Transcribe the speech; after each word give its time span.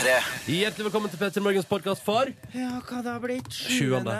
P3. 0.00 0.12
Hjertelig 0.48 0.84
velkommen 0.86 1.10
til 1.12 1.18
Petter 1.20 1.42
Morgens 1.44 1.66
podkast 1.68 2.00
for 2.00 2.30
Ja, 2.56 2.78
hva 2.88 3.00
det 3.04 3.10
har 3.10 3.20
blitt? 3.20 3.50
Sjuende. 3.52 4.14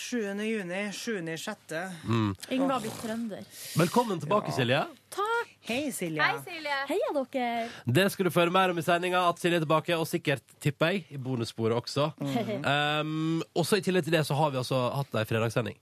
7. 0.00 0.22
juni, 0.46 0.78
7. 0.96 1.18
sjette. 1.36 1.82
Yngve 2.08 2.70
har 2.70 2.80
blitt 2.80 2.96
trønder. 3.02 3.42
Velkommen 3.76 4.22
tilbake, 4.22 4.54
Silje. 4.56 4.78
Takk. 5.12 5.50
Hei, 5.68 5.90
Silje. 5.92 6.24
Hei, 6.24 6.38
Silje. 6.46 6.78
Heia 6.88 7.12
dere. 7.18 7.68
Det 7.84 8.06
skal 8.14 8.30
du 8.30 8.32
føre 8.32 8.54
mer 8.54 8.72
om 8.72 8.80
i 8.80 8.86
sendinga. 8.86 9.26
At 9.28 9.42
Silje 9.44 9.60
er 9.60 9.66
tilbake, 9.66 9.98
og 10.00 10.08
sikkert, 10.08 10.56
tipper 10.64 10.94
jeg, 10.94 11.04
i 11.12 11.20
bonussporet 11.20 11.76
også. 11.76 12.14
Um, 12.70 13.42
også 13.52 13.76
I 13.76 13.84
tillegg 13.84 14.08
til 14.08 14.16
det 14.16 14.24
så 14.24 14.38
har 14.40 14.54
vi 14.54 14.62
altså 14.62 14.86
hatt 15.02 15.20
ei 15.20 15.28
fredagssending. 15.28 15.76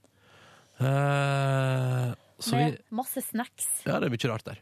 Uh, 0.83 2.11
så 2.43 2.57
vi 2.59 2.65
Med 2.73 2.83
masse 3.05 3.23
snacks. 3.31 3.71
Ja, 3.87 4.01
det 4.03 4.11
er 4.11 4.17
mye 4.17 4.33
rart 4.35 4.51
der. 4.51 4.59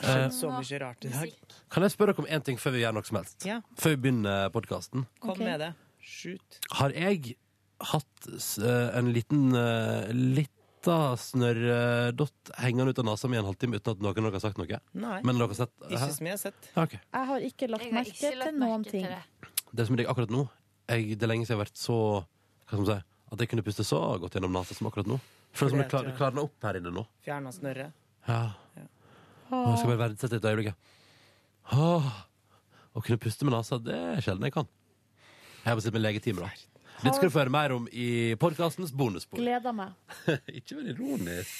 Skjedd 0.00 0.32
så 0.34 0.50
mye 0.54 0.78
rart 0.80 1.04
i 1.04 1.12
dag. 1.12 1.32
Kan 1.70 1.84
jeg 1.86 1.92
spørre 1.94 2.14
dere 2.14 2.24
om 2.24 2.28
én 2.32 2.44
ting 2.46 2.56
før 2.60 2.72
vi 2.76 2.82
gjør 2.84 2.94
noe 2.96 3.06
som 3.08 3.18
helst? 3.20 3.44
Ja. 3.46 3.58
Før 3.80 3.94
vi 3.94 4.00
begynner 4.06 4.48
podkasten. 4.54 5.06
Kom 5.20 5.30
Ok. 5.36 5.38
med 5.44 5.60
det. 5.60 5.72
Shoot. 6.00 6.60
Har 6.78 6.90
jeg 6.96 7.34
hatt 7.80 8.28
eh, 8.60 8.98
en 8.98 9.10
liten 9.12 9.52
uh, 9.56 10.08
lita 10.12 10.96
snørrdott 11.20 12.50
hengende 12.60 12.92
ut 12.94 12.98
av 13.02 13.06
nesa 13.10 13.28
mi 13.28 13.36
en 13.40 13.44
halvtime 13.48 13.76
uten 13.80 13.92
at 13.94 14.00
noen 14.04 14.10
av 14.10 14.30
dere 14.30 14.38
har 14.38 14.44
sagt 14.44 14.58
noe? 14.60 14.80
Nei, 14.92 15.20
Men 15.24 15.36
dere 15.38 15.48
har 15.52 15.58
sett 15.60 15.74
ikke 15.88 16.10
som 16.16 16.26
jeg 16.30 16.36
har 16.36 16.42
sett. 16.44 16.70
Ja, 16.74 16.84
ok. 16.88 16.96
Jeg 17.00 17.28
har 17.32 17.46
ikke 17.50 17.68
lagt 17.70 17.84
Jeg 17.84 17.92
har 17.92 17.98
merke 18.00 18.16
ikke 18.16 18.32
lagt 18.40 18.48
til 18.50 18.58
noen 18.60 18.80
merke 18.80 18.90
til 18.90 19.00
ting. 19.00 19.06
det. 19.12 19.50
Det 19.72 19.86
som 19.86 19.94
er 19.94 20.02
digg 20.02 20.08
akkurat 20.10 20.32
nå 20.34 20.46
jeg, 20.90 21.14
Det 21.20 21.22
er 21.22 21.30
lenge 21.30 21.44
siden 21.46 21.54
jeg 21.54 21.60
har 21.60 21.64
vært 21.68 21.78
så 21.78 21.96
Hva 22.00 22.70
skal 22.72 22.80
man 22.80 22.88
si 22.88 22.96
At 23.30 23.38
jeg 23.44 23.48
kunne 23.52 23.62
puste 23.68 23.84
så 23.86 24.00
godt 24.24 24.34
gjennom 24.34 24.52
nesa 24.56 24.74
som 24.74 24.88
akkurat 24.90 25.06
nå. 25.06 25.20
Føles 25.54 25.70
som 25.76 25.78
det 25.82 25.88
klar, 25.92 26.08
klarner 26.18 26.42
opp 26.48 26.64
her 26.66 26.78
inne 26.80 26.90
nå. 26.94 27.04
Fjerna 27.22 27.52
snørret. 27.54 27.92
Ja. 28.26 28.40
Jeg 29.50 29.78
skal 29.80 29.90
bare 29.90 30.02
verdsette 30.04 30.38
et 30.38 30.44
øyeblikk. 30.50 30.74
Åh, 31.74 32.10
Å 32.90 33.00
kunne 33.06 33.20
puste 33.22 33.46
med 33.46 33.54
nesa, 33.54 33.78
det 33.78 33.94
er 33.94 34.22
sjelden 34.24 34.46
jeg 34.48 34.54
kan. 34.54 34.66
Jeg 35.62 35.70
har 35.70 35.80
sitte 35.82 35.94
med 35.94 36.02
legetimer, 36.02 36.48
da. 36.48 36.50
Dette 37.00 37.14
skal 37.16 37.30
du 37.30 37.32
få 37.32 37.40
høre 37.44 37.52
mer 37.54 37.72
om 37.72 37.86
i 37.92 38.34
podkastens 38.40 38.90
bonusbord. 38.92 39.40
Gleder 39.40 39.72
meg. 39.72 39.94
Ikke 40.58 40.76
vær 40.80 40.90
ironisk. 40.90 41.50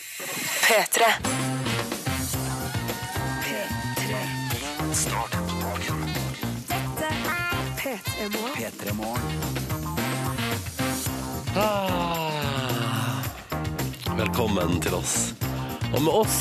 Start 4.93 5.33
dagen. 5.63 6.03
P3 7.81 8.93
Morgen. 8.99 9.39
Ah. 11.57 13.23
Velkommen 14.19 14.81
til 14.83 14.95
oss. 14.99 15.15
Og 15.95 16.03
med 16.03 16.13
oss 16.13 16.37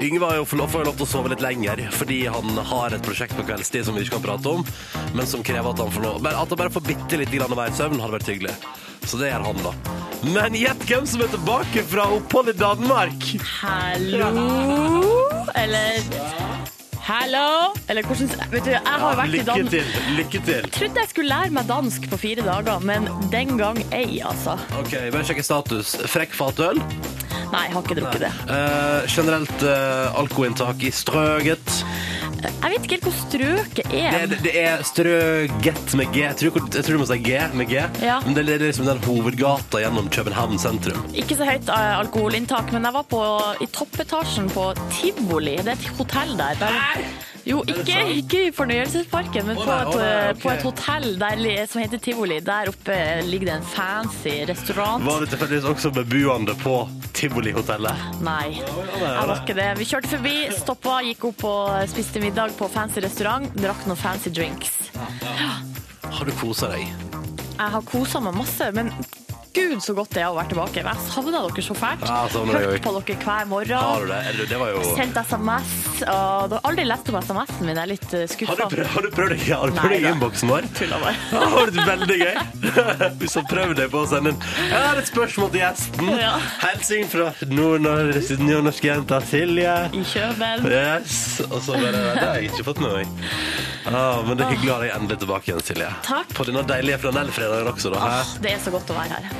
Yngve 0.00 0.24
har 0.24 0.36
jo 0.38 0.44
får 0.48 0.86
lov 0.86 0.96
til 0.96 1.04
å 1.04 1.08
sove 1.08 1.30
litt 1.32 1.42
lenger 1.44 1.82
fordi 1.92 2.22
han 2.32 2.56
har 2.70 2.94
et 2.96 3.04
prosjekt 3.04 3.36
på 3.36 3.44
kveldstid 3.44 3.84
som 3.84 3.96
vi 3.96 4.06
ikke 4.06 4.16
kan 4.16 4.24
prate 4.30 4.54
om, 4.56 4.62
men 5.12 5.28
som 5.28 5.44
krever 5.44 5.74
at 5.74 5.82
han 5.82 5.92
får 5.92 6.06
noe, 6.06 6.22
at 6.30 6.40
han 6.40 6.60
bare 6.60 6.72
får 6.72 6.86
bitte 6.88 7.20
litt 7.20 7.34
grann 7.34 7.52
mer 7.56 7.74
søvn, 7.76 8.00
hadde 8.00 8.16
vært 8.16 8.30
hyggelig. 8.32 8.54
Så 9.04 9.20
det 9.20 9.28
gjør 9.30 9.44
han, 9.50 9.60
da. 9.64 9.74
Men 10.32 10.56
gjett 10.56 10.86
hvem 10.88 11.04
som 11.08 11.24
er 11.24 11.32
tilbake 11.32 11.84
fra 11.92 12.06
opphold 12.16 12.52
i 12.52 12.56
Danmark! 12.56 13.28
Hallo? 13.60 14.32
Eller 15.56 16.00
Hallo? 17.10 17.72
Eller 17.90 18.06
hvordan 18.06 18.28
Vet 18.52 18.68
du, 18.68 18.70
jeg 18.70 19.00
har 19.04 19.16
vært 19.18 19.34
i 19.34 19.40
Danmark. 19.44 19.72
lykke 19.72 19.88
til. 19.90 20.16
Lykke 20.16 20.42
til. 20.46 20.68
Trodde 20.76 21.02
jeg 21.02 21.12
skulle 21.12 21.32
lære 21.32 21.56
meg 21.56 21.68
dansk 21.68 22.06
på 22.12 22.20
fire 22.24 22.44
dager, 22.46 22.84
men 22.86 23.08
den 23.32 23.56
gang 23.60 23.80
ei, 23.92 24.20
altså. 24.24 24.56
OK, 24.80 24.94
bare 25.10 25.26
sjekke 25.28 25.44
status. 25.44 25.96
Frekk 26.12 26.36
fatøl. 26.38 26.80
Nei, 27.50 27.66
jeg 27.66 27.74
har 27.74 27.84
ikke 27.84 27.98
drukket 27.98 28.24
det. 28.24 28.32
Eh, 28.54 29.10
generelt 29.10 29.64
uh, 29.66 30.18
alkoholinntak 30.20 30.84
i 30.86 30.92
strøget. 30.94 31.76
Jeg 32.40 32.72
vet 32.72 32.84
ikke 32.86 32.96
helt 32.96 33.06
hvor 33.08 33.16
strøket 33.16 33.94
er. 33.96 34.26
Det, 34.30 34.38
det 34.44 34.52
er 34.62 34.84
strøget 34.86 35.94
med 35.98 36.12
G. 36.14 36.22
Jeg 36.22 36.38
tror, 36.40 36.60
jeg 36.62 36.86
tror 36.86 36.96
du 36.96 37.02
må 37.02 37.08
si 37.10 37.18
G 37.24 37.40
med 37.58 37.72
G. 37.72 37.80
Ja. 38.04 38.20
Men 38.24 38.36
det 38.36 38.46
er 38.46 38.64
liksom 38.64 38.88
den 38.88 39.02
hovedgata 39.04 39.82
gjennom 39.82 40.08
København 40.12 40.60
sentrum. 40.62 41.02
Ikke 41.12 41.36
så 41.38 41.48
høyt 41.48 41.68
eh, 41.72 41.96
alkoholinntak, 41.98 42.72
men 42.76 42.88
jeg 42.88 42.96
var 42.96 43.08
på, 43.10 43.24
i 43.60 43.68
toppetasjen 43.74 44.48
på 44.54 44.70
Tivoli. 44.94 45.58
Det 45.60 45.74
er 45.74 45.80
et 45.80 45.92
hotell 45.98 46.36
der. 46.38 46.56
der 46.62 47.29
jo, 47.46 47.60
ikke, 47.68 47.98
ikke 48.20 48.40
i 48.48 48.50
fornøyelsesparken, 48.54 49.46
men 49.48 49.58
på 49.60 49.76
et, 49.76 49.94
eh, 50.04 50.32
på 50.42 50.50
et 50.52 50.64
hotell 50.66 51.14
der, 51.20 51.66
som 51.70 51.82
heter 51.82 52.02
Tivoli. 52.02 52.40
Der 52.44 52.70
oppe 52.72 52.96
ligger 53.26 53.50
det 53.50 53.56
en 53.60 53.68
fancy 53.72 54.34
restaurant. 54.48 55.04
Var 55.04 55.24
du 55.24 55.30
tilfeldigvis 55.32 55.68
også 55.72 55.92
beboende 55.94 56.56
på 56.60 56.76
Tivoli-hotellet? 57.16 58.08
Nei, 58.24 58.58
jeg 58.60 59.28
var 59.30 59.36
ikke 59.40 59.56
det. 59.58 59.70
Vi 59.80 59.88
kjørte 59.92 60.12
forbi, 60.16 60.36
stoppa, 60.58 61.00
gikk 61.06 61.24
opp 61.32 61.46
og 61.50 61.88
spiste 61.92 62.22
middag 62.22 62.56
på 62.58 62.68
fancy 62.72 63.02
restaurant. 63.04 63.48
Drakk 63.60 63.86
noen 63.88 64.00
fancy 64.00 64.32
drinks. 64.34 64.76
Har 66.10 66.26
du 66.26 66.34
kosa 66.40 66.72
deg? 66.74 66.88
Jeg 67.60 67.72
har 67.74 67.82
kosa 67.84 68.20
meg 68.24 68.36
masse, 68.40 68.70
men 68.76 68.92
gud 69.54 69.80
så 69.82 69.94
godt 69.96 70.10
det 70.14 70.22
er 70.22 70.28
å 70.30 70.36
være 70.36 70.50
tilbake. 70.52 70.82
Jeg 70.82 70.96
savna 71.10 71.40
dere 71.46 71.62
så 71.64 71.74
fælt. 71.78 72.04
Ja, 72.06 72.18
savner 72.32 72.56
deg 72.58 72.66
Hørt 72.70 72.84
på 72.86 72.92
dere 72.96 73.16
hver 73.20 73.30
Har 73.30 73.46
morgen. 73.50 74.06
du 74.06 74.12
det? 74.12 74.48
Det 74.50 74.58
var 74.60 74.70
jo 74.74 74.82
Sendt 74.96 75.16
SMS. 75.26 75.72
Og 76.00 76.48
du 76.50 76.54
har 76.56 76.62
aldri 76.70 76.84
lest 76.88 77.08
om 77.12 77.18
SMS-en 77.20 77.66
min. 77.66 77.76
Jeg 77.76 77.82
er 77.82 77.90
litt 77.90 78.06
har 78.10 78.24
du, 78.26 78.32
skuffa. 78.34 78.56
prøvd, 78.70 78.86
har 78.94 79.02
du 79.06 79.10
prøvd 79.16 79.34
deg 79.34 79.44
har 79.50 79.66
du 79.72 79.78
prøvd 79.80 79.94
deg 79.94 80.00
i 80.00 80.06
da. 80.06 80.12
innboksen 80.14 80.52
vår? 80.54 80.68
Tulla 80.78 81.00
bare. 81.02 81.16
Det 81.30 81.42
har 81.42 81.56
vært 81.56 81.90
veldig 81.90 82.18
gøy. 82.20 82.36
Hvis 83.20 83.36
du 83.38 83.42
prøvd 83.50 83.74
deg 83.82 83.90
på 83.92 84.02
å 84.04 84.08
sende 84.10 84.34
en 84.34 84.44
Jeg 84.70 84.84
har 84.86 85.00
et 85.02 85.10
spørsmål 85.12 85.50
til 85.56 85.62
gjesten. 85.64 86.12
Ja. 86.20 86.34
Helsing 86.60 87.06
fra 87.08 87.30
nordnorsk- 87.48 88.42
nordnorske 88.44 88.90
jenta 88.90 89.20
Silje. 89.24 89.74
I 89.96 90.02
Kjøben. 90.04 90.66
Yes. 90.68 91.14
Og 91.48 91.58
så 91.64 91.78
bare 91.80 91.92
Det 91.96 92.24
har 92.26 92.34
jeg 92.40 92.50
ikke 92.52 92.66
fått 92.70 92.82
med 92.84 92.98
meg. 92.98 93.28
Ah, 93.88 94.20
men 94.26 94.36
det 94.36 94.44
er 94.44 94.52
hyggelig 94.54 94.70
å 94.70 94.74
ha 94.76 94.82
deg 94.84 94.92
endelig 94.98 95.20
tilbake 95.24 95.48
igjen, 95.50 95.62
Silje. 95.64 95.88
Takk. 96.06 96.34
På 96.36 96.44
denne 96.48 96.62
deilige 96.68 97.00
flanellfredagen 97.06 97.72
også, 97.72 97.94
da. 97.94 98.02
Hæ? 98.04 98.42
Det 98.44 98.52
er 98.58 98.60
så 98.66 98.74
godt 98.74 98.92
å 98.92 98.98
være 99.00 99.16
her. 99.22 99.39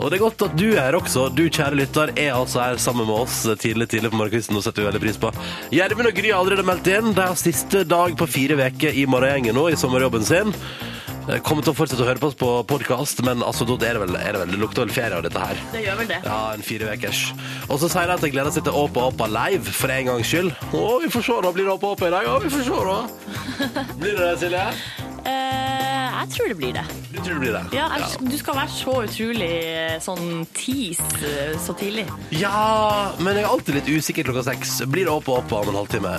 Og 0.00 0.08
det 0.08 0.16
er 0.16 0.22
godt 0.22 0.42
at 0.46 0.54
du 0.56 0.66
er 0.70 0.80
her 0.86 0.96
også. 0.96 1.26
Du, 1.36 1.42
kjære 1.52 1.76
lytter, 1.76 2.12
er 2.16 2.32
altså 2.32 2.62
her 2.62 2.78
sammen 2.80 3.04
med 3.08 3.18
oss 3.20 3.42
tidlig 3.60 3.90
tidlig 3.92 4.10
på 4.12 4.16
morgenkvisten. 4.20 4.56
og 4.56 4.64
setter 4.64 4.82
vi 4.84 4.88
veldig 4.88 5.02
pris 5.02 5.18
på. 5.20 5.32
Gjermund 5.76 6.08
og 6.08 6.16
Gry 6.16 6.30
har 6.32 6.40
allerede 6.40 6.64
meldt 6.64 6.88
inn. 6.88 7.10
De 7.16 7.26
har 7.26 7.36
siste 7.36 7.82
dag 7.84 8.16
på 8.16 8.28
fire 8.30 8.56
uker 8.56 8.96
i 8.96 9.04
morgengjengen 9.10 9.58
nå, 9.60 9.66
i 9.68 9.76
sommerjobben 9.80 10.24
sin. 10.24 10.54
Eh, 11.28 11.36
Kommer 11.44 11.66
til 11.66 11.74
å 11.74 11.76
fortsette 11.76 12.00
å 12.00 12.08
høre 12.08 12.22
på 12.22 12.30
oss 12.30 12.38
på 12.40 12.48
podkast, 12.70 13.20
men 13.26 13.44
altså, 13.44 13.66
da 13.68 13.76
er 13.90 13.98
det 13.98 14.06
vel, 14.06 14.16
er 14.16 14.32
det 14.32 14.40
vel 14.46 14.54
det 14.54 14.62
lukter 14.62 14.86
vel 14.86 14.94
ferie 14.94 15.18
av 15.20 15.26
dette 15.26 15.42
her. 15.42 15.60
Det 15.74 15.84
gjør 15.84 16.00
vel 16.00 16.08
det. 16.14 16.22
Ja, 16.24 16.38
en 16.56 16.64
fire 16.64 16.94
ukers. 16.96 17.20
Og 17.68 17.76
så 17.82 17.92
sier 17.92 18.08
de 18.08 18.16
at 18.16 18.24
de 18.24 18.32
gleder 18.32 18.56
seg 18.56 18.64
til 18.66 18.80
Åpa 18.80 19.04
Åpa 19.10 19.28
live, 19.28 19.68
for 19.76 19.92
en 19.92 20.08
gangs 20.14 20.32
skyld. 20.32 20.54
Å, 20.72 20.86
vi 21.04 21.12
får 21.12 21.28
se, 21.28 21.38
da. 21.44 21.52
Blir 21.58 21.68
det 21.68 21.76
Åpa 21.76 21.92
Åpa 21.92 22.08
i 22.08 22.14
dag? 22.16 22.32
Å, 22.32 22.40
vi 22.40 22.54
får 22.56 22.66
se, 22.70 22.82
da. 22.88 22.98
Blir 24.00 24.16
det 24.16 24.22
det, 24.24 24.34
Silje? 24.46 24.66
Eh, 25.24 26.20
jeg 26.20 26.28
tror 26.34 26.48
det 26.48 26.56
blir 26.60 26.72
det. 26.76 26.84
Du 27.10 27.18
tror 27.18 27.34
det 27.34 27.40
blir 27.40 27.54
det? 27.56 27.62
Ja, 27.76 27.86
jeg, 27.98 28.30
Du 28.30 28.36
skal 28.38 28.58
være 28.60 28.72
så 28.74 28.94
utrolig 29.04 29.50
eh, 29.66 29.96
sånn 30.04 30.44
tease 30.56 31.08
eh, 31.30 31.56
så 31.60 31.74
tidlig. 31.78 32.06
Ja, 32.36 33.12
men 33.18 33.36
jeg 33.38 33.46
er 33.46 33.50
alltid 33.50 33.80
litt 33.80 33.90
usikker 33.90 34.28
klokka 34.28 34.44
seks. 34.52 34.78
Blir 34.90 35.08
det 35.08 35.14
opp 35.14 35.28
og 35.32 35.42
opp 35.42 35.56
om 35.60 35.72
en 35.72 35.80
halvtime? 35.80 36.14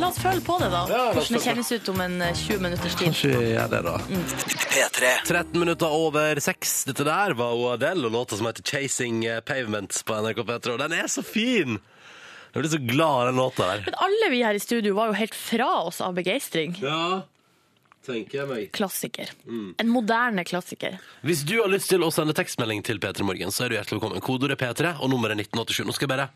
La 0.00 0.08
oss 0.08 0.18
føle 0.22 0.40
på 0.42 0.56
det, 0.62 0.70
da. 0.72 0.82
Ja, 0.88 1.02
Hvordan 1.12 1.36
det 1.36 1.42
kjennes 1.44 1.72
ut 1.76 1.90
om 1.92 2.00
en 2.06 2.18
eh, 2.24 2.34
20 2.42 2.64
minutters 2.64 2.96
tid. 2.96 3.12
Kanskje 3.12 3.32
gjør 3.52 3.72
det, 3.76 3.82
da. 3.86 3.96
P3. 4.72 5.14
13 5.28 5.60
minutter 5.60 5.96
over 6.02 6.40
seks. 6.42 6.82
Dette 6.88 7.06
der 7.06 7.36
var 7.38 7.56
Adele 7.74 8.08
og 8.08 8.16
låta 8.16 8.40
som 8.40 8.48
heter 8.48 8.64
'Chasing 8.64 9.24
Pavements' 9.46 10.02
på 10.04 10.16
NRK 10.16 10.44
P3. 10.48 10.76
Og 10.76 10.84
den 10.84 10.96
er 10.96 11.10
så 11.12 11.24
fin! 11.24 11.78
Jeg 12.52 12.60
blir 12.60 12.68
så 12.68 12.78
glad 12.84 13.08
av 13.08 13.26
den 13.30 13.38
låta 13.40 13.66
der. 13.70 13.84
Men 13.86 13.94
alle 14.04 14.26
vi 14.28 14.42
her 14.44 14.56
i 14.56 14.60
studio 14.60 14.92
var 14.98 15.08
jo 15.08 15.14
helt 15.16 15.34
fra 15.34 15.68
oss 15.86 16.02
av 16.04 16.12
begeistring. 16.18 16.74
Ja, 16.82 17.22
tenker 18.06 18.38
jeg 18.40 18.48
meg. 18.50 18.64
Klassiker. 18.74 19.30
Mm. 19.46 19.74
En 19.82 19.90
moderne 19.92 20.44
klassiker. 20.48 20.96
Hvis 21.26 21.44
du 21.48 21.54
har 21.60 21.70
lyst 21.72 21.90
til 21.92 22.02
å 22.02 22.10
sende 22.14 22.34
tekstmelding 22.36 22.82
til 22.86 22.98
P3 23.02 23.22
Morgen, 23.28 23.52
så 23.54 23.64
er 23.66 23.72
du 23.72 23.76
hjertelig 23.78 24.00
velkommen. 24.00 24.24
Kodeordet 24.24 24.58
P3 24.60 24.94
og 24.98 25.12
nummeret 25.12 25.38
1987. 25.38 25.86
Nå 25.88 25.94
skal 25.96 26.08
jeg 26.08 26.14
bare 26.16 26.28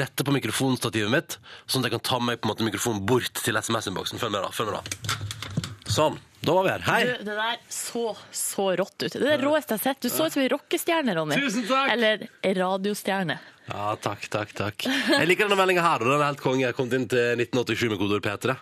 rette 0.00 0.26
på 0.28 0.36
mikrofonstativet 0.36 1.12
mitt, 1.12 1.38
sånn 1.66 1.84
at 1.84 1.90
jeg 1.90 1.96
kan 1.98 2.06
ta 2.12 2.20
med 2.22 2.40
på 2.40 2.48
en 2.48 2.54
måte 2.54 2.68
mikrofonen 2.68 3.04
bort 3.08 3.42
til 3.42 3.56
SMS-innboksen. 3.60 4.20
Følg 4.22 4.36
med, 4.36 4.44
da. 4.46 4.52
Følg 4.56 4.72
med, 4.72 4.80
da. 4.80 5.92
Sånn. 5.96 6.16
Da 6.46 6.52
var 6.54 6.62
vi 6.66 6.70
her. 6.76 6.82
Hei! 6.86 6.98
Du, 7.08 7.24
det 7.26 7.34
der 7.40 7.56
så 7.72 8.02
så 8.34 8.68
rått 8.78 9.00
ut. 9.02 9.10
Det 9.16 9.18
er 9.24 9.38
det 9.40 9.46
råeste 9.48 9.74
jeg 9.74 9.80
har 9.80 9.84
sett. 9.88 10.02
Du 10.04 10.12
så 10.12 10.26
ut 10.28 10.34
som 10.34 10.42
en 10.44 10.50
rockestjerne, 10.52 11.14
Ronny. 11.16 11.38
Tusen 11.42 11.64
takk. 11.66 11.88
Eller 11.96 12.26
radiostjerne. 12.60 13.38
Ja, 13.66 13.96
takk, 13.98 14.28
takk, 14.30 14.52
takk. 14.54 14.84
Jeg 14.86 15.26
liker 15.26 15.48
denne 15.48 15.58
meldinga 15.58 15.82
her, 15.82 16.04
og 16.04 16.12
den 16.12 16.20
er 16.20 16.28
helt 16.28 16.42
konge. 16.44 16.62
Jeg 16.68 16.76
kommet 16.78 16.94
inn 17.00 17.08
til 17.10 17.40
1987 17.42 17.88
med 17.90 17.98
kodeord 17.98 18.22
P3. 18.22 18.54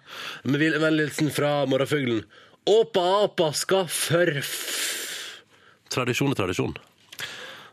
Med 0.48 0.62
vil- 0.62 0.78
vennlig 0.80 1.10
hilsen 1.10 1.28
fra 1.34 1.50
morgenfuglen. 1.68 2.22
Åpa, 2.64 3.24
apa 3.26 3.50
skal 3.52 3.88
for 3.92 4.30
Tradisjon 5.92 6.32
er 6.32 6.38
tradisjon. 6.38 6.72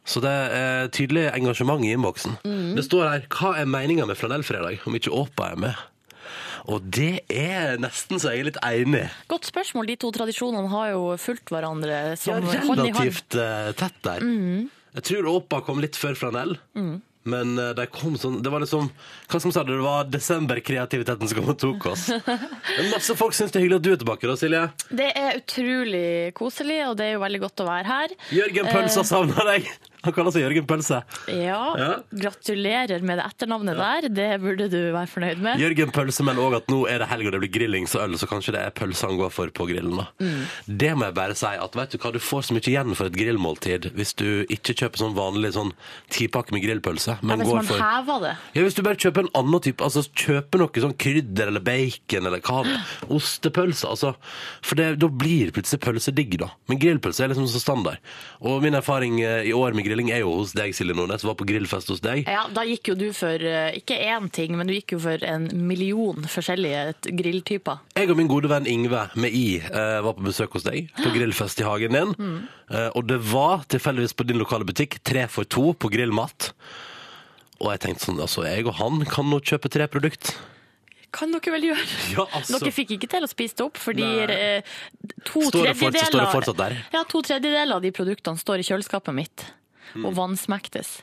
Så 0.06 0.20
det 0.24 0.32
er 0.32 0.90
tydelig 0.94 1.30
engasjement 1.32 1.84
i 1.86 1.94
innboksen. 1.96 2.36
Det 2.76 2.84
står 2.86 3.08
her 3.10 3.22
'Hva 3.30 3.62
er 3.62 3.66
meninga 3.66 4.06
med 4.06 4.18
flanellfredag 4.18 4.82
om 4.86 4.94
ikke 4.96 5.14
Åpa 5.14 5.52
er 5.52 5.56
med?' 5.56 5.76
Og 6.70 6.82
det 6.92 7.24
er 7.30 7.78
nesten 7.82 8.20
så 8.22 8.30
jeg 8.32 8.40
er 8.40 8.44
litt 8.52 8.60
enig. 8.62 9.10
Godt 9.28 9.48
spørsmål. 9.50 9.88
De 9.88 9.96
to 9.96 10.12
tradisjonene 10.12 10.70
har 10.70 10.92
jo 10.92 11.18
fulgt 11.18 11.50
hverandre 11.50 12.12
Ja, 12.12 12.16
som 12.16 12.44
hånd 12.44 12.86
i 12.86 12.92
hånd. 12.92 13.00
relativt 13.00 13.36
eh, 13.36 13.72
tett 13.74 13.98
der. 14.04 14.20
Jeg 14.94 15.04
tror 15.04 15.42
Åpa 15.42 15.62
kom 15.66 15.80
litt 15.80 15.96
før 15.98 16.14
flanell. 16.16 16.58
Men 17.24 17.54
eh, 17.62 17.70
de 17.78 17.86
kom 17.94 18.16
sånn 18.18 18.40
Det 18.42 18.50
var 18.50 18.64
liksom 18.64 18.88
Hva 19.30 19.38
skal 19.38 19.52
man 19.52 19.54
si? 19.54 19.64
Det 19.68 19.76
var 19.84 20.08
desemberkreativiteten 20.10 21.30
som 21.30 21.38
kom 21.38 21.52
og 21.54 21.60
tok 21.62 21.86
oss. 21.92 22.08
Men 22.78 22.90
masse 22.90 23.16
folk 23.20 23.38
syns 23.38 23.54
det 23.54 23.62
er 23.62 23.66
hyggelig 23.68 23.82
at 23.82 23.86
du 23.86 23.92
er 23.94 24.02
tilbake, 24.02 24.30
da, 24.30 24.38
Silje. 24.40 24.64
Det 24.90 25.10
er 25.22 25.38
utrolig 25.38 26.06
koselig, 26.38 26.80
og 26.90 26.98
det 27.00 27.12
er 27.12 27.16
jo 27.16 27.24
veldig 27.24 27.42
godt 27.46 27.64
å 27.64 27.70
være 27.70 27.92
her. 27.92 28.16
Jørgen 28.34 28.72
Pølsa 28.74 29.06
savner 29.08 29.52
deg. 29.54 29.70
Han 30.04 30.14
kaller 30.16 30.32
seg 30.34 30.44
Jørgen 30.46 30.66
Pølse. 30.70 31.02
Ja, 31.30 31.60
Ja. 31.78 31.90
gratulerer 32.14 33.02
med 33.06 33.20
det 33.20 33.26
etternavnet 33.28 33.78
der. 33.78 34.08
Det 34.10 34.30
burde 34.42 34.68
du 34.72 34.78
være 34.96 35.08
fornøyd 35.08 35.42
med. 35.44 35.60
Jørgen 35.62 35.92
Pølse 35.94 36.24
men 36.26 36.38
òg 36.42 36.56
at 36.58 36.68
nå 36.72 36.84
er 36.90 37.00
det 37.04 37.08
helg 37.12 37.28
og 37.28 37.32
det 37.36 37.42
blir 37.44 37.54
grillings 37.60 37.96
og 37.96 38.02
øl, 38.08 38.18
så 38.18 38.28
kanskje 38.30 38.54
det 38.56 38.62
er 38.66 38.72
pølse 38.72 39.06
han 39.08 39.18
går 39.20 39.32
for 39.32 39.48
på 39.54 39.68
grillen. 39.70 39.98
da. 39.98 40.08
Mm. 40.20 40.46
Det 40.82 40.92
må 40.98 41.06
jeg 41.10 41.14
bare 41.18 41.36
si, 41.38 41.46
at 41.46 41.76
vet 41.76 41.92
du 41.92 41.98
hva, 41.98 42.12
du 42.14 42.20
får 42.20 42.42
så 42.50 42.54
mye 42.58 42.68
igjen 42.72 42.96
for 42.98 43.06
et 43.12 43.18
grillmåltid 43.18 43.92
hvis 43.98 44.14
du 44.18 44.46
ikke 44.50 44.74
kjøper 44.82 44.98
sånn 45.04 45.16
vanlig 45.18 45.54
sånn 45.54 45.72
tipakke 46.10 46.52
med 46.56 46.64
grillpølse, 46.66 47.18
Ja, 47.22 47.36
hvis 47.36 47.48
går 47.48 47.56
man 47.62 47.70
for 47.70 47.82
hever 47.82 48.20
det. 48.26 48.34
Ja, 48.56 48.62
Hvis 48.66 48.76
du 48.76 48.82
bare 48.84 48.96
kjøper 48.96 49.26
en 49.26 49.34
annen 49.36 49.62
type, 49.62 49.84
altså 49.84 50.04
kjøper 50.16 50.60
noe 50.64 50.82
sånn 50.84 50.98
krydder 50.98 51.48
eller 51.52 51.60
bacon 51.62 52.26
eller 52.26 52.40
hva 52.42 52.64
det 52.66 52.78
ostepølse, 53.16 53.88
altså. 53.90 54.16
For 54.66 54.76
det, 54.80 55.00
da 55.02 55.08
blir 55.08 55.52
plutselig 55.56 55.82
pølse 55.84 56.14
digg, 56.16 56.38
da. 56.42 56.50
Men 56.70 56.80
grillpølse 56.82 57.24
er 57.26 57.34
liksom 57.34 57.48
så 57.52 57.62
standard. 57.62 58.00
Og 58.42 58.62
min 58.64 58.74
erfaring 58.78 59.20
eh, 59.22 59.44
i 59.50 59.54
år 59.54 59.74
med 59.78 59.86
grilling 59.92 60.10
er 60.16 60.22
jo 60.24 60.32
hos 60.40 60.56
deg, 60.56 60.72
Silje 60.74 60.96
Nordnes. 60.96 61.26
Var 61.28 61.36
på 61.38 61.46
grillfest 61.52 61.92
hos 61.92 62.00
deg. 62.02 62.24
Ja, 62.32 62.48
Da 62.56 62.64
gikk 62.66 62.88
jo 62.94 62.96
du 62.96 63.10
for 63.14 63.36
eh, 63.44 63.76
ikke 63.78 64.00
én 64.00 64.32
ting, 64.32 64.56
men 64.58 64.72
du 64.72 64.74
gikk 64.78 64.96
jo 64.96 65.00
for 65.04 65.22
en 65.28 65.50
million 65.68 66.24
forskjellige 66.32 66.96
t- 67.04 67.12
grilltyper. 67.20 67.82
Jeg 68.00 68.10
og 68.10 68.18
min 68.22 68.32
gode 68.32 68.48
venn 68.52 68.66
Ingve 68.72 69.04
med 69.20 69.36
I 69.36 69.60
eh, 69.60 70.00
var 70.06 70.16
på 70.16 70.24
besøk 70.30 70.56
hos 70.56 70.64
deg 70.66 70.88
på 71.02 71.12
grillfest 71.14 71.60
i 71.62 71.68
hagen 71.68 71.98
din. 72.00 72.16
Mm. 72.16 72.38
Eh, 72.72 72.88
og 72.96 73.06
det 73.12 73.20
var 73.34 73.68
tilfeldigvis 73.68 74.16
på 74.16 74.26
din 74.32 74.40
lokale 74.40 74.66
butikk 74.66 75.02
tre 75.04 75.28
for 75.28 75.44
to 75.44 75.74
på 75.76 75.92
grillmat. 75.92 76.54
Og 77.62 77.70
jeg 77.76 77.84
tenkte 77.84 78.08
sånn, 78.08 78.22
altså 78.24 78.48
jeg 78.48 78.64
og 78.66 78.80
han 78.80 79.04
kan 79.06 79.28
nå 79.30 79.38
kjøpe 79.46 79.70
tre 79.70 79.86
produkt. 79.92 80.32
Kan 81.12 81.34
dere 81.36 81.52
vel 81.58 81.66
gjøre? 81.68 81.84
Ja, 82.16 82.24
altså. 82.38 82.56
Dere 82.62 82.72
fikk 82.72 82.94
ikke 82.96 83.10
til 83.12 83.26
å 83.28 83.30
spise 83.30 83.58
det 83.60 83.66
opp, 83.66 83.78
fordi 83.84 84.06
Nei. 84.08 84.32
eh, 84.32 84.76
to 85.28 85.42
Står 85.50 85.68
det 85.68 85.74
fortsatt- 85.76 85.76
står 85.76 85.92
det 85.92 86.00
tredjedeler 86.00 86.32
fortsatt 86.32 86.62
der? 86.62 86.78
Ja, 86.96 87.02
to 87.12 87.20
tredjedeler 87.28 87.76
av 87.76 87.84
de 87.84 87.92
produktene 87.98 88.40
står 88.40 88.64
i 88.64 88.68
kjøleskapet 88.70 89.18
mitt. 89.18 89.44
Og 89.96 90.14
vannsmektes. 90.16 91.02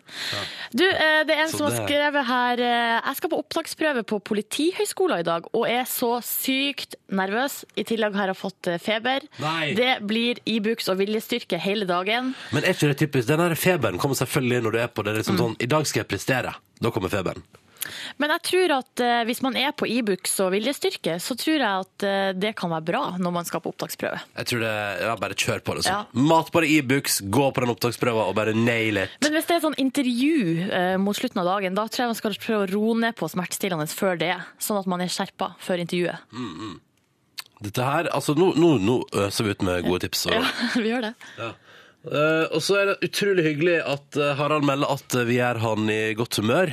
Du, 0.73 0.85
eh, 0.89 1.25
det 1.29 1.35
er 1.37 1.43
en 1.43 1.49
Mm. 1.49 1.53
Så 1.53 1.59
som 1.59 1.67
har 1.67 1.77
det- 1.77 1.89
skrevet 1.89 2.27
her 2.27 2.53
eh, 2.61 3.01
Jeg 3.09 3.17
skal 3.17 3.31
på 3.31 3.39
opptaksprøve 3.43 4.03
på 4.05 4.19
Politihøgskolen 4.23 5.21
i 5.21 5.23
dag 5.23 5.45
og 5.55 5.67
er 5.69 5.85
så 5.85 6.21
sykt 6.23 6.95
nervøs. 7.11 7.65
I 7.77 7.85
tillegg 7.85 8.15
har 8.15 8.27
jeg 8.33 8.37
fått 8.37 8.67
eh, 8.69 8.79
feber. 8.79 9.21
Nei. 9.41 9.75
Det 9.75 10.01
blir 10.07 10.39
Ibux 10.47 10.89
og 10.89 10.99
viljestyrke 10.99 11.59
hele 11.59 11.85
dagen. 11.87 12.35
Men 12.53 12.65
er 12.65 12.75
ikke 12.75 12.89
det 12.93 12.99
typisk? 12.99 13.29
Den 13.29 13.39
der 13.39 13.55
feberen 13.55 13.99
kommer 13.99 14.15
selvfølgelig 14.17 14.63
når 14.63 14.73
du 14.73 14.79
er 14.79 14.89
på 14.89 15.05
det. 15.05 15.15
Mm. 15.15 15.19
Liksom 15.23 15.39
sånn, 15.39 15.57
I 15.61 15.67
dag 15.67 15.87
skal 15.87 16.01
jeg 16.05 16.09
prestere. 16.09 16.55
Da 16.81 16.91
kommer 16.91 17.09
feberen. 17.09 17.43
Men 18.21 18.33
jeg 18.35 18.45
tror 18.49 18.75
at 18.79 19.03
eh, 19.05 19.21
hvis 19.29 19.41
man 19.45 19.57
er 19.59 19.75
på 19.77 19.89
Ibux 19.91 20.35
og 20.45 20.53
viljestyrke, 20.55 21.19
så 21.23 21.37
tror 21.39 21.57
jeg 21.57 21.85
at 21.85 22.07
eh, 22.07 22.31
det 22.37 22.55
kan 22.59 22.73
være 22.75 22.87
bra 22.91 23.03
når 23.21 23.35
man 23.39 23.49
skal 23.49 23.63
på 23.65 23.73
opptaksprøve. 23.73 24.21
Jeg 24.41 24.51
tror 24.51 24.65
det, 24.65 24.73
ja, 25.05 25.15
Bare 25.19 25.39
kjør 25.39 25.63
på 25.67 25.79
det. 25.79 25.87
sånn. 25.87 26.09
Ja. 26.09 26.27
Mat 26.33 26.53
på 26.55 26.63
det 26.65 26.73
e-books, 26.79 27.21
gå 27.29 27.47
på 27.55 27.65
den 27.65 27.75
opptaksprøven 27.75 28.25
og 28.27 28.35
bare 28.39 28.57
nail 28.57 29.05
it. 29.05 29.15
Men 29.25 29.37
hvis 29.37 29.49
det 29.49 29.59
er 29.59 29.65
sånn 29.65 29.79
intervju 29.81 30.67
eh, 30.69 30.97
mot 31.03 31.17
slutten 31.19 31.43
av 31.45 31.53
dagen, 31.53 31.79
da 31.79 31.87
tror 31.89 32.07
jeg 32.07 32.13
man 32.15 32.21
skal 32.21 32.39
prøve 32.43 32.67
å 32.67 32.73
roe 32.75 32.99
ned 33.07 33.17
på 33.19 33.31
smertestillende 33.31 33.89
før 33.93 34.21
det, 34.21 34.35
sånn 34.63 34.81
at 34.83 34.91
man 34.91 35.05
er 35.05 35.13
skjerpa 35.13 35.55
før 35.63 35.85
intervjuet. 35.85 36.29
Dette 37.59 37.83
her, 37.83 38.07
altså 38.15 38.37
Nå, 38.39 38.53
nå, 38.59 38.77
nå 38.83 39.01
øser 39.25 39.49
vi 39.49 39.55
ut 39.57 39.65
med 39.67 39.87
gode 39.87 40.07
tips. 40.07 40.29
Og, 40.29 40.37
Ja, 40.37 40.45
vi 40.83 40.93
gjør 40.93 41.09
det. 41.11 41.15
Ja. 41.39 41.55
Uh, 42.09 42.47
og 42.55 42.61
så 42.63 42.77
er 42.79 42.93
det 42.93 43.09
utrolig 43.09 43.43
hyggelig 43.45 43.81
at 43.83 44.17
eh, 44.17 44.37
Harald 44.39 44.65
melder 44.65 44.93
at 44.95 45.17
eh, 45.19 45.27
vi 45.29 45.41
er 45.43 45.59
han 45.61 45.91
i 45.91 46.15
godt 46.17 46.39
humør. 46.39 46.71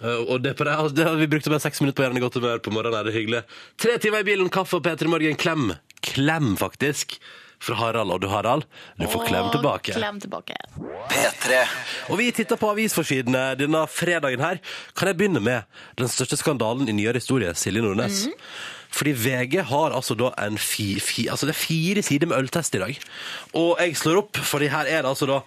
Eh, 0.00 0.22
og 0.32 0.40
det, 0.44 0.54
på 0.56 0.64
det, 0.64 0.72
altså, 0.76 0.96
det 0.96 1.04
har 1.08 1.18
vi 1.20 1.28
brukte 1.30 1.52
bare 1.52 1.62
seks 1.62 1.82
minutter 1.82 1.98
på 2.00 2.06
å 2.06 2.08
gjøre 2.08 2.24
godt 2.24 2.40
humør 2.40 2.64
på 2.64 2.72
morgenen. 2.74 2.98
er 3.00 3.10
det 3.10 3.16
hyggelig. 3.18 3.44
Tre 3.80 3.98
timer 4.02 4.24
i 4.24 4.28
bilen, 4.30 4.50
kaffe 4.52 4.80
og 4.80 4.86
P3 4.86 5.10
Morgen. 5.12 5.38
Klem. 5.40 5.70
Klem, 6.00 6.54
faktisk. 6.60 7.18
Fra 7.60 7.76
Harald. 7.76 8.08
Og 8.14 8.22
du, 8.22 8.28
Harald, 8.32 8.64
du 8.96 9.04
får 9.12 9.26
klem 9.28 9.50
tilbake. 9.52 9.92
Klem 9.92 10.20
tilbake. 10.22 10.56
P3 11.10 11.58
Og 12.08 12.16
vi 12.16 12.30
titter 12.32 12.56
på 12.56 12.70
avisforsidene 12.72 13.50
denne 13.60 13.82
fredagen 13.92 14.40
her. 14.40 14.62
Kan 14.96 15.10
jeg 15.10 15.18
begynne 15.20 15.42
med 15.44 15.68
den 16.00 16.08
største 16.08 16.40
skandalen 16.40 16.88
i 16.88 16.96
nyere 16.96 17.20
historie, 17.20 17.52
Silje 17.52 17.84
Nordnes? 17.84 18.24
Fordi 18.90 19.12
VG 19.14 19.60
har 19.70 19.94
altså 19.94 20.16
da 20.18 20.32
en 20.42 20.58
fi, 20.58 20.98
fi, 21.00 21.28
altså 21.30 21.46
det 21.46 21.54
er 21.54 21.60
fire 21.60 22.02
sider 22.02 22.30
med 22.30 22.40
øltest 22.40 22.74
i 22.74 22.82
dag. 22.82 22.98
Og 23.56 23.78
jeg 23.78 23.96
slår 24.00 24.18
opp, 24.24 24.40
fordi 24.50 24.70
her 24.72 24.90
er 24.90 25.04
det 25.04 25.12
altså 25.12 25.28
da 25.30 25.38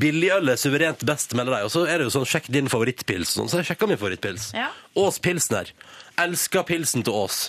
billigøl 0.00 0.54
er 0.54 0.60
suverent 0.60 1.04
best, 1.06 1.36
melder 1.36 1.58
de. 1.58 1.68
Og 1.68 1.74
så 1.74 1.84
er 1.84 2.00
det 2.00 2.08
jo 2.08 2.14
sånn 2.16 2.28
sjekk 2.28 2.48
din 2.54 2.70
favorittpils. 2.72 3.36
Sånn, 3.36 3.50
så 3.50 3.60
jeg 3.60 3.70
sjekka 3.72 3.90
min 3.90 4.00
favorittpils. 4.00 4.50
Ja. 4.56 4.70
Ås 4.98 5.20
Pilsner. 5.22 5.72
Elsker 6.18 6.64
pilsen 6.68 7.04
til 7.06 7.14
Ås. 7.14 7.48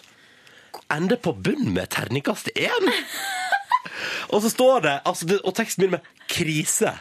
Ender 0.93 1.19
på 1.21 1.33
bunn 1.33 1.71
med 1.73 1.89
terningkast 1.95 2.51
én! 2.55 2.91
Og 4.33 4.43
så 4.43 4.51
står 4.51 4.83
det, 4.85 4.95
altså, 5.07 5.27
det 5.29 5.39
og 5.43 5.55
teksten 5.57 5.85
begynner 5.85 5.99
med 5.99 6.27
'krise'. 6.29 6.97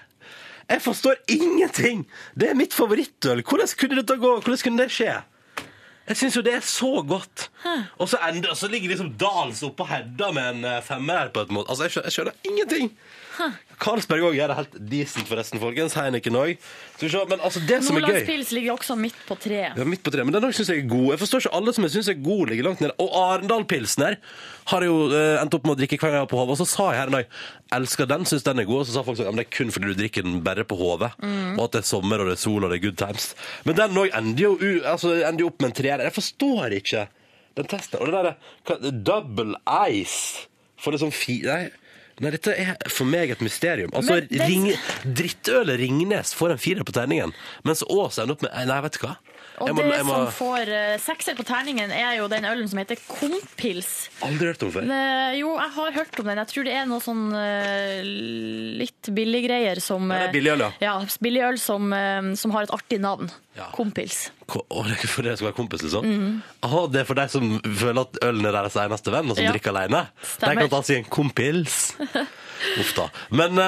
Jeg 0.68 0.82
forstår 0.84 1.16
ingenting! 1.32 2.06
Det 2.36 2.50
er 2.50 2.54
mitt 2.54 2.74
favorittøl. 2.76 3.42
Hvordan 3.42 3.68
kunne 3.78 4.02
gå? 4.04 4.32
Hvordan 4.40 4.62
kunne 4.62 4.82
det 4.82 4.92
skje? 4.92 5.14
Jeg 6.08 6.16
syns 6.16 6.36
jo 6.38 6.42
det 6.46 6.54
er 6.56 6.64
så 6.64 6.90
godt. 7.08 7.50
Og 7.98 8.08
så, 8.08 8.18
ender, 8.28 8.54
så 8.56 8.68
ligger 8.72 8.88
liksom 8.94 9.12
Dals 9.20 9.62
oppå 9.66 9.84
Hedda 9.90 10.30
med 10.32 10.50
en 10.54 10.64
eh, 10.64 10.82
femmer 10.84 11.18
her 11.24 11.32
på 11.34 11.44
et 11.44 11.52
måte. 11.52 11.68
Altså, 11.70 11.84
jeg 11.84 11.92
skjønner, 11.92 12.06
jeg 12.08 12.16
skjønner 12.16 12.50
ingenting. 12.50 12.92
Carlsberg 13.82 14.24
òg 14.26 14.34
gjør 14.34 14.50
det 14.50 14.56
helt 14.58 14.76
decent, 14.90 15.28
forresten, 15.28 15.60
folkens. 15.62 15.94
Heineken 15.94 16.36
òg. 16.38 16.56
Men 17.30 17.42
altså, 17.46 17.62
det 17.62 17.78
som 17.86 17.94
er 17.94 18.02
gøy 18.02 18.08
Nordlandspils 18.08 18.50
ligger 18.56 18.74
også 18.74 18.96
midt 18.98 19.18
på 19.28 19.36
treet. 19.38 19.78
ja, 19.78 19.86
midt 19.86 20.02
på 20.02 20.10
treet, 20.10 20.26
men 20.26 20.34
den 20.34 20.54
syns 20.56 20.72
jeg 20.72 20.82
er 20.82 20.88
god. 20.90 21.12
Jeg 21.14 21.20
forstår 21.22 21.44
ikke 21.44 21.52
alle 21.60 21.74
som 21.76 21.86
jeg 21.86 21.94
syns 21.94 22.10
er 22.10 22.18
god, 22.24 22.42
ligger 22.50 22.68
langt 22.68 22.82
nede. 22.82 22.96
Og 22.98 23.14
Arendal-pilsen 23.20 24.06
her 24.08 24.18
har 24.72 24.84
jeg 24.84 24.90
jo 24.90 24.98
eh, 25.14 25.36
endt 25.42 25.54
opp 25.54 25.68
med 25.68 25.76
å 25.76 25.80
drikke 25.80 26.00
hver 26.00 26.10
gang 26.10 26.18
jeg 26.18 26.26
er 26.26 26.32
på 26.32 26.40
HV. 26.42 26.54
Og 26.56 26.60
så 26.60 26.68
sa 26.72 26.88
jeg 26.90 27.00
her 27.00 27.12
en 27.12 27.18
dag 27.20 27.38
elsker 27.78 28.10
den, 28.10 28.26
syns 28.28 28.48
den 28.48 28.64
er 28.64 28.68
god. 28.68 28.82
Og 28.82 28.88
så 28.90 28.96
sa 28.96 29.06
folk 29.06 29.20
sånn 29.20 29.30
ja, 29.30 29.34
men 29.36 29.44
det 29.44 29.48
er 29.48 29.56
kun 29.60 29.74
fordi 29.74 29.92
du 29.92 30.02
drikker 30.02 30.26
den 30.26 30.42
bare 30.46 30.66
på 30.68 30.80
HV. 30.82 31.06
Og 31.54 31.64
at 31.68 31.78
det 31.78 31.84
er 31.84 31.88
sommer 31.92 32.24
og 32.24 32.32
det 32.32 32.38
er 32.38 32.42
sol 32.42 32.66
og 32.66 32.72
det 32.72 32.80
er 32.80 32.86
good 32.88 32.98
times. 33.00 33.30
Men 33.68 33.78
den 33.78 34.02
òg 34.02 34.18
ender, 34.18 34.48
jo 34.48 34.74
altså, 34.82 35.14
ender 35.22 35.48
opp 35.48 35.62
med 35.62 35.70
en 35.70 35.78
treer. 35.78 36.06
Jeg 36.08 36.18
forstår 36.18 36.78
ikke 36.82 37.06
den 37.58 37.70
testen. 37.70 38.02
Og 38.02 38.10
det 38.10 38.18
derre 38.18 38.94
double 39.06 39.60
ice 39.94 40.48
for 40.78 40.94
det 40.94 41.00
sånn 41.02 41.14
fi... 41.14 41.44
Nei. 41.46 41.68
Nei, 42.20 42.30
dette 42.34 42.54
er 42.58 42.76
for 42.90 43.06
meg 43.06 43.30
et 43.30 43.40
mysterium. 43.44 43.90
Altså, 43.94 44.14
Men 44.18 44.26
det- 44.30 44.40
ring, 44.48 44.72
Drittølet 45.14 45.78
Ringnes 45.78 46.34
får 46.34 46.50
en 46.56 46.58
firer 46.58 46.84
på 46.84 46.92
terningen, 46.92 47.32
mens 47.64 47.82
Ås 47.88 48.18
ender 48.18 48.34
opp 48.34 48.42
med 48.42 48.66
Nei, 48.66 48.80
vet 48.80 48.92
du 48.98 49.06
hva? 49.06 49.16
Og 49.60 49.68
må- 49.74 49.82
det 49.82 50.04
må- 50.06 50.14
som 50.14 50.26
får 50.32 50.68
uh, 50.70 50.98
sekser 51.02 51.34
på 51.38 51.44
terningen, 51.48 51.90
er 51.90 52.16
jo 52.18 52.28
den 52.28 52.44
ølen 52.44 52.68
som 52.68 52.78
heter 52.78 52.96
Kompils. 53.08 54.08
Aldri 54.22 54.46
hørt 54.52 54.62
om 54.62 54.70
før. 54.74 54.82
Eh, 54.88 55.38
jo, 55.40 55.54
jeg 55.58 55.70
har 55.74 55.92
hørt 55.92 56.20
om 56.20 56.26
den. 56.30 56.38
Jeg 56.42 56.46
tror 56.52 56.64
det 56.68 56.74
er 56.78 56.86
noe 56.86 57.00
sånn 57.00 57.24
uh, 57.34 58.02
litt 58.82 59.10
billiggreier 59.14 59.80
som 59.82 60.08
Ja, 60.10 60.16
er 60.24 60.28
eh, 60.28 60.32
billigøl, 60.32 60.64
ja. 60.66 60.70
Ja, 60.80 60.94
billigøl 61.20 61.58
som, 61.58 61.92
som 62.38 62.50
har 62.54 62.62
et 62.68 62.74
artig 62.74 63.00
navn. 63.02 63.30
Ja. 63.58 63.66
Kompils. 63.74 64.28
Ko- 64.46 64.62
Å, 64.70 64.84
det 64.86 65.08
for 65.10 65.26
dere 65.26 65.36
skal 65.36 65.48
være 65.50 65.56
kompis, 65.58 65.82
liksom? 65.82 66.06
Aha, 66.62 66.86
det 66.92 67.00
er 67.02 67.08
for 67.08 67.18
deg 67.18 67.30
som 67.32 67.56
føler 67.64 68.04
at 68.06 68.20
ølen 68.22 68.46
er 68.46 68.54
deres 68.54 68.76
eneste 68.78 69.10
venn, 69.12 69.28
og 69.30 69.36
som 69.36 69.44
Ja. 69.44 69.52
drikker 69.52 69.74
alene? 69.74 70.04
Stemmer. 70.22 70.54
De 70.54 70.68
kan 70.68 70.70
ta 70.76 70.82
seg 70.86 70.96
en 71.02 71.08
kompils. 71.10 71.78
Uff 72.78 72.94
da. 72.94 73.08
Men 73.34 73.58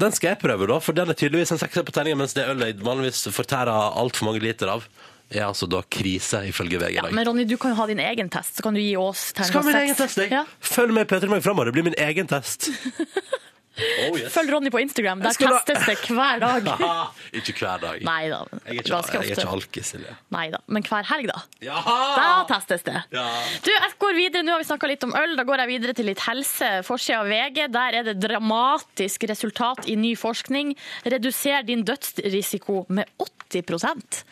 den 0.00 0.14
skal 0.16 0.32
jeg 0.32 0.40
prøve, 0.42 0.68
da, 0.70 0.78
for 0.82 0.96
den 0.96 1.12
er 1.12 1.18
tydeligvis 1.18 1.52
en 1.54 1.60
sekser 1.60 1.84
på 1.86 1.94
terningen, 1.94 2.20
mens 2.22 2.36
det 2.36 2.46
ølet 2.48 2.72
jeg 2.72 2.84
vanligvis 2.84 3.26
fortærer 3.34 3.72
altfor 3.72 4.30
mange 4.30 4.42
liter 4.44 4.70
av, 4.72 4.86
er 5.32 5.46
altså 5.46 5.68
da 5.70 5.80
krise, 5.88 6.42
ifølge 6.48 6.80
VG 6.80 6.92
i 6.92 6.98
Ja, 7.00 7.06
men 7.08 7.26
Ronny, 7.28 7.46
du 7.48 7.56
kan 7.60 7.72
jo 7.72 7.78
ha 7.80 7.86
din 7.88 8.02
egen 8.04 8.28
test, 8.32 8.58
så 8.58 8.64
kan 8.66 8.76
du 8.76 8.82
gi 8.82 8.92
oss 9.00 9.30
Skal 9.32 9.62
ha 9.62 9.64
min 9.68 9.80
egen 9.80 9.96
test, 9.96 10.20
jeg. 10.20 10.32
Ja. 10.32 10.44
Følg 10.60 10.92
med 10.96 11.08
Peter 11.08 11.30
Morgen 11.30 11.44
framover, 11.44 11.70
det 11.70 11.78
blir 11.78 11.88
min 11.88 11.98
egen 12.00 12.28
test. 12.28 12.68
Oh, 13.72 14.16
yes. 14.18 14.32
Følg 14.34 14.52
Ronny 14.52 14.70
på 14.72 14.80
Instagram, 14.82 15.22
der 15.24 15.32
testes 15.32 15.86
det 15.88 15.94
hver 16.12 16.42
dag. 16.42 16.66
Ikke 17.38 17.54
hver 17.56 17.80
dag. 17.80 18.02
Nei 18.04 18.28
da, 18.28 18.42
Jeg 18.66 18.82
er 18.82 18.82
ikke, 18.82 18.98
jeg 19.00 19.22
er 19.22 19.30
ikke 19.32 19.54
alkis, 19.54 19.92
Silje. 19.94 20.16
Nei 20.34 20.44
da, 20.52 20.60
men 20.68 20.84
hver 20.84 21.08
helg, 21.08 21.30
da. 21.32 21.40
Da 21.64 22.28
testes 22.50 22.84
det. 22.84 22.98
Ja. 23.14 23.24
Du, 23.64 23.70
jeg 23.72 23.96
går 24.02 24.18
videre, 24.18 24.44
Nå 24.44 24.56
har 24.56 24.60
vi 24.60 24.68
snakka 24.68 24.90
litt 24.90 25.06
om 25.08 25.16
øl, 25.16 25.36
da 25.38 25.46
går 25.48 25.64
jeg 25.64 25.72
videre 25.72 25.96
til 25.96 26.10
litt 26.10 26.20
helse. 26.26 26.70
Forsida 26.86 27.22
av 27.22 27.32
VG, 27.32 27.62
der 27.72 27.98
er 28.00 28.08
det 28.10 28.18
dramatisk 28.20 29.24
resultat 29.30 29.88
i 29.88 29.96
ny 29.96 30.12
forskning. 30.20 30.74
Reduser 31.08 31.64
din 31.68 31.86
dødsrisiko 31.88 32.84
med 32.92 33.08
80 33.16 34.26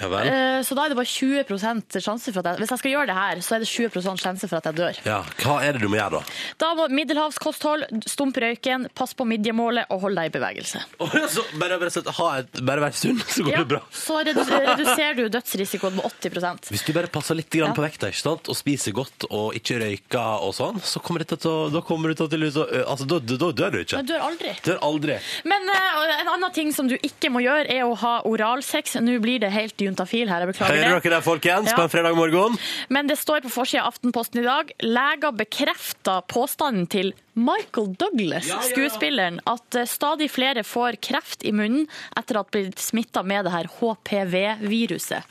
Ja 0.00 0.08
vel. 0.12 0.28
Eh, 0.28 0.62
Så 0.62 0.74
da 0.78 0.84
er 0.84 0.92
det 0.92 0.98
bare 0.98 1.10
20 1.10 2.00
sjanse 2.02 2.32
for 2.32 2.40
at 2.42 2.46
jeg 2.52 2.58
Hvis 2.62 2.70
jeg 2.74 2.78
skal 2.82 2.90
gjøre 2.92 3.06
det 3.10 3.16
her, 3.18 3.40
så 3.44 3.54
er 3.56 3.64
det 3.64 3.68
20% 3.70 4.22
sjanse 4.22 4.48
for 4.48 4.56
at 4.60 4.68
jeg 4.70 4.74
dør. 4.78 5.00
Ja, 5.06 5.20
Hva 5.42 5.56
er 5.64 5.72
det 5.76 5.82
du 5.82 5.88
må 5.88 5.98
gjøre, 5.98 6.20
da? 6.20 6.36
Da 6.58 6.72
må 6.78 6.88
middelhavskosthold, 6.92 7.86
stump 8.08 8.36
røyken, 8.40 8.88
pass 8.94 9.14
på 9.18 9.26
midjemålet 9.28 9.86
og 9.90 10.00
hold 10.06 10.18
deg 10.18 10.30
i 10.30 10.34
bevegelse. 10.38 10.82
Å, 11.02 11.08
ja, 11.14 11.26
så 11.30 11.44
bare, 11.58 11.78
bare, 11.82 11.90
sett- 11.94 12.10
ha 12.18 12.28
et, 12.42 12.60
bare 12.64 12.84
vær 12.86 12.94
sunn, 12.96 13.18
så 13.26 13.44
går 13.46 13.52
Ja, 13.52 13.62
det 13.64 13.68
bra. 13.74 13.80
så 13.94 14.20
redu 14.24 14.42
reduserer 14.44 15.16
du 15.18 15.28
dødsrisikoen 15.28 15.96
med 15.98 16.04
80% 16.08 16.70
Hvis 16.72 16.84
du 16.86 16.92
bare 16.96 17.10
passer 17.12 17.34
litt 17.38 17.50
grann 17.50 17.74
på 17.76 17.82
vekta 17.84 18.08
ikke 18.12 18.22
sant? 18.22 18.48
og 18.48 18.56
spiser 18.58 18.92
godt 18.96 19.26
og 19.30 19.54
ikke 19.58 19.78
røyker 19.82 20.44
og 20.46 20.54
sånn, 20.56 20.78
så 20.84 21.00
kommer 21.04 21.24
dette 21.24 21.38
til 21.42 21.50
å, 21.50 21.68
da 21.72 21.82
kommer 21.84 22.12
du 22.12 22.14
til 22.14 22.26
å 22.48 22.64
altså, 22.86 23.06
da, 23.08 23.18
da, 23.18 23.36
da 23.40 23.50
dør 23.52 23.70
du 23.76 23.78
ikke. 23.82 23.98
Jeg 24.00 24.08
dør 24.12 24.24
aldri. 24.28 24.54
Dør 24.64 24.78
aldri. 24.88 25.18
Men 25.48 25.68
eh, 25.74 26.20
en 26.22 26.30
annen 26.34 26.52
ting 26.54 26.72
som 26.74 26.88
du 26.90 26.96
ikke 26.96 27.30
må 27.34 27.42
gjøre, 27.44 27.66
er 27.72 27.84
å 27.86 27.94
ha 27.98 28.14
oralsex. 28.28 28.96
Nå 29.04 29.18
blir 29.22 29.40
det 29.42 29.50
helt 29.54 29.80
juntafil 29.88 30.28
her, 30.30 30.44
jeg 30.44 30.52
beklager 30.52 30.76
Hører 30.84 31.00
dere 31.02 31.14
det, 31.16 31.22
folkens, 31.26 31.70
Ja. 31.72 31.76
på 31.76 31.82
en 31.86 31.92
fredag 31.92 32.16
morgen? 32.18 32.58
Men 32.88 33.06
det 33.10 33.18
står 33.18 33.42
på 33.46 33.50
forsida 33.52 33.82
av 33.84 33.94
Aftenposten 33.94 34.40
i 34.42 34.46
dag. 34.46 34.70
Leger 34.84 35.32
bekrefter 35.32 36.22
påstanden 36.30 36.86
til 36.92 37.12
Michael 37.38 37.92
Douglas, 37.98 38.48
Ja, 38.48 38.56
ja, 38.56 38.62
ja. 38.62 38.68
skuespilleren, 38.72 39.40
at 39.46 39.74
eh, 39.78 39.86
stadig 39.86 40.30
flere 40.30 40.64
får 40.66 40.98
kreft 41.00 41.44
i 41.46 41.52
munnen 41.54 41.86
etter 42.18 42.40
at 42.40 42.50
blitt 42.50 42.78
smitta 42.82 43.22
med 43.22 43.44
det 43.46 43.52
her 43.54 43.68
HPV-viruset. 43.78 45.22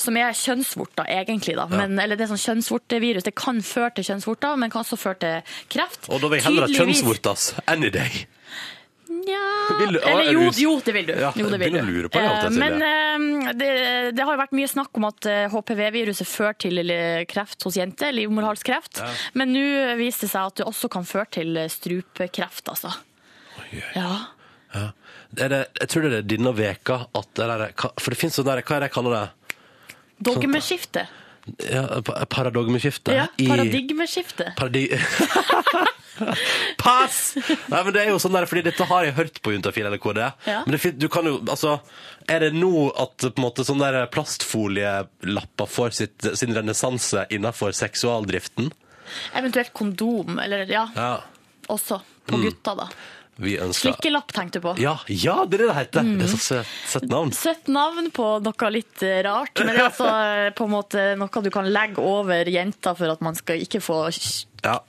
Som 0.00 0.16
er 0.20 0.32
kjønnsvorter, 0.36 1.08
egentlig, 1.08 1.56
da. 1.56 1.66
Men, 1.70 1.98
eller 2.00 2.16
det 2.16 2.26
er 2.26 2.34
sånn 2.34 2.44
kjønnsvortevirus. 2.44 3.24
Det 3.26 3.34
kan 3.36 3.60
føre 3.64 3.94
til 3.96 4.04
kjønnsvorter, 4.10 4.56
men 4.60 4.72
kan 4.72 4.84
også 4.84 4.98
føre 5.00 5.20
til 5.20 5.56
kreft. 5.72 6.08
Og 6.10 6.20
da 6.20 6.28
vil 6.28 6.40
jeg 6.40 6.48
heller 6.48 6.68
ha 6.68 6.72
kjønnsvorter 6.80 7.60
any 7.68 7.90
day. 7.90 8.26
Nja 9.20 9.40
Eller 9.84 10.00
er 10.06 10.30
jo, 10.32 10.46
jo, 10.56 10.72
det 10.84 10.94
vil 10.94 11.06
du. 11.10 11.12
Ja, 11.20 11.30
jo, 11.36 11.48
det 11.52 11.58
vil 11.60 11.74
du. 11.74 11.80
lure 11.86 12.10
på 12.12 12.20
det 12.20 12.30
og 12.30 12.46
Eh, 12.48 12.56
Men 12.56 12.82
eh, 12.86 13.52
det, 13.58 13.70
det 14.16 14.24
har 14.24 14.34
jo 14.36 14.40
vært 14.40 14.54
mye 14.56 14.70
snakk 14.70 14.96
om 15.00 15.06
at 15.10 15.28
eh, 15.28 15.44
HPV-viruset 15.52 16.28
fører 16.28 16.58
til 16.66 16.92
kreft 17.30 17.66
hos 17.66 17.78
jenter, 17.78 18.14
livmorhalskreft. 18.16 19.02
Men 19.38 19.52
nå 19.54 19.64
viser 20.00 20.26
det 20.26 20.32
seg 20.34 20.50
at 20.52 20.60
det 20.62 20.68
også 20.70 20.90
kan 20.92 21.06
føre 21.08 21.28
til 21.38 21.56
eh, 21.60 21.70
strupekreft, 21.72 22.68
altså. 22.72 22.94
Ja. 23.94 24.10
Er 24.74 25.50
det, 25.52 25.60
jeg 25.80 25.88
tror 25.92 26.06
det 26.06 26.18
er 26.20 26.28
denne 26.30 26.52
veka 26.56 27.04
at 27.18 27.28
det 27.38 27.46
der, 27.50 27.64
For 27.98 28.10
det 28.14 28.18
finnes 28.18 28.38
sånn 28.38 28.48
der, 28.48 28.62
hva 28.66 28.76
er 28.78 28.84
det 28.84 28.90
jeg 28.90 28.96
kaller 28.96 29.16
det? 29.16 29.56
Dogmeskifte. 30.26 31.06
Ja, 31.70 32.00
pa- 32.06 32.24
Paradigmeskifte? 32.30 33.14
Ja, 33.16 33.26
I- 33.36 33.48
paradigmeskifte. 33.48 34.52
Paradi... 34.58 34.88
Pass! 36.76 37.32
Nei, 37.70 37.80
men 37.84 37.94
det 37.94 38.02
er 38.02 38.10
jo 38.12 38.18
sånn 38.20 38.34
der, 38.36 38.44
fordi 38.48 38.62
dette 38.66 38.84
har 38.90 39.06
jeg 39.06 39.14
hørt 39.16 39.38
på 39.44 39.54
Juntafil, 39.54 39.86
eller 39.88 40.00
KD. 40.02 40.20
Ja. 40.48 40.58
Men 40.66 40.74
det, 40.76 40.90
du 41.00 41.06
kan 41.12 41.24
jo, 41.28 41.38
altså, 41.48 41.78
er 42.28 42.42
det 42.44 42.50
nå 42.56 42.90
at 43.00 43.24
på 43.24 43.30
en 43.32 43.44
måte 43.46 43.64
sånn 43.64 43.80
der 43.80 44.02
plastfolielapper 44.12 45.70
får 45.70 45.96
sitt, 45.96 46.28
sin 46.36 46.52
renessanse 46.56 47.24
innenfor 47.32 47.72
seksualdriften? 47.76 48.68
Eventuelt 49.38 49.72
kondom, 49.76 50.36
eller 50.44 50.66
ja, 50.70 50.84
Ja. 50.96 51.12
også 51.72 52.02
på 52.28 52.36
Mm. 52.36 52.44
gutta, 52.50 52.74
da. 52.84 52.88
Vi 53.40 53.56
ønsker... 53.56 53.94
Slikkelapp 53.94 54.32
tenkte 54.36 54.60
du 54.60 54.66
på. 54.68 54.74
Ja, 54.82 54.98
ja, 55.08 55.38
det 55.48 55.56
er 55.56 55.64
det 55.64 55.68
det 55.70 55.76
heter. 55.78 56.04
Mm. 56.04 56.14
Det 56.20 56.28
er 56.28 56.32
så 56.34 56.40
søtt, 56.44 56.76
søtt 56.92 57.08
navn. 57.08 57.32
Søtt 57.36 57.70
navn 57.72 58.10
på 58.14 58.28
noe 58.44 58.70
litt 58.74 59.04
eh, 59.06 59.20
rart, 59.24 59.54
men 59.64 59.72
det 59.72 59.80
er 59.80 59.88
altså 59.88 60.08
eh, 60.12 60.46
på 60.56 60.68
en 60.68 60.74
måte 60.74 61.04
noe 61.20 61.44
du 61.44 61.50
kan 61.54 61.68
legge 61.72 62.04
over 62.04 62.50
jenta 62.52 62.92
for 62.98 63.12
at 63.12 63.24
man 63.24 63.38
skal 63.38 63.62
ikke 63.64 63.82
få 63.84 64.06
Ja. 64.64 64.80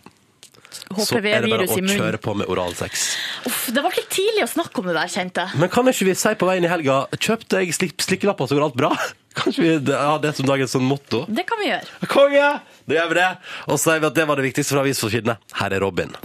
Så 0.71 1.17
er 1.19 1.43
det 1.43 1.49
bare 1.51 1.65
å 1.67 1.79
kjøre 1.83 2.19
på 2.23 2.33
med 2.39 2.47
oralsex. 2.51 3.07
Uff, 3.47 3.65
det 3.75 3.81
var 3.83 3.95
litt 3.95 4.07
tidlig 4.11 4.45
å 4.45 4.51
snakke 4.51 4.79
om 4.79 4.87
det 4.87 4.95
der, 4.95 5.09
kjente 5.11 5.43
jeg. 5.43 5.59
Men 5.59 5.71
kan 5.71 5.87
ikke 5.91 6.07
vi 6.07 6.15
si 6.15 6.31
på 6.39 6.47
veien 6.47 6.63
i 6.63 6.71
helga 6.71 7.01
Kjøp 7.17 7.43
deg 7.51 7.73
slik, 7.75 7.97
slikkelapper, 7.99 8.47
så 8.47 8.55
går 8.55 8.67
alt 8.69 8.79
bra? 8.79 8.93
Kanskje 9.41 9.67
vi 9.67 9.95
ha 9.95 10.15
det 10.23 10.33
som 10.37 10.47
dagens 10.47 10.75
sånn 10.75 10.87
motto? 10.87 11.25
Det 11.27 11.43
kan 11.47 11.59
vi 11.59 11.69
gjøre. 11.71 12.07
Konge! 12.11 12.47
Da 12.87 12.97
gjør 12.97 13.11
vi 13.11 13.19
det. 13.19 13.29
Og 13.67 13.75
så 13.75 13.83
sier 13.85 14.01
vi 14.03 14.11
at 14.11 14.17
det 14.19 14.27
var 14.31 14.39
det 14.39 14.47
viktigste 14.49 14.75
fra 14.75 14.87
avisforsidene. 14.87 15.37
Her 15.59 15.77
er 15.77 15.87
Robin. 15.87 16.17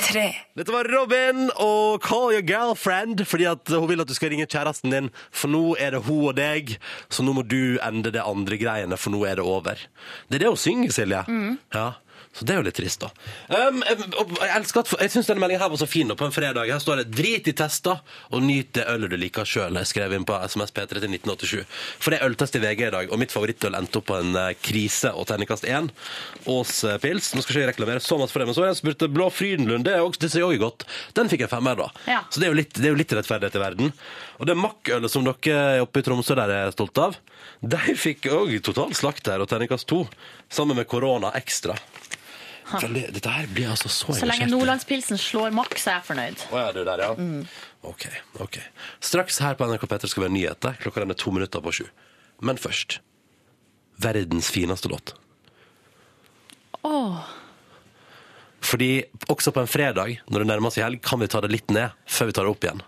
P3. 0.00 0.32
Dette 0.56 0.72
var 0.72 0.88
Robin 0.88 1.50
og 1.60 2.00
Call 2.04 2.34
Your 2.34 2.44
Girlfriend, 2.46 3.20
fordi 3.28 3.46
at 3.50 3.68
hun 3.74 3.88
vil 3.90 4.00
at 4.00 4.08
du 4.08 4.14
skal 4.16 4.32
ringe 4.32 4.46
kjæresten 4.48 4.92
din, 4.94 5.10
for 5.30 5.52
nå 5.52 5.74
er 5.78 5.94
det 5.94 6.02
hun 6.06 6.30
og 6.30 6.36
deg, 6.38 6.76
så 7.12 7.24
nå 7.26 7.34
må 7.36 7.44
du 7.44 7.76
ende 7.84 8.12
det 8.14 8.22
andre 8.24 8.58
greiene, 8.60 8.96
for 9.00 9.12
nå 9.12 9.24
er 9.28 9.40
det 9.40 9.44
over. 9.44 9.82
Det 10.30 10.40
er 10.40 10.46
det 10.46 10.52
hun 10.54 10.60
synger, 10.60 10.94
Silje. 10.94 11.24
Ja. 11.74 11.90
Så 12.30 12.46
det 12.46 12.54
er 12.54 12.60
jo 12.60 12.66
litt 12.68 12.76
trist, 12.78 13.02
da. 13.02 13.08
Um, 13.50 13.80
jeg 13.82 14.50
elsker 14.54 14.84
at, 14.84 14.92
jeg 15.02 15.12
syns 15.12 15.26
denne 15.26 15.42
meldingen 15.42 15.64
her 15.64 15.72
var 15.72 15.80
så 15.80 15.88
fin. 15.90 16.06
da, 16.08 16.14
På 16.14 16.28
en 16.28 16.34
fredag 16.34 16.70
her 16.70 16.78
står 16.78 17.02
det 17.02 17.10
'drit 17.10 17.48
i 17.50 17.54
tester 17.58 17.98
og 18.30 18.42
nyt 18.46 18.70
det 18.76 18.86
ølet 18.86 19.10
du 19.10 19.16
liker 19.18 19.42
sjøl'. 19.42 19.78
Jeg 19.82 19.90
skrev 19.90 20.14
inn 20.14 20.24
på 20.24 20.38
SMS 20.46 20.70
P3 20.70 21.02
til 21.02 21.10
1987. 21.10 21.64
For 21.98 22.14
det 22.14 22.20
er 22.20 22.28
øltest 22.30 22.54
i 22.54 22.62
VG 22.62 22.86
i 22.86 22.92
dag, 22.94 23.10
og 23.10 23.18
mitt 23.18 23.34
favorittøl 23.34 23.74
endte 23.74 23.98
opp 23.98 24.06
på 24.12 24.20
en 24.20 24.36
eh, 24.38 24.54
krise 24.62 25.10
og 25.10 25.26
terningkast 25.26 25.66
1. 25.66 25.90
Ås 26.46 26.74
pils. 27.02 27.32
Nå 27.34 27.42
skal 27.42 27.56
ikke 27.56 27.64
jeg 27.64 27.72
reklamere 27.74 28.04
så 28.04 28.18
masse 28.20 28.32
for 28.32 28.38
det, 28.42 28.46
men 28.46 28.54
så 28.54 28.62
har 28.62 28.70
jeg 28.70 28.80
spurt 28.80 29.06
Blå 29.10 29.26
Frydenlund. 29.34 29.84
Det 29.84 29.98
også, 29.98 30.22
det 30.22 30.30
ser 30.30 30.46
jo 30.46 30.54
godt. 30.62 30.86
Den 31.18 31.28
fikk 31.32 31.44
jeg 31.44 31.50
femmer, 31.50 31.74
da. 31.82 31.90
Ja. 32.06 32.22
Så 32.30 32.38
det 32.38 32.46
er 32.46 32.54
jo 32.54 32.60
litt, 32.62 32.74
det 32.78 32.86
er 32.86 32.94
jo 32.94 33.00
litt 33.00 33.16
rettferdighet 33.18 33.58
i 33.58 33.64
verden. 33.64 33.92
Og 34.38 34.46
det 34.46 34.56
makkølet 34.56 35.10
som 35.10 35.26
dere 35.26 35.82
oppe 35.82 35.98
i 35.98 36.06
Tromsø 36.06 36.38
der 36.38 36.54
er 36.60 36.74
stolt 36.76 37.02
av, 37.02 37.18
de 37.74 37.96
fikk 37.98 38.30
òg 38.30 38.54
total 38.64 38.94
slakt 38.94 39.26
her, 39.26 39.42
og 39.42 39.50
terningkast 39.50 39.90
2. 39.90 40.04
Sammen 40.48 40.78
med 40.78 40.88
korona 40.90 41.34
ekstra. 41.34 41.74
Veldig, 42.70 43.02
dette 43.16 43.32
her 43.34 43.48
blir 43.50 43.70
altså 43.72 43.90
så 43.90 44.14
Så 44.14 44.26
lenge. 44.28 44.46
Nordlandspilsen 44.50 45.18
slår 45.18 45.50
maks, 45.56 45.86
er 45.90 45.98
jeg 45.98 46.06
fornøyd. 46.06 46.44
Å 46.54 46.60
ja, 46.60 46.68
du 46.76 46.80
der, 46.86 47.02
ja. 47.02 47.10
Ok, 47.90 48.06
ok. 48.44 48.58
Straks 49.02 49.40
her 49.42 49.56
på 49.58 49.66
NRK 49.66 49.86
P3 49.90 50.10
skal 50.12 50.24
vi 50.24 50.28
ha 50.28 50.34
nyheter. 50.36 50.76
Klokka 50.82 51.02
den 51.02 51.14
er 51.14 51.18
to 51.18 51.32
minutter 51.34 51.64
på 51.64 51.72
sju. 51.80 51.86
Men 52.46 52.60
først 52.60 53.00
verdens 54.00 54.48
fineste 54.54 54.88
låt. 54.92 55.14
Åh, 56.86 57.18
Fordi 58.60 59.04
også 59.28 59.52
på 59.56 59.60
en 59.64 59.68
fredag, 59.68 60.18
når 60.28 60.42
det 60.44 60.48
nærmer 60.48 60.72
seg 60.72 60.84
helg, 60.84 61.00
kan 61.04 61.20
vi 61.20 61.28
ta 61.32 61.40
det 61.40 61.50
litt 61.52 61.70
ned 61.72 61.92
før 62.08 62.28
vi 62.28 62.34
tar 62.36 62.44
det 62.46 62.52
opp 62.52 62.64
igjen. 62.64 62.82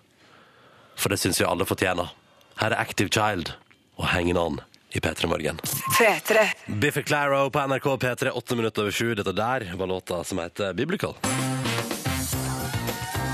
For 1.01 1.09
det 1.13 1.19
syns 1.21 1.41
vi 1.41 1.47
alle 1.49 1.65
fortjener. 1.69 2.13
Her 2.61 2.75
er 2.77 2.81
Active 2.81 3.09
Child 3.13 3.55
og 3.97 4.07
Hanging 4.13 4.37
On 4.41 4.61
i 4.93 5.01
P3 5.01 5.27
Morgen. 5.27 5.59
P3. 5.99 6.39
Biffy 6.67 7.03
Claro 7.03 7.51
på 7.51 7.67
NRK 7.67 7.85
P3, 7.85 8.31
åtte 8.31 8.57
minutter 8.57 8.83
over 8.83 8.93
sju. 8.93 9.15
Dette 9.15 9.33
der 9.33 9.73
var 9.77 9.87
låta 9.87 10.25
som 10.25 10.39
heter 10.39 10.73
Biblical. 10.75 11.15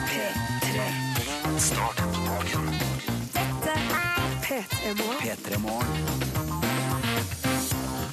P3. 0.09 0.81
Start 1.59 1.97
dagen. 1.99 2.71
Dette 3.33 3.71
er 4.88 4.95
P3 5.23 5.59
Morgen. 5.59 5.95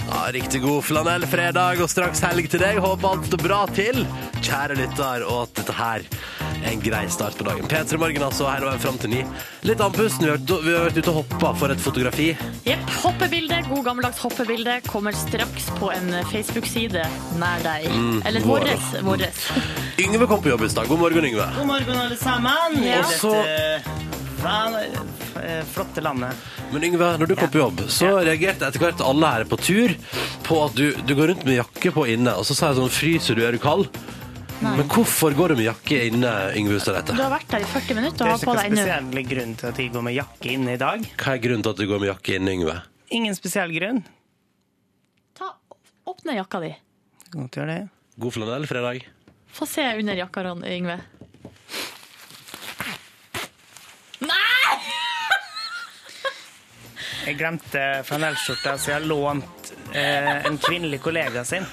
Ja, 0.09 0.31
Riktig 0.31 0.61
god 0.61 0.83
flanellfredag 0.85 1.81
og 1.83 1.89
straks 1.89 2.21
helg 2.25 2.49
til 2.49 2.61
deg. 2.61 2.77
Håper 2.81 3.09
alt 3.09 3.25
står 3.29 3.41
bra 3.45 3.65
til, 3.75 4.05
kjære 4.45 4.77
lytter, 4.79 5.25
og 5.27 5.45
at 5.47 5.57
dette 5.59 5.75
her 5.75 6.05
er 6.05 6.44
en 6.65 6.79
grei 6.81 7.05
start 7.13 7.37
på 7.37 7.45
dagen. 7.47 7.67
P3 7.69 7.97
Morgen 8.01 8.23
altså, 8.25 8.47
hele 8.49 8.65
veien 8.69 8.81
fram 8.83 8.97
til 9.01 9.09
ni. 9.13 9.21
Litt 9.67 9.81
andpusten. 9.85 10.25
Vi 10.25 10.31
har 10.31 10.37
vært- 10.37 10.63
vi 10.65 10.73
har 10.75 10.85
vært 10.89 10.97
ute 10.97 11.09
og 11.13 11.17
hoppa 11.23 11.53
for 11.59 11.71
et 11.71 11.79
fotografi. 11.79 12.27
Jepp. 12.65 12.89
Hoppebilde, 13.05 13.61
god 13.69 13.83
gammeldags 13.85 14.17
hoppebilde, 14.19 14.81
kommer 14.87 15.11
straks 15.13 15.69
på 15.79 15.91
en 15.93 16.09
Facebook-side 16.31 17.05
nær 17.37 17.61
deg. 17.63 17.85
Eller 18.25 18.41
vår. 18.41 18.59
våres. 18.65 19.03
våres. 19.03 19.45
Yngve 19.99 20.27
kom 20.27 20.41
på 20.41 20.49
jobb 20.49 20.63
i 20.63 20.69
stad. 20.69 20.87
God 20.87 20.99
morgen, 20.99 21.23
Yngve. 21.25 21.47
God 21.55 21.67
morgen, 21.67 21.95
alle 21.95 22.17
sammen, 22.17 22.83
Ja. 22.83 22.99
i 22.99 23.03
dette 23.03 23.81
van- 24.41 24.75
eh, 25.43 25.63
flotte 25.73 26.01
landet. 26.01 26.33
Men 26.71 26.81
Yngve, 26.83 27.17
når 27.19 27.27
du 27.27 27.35
kom 27.35 27.49
på 27.49 27.59
jobb, 27.59 27.79
så 27.87 28.23
reagerte 28.25 28.65
etter 28.67 28.79
hvert 28.79 29.01
alle 29.01 29.25
her 29.27 29.43
på 29.45 29.57
tur 29.61 29.89
på 30.43 30.65
at 30.65 30.75
du, 30.75 30.91
du 31.05 31.15
går 31.15 31.27
rundt 31.27 31.45
med 31.45 31.57
jakke 31.63 31.91
på 31.93 32.07
inne, 32.11 32.33
og 32.35 32.43
så 32.45 32.55
sa 32.55 32.67
jeg 32.73 32.77
sånn 32.77 32.89
Fryser 32.89 33.35
du, 33.35 33.45
er 33.45 33.51
du 33.51 33.57
kald? 33.59 33.87
Men 34.61 34.87
hvorfor 34.89 35.33
går 35.35 35.51
du 35.51 35.55
med 35.59 35.65
jakke 35.67 35.97
inne, 36.07 36.29
Yngve 36.57 36.77
Hustad 36.77 37.09
Du 37.09 37.19
har 37.19 37.31
vært 37.33 37.49
der 37.51 37.63
i 37.65 37.67
40 37.69 37.97
minutter 37.97 38.29
og 38.29 38.33
og 38.37 38.39
på 38.39 38.39
har 38.39 38.39
nå. 38.39 38.45
på 38.45 38.53
er 38.53 38.61
deg 38.61 38.71
ennå. 38.71 38.83
spesiell 38.85 39.27
grunn 39.31 39.55
til 39.59 39.67
at 39.69 39.81
jeg 39.81 39.91
går 39.93 40.05
med 40.07 40.15
jakke 40.15 40.53
inne 40.55 40.73
i 40.75 40.79
dag. 40.81 41.07
Hva 41.19 41.33
er 41.35 41.41
grunnen 41.43 41.65
til 41.65 41.73
at 41.75 41.81
du 41.81 41.85
går 41.91 41.99
med 42.03 42.09
jakke 42.13 42.37
inne, 42.39 42.53
Yngve? 42.55 42.75
Ingen 43.19 43.35
spesiell 43.37 43.73
grunn. 43.75 43.99
Ta, 45.37 45.51
åpne 46.07 46.37
jakka 46.39 46.61
di. 46.63 46.71
Godt 47.35 47.59
gjøre 47.59 47.73
det. 47.75 47.81
God 48.23 48.33
flanellfredag. 48.37 49.03
Få 49.55 49.67
se 49.69 49.83
under 49.99 50.15
jakka, 50.23 50.43
Ron- 50.47 50.65
Yngve. 50.67 50.97
Nei! 54.23 54.75
Jeg 57.25 57.37
glemte 57.39 57.83
flanellskjorta, 58.07 58.77
så 58.77 58.91
jeg 58.91 58.99
har 58.99 59.05
lånt 59.09 59.71
eh, 59.97 60.45
en 60.45 60.57
kvinnelig 60.61 60.99
kollega 61.01 61.41
sin. 61.45 61.65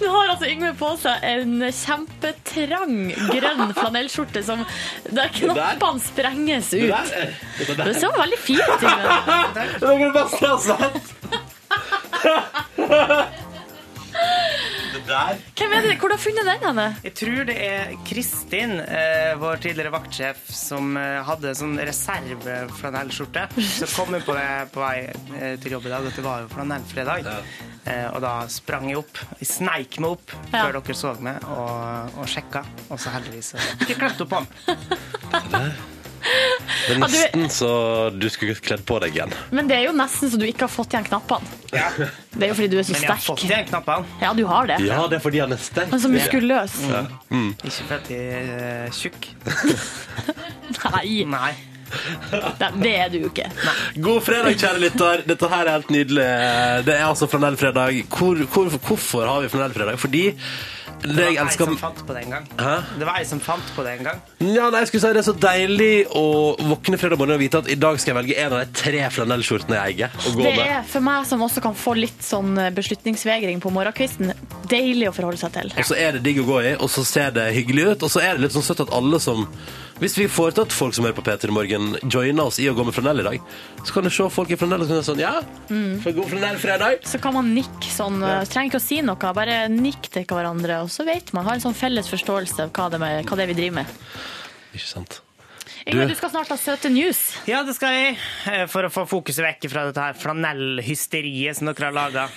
Nå 0.00 0.08
har 0.14 0.28
altså 0.34 0.46
Yngve 0.50 0.72
på 0.78 0.90
seg 1.02 1.24
en 1.26 1.54
kjempetrang 1.74 2.94
grønn 3.32 3.74
flanellskjorte 3.76 4.42
som 4.46 4.62
der 5.10 5.28
knoppene 5.34 6.00
sprenges 6.04 6.70
ut. 6.76 7.12
Det 7.80 7.94
så 7.98 8.10
veldig 8.16 8.40
fint 8.40 8.60
ut. 8.70 8.80
Det 9.54 9.62
er 9.66 9.98
det 10.04 10.12
beste 10.14 10.40
jeg 10.44 10.50
har 10.50 10.60
sett! 10.68 11.04
Hvem 14.10 15.72
er 15.74 15.82
det? 15.84 15.94
Hvor 16.00 16.10
har 16.12 16.16
du 16.18 16.22
funnet 16.22 16.46
den 16.46 16.62
henne? 16.64 16.84
Jeg 17.04 17.14
tror 17.18 17.44
det 17.48 17.56
er 17.64 17.92
Kristin, 18.06 18.76
eh, 18.80 19.32
vår 19.40 19.60
tidligere 19.64 19.92
vaktsjef, 19.94 20.40
som 20.54 20.96
eh, 21.00 21.18
hadde 21.26 21.52
sånn 21.58 21.76
reserveflanellskjorte. 21.78 23.46
Så 23.64 23.88
kom 23.94 24.14
hun 24.14 24.22
på 24.26 24.36
det 24.36 24.46
på 24.74 24.82
vei 24.82 24.96
eh, 25.40 25.54
til 25.62 25.76
jobb 25.76 25.86
i 25.88 25.92
dag, 25.94 26.06
Dette 26.10 26.24
var 26.26 26.44
jo 26.44 26.50
flanellfredag. 26.54 27.30
Eh, 27.90 28.06
og 28.12 28.20
da 28.24 28.34
sprang 28.52 28.90
jeg 28.90 29.00
opp. 29.02 29.22
Jeg 29.40 29.50
sneik 29.50 30.00
meg 30.02 30.16
opp 30.18 30.34
Ja. 30.52 30.66
før 30.66 30.80
dere 30.80 30.98
så 30.98 31.14
meg, 31.22 31.46
og, 31.54 32.18
og 32.20 32.28
sjekka. 32.30 32.64
Og 32.90 33.00
så 33.00 33.14
heldigvis 33.14 33.54
så 33.54 33.62
fikk 33.80 33.94
jeg 33.94 34.02
klemt 34.04 34.26
opp 34.26 34.36
på 34.36 34.44
den. 35.54 35.72
Det 36.20 36.94
er 36.94 36.98
nesten 37.00 37.46
så 37.52 37.70
du 38.12 38.26
skulle 38.32 38.54
kledd 38.60 38.82
på 38.88 38.98
deg 39.02 39.14
igjen. 39.16 39.32
Men 39.56 39.68
det 39.70 39.78
er 39.78 39.86
jo 39.88 39.94
nesten 39.96 40.30
så 40.32 40.36
du 40.40 40.44
ikke 40.48 40.66
har 40.66 40.72
fått 40.72 40.92
igjen 40.94 41.06
knappene. 41.08 41.46
Ja. 41.72 41.86
Det 41.96 42.44
er 42.44 42.50
jo 42.52 42.56
fordi 42.58 42.68
du 42.74 42.78
er 42.82 42.86
så 42.88 42.94
sterk. 42.94 43.00
Men 43.00 43.08
jeg 43.08 43.14
har 43.16 43.24
fått 43.24 43.44
igjen 43.46 43.66
knappene. 43.70 44.18
Ja, 44.24 44.32
du 44.36 44.44
har 44.50 44.68
det. 44.70 44.78
Ja, 44.86 45.00
det 45.10 45.18
er 45.20 45.24
fordi 45.24 45.40
han 45.44 45.56
er 45.56 45.62
sterk. 45.64 45.90
Men 45.94 46.02
så 46.04 46.12
muskuløs. 46.12 46.76
Ikke 47.70 47.88
fordi 47.94 48.20
jeg 48.20 48.54
er 48.60 48.94
tjukk. 49.00 49.30
Nei, 50.84 51.24
Nei. 51.26 51.52
det- 52.58 52.72
det 52.82 52.92
er 53.02 53.08
du 53.10 53.16
jo 53.24 53.30
ikke. 53.32 53.48
God 53.98 54.20
fredag, 54.22 54.54
kjære 54.60 54.78
lytter. 54.84 55.22
Dette 55.26 55.48
her 55.50 55.64
er 55.66 55.72
helt 55.78 55.90
nydelig. 55.90 56.26
Det 56.86 56.94
er 56.94 57.06
altså 57.08 57.26
flanellfredag. 57.26 58.04
Hvor, 58.08 58.36
hvor, 58.46 58.68
hvorfor 58.86 59.26
har 59.26 59.40
vi 59.42 59.48
flanellfredag? 59.50 59.98
Fordi 59.98 60.22
det 61.02 61.14
Det 61.16 61.24
var 61.24 61.38
elsker 61.44 61.64
som 61.70 61.76
fant 61.80 62.00
på 62.06 62.14
det 62.16 62.22
en 62.26 62.30
gang. 62.36 62.46
Hæ? 62.60 62.74
Det 63.00 63.06
var 63.08 63.18
jeg 63.20 63.26
som 63.30 63.40
fant 63.40 63.70
på 63.76 63.84
det 63.86 63.92
en 63.98 64.04
gang. 64.10 64.20
Ja, 64.40 64.68
nei, 64.70 64.80
jeg 64.84 64.90
skulle 64.90 65.00
si 65.06 65.12
Det 65.16 65.22
er 65.22 65.28
så 65.30 65.34
deilig 65.40 65.90
å 66.16 66.24
våkne 66.60 66.98
fredag 67.00 67.18
morgen 67.20 67.34
og 67.36 67.40
vite 67.42 67.58
at 67.62 67.70
i 67.72 67.78
dag 67.80 67.98
skal 68.00 68.12
jeg 68.14 68.18
velge 68.20 68.38
en 68.44 68.52
av 68.56 68.62
de 68.64 68.78
tre 68.82 69.02
flanellskjortene 69.16 69.78
jeg 69.80 69.96
eier. 70.00 70.16
Og 70.26 70.38
gå 70.38 70.42
Det 70.44 70.54
med. 70.56 70.66
er 70.76 70.82
for 70.92 71.00
meg 71.10 71.26
som 71.26 71.42
også 71.46 71.62
kan 71.64 71.74
få 71.74 71.94
litt 71.98 72.22
sånn 72.22 72.54
beslutningsvegring 72.76 73.60
på 73.64 73.72
morgenkvisten, 73.74 74.32
deilig 74.70 75.08
å 75.10 75.14
forholde 75.16 75.40
seg 75.40 75.52
til. 75.56 75.72
Og 75.76 75.84
så 75.90 75.96
er 75.98 76.12
det 76.18 76.22
digg 76.26 76.40
å 76.42 76.48
gå 76.48 76.60
i, 76.72 76.74
og 76.76 76.90
så 76.92 77.04
ser 77.06 77.30
det 77.36 77.48
hyggelig 77.56 77.86
ut. 77.94 78.02
Og 78.06 78.10
så 78.12 78.20
er 78.24 78.34
det 78.36 78.46
litt 78.48 78.56
sånn 78.56 78.66
søtt 78.66 78.80
at 78.84 78.92
alle 78.96 79.20
som 79.22 79.46
Hvis 80.00 80.14
vi 80.16 80.24
får 80.32 80.54
til 80.56 80.64
at 80.64 80.72
folk 80.72 80.94
som 80.96 81.04
hører 81.04 81.16
på 81.18 81.22
P3 81.26 81.50
Morgen, 81.52 81.90
joiner 82.08 82.46
oss 82.48 82.56
i 82.62 82.64
å 82.70 82.72
gå 82.76 82.84
med 82.88 82.94
flanell 82.96 83.20
i 83.20 83.24
dag, 83.26 83.42
så 83.84 83.92
kan 83.92 84.06
du 84.06 84.10
se 84.10 84.24
folk 84.32 84.48
i 84.50 84.56
flanell 84.56 84.80
og 84.80 84.88
så 84.88 84.94
kan 84.94 85.02
du 85.02 85.08
sånn 85.10 85.20
Ja, 85.20 85.32
for 86.00 86.14
god 86.16 86.30
flanellfredag. 86.32 87.02
Så 87.04 87.20
kan 87.20 87.34
man 87.36 87.50
nikke 87.54 87.90
sånn, 87.92 88.16
Ja. 88.24 88.38
trenger 88.48 88.70
ikke 88.72 88.80
å 88.80 88.86
si 88.86 89.02
noe, 89.04 89.32
bare 89.36 89.68
nikk 89.68 90.08
til 90.10 90.24
hverandre, 90.24 90.80
og 90.82 90.88
så 90.88 91.04
vet 91.04 91.34
man, 91.36 91.44
har 91.44 91.54
en 91.54 91.60
sånn 91.60 91.76
felles 91.76 92.08
forståelse 92.08 92.60
av 92.64 92.72
hva 92.72 92.88
det, 92.90 93.00
er, 93.02 93.22
hva 93.28 93.36
det 93.36 93.44
er 93.44 93.52
vi 93.52 93.58
driver 93.60 93.74
med. 93.82 93.86
Ikke 94.74 94.86
sant? 94.88 95.20
Ingrid, 95.86 96.08
Du- 96.08 96.14
du 96.14 96.16
skal 96.16 96.30
snart 96.30 96.48
ha 96.48 96.56
søte 96.56 96.90
news. 96.90 97.36
Ja, 97.46 97.62
det 97.62 97.74
skal 97.74 97.88
jeg. 97.92 98.18
eh, 98.46 98.66
For 98.66 98.82
å 98.84 98.90
få 98.92 99.06
fokuset 99.08 99.44
vekk 99.44 99.70
fra 99.70 99.84
dette 99.86 100.00
her 100.00 100.12
flanellhysteriet 100.14 101.56
som 101.56 101.66
dere 101.66 101.92
har 101.92 101.92
laga. 101.92 102.28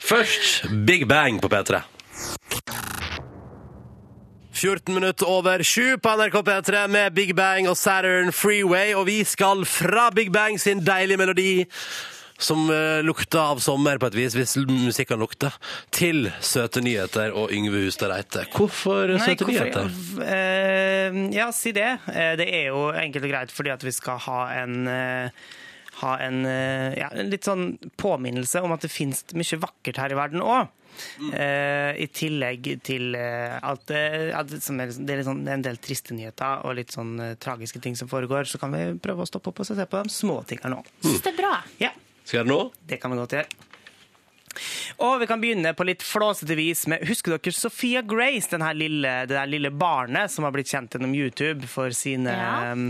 Først 0.00 0.84
Big 0.86 1.06
Bang 1.08 1.40
på 1.40 1.48
P3. 1.48 1.82
14 4.64 4.94
minutter 4.94 5.28
over 5.28 5.62
sju 5.62 5.98
på 5.98 6.08
NRK 6.16 6.34
P3 6.42 6.86
med 6.88 7.12
Big 7.12 7.34
Bang 7.36 7.66
og 7.68 7.76
Saturn 7.76 8.30
Freeway. 8.32 8.94
Og 8.96 9.04
vi 9.10 9.18
skal 9.28 9.60
fra 9.68 10.06
Big 10.14 10.30
Bang 10.32 10.56
sin 10.60 10.80
deilige 10.80 11.20
melodi, 11.20 11.50
som 12.40 12.62
eh, 12.72 13.02
lukter 13.04 13.42
av 13.42 13.60
sommer 13.60 14.00
på 14.00 14.08
et 14.08 14.16
vis, 14.16 14.32
hvis 14.32 14.54
musikken 14.64 15.20
lukter, 15.20 15.52
til 15.92 16.30
søte 16.40 16.80
nyheter 16.80 17.36
og 17.36 17.52
Yngve 17.52 17.82
Hustad 17.84 18.08
Reite. 18.14 18.46
Hvorfor 18.56 19.12
Nei, 19.12 19.18
søte 19.20 19.44
hvorfor- 19.44 19.84
nyheter? 19.84 20.32
Eh, 20.32 21.18
ja, 21.36 21.50
si 21.52 21.74
det. 21.76 21.90
Eh, 22.14 22.32
det 22.40 22.48
er 22.48 22.70
jo 22.70 22.86
enkelt 22.88 23.28
og 23.28 23.34
greit 23.34 23.52
fordi 23.52 23.74
at 23.74 23.84
vi 23.84 23.92
skal 23.92 24.16
ha 24.30 24.46
en 24.62 24.88
eh, 24.88 25.44
ha 26.00 26.14
en, 26.24 26.40
eh, 26.48 26.96
ja, 27.02 27.12
en 27.12 27.28
litt 27.30 27.44
sånn 27.44 27.74
påminnelse 28.00 28.64
om 28.64 28.72
at 28.74 28.88
det 28.88 28.90
finnes 28.90 29.20
mye 29.36 29.60
vakkert 29.60 30.00
her 30.00 30.16
i 30.16 30.18
verden 30.18 30.40
òg. 30.40 30.72
I 32.00 32.06
tillegg 32.14 32.68
til 32.86 33.14
eh, 33.18 33.56
alt 33.64 33.86
det, 33.90 34.02
at 34.36 34.48
det, 34.50 34.60
som 34.64 34.80
er, 34.82 34.92
det 34.94 35.14
er 35.14 35.20
litt 35.22 35.28
sånn, 35.28 35.42
en 35.48 35.64
del 35.64 35.78
triste 35.82 36.16
nyheter 36.16 36.64
og 36.66 36.76
litt 36.78 36.94
sånn 36.94 37.12
eh, 37.20 37.34
tragiske 37.40 37.82
ting 37.84 37.96
som 37.98 38.10
foregår, 38.10 38.48
så 38.50 38.60
kan 38.62 38.74
vi 38.74 38.84
prøve 39.02 39.24
å 39.24 39.28
stoppe 39.28 39.52
opp 39.52 39.62
og 39.64 39.68
se 39.68 39.74
på 39.86 40.02
de 40.04 40.12
små 40.14 40.40
tingene 40.48 40.76
nå. 40.76 40.82
Syns 41.04 41.22
det 41.26 41.32
er 41.34 41.38
bra. 41.42 41.54
Ja, 41.82 41.92
Skal 42.24 42.38
jeg 42.38 42.44
gjøre 42.44 42.50
det 42.50 42.54
nå? 42.54 42.88
det 42.92 43.00
kan 43.02 43.14
vi 43.14 43.20
godt 43.22 43.38
gjøre. 43.38 43.70
Og 45.04 45.18
vi 45.22 45.26
kan 45.30 45.40
begynne 45.42 45.72
på 45.76 45.86
litt 45.88 46.02
flåsete 46.04 46.56
vis 46.58 46.84
med 46.90 47.04
Husker 47.08 47.36
dere 47.36 47.52
Sophia 47.54 48.02
Grace, 48.06 48.48
den 48.52 48.62
her 48.64 48.74
lille, 48.76 49.12
det 49.28 49.34
der 49.36 49.48
lille 49.50 49.70
barnet 49.74 50.30
som 50.32 50.44
har 50.46 50.52
blitt 50.54 50.70
kjent 50.70 50.94
gjennom 50.94 51.14
YouTube 51.16 51.66
for 51.70 51.90
sine 51.96 52.32
Ja, 52.34 52.72
um, 52.72 52.86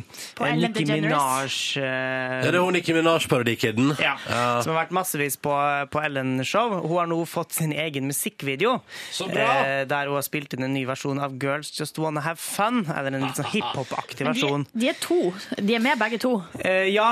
Nicki. 0.61 0.85
Minaj 0.89 1.49
uh, 1.81 2.45
Er 2.45 2.51
det 2.55 2.61
hun 2.63 2.73
Nicki 2.77 2.95
Minaj-parodikiden? 2.97 3.95
ja, 4.01 4.15
som 4.63 4.73
har 4.75 4.85
vært 4.85 4.95
massevis 4.97 5.37
på, 5.41 5.53
på 5.93 6.03
Ellen-show. 6.05 6.79
Hun 6.85 6.97
har 6.99 7.09
nå 7.11 7.19
fått 7.29 7.53
sin 7.57 7.73
egen 7.73 8.07
musikkvideo. 8.11 8.77
Så 9.15 9.29
bra! 9.31 9.49
eh, 9.65 9.83
der 9.89 10.09
hun 10.11 10.19
har 10.19 10.25
spilt 10.27 10.55
inn 10.57 10.65
en 10.67 10.75
ny 10.77 10.85
versjon 10.89 11.21
av 11.23 11.35
Girls 11.43 11.73
Just 11.79 11.99
Wanna 12.03 12.23
Have 12.25 12.41
Fun. 12.41 12.85
Eller 12.91 13.17
en 13.19 13.27
litt 13.27 13.39
sånn 13.41 13.51
hiphop-aktig 13.53 14.25
Men 14.27 14.33
versjon. 14.35 14.67
de, 14.73 14.81
de 14.85 14.91
er 14.93 14.99
to. 15.03 15.21
De 15.59 15.77
er 15.79 15.83
med 15.85 15.99
begge 16.01 16.21
to. 16.23 16.35
Eh, 16.61 16.89
ja, 16.95 17.11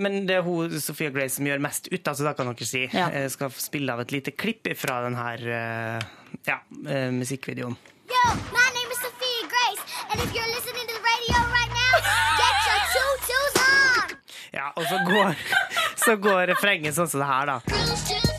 men 0.00 0.24
det 0.28 0.38
er 0.40 0.44
hun, 0.46 0.72
Sophia 0.82 1.10
Grace 1.14 1.36
som 1.38 1.46
gjør 1.48 1.62
mest 1.62 1.88
ut 1.92 2.08
av, 2.10 2.16
så 2.18 2.26
da 2.26 2.34
kan 2.38 2.50
dere 2.52 2.66
si. 2.68 2.84
Ja. 2.94 3.08
Skal 3.32 3.50
spille 3.70 3.92
av 3.94 4.00
et 4.02 4.12
lite 4.12 4.34
klipp 4.34 4.66
fra 4.78 5.02
den 5.06 5.16
her 5.18 5.46
eh, 5.46 6.08
ja, 6.48 6.58
eh, 6.90 7.10
musikkvideoen. 7.14 7.76
Yo, 8.10 8.22
my 8.50 8.66
name 8.74 8.90
is 8.90 8.98
Sophia 8.98 9.46
Grace, 9.52 9.84
and 10.10 10.18
if 10.24 10.34
you're 10.34 10.50
listening 10.56 10.86
to 10.90 10.94
the 10.98 11.04
radio 11.12 11.38
right 11.54 11.70
now, 11.70 11.94
get 12.40 12.56
your 12.66 12.80
tutus 12.96 13.62
on. 13.62 14.16
Ja, 14.52 14.72
og 14.74 14.82
så 14.90 14.98
går, 15.06 15.34
så 16.04 16.16
går 16.16 16.50
refrenget 16.54 16.98
sånn 16.98 17.14
som 17.14 17.22
det 17.22 17.30
her, 17.30 17.54
da. 17.54 18.29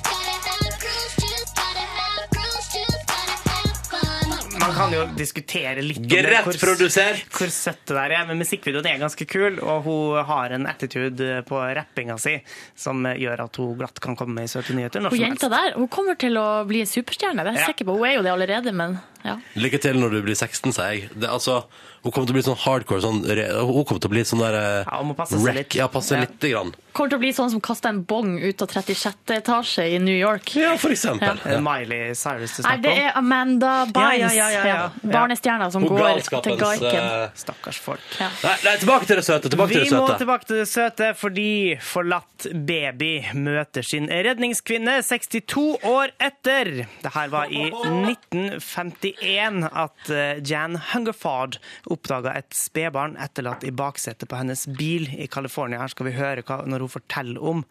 Man 4.61 4.73
kan 4.77 4.91
jo 4.93 5.05
diskutere 5.17 5.81
litt 5.81 5.97
om 5.97 6.03
det, 6.07 6.21
hvor- 6.45 6.53
hvor 6.53 7.49
søtt 7.49 7.85
det 7.87 7.95
der 7.97 8.11
er, 8.13 8.25
men 8.27 8.37
musikkvideoen 8.37 8.85
er 8.85 8.99
ganske 9.01 9.25
kul, 9.27 9.57
og 9.59 9.83
hun 9.83 10.23
har 10.25 10.53
en 10.53 10.67
attitude 10.69 11.43
på 11.47 11.57
rappinga 11.75 12.17
si 12.19 12.35
som 12.75 13.01
gjør 13.03 13.43
at 13.47 13.55
hun 13.57 13.75
glatt 13.79 13.99
kan 13.99 14.15
komme 14.15 14.35
med 14.37 14.43
i 14.43 14.51
søte 14.53 14.75
nyheter 14.77 15.01
Hun 15.09 15.17
jenta 15.19 15.49
der 15.49 15.73
hun 15.75 15.87
kommer 15.87 16.15
til 16.17 16.37
å 16.37 16.65
bli 16.67 16.81
en 16.81 16.85
superstjerne. 16.85 17.41
Det 17.43 17.47
er 17.47 17.57
jeg 17.57 17.65
Ja. 17.65 17.73
sikker 17.73 17.85
på. 17.85 17.97
Hun 17.97 18.05
er 18.05 18.15
jo 18.17 18.21
det 18.21 18.31
allerede, 18.31 18.71
men 18.73 18.99
ja. 19.23 19.37
Lykke 19.55 19.79
til 19.81 19.99
når 20.01 20.09
du 20.17 20.21
blir 20.25 20.35
16, 20.35 20.71
sier 20.73 20.91
jeg. 20.95 21.09
Det, 21.15 21.29
altså, 21.29 21.63
hun 22.03 22.11
kommer 22.11 22.25
til 22.27 22.33
å 22.33 22.37
bli 22.39 22.45
sånn 22.47 22.57
hardcore 22.57 23.01
sånn, 23.03 23.19
re- 23.29 23.51
Hun 23.61 23.85
kommer 23.85 24.01
til 24.01 24.09
å 24.09 24.13
bli 24.15 24.23
sånn 24.25 24.39
der 24.41 24.55
eh, 24.57 24.85
Ja, 24.87 24.97
hun 25.03 25.11
må 25.11 25.15
passe 25.15 25.35
seg 25.37 25.43
wreck. 25.45 25.55
litt. 25.59 25.75
Ja, 25.77 25.87
passe 25.87 26.15
Ja. 26.17 26.21
lite 26.25 26.49
grann. 26.49 26.71
Kommer 26.97 27.09
til 27.13 27.17
å 27.19 27.21
bli 27.21 27.29
sånn 27.31 27.51
som 27.53 27.61
kaster 27.61 27.87
en 27.93 28.01
bong 28.03 28.39
ut 28.41 28.61
av 28.65 28.67
36. 28.73 29.31
etasje 29.37 29.85
i 29.95 29.99
New 30.01 30.17
York. 30.17 30.49
Ja, 30.57 30.73
for 30.81 30.89
eksempel. 30.91 31.37
Er 31.45 31.53
det 31.55 31.61
Miley 31.63 32.15
Cyrus 32.17 32.57
du 32.57 32.63
Nei, 32.63 32.73
snakker 32.73 32.81
det 32.81 32.91
om? 32.91 32.97
er 33.05 33.11
Amanda 33.21 33.85
Bynes. 33.85 34.33
Ja, 34.35 34.49
ja, 34.49 34.49
ja, 34.49 34.65
ja, 34.65 34.73
ja. 34.73 35.11
Barnestjerna 35.13 35.69
som 35.71 35.83
Hun 35.85 35.93
går 35.93 36.01
galskapens, 36.17 36.43
til 36.43 36.57
Gaiken. 36.57 37.05
eh, 37.05 37.29
Stakkars 37.35 37.79
folk. 37.79 38.01
Ja. 38.19 38.27
Nei, 38.43 38.55
nei, 38.65 38.75
tilbake 38.81 39.05
til 39.07 39.15
det 39.21 39.25
søte. 39.29 39.49
Tilbake 39.53 39.71
til 39.71 39.83
Vi 39.85 39.89
det 39.89 39.95
må 40.01 40.07
søte. 40.09 40.17
tilbake 40.25 40.45
til 40.49 40.57
det 40.57 40.67
søte, 40.67 41.13
fordi 41.15 41.77
forlatt 41.79 42.49
baby 42.65 43.13
møter 43.35 43.83
sin 43.85 44.07
redningskvinne 44.09 44.97
62 45.05 45.77
år 45.85 46.11
etter. 46.19 46.73
Det 47.05 47.13
her 47.13 47.27
var 47.29 47.45
i 47.53 47.69
1951 47.71 49.10
at 49.19 50.09
eh, 50.09 50.39
Jan 50.43 50.75
Hungerford 50.75 51.59
oppdaga 51.89 52.33
et 52.37 52.53
spedbarn 52.55 53.17
etterlatt 53.17 53.63
i 53.63 53.71
baksetet 53.71 54.29
på 54.29 54.39
hennes 54.39 54.65
bil 54.67 55.09
i 55.17 55.27
California. 55.27 55.79
Her 55.79 55.91
skal 55.93 56.09
vi 56.09 56.17
høre 56.17 56.43
hva, 56.43 56.61
når 56.65 56.85
hun 56.85 56.93
forteller 56.95 57.41
om 57.41 57.65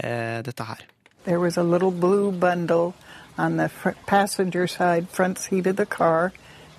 eh, 0.00 0.42
dette 0.44 0.64
her. 0.64 0.84
There 1.24 1.40
was 1.40 1.56
a 1.56 1.62
little 1.62 1.90
blue 1.90 2.32
bundle 2.32 2.94
on 3.38 3.56
the 3.56 3.70
passenger 4.06 4.66
side 4.66 5.08
front 5.08 5.38
seat 5.38 5.66
of 5.66 5.76
the 5.76 5.86
car, 5.86 6.32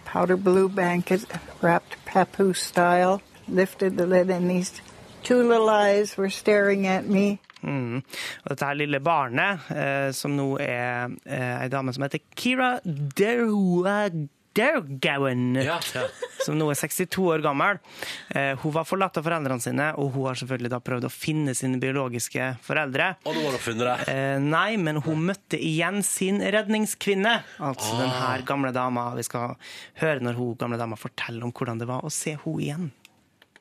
powder 0.05 0.37
blue 0.37 0.69
blanket 0.69 1.25
wrapped 1.61 1.97
papoose 2.05 2.61
style. 2.61 3.21
Lifted 3.47 3.97
the 3.97 4.07
lid, 4.07 4.31
and 4.31 4.49
these 4.49 4.81
two 5.21 5.47
little 5.47 5.69
eyes 5.69 6.17
were 6.17 6.31
staring 6.31 6.87
at 6.87 7.05
me. 7.05 7.39
Mm. 7.65 7.97
Og 8.43 8.51
dette 8.53 8.69
her 8.69 8.77
lille 8.77 8.99
barnet, 9.03 9.65
eh, 9.73 10.11
som 10.13 10.35
nå 10.37 10.51
er 10.61 11.09
eh, 11.25 11.63
ei 11.65 11.69
dame 11.73 11.93
som 11.95 12.05
heter 12.05 12.21
Kira 12.37 12.75
Derwa- 12.85 14.29
Dergowan, 14.55 15.57
Ja, 15.59 15.79
ja. 15.93 16.05
som 16.45 16.55
nå 16.55 16.69
er 16.71 16.77
62 16.79 17.17
år 17.27 17.41
gammel. 17.43 17.79
Eh, 18.31 18.53
hun 18.61 18.71
var 18.71 18.85
forlatt 18.87 19.17
av 19.19 19.25
foreldrene 19.27 19.59
sine, 19.59 19.89
og 19.99 20.13
hun 20.15 20.29
har 20.29 20.37
selvfølgelig 20.39 20.71
da 20.71 20.79
prøvd 20.79 21.07
å 21.09 21.11
finne 21.11 21.51
sine 21.59 21.75
biologiske 21.81 22.53
foreldre. 22.63 23.09
Og 23.27 23.35
nå 23.35 23.43
har 23.49 23.57
hun 23.57 23.63
funnet 23.65 23.83
det. 23.89 24.13
Eh, 24.13 24.37
nei, 24.39 24.77
men 24.79 25.01
hun 25.03 25.25
møtte 25.27 25.59
igjen 25.59 25.99
sin 26.07 26.39
redningskvinne. 26.39 27.35
Altså 27.59 27.97
den 27.99 28.13
her 28.15 28.45
gamle 28.47 28.71
dama. 28.71 29.09
Vi 29.19 29.27
skal 29.27 29.57
høre 29.99 30.23
når 30.23 30.39
hun 30.39 30.55
gamle 30.63 30.79
dama 30.79 30.95
forteller 30.95 31.43
om 31.43 31.51
hvordan 31.51 31.83
det 31.83 31.89
var 31.91 32.07
å 32.07 32.13
se 32.13 32.37
henne 32.39 32.61
igjen. 32.63 32.93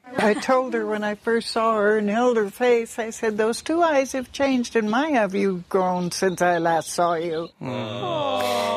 I 0.06 0.34
told 0.34 0.74
her 0.74 0.86
when 0.86 1.02
I 1.02 1.14
first 1.14 1.48
saw 1.48 1.74
her 1.76 1.96
and 1.96 2.10
held 2.10 2.36
her 2.36 2.50
face, 2.50 2.98
I 2.98 3.10
said, 3.10 3.38
Those 3.38 3.62
two 3.62 3.82
eyes 3.82 4.12
have 4.12 4.30
changed, 4.32 4.76
and 4.76 4.90
my 4.90 5.08
have 5.08 5.34
you 5.34 5.64
grown 5.68 6.10
since 6.10 6.42
I 6.42 6.58
last 6.58 6.90
saw 6.90 7.14
you. 7.14 7.48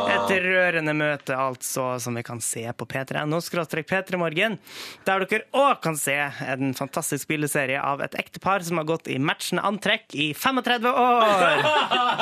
Et 0.08 0.32
Et 0.32 0.44
rørende 0.44 0.94
møte, 0.96 1.36
altså, 1.36 2.00
som 2.00 2.16
vi 2.16 2.24
kan 2.24 2.40
se 2.42 2.64
på 2.78 2.86
p3.no 2.86 3.40
p3morgen. 3.40 4.58
Der 5.06 5.26
dere 5.28 5.46
òg 5.56 5.82
kan 5.84 5.98
se 6.00 6.16
en 6.48 6.74
fantastisk 6.76 7.28
bildeserie 7.28 7.80
av 7.80 8.02
et 8.02 8.16
ektepar 8.16 8.64
som 8.64 8.80
har 8.80 8.88
gått 8.88 9.08
i 9.08 9.20
matchende 9.20 9.64
antrekk 9.68 10.16
i 10.16 10.34
35 10.34 10.88
år! 10.92 11.64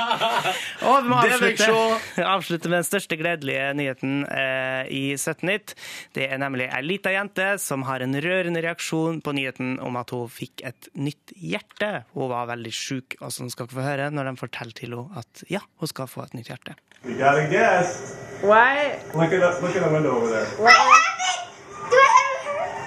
Og 0.90 1.06
vi 1.06 1.10
må 1.10 1.22
avslutte, 1.22 1.70
avslutte 2.36 2.70
med 2.70 2.82
den 2.82 2.90
største 2.90 3.18
gledelige 3.22 3.72
nyheten 3.78 4.26
eh, 4.30 4.90
i 4.90 5.04
17 5.18 5.46
Nytt. 5.46 5.76
Det 6.18 6.26
er 6.30 6.42
nemlig 6.42 6.72
ei 6.74 6.82
lita 6.86 7.14
jente 7.14 7.56
som 7.62 7.86
har 7.86 8.02
en 8.02 8.18
rørende 8.22 8.62
reaksjon 8.66 8.95
på 9.26 9.34
nyheten 9.36 9.76
om 9.84 9.96
at 10.00 10.12
hun 10.16 10.30
fikk 10.32 10.64
et 10.68 10.90
nytt 10.96 11.34
hjerte. 11.36 11.92
Hun 12.16 12.30
var 12.32 12.50
veldig 12.52 12.74
sjuk, 12.76 13.18
og 13.22 13.34
sånn 13.36 13.52
skal 13.54 13.68
dere 13.70 13.78
få 13.80 13.86
høre 13.86 14.10
når 14.14 14.30
de 14.32 14.36
forteller 14.42 14.76
til 14.78 14.96
henne 14.96 15.22
at 15.22 15.46
ja, 15.52 15.62
hun 15.82 15.92
skal 15.92 16.10
få 16.12 16.26
et 16.26 16.36
nytt 16.40 16.52
hjerte. 16.54 16.76
You 17.06 17.18
got 17.20 17.38
a 17.38 17.46
guess. 17.52 18.16
What? 18.42 19.04
Look 19.14 19.32
at 19.32 19.40
the, 19.40 19.52
look 19.62 19.76
at 19.76 19.84
the 19.84 19.92
window 19.94 20.18
over 20.18 20.30
there. 20.30 20.48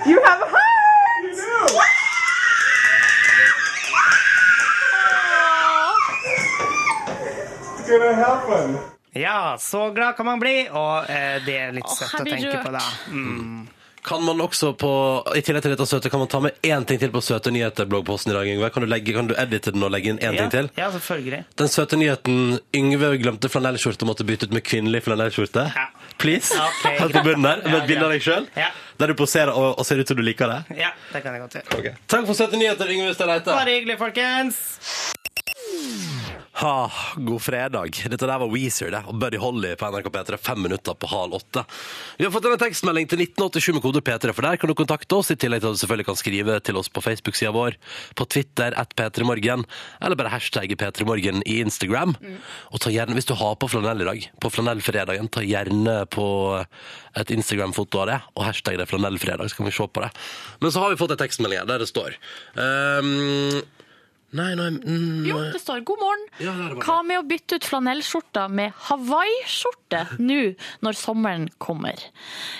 You 0.07 0.19
have 0.25 0.41
a 0.43 0.49
heart! 0.49 1.23
You 1.23 1.31
do. 1.35 1.79
It's 7.79 7.89
gonna 7.91 8.15
happen. 8.15 8.79
Ja, 9.13 9.57
så 9.59 9.91
glad 9.91 10.17
kan 10.17 10.27
man 10.27 10.39
bli, 10.41 10.69
og 10.71 11.11
eh, 11.11 11.39
det 11.47 11.57
er 11.59 11.73
litt 11.75 11.89
Åh, 11.89 11.97
søtt 11.97 12.21
å 12.21 12.25
tenke 12.29 12.61
på 12.63 12.71
da. 12.75 12.83
Mm. 13.11 13.67
Kan 14.09 14.23
man 14.25 14.41
også 14.41 14.71
på, 14.81 14.91
I 15.37 15.43
tillegg 15.45 15.67
til 15.67 15.73
dette 15.75 15.85
søte, 15.91 16.09
kan 16.09 16.23
man 16.23 16.29
ta 16.33 16.39
med 16.41 16.55
én 16.65 16.85
ting 16.89 16.97
til 17.03 17.11
på 17.13 17.21
Søte 17.21 17.51
nyheter-bloggposten 17.53 18.33
i 18.33 18.37
dag, 18.39 18.49
Yngve? 18.55 18.71
Kan 18.73 18.87
du, 18.87 18.89
legge, 18.89 19.13
kan 19.13 19.29
du 19.29 19.35
edite 19.37 19.75
den 19.75 19.85
og 19.85 19.91
legge 19.93 20.15
inn 20.15 20.21
én 20.23 20.33
Ja, 20.33 20.47
ting 20.47 20.53
til? 20.55 20.71
ja, 20.81 20.87
selvfølgelig. 20.95 21.43
Den 21.61 21.69
søte 21.69 21.99
nyheten 22.01 22.39
Yngve 22.79 23.11
glemte 23.21 23.51
flanellskjorte 23.53 24.07
og 24.07 24.13
måtte 24.15 24.25
bytte 24.25 24.49
ut 24.49 24.55
med 24.57 24.65
kvinnelig 24.65 25.03
flanellskjorte. 25.05 25.67
Ja. 25.77 25.85
Please. 26.19 26.57
Okay, 26.57 26.97
Helt 27.03 27.13
på 27.19 27.23
bunnen 27.29 27.45
der, 27.45 27.61
med 27.69 27.77
Ja, 27.77 27.83
et 27.85 27.91
bilde 27.93 28.09
av 28.09 28.15
deg 28.17 28.25
sjøl. 28.25 28.49
Ja. 28.57 28.71
Der 28.99 29.13
du 29.13 29.15
poserer 29.21 29.53
og, 29.53 29.77
og 29.79 29.85
ser 29.87 30.01
ut 30.01 30.09
som 30.09 30.17
du 30.17 30.25
liker 30.25 30.49
det. 30.55 30.79
Ja, 30.81 30.95
det 31.13 31.23
kan 31.27 31.37
jeg 31.37 31.45
godt 31.45 31.59
gjøre. 31.61 31.95
Takk 32.09 32.25
for 32.33 32.35
Søte 32.41 32.57
nyheter, 32.57 32.89
Yngve 32.97 33.13
Stenreite. 33.15 33.53
Bare 33.53 33.77
hyggelig, 33.77 33.99
folkens. 34.01 34.65
Ha, 36.59 36.91
god 37.17 37.43
fredag. 37.43 37.95
Dette 38.11 38.27
der 38.27 38.39
var 38.43 38.51
Weezer 38.51 38.91
det, 38.91 39.05
og 39.07 39.15
Buddy 39.23 39.39
Holly 39.39 39.77
på 39.79 39.91
NRK 39.93 40.09
P3 40.11 40.39
fem 40.43 40.59
minutter 40.65 40.97
på 40.99 41.07
halv 41.07 41.37
åtte. 41.39 41.63
Vi 42.19 42.27
har 42.27 42.33
fått 42.35 42.49
en 42.51 42.59
tekstmelding 42.59 43.07
til 43.07 43.23
1987 43.23 43.77
med 43.77 43.85
kode 43.85 44.03
P3, 44.03 44.35
for 44.35 44.43
der 44.43 44.59
kan 44.59 44.73
du 44.73 44.75
kontakte 44.75 45.21
oss, 45.21 45.31
i 45.31 45.37
tillegg 45.39 45.63
til 45.63 45.71
at 45.71 45.79
du 45.79 45.83
selvfølgelig 45.85 46.09
kan 46.09 46.19
skrive 46.19 46.59
til 46.67 46.81
oss 46.81 46.91
på 46.91 47.05
Facebook-sida 47.05 47.55
vår, 47.55 47.79
på 48.19 48.27
Twitter, 48.35 48.75
at 48.75 48.91
P3morgen, 48.99 49.63
eller 50.03 50.19
bare 50.19 50.35
hashtagge 50.35 50.75
P3morgen 50.83 51.47
i 51.47 51.61
Instagram. 51.63 52.19
Og 52.75 52.83
ta 52.83 52.91
gjerne, 52.91 53.15
hvis 53.15 53.31
du 53.31 53.37
har 53.39 53.55
på 53.55 53.71
flanell 53.71 54.03
i 54.03 54.11
dag, 54.11 54.29
på 54.43 54.51
flanellfredagen, 54.59 55.31
ta 55.31 55.47
gjerne 55.47 56.01
på 56.11 56.29
et 56.59 57.37
Instagram-foto 57.39 58.03
av 58.03 58.11
det, 58.11 58.21
og 58.35 58.49
hashtag 58.51 58.83
det 58.83 58.91
flanellfredag, 58.91 59.47
så 59.47 59.63
kan 59.63 59.71
vi 59.71 59.79
se 59.79 59.87
på 59.87 60.09
det. 60.09 60.11
Men 60.59 60.75
så 60.75 60.83
har 60.83 60.91
vi 60.91 60.99
fått 60.99 61.15
en 61.15 61.23
tekstmelding 61.23 61.63
her, 61.63 61.71
der 61.71 61.87
det 61.87 61.93
står 61.95 62.19
ehm, 62.59 63.63
Nei, 64.37 64.51
nei, 64.55 64.67
mm, 64.77 65.25
Jo, 65.25 65.39
det 65.55 65.61
står 65.63 65.81
'God 65.89 65.99
morgen'. 66.03 66.27
Ja, 66.45 66.53
det 66.53 66.75
det. 66.77 66.83
Hva 66.85 66.97
med 67.03 67.17
å 67.19 67.23
bytte 67.25 67.57
ut 67.57 67.65
flanellskjorta 67.65 68.43
med 68.53 68.73
hawaiiskjorte 68.89 70.03
nå 70.21 70.55
når 70.85 70.93
sommeren 70.99 71.47
kommer? 71.59 71.97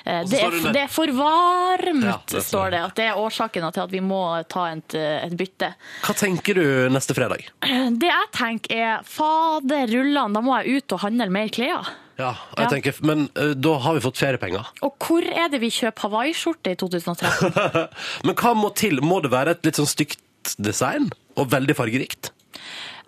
Eh, 0.07 0.23
så 0.25 0.31
Det 0.31 0.39
står 0.39 0.47
er, 0.47 0.51
det 0.51 0.59
under. 0.63 0.73
det 0.73 0.83
er 0.83 0.89
for 0.89 1.07
varmt, 1.19 2.05
Ja, 2.09 2.17
det 2.27 2.43
står 2.43 2.49
står 2.49 2.71
det. 2.71 2.81
At 2.85 2.95
det 2.97 3.05
er 3.11 3.21
årsaken 3.21 3.73
til 3.73 3.83
at 3.83 3.91
vi 3.93 4.01
må 4.01 4.23
ta 4.49 4.67
et, 4.73 4.95
et 4.95 5.37
bytte. 5.37 5.75
Hva 6.03 6.15
tenker 6.17 6.55
du 6.55 6.89
neste 6.89 7.13
fredag? 7.15 7.45
Det 7.99 8.09
jeg 8.09 8.29
tenker 8.33 8.75
er 8.79 9.03
fader 9.05 9.87
rullan, 9.93 10.33
da 10.33 10.41
må 10.41 10.57
jeg 10.63 10.79
ut 10.83 10.93
og 10.97 11.01
handle 11.05 11.29
mer 11.31 11.49
klær. 11.49 11.87
Ja, 12.19 12.33
jeg 12.57 12.65
Ja. 12.65 12.69
tenker, 12.73 12.95
men 13.05 13.29
ø, 13.37 13.53
da 13.55 13.77
har 13.79 13.95
vi 13.95 14.01
fått 14.01 14.17
feriepenger. 14.19 14.67
Og 14.83 14.97
hvor 14.99 15.23
er 15.23 15.49
det 15.53 15.61
vi 15.61 15.69
kjøper 15.71 16.09
hawaiiskjorte 16.09 16.73
i 16.73 16.75
2013? 16.81 17.89
Men 18.25 18.35
hva 18.35 18.55
må 18.57 18.73
til? 18.75 19.01
Må 19.03 19.21
det 19.23 19.31
være 19.31 19.51
et 19.55 19.65
litt 19.69 19.77
sånn 19.79 19.87
stygt 19.87 20.19
design? 20.59 21.11
Og 21.39 21.49
veldig 21.53 21.77
fargerikt? 21.79 22.33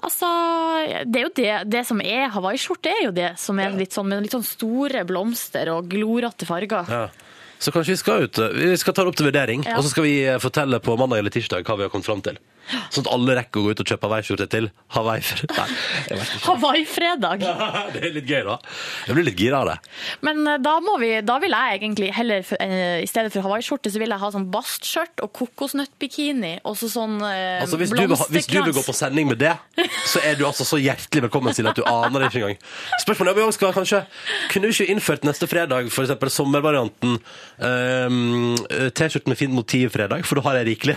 Altså, 0.00 0.28
det 1.04 1.20
er 1.20 1.26
jo 1.26 1.32
det, 1.36 1.50
det 1.68 1.82
som 1.84 1.98
er 2.00 2.30
hawaiiskjorte, 2.32 2.92
er 2.92 3.02
jo 3.04 3.12
det 3.12 3.34
som 3.40 3.58
er 3.60 3.74
litt 3.76 3.92
sånn 3.92 4.08
med 4.08 4.24
litt 4.24 4.32
sånn 4.32 4.46
store 4.46 5.02
blomster 5.08 5.68
og 5.74 5.90
glorete 5.92 6.48
farger. 6.48 6.88
Ja. 6.88 7.02
Så 7.60 7.72
kanskje 7.74 7.92
vi 7.92 8.00
skal 8.00 8.24
ut 8.24 8.38
Vi 8.56 8.70
skal 8.80 8.96
ta 8.96 9.04
det 9.04 9.12
opp 9.12 9.18
til 9.20 9.28
vurdering, 9.28 9.66
Ja. 9.66 9.76
og 9.76 9.84
så 9.84 9.92
skal 9.92 10.06
vi 10.06 10.14
fortelle 10.40 10.80
på 10.80 10.96
mandag 10.96 11.20
eller 11.20 11.34
tirsdag 11.34 11.66
hva 11.68 11.76
vi 11.76 11.84
har 11.86 11.92
kommet 11.92 12.08
fram 12.08 12.22
til. 12.24 12.38
Sånn 12.90 13.02
at 13.06 13.10
alle 13.12 13.34
rekker 13.38 13.60
å 13.60 13.64
gå 13.66 13.72
ut 13.74 13.80
og 13.82 13.88
kjøpe 13.90 14.06
Hawaii-skjorte 14.06 14.46
til 14.50 14.68
Hawaii-fredag. 14.94 15.70
vet 16.10 17.40
Det 17.94 18.02
er 18.04 18.12
litt 18.14 18.28
gøy, 18.30 18.42
da. 18.46 18.56
Jeg 19.08 19.16
blir 19.16 19.26
litt 19.26 19.40
gira 19.40 19.62
av 19.62 19.70
det. 19.70 19.76
Men 20.26 20.42
eh, 20.46 20.58
da, 20.62 20.76
må 20.84 20.96
vi, 21.02 21.10
da 21.26 21.38
vil 21.42 21.54
jeg 21.56 21.80
egentlig 21.80 22.10
heller, 22.14 22.44
eh, 22.60 23.02
i 23.02 23.08
stedet 23.10 23.32
for 23.34 23.46
hawaiiskjorte, 23.46 23.90
så 23.92 24.02
vil 24.02 24.14
jeg 24.14 24.22
ha 24.22 24.30
sånn 24.34 24.46
bastskjørt 24.54 25.24
og 25.24 25.32
kokosnøttbikini 25.40 26.52
og 26.68 26.78
så 26.78 26.90
sånn 26.92 27.18
eh, 27.26 27.58
Altså, 27.64 27.80
hvis, 27.80 27.94
du 27.94 28.14
hvis 28.36 28.50
du 28.50 28.58
vil 28.60 28.76
gå 28.76 28.84
på 28.86 28.94
sending 28.96 29.30
med 29.32 29.42
det, 29.42 29.54
så 30.06 30.22
er 30.26 30.38
du 30.38 30.46
altså 30.48 30.66
så 30.68 30.78
hjertelig 30.80 31.26
velkommen 31.26 31.56
til 31.56 31.68
at 31.70 31.78
du 31.78 31.82
aner 31.86 32.22
det 32.26 32.30
ikke 32.30 32.44
engang. 32.44 32.60
Spørsmålet 33.02 33.34
er 33.34 33.48
om 33.48 33.50
vi 33.50 33.58
skal 33.58 33.74
kanskje 33.76 34.02
Kunne 34.52 34.70
vi 34.70 34.76
ikke 34.76 34.94
innført 34.94 35.26
neste 35.26 35.48
fredag 35.50 35.90
f.eks. 35.90 36.14
sommervarianten 36.34 37.18
T-skjorte 37.60 39.28
med 39.28 39.38
fint 39.38 39.52
motiv 39.54 39.90
fredag, 39.94 40.24
for 40.26 40.40
da 40.40 40.44
har 40.48 40.60
jeg 40.60 40.68
rikelig. 40.70 40.96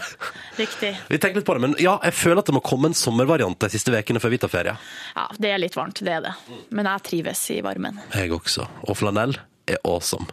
Riktig. 0.57 0.93
Vi 1.11 1.19
tenker 1.19 1.41
litt 1.41 1.47
på 1.47 1.55
det, 1.57 1.63
men 1.65 1.75
ja, 1.81 1.97
jeg 2.07 2.15
føler 2.15 2.43
at 2.43 2.51
det 2.51 2.55
må 2.55 2.63
komme 2.65 2.91
en 2.91 2.97
sommervariant 2.97 3.59
de 3.59 3.71
siste 3.73 3.91
ukene 3.93 4.21
før 4.23 4.33
vi 4.35 4.39
tar 4.43 4.51
ferie. 4.53 4.75
Ja, 5.15 5.25
det 5.37 5.51
er 5.51 5.59
litt 5.61 5.75
varmt, 5.77 5.99
det 6.05 6.13
er 6.17 6.23
det. 6.27 6.35
Men 6.71 6.87
jeg 6.89 7.05
trives 7.09 7.41
i 7.53 7.59
varmen. 7.65 7.99
Jeg 8.15 8.31
også. 8.35 8.67
Og 8.87 8.97
flanell 8.99 9.35
er 9.69 9.79
awesome. 9.87 10.27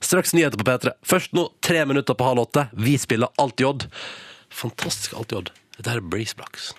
Straks 0.00 0.34
nyheter 0.36 0.60
på 0.60 0.66
P3. 0.68 0.96
Først 1.06 1.36
nå, 1.36 1.48
tre 1.64 1.84
minutter 1.88 2.16
på 2.16 2.28
halv 2.28 2.46
åtte. 2.46 2.68
Vi 2.76 2.96
spiller 3.00 3.32
Alt 3.42 3.60
J. 3.60 3.86
Fantastisk 4.52 5.16
Alt 5.18 5.32
J. 5.32 5.46
Dette 5.76 5.96
er 5.96 6.04
Breeze 6.04 6.36
Blocks. 6.36 6.72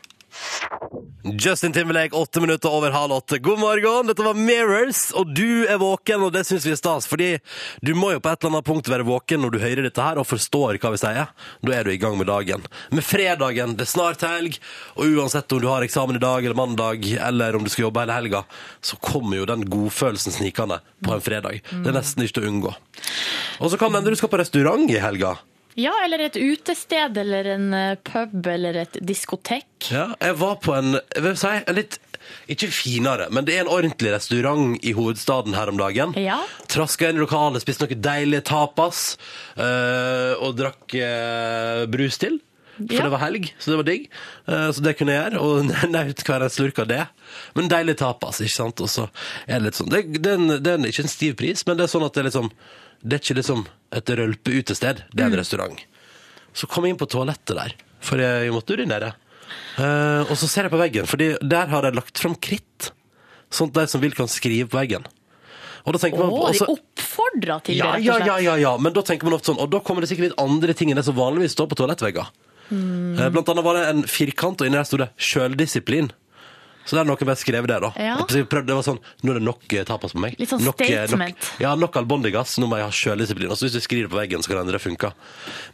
Justin 1.23 1.73
Timberlake, 1.73 2.15
åtte 2.15 2.41
minutter 2.41 2.69
over 2.69 2.91
halv 2.91 3.11
åtte. 3.11 3.37
God 3.37 3.59
morgen! 3.59 4.07
Dette 4.07 4.23
var 4.23 4.33
Mirrors, 4.33 5.11
og 5.17 5.33
du 5.35 5.65
er 5.65 5.79
våken, 5.81 6.21
og 6.23 6.31
det 6.31 6.43
syns 6.45 6.65
vi 6.67 6.71
er 6.75 6.77
stas. 6.79 7.07
Fordi 7.09 7.29
du 7.81 7.95
må 7.97 8.11
jo 8.13 8.21
på 8.21 8.29
et 8.29 8.43
eller 8.43 8.53
annet 8.53 8.67
punkt 8.67 8.91
være 8.91 9.07
våken 9.07 9.41
når 9.41 9.55
du 9.55 9.57
hører 9.59 9.81
dette 9.87 10.03
her 10.03 10.21
og 10.21 10.27
forstår 10.29 10.77
hva 10.77 10.93
vi 10.93 11.01
sier. 11.01 11.33
Da 11.65 11.73
er 11.73 11.87
du 11.87 11.91
i 11.91 11.97
gang 11.99 12.19
med 12.19 12.29
dagen. 12.29 12.63
Med 12.93 13.05
fredagen, 13.05 13.73
det 13.79 13.87
er 13.87 13.91
snart 13.91 14.23
helg, 14.27 14.59
og 14.95 15.17
uansett 15.17 15.57
om 15.57 15.63
du 15.63 15.67
har 15.71 15.85
eksamen 15.87 16.21
i 16.21 16.23
dag 16.23 16.45
eller 16.45 16.59
mandag, 16.59 17.09
eller 17.17 17.57
om 17.57 17.65
du 17.65 17.73
skal 17.73 17.87
jobbe 17.87 18.05
hele 18.05 18.21
helga, 18.21 18.45
så 18.85 19.01
kommer 19.01 19.41
jo 19.41 19.49
den 19.49 19.65
godfølelsen 19.67 20.37
snikende 20.37 20.79
på 21.03 21.17
en 21.17 21.25
fredag. 21.25 21.63
Det 21.73 21.91
er 21.91 21.97
nesten 21.97 22.23
ikke 22.23 22.39
til 22.39 22.47
å 22.47 22.53
unngå. 22.53 22.77
Og 23.57 23.73
så 23.73 23.81
kan 23.81 23.89
det 23.91 24.03
hende 24.03 24.13
du 24.13 24.21
skal 24.21 24.31
på 24.31 24.39
restaurant 24.45 24.85
i 24.93 25.01
helga. 25.01 25.35
Ja, 25.77 25.91
eller 26.05 26.23
et 26.25 26.35
utested, 26.39 27.17
eller 27.21 27.45
en 27.53 27.67
eh, 27.77 27.95
pub, 28.07 28.47
eller 28.49 28.79
et 28.81 28.97
diskotek. 29.05 29.91
Ja, 29.93 30.07
jeg 30.23 30.37
var 30.39 30.55
på 30.63 30.73
en, 30.73 30.95
jeg 31.13 31.21
vil 31.27 31.35
si, 31.37 31.51
en 31.59 31.77
litt, 31.77 31.99
ikke 32.51 32.67
finere, 32.73 33.27
men 33.31 33.45
det 33.47 33.53
er 33.55 33.61
en 33.63 33.69
ordentlig 33.71 34.09
restaurant 34.15 34.73
i 34.83 34.91
hovedstaden 34.97 35.53
her 35.55 35.69
om 35.71 35.77
dagen. 35.79 36.15
Ja. 36.19 36.39
Traska 36.67 37.11
inn 37.11 37.21
i 37.21 37.23
lokalet, 37.23 37.61
spiste 37.63 37.85
noe 37.85 37.99
deilig 38.03 38.41
tapas, 38.49 39.03
øh, 39.55 40.33
og 40.43 40.57
drakk 40.59 40.97
øh, 40.97 41.85
brus 41.93 42.17
til. 42.25 42.39
For 42.77 42.93
Ja. 42.93 43.05
det 43.07 43.13
var 43.13 43.21
helg, 43.23 43.47
så 43.57 43.71
det 43.71 43.77
var 43.79 43.85
digg. 43.87 44.03
Så 44.45 44.83
det 44.85 44.91
kunne 44.99 45.13
jeg 45.15 45.31
gjøre, 45.31 45.39
og 45.41 45.71
nøt 45.89 46.19
hver 46.27 46.43
en 46.45 46.51
slurk 46.53 46.77
av 46.83 46.89
det. 46.91 46.99
Men 47.57 47.71
deilig 47.73 47.95
tapas, 47.97 48.37
ikke 48.45 48.53
sant? 48.53 48.83
Og 48.85 48.91
så 48.93 49.07
er 49.47 49.57
det 49.57 49.63
litt 49.71 49.79
sånn, 49.79 49.89
det, 49.89 50.03
det, 50.21 50.35
er 50.35 50.37
en, 50.37 50.51
det 50.61 50.73
er 50.75 50.85
ikke 50.91 51.07
en 51.07 51.09
stiv 51.09 51.33
pris, 51.39 51.63
men 51.65 51.79
det 51.79 51.87
er 51.87 51.93
sånn 51.95 52.05
at 52.05 52.13
det 52.13 52.21
er 52.21 52.29
liksom, 52.29 52.51
det 53.03 53.17
er 53.17 53.23
ikke 53.23 53.39
liksom 53.39 53.65
et 53.97 54.09
rølpeutested, 54.19 55.03
det 55.13 55.23
er 55.23 55.29
en 55.31 55.39
restaurant. 55.39 55.79
Så 56.57 56.67
kom 56.69 56.85
jeg 56.85 56.95
inn 56.95 56.99
på 56.99 57.07
toalettet 57.09 57.55
der, 57.55 57.75
for 58.03 58.21
jeg 58.21 58.51
måtte 58.55 58.75
urinere. 58.77 59.13
Uh, 59.77 60.25
og 60.27 60.33
så 60.35 60.49
ser 60.49 60.67
jeg 60.67 60.73
på 60.73 60.81
veggen, 60.81 61.07
fordi 61.07 61.29
der 61.45 61.69
har 61.71 61.85
jeg 61.87 61.95
lagt 61.95 62.19
fram 62.19 62.35
kritt. 62.35 62.91
At 63.47 63.73
de 63.77 63.85
som 63.87 64.01
vil 64.03 64.11
kan 64.17 64.27
skrive 64.27 64.67
på 64.67 64.75
veggen. 64.75 65.05
Og 65.87 65.95
da 65.95 66.01
tenker 66.01 66.19
oh, 66.19 66.27
man 66.27 66.51
de 66.51 66.57
også- 66.59 66.67
oppfordrer 66.73 67.61
til 67.63 67.77
det, 67.77 67.79
ja, 67.79 67.93
rett 67.93 68.01
og 68.01 68.03
ja, 68.03 68.15
slett. 68.17 68.27
ja, 68.27 68.37
ja, 68.43 68.55
ja, 68.59 68.73
men 68.77 68.91
da 68.91 69.03
tenker 69.07 69.29
man 69.29 69.37
ofte 69.37 69.53
sånn, 69.53 69.61
og 69.63 69.69
da 69.71 69.79
kommer 69.79 70.03
det 70.03 70.09
sikkert 70.11 70.31
litt 70.31 70.41
andre 70.41 70.75
ting 70.75 70.91
enn 70.91 70.99
det 70.99 71.05
som 71.07 71.15
vanligvis 71.15 71.55
står 71.55 71.69
på 71.71 71.77
toalettvegger. 71.79 72.27
Mm. 72.67 73.15
Eh, 73.15 73.29
Blant 73.31 73.47
annet 73.53 73.63
var 73.63 73.77
det 73.79 73.85
en 73.93 74.03
firkant, 74.03 74.59
og 74.59 74.67
inni 74.67 74.75
der 74.75 74.89
stod 74.89 75.05
det 75.05 75.09
sjøldisiplin. 75.29 76.11
Så 76.87 76.95
der 76.95 77.03
har 77.03 77.07
noen 77.09 77.27
bare 77.27 77.39
skrevet 77.39 77.67
det, 77.67 77.77
da. 77.83 77.89
Ja. 77.99 78.15
Jeg 78.31 78.47
prøvde, 78.47 78.69
det 78.71 78.77
var 78.77 78.85
sånn, 78.87 78.99
Nå 79.27 79.33
er 79.33 79.39
det 79.41 79.43
nok 79.43 79.73
eh, 79.75 79.83
tapas 79.87 80.15
på 80.15 80.21
meg. 80.23 80.37
Litt 80.39 80.53
sånn 80.53 80.63
nok, 80.63 80.81
eh, 80.85 81.03
statement. 81.03 81.35
Nok, 81.35 81.61
ja, 81.65 81.73
nok 81.75 81.97
albondigass. 81.99 82.55
Nå 82.63 82.69
må 82.71 82.79
jeg 82.79 82.87
ha 82.87 82.93
sjøldisiplin. 82.95 83.51
Og 83.51 83.59
så 83.59 83.67
hvis 83.67 83.75
du 83.75 83.83
skriver 83.83 84.11
på 84.13 84.19
veggen, 84.21 84.39
så 84.39 84.51
kan 84.53 84.61
det 84.61 84.63
hende 84.65 84.77
det 84.77 84.83
funker. 84.85 85.11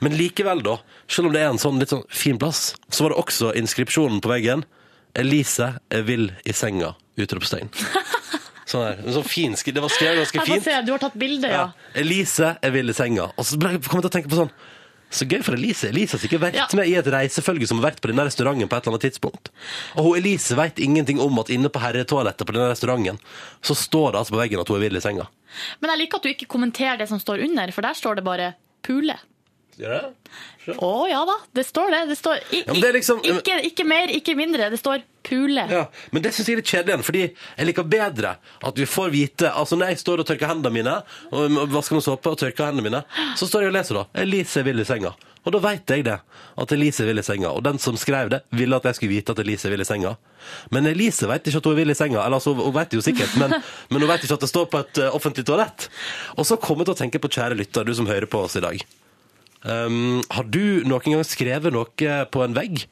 Men 0.02 0.18
likevel, 0.18 0.64
da, 0.66 0.80
selv 1.06 1.30
om 1.30 1.38
det 1.38 1.44
er 1.46 1.52
en 1.54 1.62
sånn 1.62 1.78
litt 1.82 1.94
sånn 1.94 2.04
fin 2.10 2.42
plass, 2.42 2.74
så 2.90 3.06
var 3.06 3.14
det 3.14 3.22
også 3.22 3.54
inskripsjonen 3.62 4.24
på 4.26 4.34
veggen. 4.34 4.66
Elise 5.14 5.76
er 5.94 6.08
vill 6.08 6.32
i 6.50 6.58
senga! 6.58 6.96
Utropstegn. 7.22 7.70
Sånn 8.74 8.86
her. 8.88 9.02
Sånn 9.14 9.26
fin 9.28 9.54
Det 9.54 9.82
var 9.84 9.92
skrevet 9.92 10.24
ganske 10.24 10.40
Jeg 10.40 10.48
fint. 10.48 10.64
se, 10.66 10.78
du 10.88 10.94
har 10.96 11.02
tatt 11.04 11.18
bilde, 11.20 11.50
ja. 11.52 11.66
Ja. 11.68 11.90
Elise 12.00 12.56
er 12.58 12.74
vill 12.74 12.90
i 12.90 12.96
senga. 12.98 13.28
Og 13.38 13.46
så 13.46 13.60
ble 13.62 13.76
jeg 13.76 13.84
kom 13.86 14.00
jeg 14.00 14.08
til 14.08 14.10
å 14.10 14.16
tenke 14.16 14.32
på 14.32 14.40
sånn 14.40 14.54
Så 15.14 15.28
gøy 15.30 15.44
for 15.46 15.54
Elise. 15.54 15.92
Elise 15.94 16.18
har 16.18 16.22
sikkert 16.24 16.42
vært 16.42 16.56
Ja. 16.58 16.66
med 16.74 16.90
i 16.90 16.96
et 16.98 17.06
reisefølge 17.14 17.68
som 17.70 17.78
har 17.80 17.92
vært 17.92 18.02
på 18.02 18.10
denne 18.10 18.26
restauranten 18.26 18.68
på 18.68 18.76
et 18.78 18.88
eller 18.88 18.98
annet 18.98 19.06
tidspunkt. 19.06 19.52
Og 19.96 20.04
hun 20.08 20.18
Elise 20.18 20.56
vet 20.58 20.80
ingenting 20.82 21.20
om 21.22 21.38
at 21.40 21.52
inne 21.54 21.70
på 21.70 21.80
herretoalettet 21.84 22.48
på 22.48 22.54
denne 22.56 22.72
restauranten, 22.74 23.20
så 23.62 23.76
står 23.78 24.12
det 24.14 24.20
altså 24.24 24.34
på 24.34 24.42
veggen 24.42 24.60
at 24.64 24.68
hun 24.74 24.78
er 24.78 24.86
vill 24.90 24.98
i 24.98 25.04
senga. 25.06 25.28
Men 25.82 25.92
jeg 25.94 26.00
liker 26.00 26.18
at 26.18 26.24
du 26.24 26.30
ikke 26.34 26.48
kommenterer 26.50 26.98
det 26.98 27.08
som 27.10 27.20
står 27.22 27.44
under, 27.46 27.72
for 27.72 27.82
der 27.86 27.94
står 27.94 28.16
det 28.16 28.24
bare 28.26 28.56
pule. 28.82 29.16
Gjør 29.80 29.96
det? 29.96 30.76
Å 30.80 30.92
ja 31.10 31.24
da, 31.28 31.36
det 31.58 31.66
står 31.68 31.92
det. 31.92 32.02
det 32.12 32.18
står, 32.20 32.38
i, 32.52 32.64
Ja, 32.68 32.74
det 32.74 32.94
liksom- 32.94 33.24
ikke, 33.24 33.58
ikke 33.70 33.86
mer, 33.88 34.08
ikke 34.08 34.36
mindre. 34.38 34.70
Det 34.70 34.80
står 34.80 35.04
pule. 35.24 35.66
Ja, 35.72 35.88
men 36.12 36.22
det 36.24 36.34
syns 36.34 36.48
jeg 36.48 36.54
er 36.58 36.62
litt 36.62 36.72
kjedelig 36.72 36.94
igjen, 36.94 37.04
fordi 37.08 37.24
jeg 37.58 37.68
liker 37.68 37.84
bedre 37.84 38.38
at 38.64 38.76
vi 38.76 38.86
får 38.86 39.12
vite 39.12 39.52
Altså 39.54 39.78
Når 39.78 39.88
jeg 39.94 39.98
står 40.04 40.20
og 40.20 40.28
tørker 40.28 40.48
hendene 40.48 40.74
mine, 40.74 40.96
og 41.32 41.70
vasker 41.72 41.96
med 41.96 42.04
såpe 42.04 42.32
og 42.32 42.38
tørker 42.38 42.66
hendene 42.70 42.84
mine, 42.84 43.04
så 43.36 43.48
står 43.48 43.62
jeg 43.64 43.72
og 43.74 43.78
leser 43.78 43.96
da 43.96 44.06
Elise 44.24 44.64
vil 44.64 44.80
i 44.80 44.84
senga. 44.88 45.14
Og 45.44 45.52
da 45.52 45.60
vet 45.60 45.86
jeg 45.92 46.06
det. 46.06 46.20
At 46.58 46.72
Elise 46.72 47.04
vil 47.04 47.20
i 47.20 47.22
senga. 47.26 47.50
Og 47.52 47.64
den 47.64 47.78
som 47.78 47.98
skrev 48.00 48.30
det, 48.32 48.44
ville 48.56 48.76
at 48.78 48.84
jeg 48.88 48.96
skulle 48.96 49.12
vite 49.12 49.34
at 49.36 49.40
Elise 49.44 49.70
vil 49.70 49.82
i 49.84 49.88
senga. 49.88 50.16
Men 50.72 50.88
Elise 50.88 51.28
vet 51.28 51.44
ikke 51.44 51.60
at 51.60 51.66
hun 51.68 51.76
vil 51.76 51.92
i 51.92 51.98
senga. 52.00 52.22
Eller 52.24 52.40
altså, 52.40 52.54
hun 52.56 52.74
vet 52.74 52.94
det 52.94 53.02
jo 53.02 53.04
sikkert, 53.04 53.36
men, 53.42 53.52
men 53.92 54.02
hun 54.06 54.08
vet 54.08 54.24
ikke 54.24 54.38
at 54.40 54.46
det 54.46 54.52
står 54.54 54.70
på 54.72 54.80
et 54.80 55.02
eh, 55.04 55.12
offentlig 55.12 55.44
toalett. 55.50 55.90
Og 56.38 56.48
så 56.48 56.56
kommer 56.56 56.86
jeg 56.86 56.94
til 56.94 56.96
å 56.96 57.02
tenke 57.04 57.20
på, 57.20 57.32
kjære 57.36 57.60
lytter, 57.60 57.84
du 57.84 57.92
som 57.98 58.08
hører 58.08 58.30
på 58.32 58.46
oss 58.46 58.56
i 58.56 58.64
dag. 58.64 58.80
Um, 59.64 60.22
har 60.34 60.48
du 60.52 60.84
noen 60.88 61.16
gang 61.16 61.26
skrevet 61.28 61.74
noe 61.74 62.14
på 62.32 62.44
en 62.44 62.56
vegg? 62.58 62.86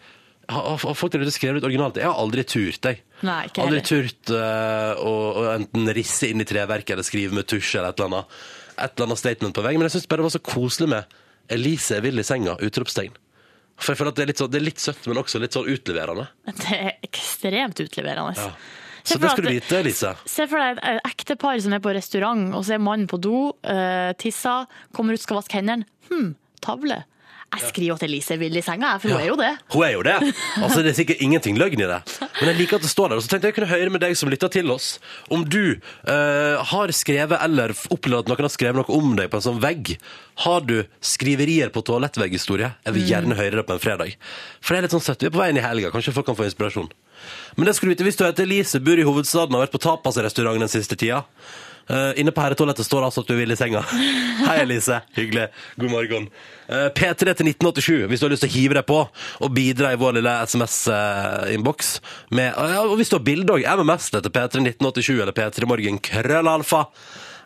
Har, 0.51 0.77
har 0.81 0.95
folk 0.97 1.13
der 1.13 1.23
ute 1.23 1.33
skrevet 1.35 1.59
litt 1.59 1.67
originalt? 1.67 1.99
Jeg 1.99 2.09
har 2.09 2.19
aldri 2.19 2.43
turt, 2.47 2.83
jeg. 2.83 3.01
Nei, 3.23 3.39
ikke 3.47 3.63
Aldri 3.63 3.79
heller. 3.79 3.87
turt 3.87 4.31
uh, 4.33 5.01
å, 5.03 5.13
å 5.37 5.47
enten 5.53 5.91
risse 5.95 6.31
inn 6.31 6.43
i 6.43 6.47
treverket 6.47 6.95
eller 6.95 7.07
skrive 7.07 7.35
med 7.37 7.47
tusj 7.47 7.77
eller 7.77 7.93
et 7.93 7.99
eller 8.01 8.09
annet, 8.11 8.39
et 8.75 8.95
eller 8.95 9.09
annet 9.09 9.21
statement 9.21 9.57
på 9.57 9.65
vegg. 9.67 9.79
Men 9.79 9.87
jeg 9.87 9.97
syns 9.97 10.09
bare 10.11 10.23
det 10.23 10.29
var 10.29 10.35
så 10.35 10.43
koselig 10.51 10.89
med 10.95 11.17
'Elise 11.51 11.97
er 11.97 12.05
vill 12.05 12.19
i 12.19 12.25
senga', 12.25 12.57
utropstegn. 12.63 13.15
For 13.81 13.93
jeg 13.93 13.99
føler 13.99 14.13
at 14.13 14.19
det 14.19 14.23
er 14.23 14.29
litt, 14.29 14.41
så, 14.41 14.47
det 14.47 14.59
er 14.59 14.67
litt 14.67 14.81
søtt, 14.81 15.07
men 15.09 15.19
også 15.21 15.41
litt 15.41 15.55
sånn 15.57 15.67
utleverende. 15.71 16.27
Det 16.47 16.77
er 16.77 16.91
ekstremt 17.07 17.81
utleverende. 17.81 18.37
Ja. 18.37 18.51
Så 19.01 19.17
det 19.17 19.31
skal 19.33 19.47
du 19.47 19.49
vite, 19.49 19.79
Elise. 19.81 20.11
Se 20.29 20.45
for 20.45 20.61
deg 20.61 20.77
et 20.77 20.83
et 20.91 21.07
ektepar 21.09 21.57
som 21.63 21.73
er 21.73 21.81
på 21.81 21.93
restaurant, 21.97 22.43
og 22.53 22.61
så 22.67 22.75
er 22.77 22.83
mannen 22.85 23.09
på 23.09 23.17
do, 23.17 23.39
uh, 23.65 24.11
tisser, 24.21 24.69
kommer 24.93 25.17
ut, 25.17 25.23
skal 25.23 25.39
vaske 25.39 25.57
hendene. 25.57 25.87
Hm, 26.11 26.35
tavle. 26.63 27.03
Jeg 27.51 27.67
skriver 27.67 27.97
at 27.97 28.03
Elise 28.05 28.31
er 28.31 28.39
vill 28.39 28.55
i 28.55 28.61
senga, 28.63 28.93
for 29.01 29.11
hun 29.11 29.19
er 29.19 29.27
jo 29.27 29.33
det. 29.35 29.49
Hun 29.73 29.83
er 29.83 29.91
jo 29.91 30.03
det. 30.07 30.13
Altså, 30.63 30.79
det 30.85 30.93
er 30.93 30.95
sikkert 31.01 31.23
ingenting 31.25 31.57
løgn 31.59 31.81
i 31.83 31.87
det. 31.89 31.97
Men 32.37 32.47
jeg 32.47 32.57
liker 32.61 32.79
at 32.79 32.85
det 32.85 32.91
står 32.91 33.11
der. 33.11 33.19
Og 33.19 33.25
så 33.25 33.31
tenkte 33.31 33.49
jeg 33.49 33.57
kunne 33.57 33.67
høre 33.67 33.91
med 33.91 34.03
deg 34.03 34.15
som 34.15 34.31
lytter 34.31 34.51
til 34.53 34.71
oss, 34.71 34.93
om 35.27 35.43
du 35.43 35.75
uh, 35.75 36.61
har 36.71 36.93
skrevet 36.95 37.43
eller 37.43 37.73
opplevd 37.91 38.23
at 38.23 38.31
noen 38.31 38.47
har 38.47 38.53
skrevet 38.53 38.79
noe 38.79 38.95
om 38.95 39.17
deg 39.19 39.27
på 39.33 39.41
en 39.41 39.45
sånn 39.49 39.59
vegg. 39.63 39.97
Har 40.45 40.63
du 40.63 40.77
skriverier 41.03 41.73
på 41.75 41.83
toalettvegghistorie? 41.91 42.71
Jeg 42.87 42.95
vil 42.95 43.11
gjerne 43.11 43.39
høre 43.39 43.59
det 43.59 43.65
på 43.67 43.75
en 43.75 43.83
fredag. 43.83 44.15
For 44.63 44.71
det 44.71 44.79
er 44.79 44.87
litt 44.87 44.95
sånn 44.95 45.03
søtt. 45.09 45.25
Vi 45.25 45.27
er 45.27 45.35
på 45.35 45.43
veien 45.43 45.59
i 45.59 45.65
helga. 45.65 45.91
Kanskje 45.91 46.15
folk 46.15 46.31
kan 46.31 46.39
få 46.39 46.47
inspirasjon. 46.47 46.87
Men 47.59 47.67
det 47.67 47.75
skulle 47.75 47.91
du 47.91 47.99
vite 47.99 48.07
hvis 48.07 48.21
du 48.21 48.23
heter 48.23 48.47
Elise, 48.47 48.79
bor 48.79 48.95
i 48.95 49.05
hovedstaden 49.05 49.51
og 49.51 49.59
har 49.59 49.67
vært 49.67 49.75
på 49.75 49.83
tapasrestaurant 49.89 50.63
den 50.63 50.71
siste 50.71 50.95
tida. 50.95 51.25
Eh, 51.89 52.19
inne 52.21 52.31
på 52.31 52.41
herretoalettet 52.43 52.85
står 52.85 53.01
det 53.01 53.07
altså 53.09 53.21
at 53.25 53.27
du 53.31 53.35
vil 53.35 53.51
i 53.51 53.55
senga. 53.59 53.81
Hei, 54.47 54.57
Elise. 54.63 55.01
Hyggelig. 55.17 55.47
God 55.81 55.91
morgen. 55.91 56.27
Uh, 56.71 56.87
P3 56.95 57.33
til 57.35 57.49
1987 57.51 58.07
hvis 58.07 58.21
du 58.21 58.25
har 58.27 58.31
lyst 58.31 58.45
til 58.45 58.51
å 58.51 58.53
hive 58.53 58.77
deg 58.77 58.85
på 58.87 58.99
og 59.43 59.49
bidra 59.55 59.91
i 59.91 59.99
vår 59.99 60.19
lille 60.19 60.35
SMS-innboks. 60.47 61.89
med- 62.29 62.53
ja, 62.55 62.81
og 62.85 62.95
hvis 62.97 63.09
du 63.09 63.17
har 63.17 63.23
bilde 63.25 63.53
òg, 63.57 63.65
MMS 63.65 64.09
til 64.11 64.21
P3 64.21 64.61
1987 64.63 65.21
eller 65.21 65.33
P3morgen 65.35 65.99
krøllalfa 65.99 66.85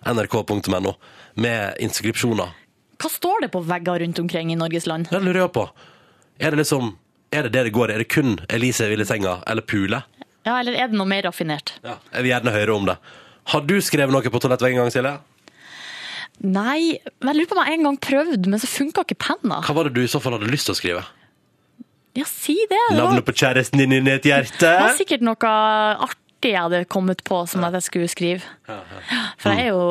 nrk.no 0.05 0.93
med 1.35 1.75
inskripsjoner. 1.81 2.53
Hva 3.01 3.09
står 3.11 3.41
det 3.41 3.51
på 3.51 3.63
vegger 3.65 3.99
rundt 3.99 4.19
omkring 4.19 4.51
i 4.53 4.55
Norges 4.55 4.85
land? 4.87 5.09
Det 5.11 5.19
lurer 5.23 5.41
jeg 5.45 5.53
på. 5.57 5.65
Er 6.39 6.51
det 6.51 6.61
liksom 6.63 6.93
Er 7.31 7.43
det 7.43 7.51
det 7.51 7.63
det 7.65 7.71
går? 7.73 7.91
Er 7.91 7.97
det 7.97 8.07
kun 8.07 8.37
Elise 8.49 8.87
vil 8.87 9.01
i 9.01 9.05
senga 9.05 9.39
eller 9.47 9.61
pule? 9.65 10.03
Ja, 10.45 10.59
eller 10.59 10.73
er 10.77 10.87
det 10.87 10.95
noe 10.95 11.09
mer 11.09 11.23
raffinert? 11.25 11.73
Ja. 11.83 11.97
Jeg 12.13 12.21
vil 12.23 12.31
gjerne 12.31 12.51
høre 12.53 12.75
om 12.75 12.85
det. 12.85 12.95
Har 13.53 13.61
du 13.67 13.75
skrevet 13.83 14.13
noe 14.13 14.31
på 14.33 14.41
toalettveggen 14.41 14.79
en 14.79 14.85
gang, 14.85 14.93
Silje? 14.93 15.15
Nei, 16.43 16.97
men 17.23 17.31
jeg 17.31 17.37
lurer 17.39 17.49
på 17.51 17.55
om 17.55 17.61
jeg 17.63 17.77
en 17.77 17.85
gang 17.87 17.97
prøvde, 18.03 18.49
men 18.51 18.59
så 18.59 18.67
funka 18.67 19.05
ikke 19.05 19.17
penna. 19.23 19.61
Hva 19.63 19.75
var 19.77 19.87
det 19.87 19.95
du 19.95 20.01
i 20.03 20.09
så 20.11 20.19
fall 20.23 20.35
hadde 20.35 20.49
lyst 20.51 20.67
til 20.67 20.75
å 20.75 20.79
skrive? 20.79 21.03
Ja, 22.15 22.25
si 22.27 22.55
det. 22.55 22.69
Det 22.75 22.95
var, 22.95 23.09
Navnet 23.11 23.25
på 23.27 23.35
kjæresten 23.35 23.81
din 23.81 23.93
inni 23.97 24.13
et 24.13 24.27
hjerte? 24.27 24.59
det 24.63 24.75
var 24.83 24.95
sikkert 24.99 25.23
noe 25.25 25.49
artig 26.05 26.51
jeg 26.51 26.61
hadde 26.61 26.81
kommet 26.91 27.23
på 27.25 27.39
som 27.49 27.63
at 27.65 27.73
jeg 27.79 27.85
skulle 27.87 28.09
skrive. 28.11 28.43
For 29.41 29.49
jeg 29.55 29.63
er 29.65 29.71
jo 29.71 29.85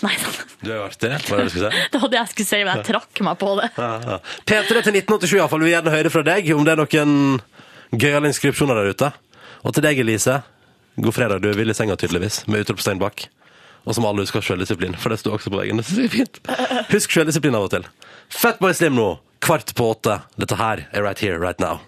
Nei, 0.00 0.12
da, 0.22 0.30
Du 0.62 0.70
er 0.70 0.78
jo 0.78 0.84
artig, 0.86 1.10
var 1.28 1.42
det 1.42 1.48
du 1.50 1.52
skulle 1.52 1.70
si? 1.74 1.82
det 1.92 2.00
var 2.00 2.12
det 2.14 2.18
jeg 2.20 2.32
skulle 2.32 2.48
si, 2.52 2.60
men 2.64 2.70
jeg 2.80 2.86
trakk 2.88 3.20
meg 3.26 3.40
på 3.42 3.50
det. 3.60 3.68
Ja, 3.76 3.90
ja. 4.06 4.16
P3 4.48 4.80
til 4.86 4.96
1987 5.02 5.34
i 5.34 5.40
hvert 5.42 5.52
fall. 5.52 5.60
Vi 5.62 5.68
vil 5.68 5.74
gjerne 5.76 5.94
høre 5.98 6.14
fra 6.14 6.22
deg 6.30 6.48
om 6.56 6.64
det 6.66 6.72
er 6.76 6.80
noen 6.80 7.12
gøyale 8.00 8.30
inskripsjoner 8.32 8.80
der 8.80 8.94
ute. 8.94 9.10
Og 9.66 9.76
til 9.76 9.84
deg, 9.84 10.00
Elise. 10.00 10.38
God 11.00 11.14
fredag. 11.14 11.40
Du 11.40 11.48
er 11.50 11.56
vill 11.56 11.70
i 11.70 11.74
senga, 11.74 11.96
tydeligvis, 11.96 12.42
med 12.46 12.60
utropstegn 12.64 13.00
bak. 13.00 13.28
Og 13.88 13.96
som 13.96 14.04
alle 14.04 14.26
husker 14.26 14.44
sjøldisiplin, 14.44 14.96
for 15.00 15.12
det 15.12 15.20
sto 15.22 15.32
også 15.32 15.52
på 15.52 15.60
veggen. 15.62 15.80
Det 15.80 16.04
er 16.04 16.12
fint. 16.12 16.40
Husk 16.90 17.16
sjøldisiplin 17.16 17.56
av 17.56 17.68
og 17.68 17.72
til. 17.72 17.86
Fatboy 18.28 18.76
Slim 18.76 18.98
nå, 18.98 19.08
kvart 19.40 19.72
på 19.76 19.88
åtte. 19.94 20.20
Dette 20.36 20.60
her 20.60 20.84
er 20.92 21.06
Right 21.06 21.24
Here, 21.24 21.40
Right 21.40 21.62
Now. 21.62 21.80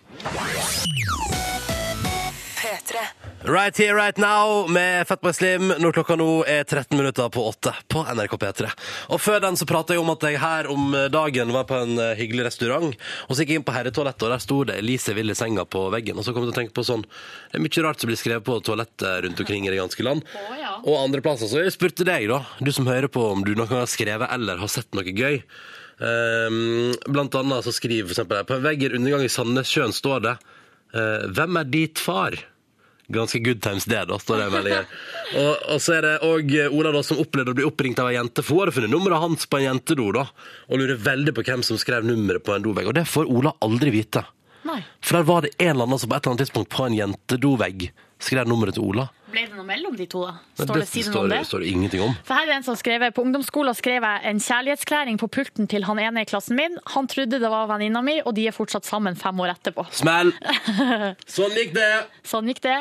P3. 2.56 3.21
Right 3.44 3.76
Here, 3.78 3.94
Right 3.94 4.16
Now 4.16 4.68
med 4.68 5.08
Fatboy 5.08 5.32
Slim 5.34 5.72
når 5.82 5.96
klokka 5.96 6.14
nå 6.14 6.44
er 6.46 6.62
13 6.62 6.94
minutter 6.94 7.26
på 7.32 7.42
åtte 7.48 7.72
på 7.90 8.04
NRK 8.06 8.36
P3. 8.38 8.68
Og 9.10 9.18
før 9.18 9.40
den 9.42 9.56
så 9.58 9.66
pratet 9.66 9.96
jeg 9.96 10.02
om 10.02 10.12
at 10.12 10.22
jeg 10.22 10.38
her 10.38 10.68
om 10.70 10.94
dagen 11.10 11.50
var 11.50 11.66
på 11.66 11.80
en 11.82 11.98
eh, 11.98 12.12
hyggelig 12.20 12.44
restaurant, 12.46 12.94
og 13.26 13.32
så 13.34 13.42
gikk 13.42 13.50
jeg 13.50 13.60
inn 13.60 13.66
på 13.66 13.74
herretoalettet, 13.74 14.26
og 14.28 14.30
der 14.30 14.44
sto 14.44 14.60
det 14.68 14.76
Elise 14.78 15.16
Will 15.18 15.34
i 15.34 15.36
senga 15.38 15.64
på 15.66 15.88
veggen. 15.90 16.20
Og 16.20 16.26
så 16.26 16.30
kom 16.30 16.46
jeg 16.46 16.52
til 16.52 16.54
å 16.54 16.60
tenke 16.60 16.76
på 16.76 16.84
sånn, 16.86 17.02
det 17.50 17.58
er 17.58 17.64
mye 17.64 17.84
rart 17.88 18.04
som 18.04 18.12
blir 18.12 18.20
skrevet 18.20 18.46
på 18.46 18.60
toalettet 18.62 19.26
rundt 19.26 19.42
omkring 19.42 19.66
i 19.66 19.74
det 19.74 19.82
ganske 19.82 20.06
land. 20.06 20.22
ja. 20.60 20.76
Og. 20.86 21.42
Så 21.42 21.64
jeg 21.64 21.74
spurte 21.74 22.06
deg 22.06 22.28
da, 22.30 22.44
du 22.62 22.70
som 22.70 22.86
hører 22.86 23.10
på, 23.10 23.26
om 23.34 23.42
du 23.42 23.56
noen 23.56 23.66
gang 23.66 23.82
har 23.82 23.90
skrevet 23.90 24.30
eller 24.38 24.62
har 24.62 24.70
sett 24.70 24.94
noe 24.94 25.10
gøy. 25.10 25.42
Um, 25.98 26.94
blant 27.10 27.34
annet 27.42 27.66
så 27.66 27.74
skriver 27.74 28.06
for 28.06 28.14
eksempel, 28.14 28.46
på 28.46 28.60
en 28.60 28.64
vegg 28.70 28.86
i 28.86 28.94
undergang 28.94 29.26
i 29.26 29.30
Sandnessjøen 29.30 29.92
står 29.94 30.24
det 30.24 30.32
uh, 30.94 31.28
Hvem 31.34 31.58
er 31.60 31.68
dit 31.74 32.06
far? 32.06 32.38
Ganske 33.12 33.40
good 33.44 33.62
times 33.64 33.84
det, 33.90 34.02
da, 34.08 34.18
står 34.20 34.40
det 34.40 34.46
i 34.48 34.52
meldingen. 34.56 34.92
Og, 35.42 35.64
og 35.74 35.80
så 35.84 35.96
er 35.98 36.06
det 36.06 36.12
òg 36.26 36.54
Ola 36.72 36.92
da, 36.94 37.02
som 37.06 37.20
opplevde 37.20 37.52
å 37.52 37.58
bli 37.58 37.66
oppringt 37.68 38.00
av 38.00 38.10
ei 38.10 38.16
jente, 38.16 38.44
for 38.44 38.56
hun 38.56 38.64
hadde 38.64 38.76
funnet 38.78 38.92
nummeret 38.94 39.22
hans 39.22 39.48
på 39.48 39.60
en 39.60 39.66
jentedo, 39.66 40.10
da, 40.16 40.26
og 40.68 40.80
lurer 40.80 41.00
veldig 41.00 41.34
på 41.36 41.44
hvem 41.48 41.64
som 41.66 41.80
skrev 41.80 42.06
nummeret 42.08 42.44
på 42.46 42.54
en 42.56 42.64
dovegg. 42.64 42.88
Og 42.88 42.96
det 42.96 43.04
får 43.10 43.28
Ola 43.32 43.54
aldri 43.64 43.92
vite. 43.94 44.24
Nei. 44.68 44.80
For 45.02 45.18
der 45.18 45.26
var 45.28 45.44
det 45.44 45.52
en 45.58 45.74
eller 45.74 45.88
annen 45.88 46.00
som 46.00 46.10
på 46.10 46.16
et 46.16 46.22
eller 46.24 46.36
annet 46.36 46.46
tidspunkt 46.46 46.72
på 46.72 46.86
en 46.86 46.96
jentedovegg 46.96 47.88
skrev 48.22 48.48
nummeret 48.48 48.78
til 48.78 48.86
Ola. 48.86 49.08
Ble 49.32 49.46
det 49.46 49.56
noe 49.56 49.64
mellom 49.64 49.94
de 49.96 50.04
to, 50.10 50.26
da? 50.26 50.34
Står 50.60 50.82
det, 50.82 50.84
det 50.84 51.04
står, 51.06 51.22
om 51.22 51.30
det? 51.32 51.38
står 51.48 51.62
det 51.64 51.68
ingenting 51.72 52.02
om. 52.04 52.12
For 52.28 52.36
her 52.36 52.50
er 52.50 52.58
en 52.58 52.66
som 52.66 52.76
skrev, 52.76 53.04
På 53.16 53.24
ungdomsskolen 53.24 53.76
skrev 53.76 54.04
jeg 54.04 54.24
en 54.28 54.42
kjærlighetsklæring 54.42 55.20
på 55.20 55.28
pulten 55.32 55.70
til 55.70 55.86
han 55.88 56.00
ene 56.02 56.26
i 56.26 56.28
klassen 56.28 56.58
min. 56.58 56.76
Han 56.92 57.08
trodde 57.08 57.40
det 57.40 57.52
var 57.52 57.70
venninna 57.70 58.02
mi, 58.04 58.18
og 58.20 58.36
de 58.36 58.44
er 58.50 58.56
fortsatt 58.56 58.88
sammen 58.88 59.16
fem 59.16 59.40
år 59.40 59.54
etterpå. 59.54 59.86
Smell! 59.96 60.34
Sånn 61.36 61.56
gikk 61.56 61.72
det! 61.78 61.88
Sånn 62.28 62.52
gikk 62.52 62.60
det. 62.66 62.76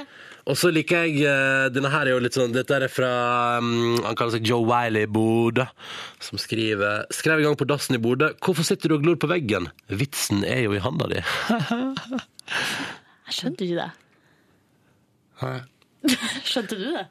Og 0.50 0.58
så 0.58 0.72
liker 0.74 1.06
jeg 1.06 1.22
eh, 1.30 1.68
Denne 1.74 1.92
her 1.94 2.08
er 2.08 2.16
jo 2.16 2.22
litt 2.24 2.34
sånn 2.34 2.54
Dette 2.56 2.74
er 2.74 2.88
fra 2.90 3.12
um, 3.62 4.00
Han 4.02 4.16
kaller 4.18 4.34
seg 4.34 4.48
Joe 4.50 4.66
Wiley 4.66 5.06
i 5.06 5.12
Bodø, 5.12 5.68
som 6.24 6.42
skriver 6.42 7.06
Skrev 7.14 7.44
i 7.44 7.46
gang 7.46 7.58
på 7.60 7.68
dassen 7.70 7.98
i 7.98 8.02
Bodø. 8.02 8.32
Hvorfor 8.42 8.66
sitter 8.66 8.90
du 8.90 8.98
og 8.98 9.04
glor 9.06 9.20
på 9.22 9.30
veggen? 9.30 9.70
Vitsen 9.94 10.42
er 10.48 10.64
jo 10.66 10.74
i 10.74 10.82
handa 10.82 11.06
di. 11.12 11.22
Jeg 13.28 13.38
skjønte 13.38 13.68
ikke 13.68 13.86
det. 13.86 13.92
Skjønte 16.50 16.78
du 16.78 16.86
det? 16.96 17.06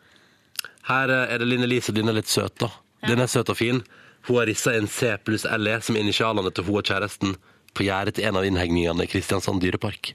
Her 0.91 1.13
eh, 1.15 1.35
er 1.35 1.43
det 1.43 1.49
Line 1.49 1.69
Lise. 1.71 1.95
Den 1.97 2.11
er 2.11 2.19
litt 2.19 2.31
søt, 2.31 2.57
da. 2.63 2.71
Den 3.07 3.23
er 3.23 3.31
søt 3.31 3.53
og 3.53 3.59
fin. 3.59 3.83
Hun 4.29 4.41
har 4.41 4.51
rissa 4.51 4.75
en 4.77 4.89
C 4.91 5.15
pluss 5.25 5.47
LE 5.49 5.79
som 5.85 5.97
initialene 5.97 6.53
til 6.53 6.67
hun 6.67 6.81
og 6.81 6.89
kjæresten 6.89 7.37
på 7.77 7.87
gjerdet 7.87 8.19
til 8.19 8.27
en 8.29 8.37
av 8.41 8.45
innhegningene 8.45 9.07
i 9.07 9.11
Kristiansand 9.11 9.63
dyrepark. 9.63 10.15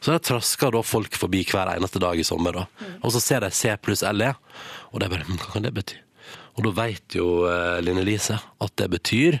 Så 0.00 0.14
der 0.14 0.22
trasker 0.24 0.72
da 0.72 0.80
folk 0.86 1.16
forbi 1.20 1.42
hver 1.44 1.68
eneste 1.74 2.00
dag 2.00 2.18
i 2.18 2.24
sommer, 2.24 2.56
da. 2.56 2.92
Og 3.04 3.12
så 3.12 3.20
ser 3.20 3.44
de 3.44 3.50
C 3.52 3.74
pluss 3.84 4.02
LE, 4.02 4.32
og 4.90 5.02
de 5.02 5.10
bare 5.12 5.26
«Hm, 5.28 5.36
Hva 5.42 5.52
kan 5.52 5.66
det 5.66 5.74
bety? 5.76 5.98
Og 6.56 6.64
da 6.66 6.72
veit 6.76 7.16
jo 7.16 7.44
uh, 7.44 7.78
Line 7.84 8.02
Elise 8.02 8.38
at 8.40 8.72
det 8.80 8.88
betyr 8.96 9.38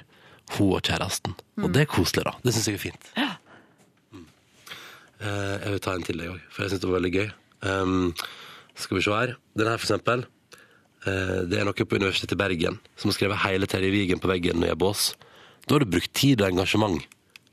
hun 0.58 0.74
og 0.76 0.84
kjæresten. 0.84 1.34
Og 1.62 1.72
det 1.72 1.84
er 1.84 1.90
koselig, 1.90 2.26
da. 2.28 2.34
Det 2.44 2.52
syns 2.54 2.68
jeg 2.68 2.76
er 2.76 2.84
fint. 2.84 3.10
Mm. 3.16 4.26
Uh, 5.20 5.56
jeg 5.56 5.72
vil 5.74 5.82
ta 5.86 5.96
en 5.96 6.06
til, 6.06 6.22
jeg 6.22 6.34
òg, 6.34 6.44
for 6.52 6.64
jeg 6.64 6.74
syns 6.74 6.84
det 6.84 6.90
var 6.90 6.98
veldig 6.98 7.12
gøy. 7.16 7.28
Um, 7.60 8.12
skal 8.82 8.98
vi 8.98 9.04
se 9.06 9.14
her. 9.14 9.36
Den 9.58 9.70
her, 9.70 9.80
for 9.80 9.88
eksempel. 9.88 10.26
Eh, 11.06 11.38
det 11.48 11.60
er 11.60 11.68
noe 11.68 11.86
på 11.86 11.96
Universitetet 11.96 12.36
i 12.36 12.40
Bergen 12.40 12.80
som 12.96 13.08
har 13.08 13.16
skrevet 13.16 13.42
hele 13.46 13.68
Terje 13.70 13.92
Vigen 13.92 14.20
på 14.20 14.30
veggen 14.30 14.60
når 14.60 14.70
jeg 14.70 14.76
er 14.76 14.82
bås. 14.82 15.06
Da 15.64 15.76
har 15.76 15.84
du 15.84 15.92
brukt 15.92 16.12
tid 16.16 16.42
og 16.42 16.50
engasjement 16.50 17.00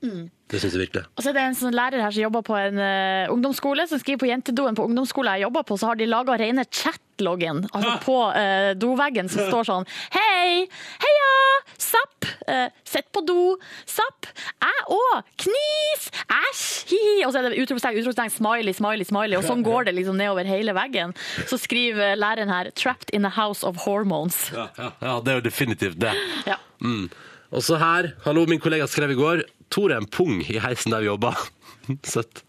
Det 0.02 0.60
syns 0.62 0.76
jeg 0.78 0.84
virkelig. 0.86 1.04
Og 1.18 1.24
så 1.24 1.32
er 1.32 1.36
det 1.36 1.44
en 1.44 1.58
sånn 1.58 1.76
lærer 1.76 2.04
her 2.04 2.14
som 2.14 2.24
jobber 2.24 2.44
på 2.46 2.56
en 2.56 2.78
uh, 2.80 3.34
ungdomsskole, 3.34 3.84
som 3.90 4.00
skriver 4.00 4.22
på 4.22 4.30
jentedoen 4.30 4.78
på 4.78 4.86
ungdomsskolen 4.88 5.36
jeg 5.36 5.48
jobber 5.48 5.66
på, 5.68 5.78
så 5.80 5.90
har 5.90 6.00
de 6.00 6.08
laga 6.08 6.38
rene 6.40 6.64
chatloggen 6.70 7.66
altså 7.66 7.96
på 8.06 8.16
uh, 8.30 8.72
doveggen 8.80 9.32
som 9.32 9.50
står 9.50 9.68
sånn 9.68 9.90
Hei! 10.14 10.68
Heia! 11.04 11.34
Zapp! 11.82 12.30
Uh, 12.48 12.70
Sett 12.88 13.10
på 13.12 13.26
do! 13.28 13.58
Zapp! 13.90 14.30
Jeg 14.64 14.86
òg! 14.96 15.34
Knis! 15.44 16.08
Æsj! 16.24 16.64
Hi-hi! 16.94 17.18
Og 17.26 17.34
så 17.34 17.42
er 17.42 17.50
det 17.50 17.66
utropstegn, 17.66 18.00
utropstegn, 18.04 18.32
smiley, 18.38 18.78
smiley, 18.78 19.08
smiley. 19.10 19.36
Og 19.42 19.48
sånn 19.50 19.66
går 19.66 19.90
det 19.90 19.98
liksom 19.98 20.16
nedover 20.22 20.48
hele 20.48 20.78
veggen. 20.78 21.16
Så 21.50 21.60
skriver 21.60 22.16
læreren 22.16 22.54
her 22.54 22.72
'Trapped 22.72 23.12
in 23.18 23.28
a 23.28 23.34
house 23.34 23.66
of 23.68 23.84
hormones'. 23.84 24.54
Ja, 24.56 24.70
ja, 24.78 24.92
ja, 25.02 25.20
det 25.20 25.34
er 25.34 25.42
jo 25.42 25.48
definitivt 25.50 26.00
det. 26.00 26.14
Ja. 26.48 26.62
Mm. 26.80 27.10
Og 27.52 27.64
så 27.64 27.78
her, 27.80 28.12
hallo, 28.26 28.46
min 28.48 28.60
kollega 28.60 28.88
skrev 28.92 29.12
i 29.14 29.20
går 29.20 29.44
Tor 29.74 29.92
er 29.94 30.02
en 30.02 30.08
pung 30.10 30.42
i 30.48 30.60
heisen 30.64 30.94
der 30.94 31.04
vi 31.04 31.10
jobber. 31.12 31.36
Søtt. 32.14 32.44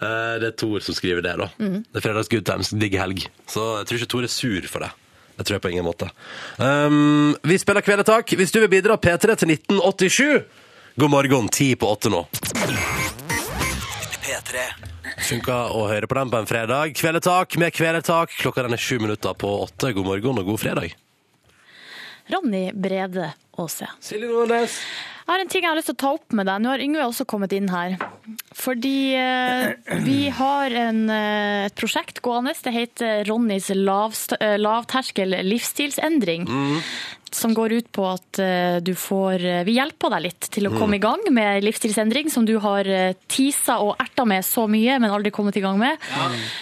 Eh, 0.00 0.34
Det 0.42 0.48
er 0.52 0.56
Tor 0.56 0.80
som 0.84 0.96
skriver 0.96 1.22
det, 1.24 1.36
da. 1.40 1.48
Det 1.58 2.00
er 2.00 2.04
fredags 2.04 2.28
good 2.32 2.44
times, 2.48 2.70
digg 2.72 2.96
helg. 3.00 3.26
Så 3.50 3.64
jeg 3.82 3.88
tror 3.90 4.00
ikke 4.02 4.10
Tor 4.16 4.26
er 4.28 4.32
sur 4.32 4.68
for 4.72 4.84
det. 4.86 4.90
Det 5.38 5.46
tror 5.48 5.56
jeg 5.56 5.62
på 5.64 5.70
ingen 5.72 5.86
måte. 5.86 6.10
Um, 6.60 7.32
vi 7.48 7.56
spiller 7.58 7.80
Kvelertak. 7.84 8.28
Hvis 8.36 8.52
du 8.52 8.60
vil 8.60 8.68
bidra, 8.72 8.98
P3 9.00 9.32
til 9.40 9.54
1987. 9.56 10.44
God 11.00 11.08
morgen, 11.10 11.48
ti 11.48 11.70
på 11.74 11.88
åtte 11.88 12.10
nå. 12.12 12.20
P3. 14.22 14.66
Funka 15.22 15.56
å 15.72 15.86
høre 15.90 16.08
på 16.10 16.16
den 16.18 16.30
på 16.32 16.40
en 16.42 16.48
fredag. 16.50 16.92
Kvelertak 16.98 17.56
med 17.60 17.72
Kvelertak. 17.74 18.34
Klokka 18.42 18.64
den 18.66 18.76
er 18.76 18.82
sju 18.82 18.98
minutter 19.02 19.34
på 19.38 19.50
åtte. 19.64 19.92
God 19.96 20.06
morgen 20.08 20.40
og 20.42 20.50
god 20.52 20.60
fredag. 20.62 20.92
Ronny 22.32 22.70
Brede 22.74 23.32
Aase. 23.60 23.88
Silje 24.00 24.30
Nordnes. 24.30 24.78
Jeg 25.22 25.30
har 25.30 25.42
en 25.44 25.50
ting 25.52 25.62
jeg 25.62 25.70
har 25.70 25.78
lyst 25.78 25.88
til 25.92 25.94
å 25.94 26.02
ta 26.02 26.10
opp 26.16 26.34
med 26.34 26.48
deg. 26.50 26.62
Nå 26.64 26.72
har 26.72 26.82
Yngve 26.82 27.04
også 27.06 27.26
kommet 27.30 27.52
inn 27.54 27.68
her. 27.70 27.94
Fordi 28.58 29.14
eh, 29.14 29.94
vi 30.02 30.26
har 30.34 30.74
en, 30.82 31.04
eh, 31.14 31.68
et 31.68 31.76
prosjekt 31.78 32.18
gående. 32.26 32.56
Det 32.58 32.74
heter 32.74 33.22
Ronnys 33.30 33.70
lavterskel 33.70 35.38
livsstilsendring. 35.46 36.48
lavterskel 36.50 37.21
Som 37.32 37.54
går 37.54 37.72
ut 37.72 37.92
på 37.92 38.04
at 38.04 38.38
eh, 38.38 38.76
du 38.84 38.92
får 38.98 39.44
eh, 39.44 39.62
Vi 39.64 39.76
hjelper 39.78 40.12
deg 40.12 40.24
litt 40.26 40.48
til 40.52 40.68
å 40.68 40.72
komme 40.74 40.98
i 40.98 41.02
gang 41.02 41.22
med 41.32 41.64
livsstilsendring 41.64 42.28
som 42.32 42.44
du 42.48 42.54
har 42.60 42.88
eh, 42.88 43.14
tisa 43.30 43.78
og 43.80 43.96
erta 44.02 44.26
med 44.28 44.44
så 44.44 44.66
mye, 44.70 44.98
men 45.00 45.12
aldri 45.12 45.32
kommet 45.34 45.56
i 45.56 45.62
gang 45.64 45.78
med. 45.80 45.96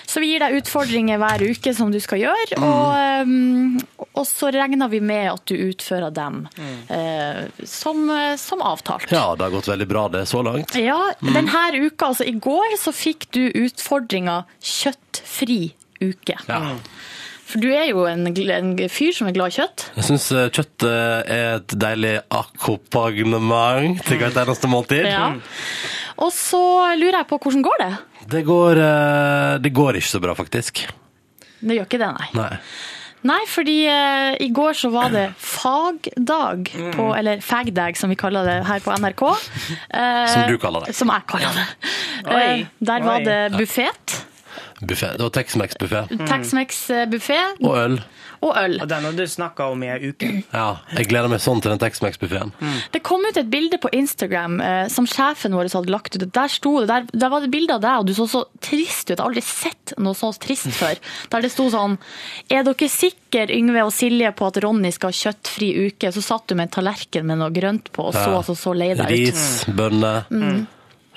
Så 0.06 0.22
vi 0.22 0.30
gir 0.30 0.44
deg 0.44 0.60
utfordringer 0.60 1.18
hver 1.20 1.42
uke 1.50 1.74
som 1.74 1.90
du 1.90 1.98
skal 2.02 2.22
gjøre. 2.22 2.60
Og, 2.62 2.86
eh, 2.94 4.06
og 4.14 4.28
så 4.28 4.52
regner 4.54 4.92
vi 4.92 5.02
med 5.02 5.32
at 5.32 5.44
du 5.50 5.56
utfører 5.58 6.14
dem 6.14 6.42
mm. 6.54 7.66
som, 7.68 8.02
som 8.40 8.62
avtalt. 8.64 9.10
Ja, 9.12 9.34
det 9.36 9.46
har 9.46 9.54
gått 9.54 9.70
veldig 9.70 9.86
bra 9.90 10.06
det 10.12 10.24
så 10.30 10.42
langt. 10.44 10.74
Ja, 10.78 10.98
denne 11.22 11.66
uka, 11.80 12.10
altså 12.10 12.26
i 12.26 12.34
går, 12.38 12.76
så 12.80 12.92
fikk 12.94 13.30
du 13.34 13.42
utfordringa 13.48 14.42
kjøttfri 14.60 15.62
uke. 16.00 16.38
Ja. 16.46 16.60
For 17.50 17.62
du 17.62 17.68
er 17.74 17.88
jo 17.90 18.04
en, 18.06 18.28
en 18.30 18.70
fyr 18.92 19.10
som 19.16 19.26
er 19.30 19.34
glad 19.34 19.50
i 19.50 19.56
kjøtt. 19.58 19.86
Jeg 19.98 20.06
syns 20.06 20.28
kjøtt 20.54 20.86
eh, 20.86 21.32
er 21.34 21.48
et 21.58 21.74
deilig 21.82 22.14
akkompagnement 22.30 24.00
til 24.06 24.20
hvert 24.20 24.38
eneste 24.44 24.70
måltid. 24.70 25.08
Ja. 25.10 25.32
Og 26.20 26.30
så 26.36 26.60
lurer 27.00 27.20
jeg 27.22 27.28
på 27.30 27.38
hvordan 27.42 27.64
går 27.66 27.82
det? 27.82 27.90
Det, 28.30 28.44
går, 28.46 28.80
eh, 28.84 29.58
det 29.64 29.72
går 29.74 29.98
ikke 30.00 30.12
så 30.12 30.22
bra, 30.22 30.36
faktisk. 30.38 30.84
Det 31.60 31.76
gjør 31.76 31.88
ikke 31.88 32.00
det, 32.00 32.10
nei. 32.16 32.28
Nei. 32.38 32.54
Nei, 33.28 33.40
fordi 33.52 33.74
eh, 33.84 34.36
i 34.40 34.48
går 34.56 34.76
så 34.80 34.88
var 34.94 35.10
det 35.12 35.26
fagdag, 35.60 36.70
på, 36.96 37.10
eller 37.16 37.42
fagdag 37.44 37.98
som 38.00 38.12
vi 38.12 38.16
kaller 38.20 38.46
det 38.48 38.58
her 38.68 38.80
på 38.84 38.94
NRK. 38.96 39.24
Eh, 39.90 40.24
Som 40.32 40.46
du 40.48 40.56
kaller 40.62 40.86
det. 40.86 40.94
Som 40.96 41.12
jeg 41.12 41.26
kaller 41.28 41.58
det. 41.58 41.66
Oi, 42.30 42.40
Eh, 42.40 42.66
der 42.84 43.04
var 43.04 43.22
det 43.24 43.38
buffet. 43.56 44.20
Buffet. 44.80 45.18
Det 45.18 45.22
var 45.26 45.30
Tex-Mex-buffé. 45.36 46.00
Tex-Mex-buffé 46.26 47.38
Og 47.60 47.76
øl. 47.76 47.98
og 48.40 48.56
øl. 48.56 48.78
Og 48.80 48.88
den 48.88 49.04
har 49.04 49.12
du 49.12 49.22
snakka 49.28 49.66
om 49.72 49.82
i 49.84 49.88
ei 49.92 50.08
uke. 50.10 50.30
Ja, 50.54 50.78
jeg 50.96 51.08
gleder 51.10 51.28
meg 51.28 51.42
sånn 51.44 51.60
til 51.60 51.70
den 51.74 51.80
Tex-Mex-buffeen. 51.82 52.52
Det 52.94 53.02
kom 53.04 53.20
ut 53.28 53.36
et 53.36 53.50
bilde 53.52 53.76
på 53.82 53.90
Instagram 53.92 54.58
eh, 54.64 54.86
som 54.88 55.06
sjefen 55.06 55.52
vår 55.56 55.68
hadde 55.74 55.92
lagt 55.92 56.16
ut. 56.16 56.24
Der 56.32 56.48
sto 56.48 56.72
det, 56.80 56.88
der, 56.88 57.06
der 57.12 57.28
var 57.34 57.44
det 57.44 57.50
bilde 57.52 57.76
av 57.76 57.82
deg, 57.84 57.98
og 58.00 58.08
du 58.08 58.14
så 58.16 58.26
så 58.30 58.44
trist 58.64 59.10
ut. 59.10 59.16
Jeg 59.16 59.20
har 59.20 59.28
aldri 59.28 59.44
sett 59.44 59.94
noe 60.00 60.16
så 60.16 60.32
trist 60.40 60.70
før. 60.78 60.96
Der 61.30 61.44
det 61.44 61.52
sto 61.52 61.68
sånn 61.72 61.98
Er 62.50 62.64
dere 62.64 62.88
sikre, 62.90 63.46
Yngve 63.52 63.84
og 63.84 63.92
Silje, 63.94 64.32
på 64.32 64.46
at 64.48 64.56
Ronny 64.64 64.90
skal 64.96 65.12
ha 65.12 65.20
kjøttfri 65.20 65.70
uke? 65.90 66.10
Så 66.14 66.22
satt 66.24 66.48
du 66.48 66.54
med 66.56 66.70
en 66.70 66.74
tallerken 66.80 67.26
med 67.28 67.38
noe 67.42 67.52
grønt 67.54 67.92
på, 67.92 68.08
og 68.08 68.14
så 68.16 68.30
Ja. 68.30 68.36
altså 68.40 68.56
så 68.56 68.72
lei 68.76 68.94
deg 68.94 69.04
ut. 69.04 69.10
Mm. 69.10 69.14
Ris, 69.14 69.64
bønner, 69.76 70.24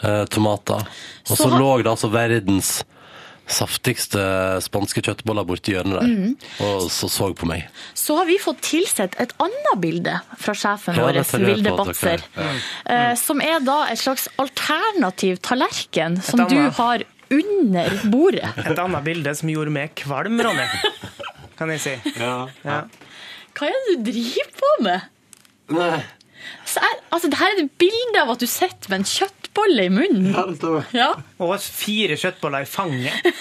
eh, 0.04 0.26
tomater. 0.26 0.84
Og 1.30 1.38
så 1.38 1.44
Så 1.48 1.50
lå 1.60 1.78
det 1.84 1.88
altså 1.92 2.12
verdens 2.12 2.84
saftigste 3.50 4.22
spanske 4.64 5.02
kjøttboller 5.04 5.46
borti 5.48 5.74
hjørnet 5.76 6.00
der. 6.00 6.10
Mm. 6.10 6.36
Og 6.68 6.86
så 6.94 7.10
så 7.12 7.30
på 7.38 7.48
meg. 7.50 7.66
Så 7.98 8.16
har 8.20 8.28
vi 8.30 8.38
fått 8.42 8.62
tilsett 8.66 9.18
et 9.22 9.34
annet 9.44 9.82
bilde 9.84 10.16
fra 10.40 10.56
sjefen 10.58 10.96
Ja, 10.98 11.10
vår, 11.10 11.20
Vilde 11.44 11.74
Batzer, 11.78 12.24
ja. 12.38 12.48
eh, 12.86 13.14
Som 13.20 13.44
er 13.44 13.60
da 13.66 13.82
et 13.92 14.00
slags 14.00 14.30
alternativ 14.42 15.42
tallerken 15.44 16.20
som 16.24 16.46
du 16.48 16.58
har 16.80 17.04
under 17.34 17.96
bordet. 18.14 18.50
Et 18.70 18.78
annet 18.78 19.06
bilde 19.06 19.32
som 19.36 19.50
gjorde 19.50 19.72
meg 19.74 19.94
kvalm, 19.98 20.38
Ronny. 20.44 20.68
Kan 21.58 21.72
jeg 21.74 21.82
si. 21.82 21.94
Ja. 22.20 22.84
Hva 23.58 23.70
er 23.70 23.74
det 23.88 23.96
du 23.96 24.12
driver 24.12 24.52
på 24.60 24.70
med? 24.86 25.08
Nei. 25.74 26.04
Så 26.66 26.82
er, 26.84 26.98
altså, 27.10 27.30
det 27.32 27.40
her 27.40 27.54
er 27.54 27.64
et 27.66 27.76
bilde 27.82 28.24
av 28.24 28.34
at 28.34 28.44
du 28.44 28.48
sitter 28.50 28.94
med 28.94 29.02
en 29.02 29.10
kjøttbolle 29.10 29.88
i 29.88 29.94
munnen. 29.94 30.32
det 30.34 30.58
stemmer. 30.60 30.90
Ja. 30.96 31.12
Og 31.44 31.54
fire 31.62 32.18
kjøttboller 32.20 32.66
i 32.66 32.70
fanget. 32.70 33.34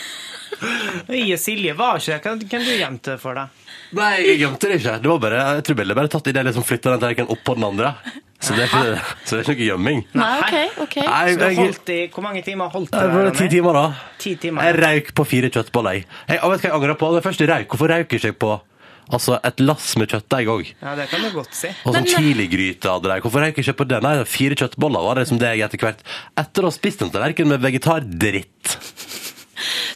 Øye 1.11 1.38
Silje 1.41 1.75
var 1.79 1.99
ikke 1.99 2.12
der. 2.12 2.23
Kan, 2.23 2.43
kan 2.49 2.65
du 2.65 2.73
gjemte 2.77 3.15
det 3.15 3.21
for 3.23 3.38
deg? 3.38 3.62
Nei, 3.97 4.12
jeg 4.25 4.43
gjemte 4.43 4.69
det 4.69 4.81
ikke. 4.81 4.99
Det 5.03 5.11
var 5.11 5.23
bare, 5.23 5.41
jeg 5.59 5.65
tror 5.67 5.79
bildet 5.81 5.99
bare 5.99 6.12
tatt 6.12 6.29
i 6.31 6.35
det 6.37 6.45
liksom 6.49 6.67
flytta 6.67 6.93
den 6.95 7.03
tallerkenen 7.03 7.33
oppå 7.35 7.57
den 7.59 7.67
andre. 7.69 7.95
Så 8.43 8.57
det 8.59 8.65
er 8.65 8.73
ikke, 8.73 9.17
så 9.23 9.37
det 9.37 9.43
er 9.43 9.45
ikke 9.45 9.55
noe 9.55 9.67
gjemming. 9.69 10.01
Nei, 10.19 10.31
OK. 10.41 10.81
ok. 10.83 10.97
Nei, 11.07 11.35
Så 11.37 11.51
holdt 11.61 11.93
i, 11.95 11.99
hvor 12.11 12.25
mange 12.25 12.43
timer 12.43 12.73
holdt 12.73 12.91
du 12.91 12.99
det 12.99 13.12
var 13.12 13.29
der, 13.29 13.37
ti 13.38 13.47
timer, 13.53 13.79
da. 13.79 13.85
Ti 14.19 14.33
timer. 14.43 14.67
Jeg 14.67 14.79
røyk 14.83 15.12
på 15.15 15.27
fire 15.31 15.51
kjøttboller. 15.55 16.01
Jeg, 16.01 16.07
jeg, 16.33 16.41
vet 16.43 16.65
hva 16.65 16.71
jeg 16.71 16.75
angrer 16.79 16.99
på? 16.99 17.11
Det 17.15 17.23
første 17.29 17.49
røyk. 17.53 17.69
Hvorfor 17.71 17.95
røyk 17.95 18.17
ikke 18.19 18.33
jeg 18.33 18.38
på 18.43 18.57
altså, 19.12 19.38
et 19.44 19.61
lass 19.62 19.92
med 20.01 20.11
kjøttdeig 20.12 20.48
òg? 20.53 20.72
Ja, 20.83 20.94
det 20.98 21.09
kan 21.12 21.22
du 21.22 21.31
godt 21.35 21.55
si. 21.55 21.68
Og 21.85 21.94
sånn 21.94 22.03
Men- 22.03 22.11
chiligryte 22.12 22.88
hadde 22.90 23.09
de. 23.12 23.20
Hvorfor 23.25 23.38
har 23.42 23.51
jeg 23.53 23.57
ikke 23.62 23.77
på 23.83 23.88
det? 23.88 24.03
Nei, 24.03 24.14
fire 24.25 24.59
kjøttboller 24.59 25.07
var 25.07 25.20
det 25.20 25.29
som 25.29 25.38
det 25.38 25.53
jeg 25.57 25.64
etter 25.68 25.79
hvert 25.85 26.03
Etter 26.37 26.62
å 26.62 26.70
ha 26.72 26.75
spist 26.75 27.03
en 27.03 27.11
tallerken 27.14 27.48
med 27.48 27.61
vegetardritt. 27.61 28.77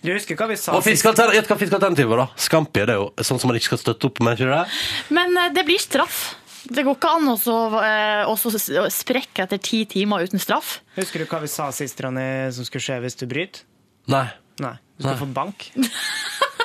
Du 0.05 0.13
husker 0.13 0.37
hva 0.39 0.47
vi 0.49 0.57
sa 0.61 0.77
Og 0.77 0.85
fiskealternativ- 0.85 1.35
Gjett 1.41 1.49
hva 1.51 1.59
fiskealternativet 1.59 2.09
var, 2.13 2.17
da? 2.27 2.27
Scampi. 2.37 2.85
Det 2.87 2.95
er 2.95 3.01
jo 3.01 3.11
sånn 3.19 3.41
som 3.41 3.49
man 3.51 3.57
ikke 3.59 3.73
skal 3.73 3.79
støtte 3.83 4.05
opp 4.07 4.21
om, 4.21 4.29
er 4.29 4.37
ikke 4.37 4.53
det? 4.53 4.67
Men 5.11 5.37
eh, 5.37 5.49
det 5.57 5.65
blir 5.67 5.79
straff. 5.83 6.37
Det 6.67 6.83
går 6.85 6.97
ikke 6.99 7.11
an 7.17 7.29
å 7.31 7.37
eh, 7.81 8.25
å 8.27 8.91
sprekke 8.91 9.45
etter 9.47 9.59
ti 9.63 9.85
timer 9.87 10.27
uten 10.27 10.39
straff. 10.43 10.81
Husker 10.97 11.23
du 11.23 11.27
hva 11.31 11.41
vi 11.43 11.51
sa 11.51 11.71
sist, 11.75 12.01
Ronny, 12.03 12.51
som 12.53 12.65
skulle 12.67 12.83
skje 12.83 13.01
hvis 13.05 13.19
du 13.19 13.27
bryter? 13.31 13.63
Nei. 14.11 14.27
Nei. 14.63 14.75
Du 14.99 15.05
skal 15.05 15.13
Nei. 15.15 15.21
få 15.21 15.33
bank. 15.35 15.71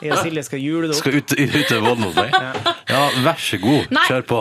Jeg 0.04 0.12
og 0.16 0.22
Silje 0.24 0.42
skal 0.46 0.62
jule 0.64 0.88
det 0.88 0.96
opp. 0.96 1.02
Skal 1.02 1.18
ut, 1.20 1.34
utøve 1.36 1.82
vold 1.84 1.98
mot 2.06 2.16
meg? 2.16 2.32
Ja, 2.94 3.04
vær 3.24 3.38
så 3.38 3.58
god. 3.62 3.90
Nei. 3.94 4.06
Kjør 4.08 4.26
på. 4.30 4.40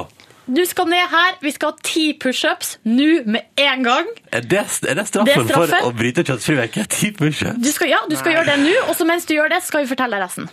Du 0.49 0.63
skal 0.65 0.87
ned 0.89 1.03
her. 1.11 1.35
Vi 1.45 1.51
skal 1.53 1.75
ha 1.75 1.83
ti 1.85 2.05
pushups 2.17 2.71
nå 2.89 3.09
med 3.29 3.45
en 3.61 3.83
gang. 3.85 4.07
Er 4.33 4.41
det, 4.41 4.63
er 4.89 4.97
det 4.97 5.05
straffen 5.05 5.27
Det 5.29 5.35
er 5.35 5.45
straffen. 5.45 5.75
for 5.75 5.91
å 5.91 5.93
bryte 5.99 6.23
kjøttfri 6.25 6.55
uke? 6.63 6.85
Ti 6.89 7.11
pushups? 7.19 7.59
Du 7.61 7.69
skal, 7.75 7.91
ja, 7.91 7.99
du 8.09 8.15
skal 8.17 8.33
gjøre 8.33 8.47
det 8.55 8.55
nå, 8.63 8.73
og 8.89 8.95
så 8.97 9.05
mens 9.05 9.29
du 9.29 9.35
gjør 9.35 9.53
det, 9.53 9.61
skal 9.67 9.85
vi 9.85 9.91
fortelle 9.91 10.17
deg 10.17 10.25
resten. 10.25 10.49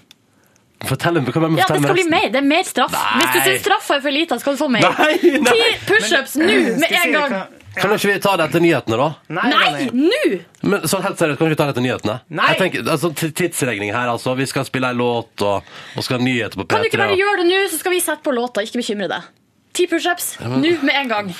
Fortell 0.85 1.17
hva 1.17 1.49
Ja, 1.57 1.65
det 1.73 1.81
skal 1.81 1.97
bli 1.97 2.05
mer. 2.13 2.27
Det 2.35 2.43
er 2.43 2.49
mer 2.51 2.67
straff. 2.69 2.93
Nei. 2.93 3.23
Hvis 3.23 3.33
du 3.33 3.39
syns 3.49 3.63
straffa 3.65 3.97
er 3.97 4.03
for 4.05 4.13
lite, 4.13 4.37
skal 4.43 4.59
du 4.59 4.61
få 4.61 4.69
mer. 4.75 4.85
Nei, 4.99 5.15
nei. 5.41 5.55
Ti 5.57 5.71
pushups 5.89 6.37
nå 6.43 6.59
med 6.83 6.93
en 7.01 7.15
gang. 7.17 7.33
hva- 7.33 7.47
Kan 7.77 7.93
ikke 7.93 8.09
vi 8.09 8.21
ta 8.25 8.35
det 8.41 8.47
etter 8.49 8.63
nyhetene, 8.65 8.97
da? 8.97 9.09
Nei, 9.37 9.49
Nei, 9.53 9.89
nå! 9.93 10.39
Men 10.65 10.87
sånn 10.89 11.05
helt 11.05 11.21
seriøst, 11.21 11.39
kan 11.41 11.49
vi 11.49 11.53
ikke 11.53 11.61
ta 11.61 11.67
det 11.69 11.75
etter 11.75 11.85
nyhetene? 11.85 12.15
Nei. 12.39 12.47
Jeg 12.53 12.61
tenker, 12.63 12.87
altså, 12.95 13.11
Tidsregning 13.17 13.93
her, 13.93 14.09
altså. 14.15 14.33
Vi 14.39 14.47
skal 14.49 14.65
spille 14.69 14.93
en 14.95 15.01
låt, 15.01 15.35
og, 15.45 15.69
og 15.97 16.07
skal 16.07 16.19
ha 16.19 16.25
nyheter 16.25 16.57
på 16.57 16.65
P3. 16.65 16.73
Kan 16.73 16.87
du 16.87 16.91
ikke 16.91 17.03
bare 17.05 17.21
gjøre 17.21 17.43
det 17.43 17.51
nå, 17.51 17.61
så 17.73 17.83
skal 17.83 17.97
vi 17.97 18.01
sette 18.05 18.25
på 18.25 18.35
låta. 18.37 18.65
Ikke 18.65 18.81
bekymre 18.81 19.11
deg. 19.13 19.29
Ti 19.77 19.85
pushups 19.91 20.33
nå 20.41 20.73
med 20.81 20.97
en 21.03 21.13
gang. 21.13 21.31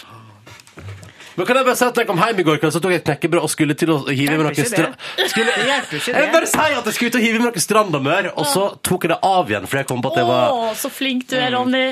Men 1.37 1.45
kan 1.45 1.59
jeg 1.59 1.67
bare 1.67 1.77
si 1.77 1.85
at 1.85 1.99
jeg 2.01 2.09
kom 2.09 2.21
hjem 2.21 2.39
i 2.41 2.45
går 2.49 2.59
kveld, 2.63 2.73
så 2.73 2.81
tok 2.81 2.95
jeg 2.95 3.03
et 3.03 3.09
knekkebrød 3.11 3.45
og 3.45 3.51
skulle 3.53 3.75
til 3.77 3.91
å 3.93 3.97
hive 4.09 4.39
med 4.39 4.47
meg 4.47 4.57
noe 4.57 4.57
det. 4.57 4.87
Skulle... 5.29 5.57
Jeg 5.61 6.17
vil 6.17 6.31
bare 6.33 6.49
si 6.49 6.63
at 6.65 6.89
jeg 6.89 6.97
skulle 6.97 7.13
ut 7.13 7.19
og 7.19 7.27
hive 7.27 7.41
med 7.43 7.47
noe 7.51 7.65
Strandamør, 7.65 8.31
og 8.33 8.49
så 8.49 8.65
tok 8.81 9.05
jeg 9.05 9.13
det 9.13 9.19
av 9.29 9.53
igjen, 9.53 9.69
fordi 9.69 9.83
jeg 9.83 9.89
kom 9.91 10.01
på 10.05 10.13
at 10.15 10.21
det 10.21 10.25
var 10.31 10.55
Å, 10.55 10.71
så 10.81 10.89
flink 10.93 11.29
du 11.29 11.37
er, 11.37 11.51
Ronny. 11.53 11.85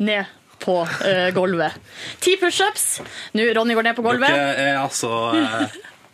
Ned 0.00 0.32
på 0.66 0.80
uh, 0.84 1.28
gulvet. 1.36 1.76
Ti 2.22 2.36
pushups. 2.40 2.86
Nå, 3.36 3.50
Ronny 3.56 3.76
går 3.78 3.90
ned 3.90 3.98
på 3.98 4.04
gulvet. 4.06 4.32
er 4.32 4.80
altså 4.80 5.12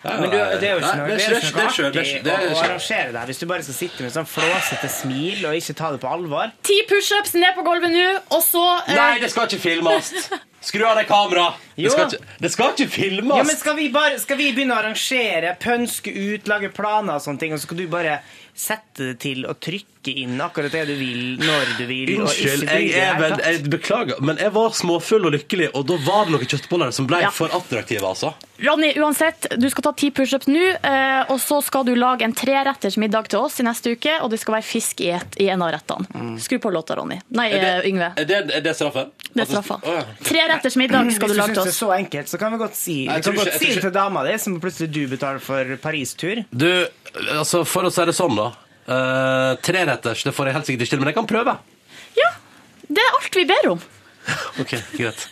Men 0.03 0.31
du, 0.33 0.35
det 0.35 0.67
er 0.67 0.73
jo 0.73 0.81
ikke 0.83 0.95
noe, 0.99 1.17
artig 1.63 1.85
å, 1.87 1.91
er 2.35 2.49
arrangere 2.59 3.13
det 3.15 3.21
hvis 3.29 3.39
du 3.39 3.45
bare 3.47 3.63
skal 3.63 3.77
sitte 3.77 4.03
med 4.03 4.11
sånn 4.11 4.27
flåsete 4.27 4.89
smil 4.91 5.45
og 5.47 5.55
ikke 5.55 5.77
ta 5.79 5.93
det 5.95 6.01
på 6.03 6.11
alvor. 6.11 6.51
Ti 6.67 6.81
pushups 6.91 7.37
ned 7.39 7.55
på 7.55 7.63
gulvet 7.67 7.95
nå, 7.95 8.09
og 8.35 8.43
så 8.43 8.65
eh, 8.81 8.97
Nei, 8.99 9.21
det 9.23 9.31
skal 9.31 9.47
ikke 9.47 9.63
filmes! 9.63 10.11
Skru 10.63 10.83
av 10.87 10.99
det 10.99 11.07
kameraet! 11.09 11.63
Det 11.75 12.19
det 12.43 12.51
skal 12.55 12.75
ikke 12.75 12.91
filmes! 12.91 13.39
Ja, 13.39 13.47
men 13.47 13.59
skal 13.59 13.79
vi, 13.79 13.89
bare, 13.95 14.19
skal 14.23 14.39
vi 14.39 14.51
begynne 14.55 14.75
å 14.75 14.83
arrangere, 14.83 15.55
pønske 15.63 16.11
ut, 16.11 16.51
lage 16.51 16.71
planer 16.75 17.19
og 17.19 17.25
sånne 17.25 17.43
ting, 17.43 17.55
og 17.55 17.63
så 17.63 17.71
skal 17.71 17.83
du 17.83 17.87
bare 17.91 18.21
sette 18.55 19.13
det 19.13 19.17
til 19.23 19.47
å 19.47 19.55
trykke 19.55 19.92
inn 20.09 20.41
akkurat 20.41 20.73
det 20.73 20.87
du 20.89 20.95
vil, 20.99 21.39
når 21.39 21.79
du 21.79 21.85
vil, 21.87 22.11
og 22.17 22.27
Unnskyld, 22.27 22.65
jeg, 22.67 22.91
er 22.99 23.19
vel, 23.21 23.37
jeg 23.45 23.71
beklager, 23.71 24.21
men 24.21 24.37
jeg 24.43 24.51
var 24.53 24.71
småfull 24.75 25.27
og 25.27 25.33
lykkelig, 25.37 25.69
og 25.75 25.87
da 25.87 25.97
var 26.07 26.25
det 26.27 26.33
noen 26.35 26.47
kjøttboller 26.51 26.91
som 26.93 27.07
ble 27.07 27.21
Ja. 27.23 27.31
for 27.31 27.49
attraktive, 27.55 28.03
altså. 28.03 28.33
Ronny, 28.63 28.93
uansett, 28.99 29.47
du 29.59 29.69
skal 29.71 29.83
ta 29.83 29.93
ti 29.93 30.11
pushups 30.11 30.47
nå, 30.47 30.77
eh, 30.83 31.25
og 31.31 31.39
så 31.41 31.61
skal 31.63 31.85
du 31.85 31.95
lage 31.95 32.23
en 32.23 32.33
treretters 32.33 32.97
middag 32.97 33.29
til 33.29 33.41
oss 33.41 33.59
i 33.61 33.63
neste 33.67 33.93
uke, 33.97 34.19
og 34.23 34.31
det 34.31 34.39
skal 34.41 34.55
være 34.55 34.63
fisk 34.67 35.01
i, 35.01 35.11
et, 35.11 35.39
i 35.43 35.49
en 35.49 35.63
av 35.63 35.73
rettene. 35.75 36.39
Skru 36.41 36.59
på 36.59 36.71
låta, 36.73 36.95
Ronny. 36.97 37.21
Nei, 37.31 37.49
Mm. 37.53 37.57
Er 37.57 37.61
det- 37.61 37.85
eh, 37.85 37.91
Yngve. 37.91 38.13
Er 38.17 38.25
det, 38.25 38.55
er 38.57 38.61
det 38.61 38.77
straffen? 38.77 39.11
Det 39.35 39.43
er 39.43 39.47
straffa. 39.47 39.81
å, 39.83 39.93
ja. 39.97 40.05
Treretters 40.23 40.77
middag 40.77 41.11
skal 41.13 41.29
Hvis 41.29 41.35
du 41.35 41.35
du 41.35 41.41
lage 41.41 41.49
syns 41.49 41.55
til 41.55 41.65
det 41.65 41.73
er 41.73 41.87
så 41.87 41.91
enkelt, 41.99 42.29
så 42.29 42.39
kan 42.39 42.53
vi 42.53 42.59
godt 42.59 42.75
si, 42.75 42.95
vi 43.03 43.07
kan 43.09 43.21
ikke- 43.21 43.45
godt 43.45 43.59
si 43.59 43.67
det 43.75 43.81
til 43.83 43.91
dama 43.91 44.25
di, 44.25 44.39
som 44.39 44.61
plutselig 44.61 44.93
du 44.93 45.07
betaler 45.09 45.41
for 45.41 45.77
Paris-tur. 45.77 46.45
Du, 46.55 46.87
altså, 47.33 47.65
for 47.67 47.83
å 47.85 47.91
si 47.93 48.05
det 48.05 48.15
sånn, 48.15 48.37
da. 48.37 48.53
Uh, 48.87 49.55
Treretters, 49.63 50.25
det 50.27 50.33
får 50.35 50.49
jeg 50.49 50.57
helt 50.57 50.67
sikkert 50.67 50.87
ikke 50.87 50.95
til, 50.95 51.03
men 51.03 51.11
jeg 51.13 51.19
kan 51.21 51.29
prøve. 51.31 51.55
Ja, 52.19 52.31
det 52.89 53.05
er 53.05 53.19
alt 53.21 53.39
vi 53.39 53.47
ber 53.49 53.71
om. 53.77 53.85
Ok, 54.63 54.75
greit. 54.97 55.29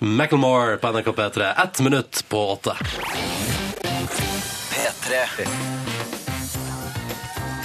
Macclemore 0.00 0.76
på 0.78 0.92
NRK 0.94 1.08
P3. 1.14 1.48
Ett 1.64 1.80
minutt 1.80 2.24
på 2.28 2.42
åtte. 2.52 2.74
P3. 4.70 5.24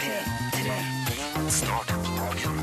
P3. 0.01 0.78
Start 1.49 1.93
dagen. 1.93 2.56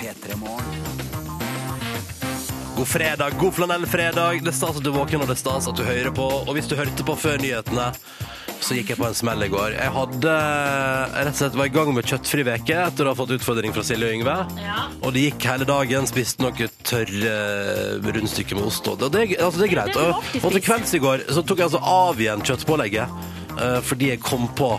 P3 0.00 0.36
Morgen. 0.36 0.90
God 2.76 2.88
fredag, 2.88 3.30
god 3.38 3.54
flanellfredag. 3.54 4.40
Det 4.44 4.48
er 4.48 4.56
stas 4.56 4.78
at 4.78 4.84
du 4.84 4.88
er 4.88 4.96
våken, 4.96 5.20
og 5.20 5.28
det 5.28 5.34
er 5.36 5.40
stas 5.42 5.68
at 5.68 5.76
du 5.76 5.82
hører 5.84 6.08
på. 6.16 6.24
Og 6.24 6.54
hvis 6.56 6.68
du 6.70 6.78
hørte 6.78 7.04
på 7.04 7.16
før 7.20 7.36
nyhetene, 7.42 7.90
så 8.70 8.76
gikk 8.78 8.92
jeg 8.92 9.00
på 9.00 9.06
en 9.08 9.16
smell 9.18 9.42
i 9.42 9.48
går. 9.50 9.72
Jeg 9.74 9.90
hadde 9.96 10.32
jeg 10.32 11.24
rett 11.26 11.32
og 11.32 11.38
slett 11.40 11.56
var 11.58 11.66
i 11.66 11.72
gang 11.74 11.88
med 11.96 12.06
kjøttfri 12.06 12.44
veke 12.46 12.76
etter 12.84 13.08
å 13.08 13.10
ha 13.10 13.18
fått 13.18 13.32
utfordring 13.34 13.74
fra 13.74 13.82
Silje 13.86 14.06
og 14.06 14.14
Yngve. 14.14 14.36
Og 15.00 15.14
det 15.16 15.24
gikk 15.24 15.46
hele 15.50 15.66
dagen. 15.66 16.06
Spiste 16.06 16.44
noe 16.44 16.68
tørre 16.86 17.32
rundstykker 18.04 18.60
med 18.60 18.68
ost. 18.68 18.86
Og 18.86 19.02
det, 19.02 19.24
altså, 19.40 19.58
det 19.58 19.66
er 19.66 19.74
greit. 19.74 19.98
Og, 19.98 20.30
og 20.44 20.54
til 20.54 20.62
kvelds 20.68 20.94
i 20.94 21.02
går 21.02 21.26
så 21.34 21.42
tok 21.42 21.64
jeg 21.64 21.70
altså 21.72 21.82
av 21.82 22.22
igjen 22.22 22.46
kjøttpålegget 22.46 23.18
eh, 23.56 23.80
fordi 23.90 24.12
jeg 24.12 24.22
kom 24.22 24.46
på 24.54 24.70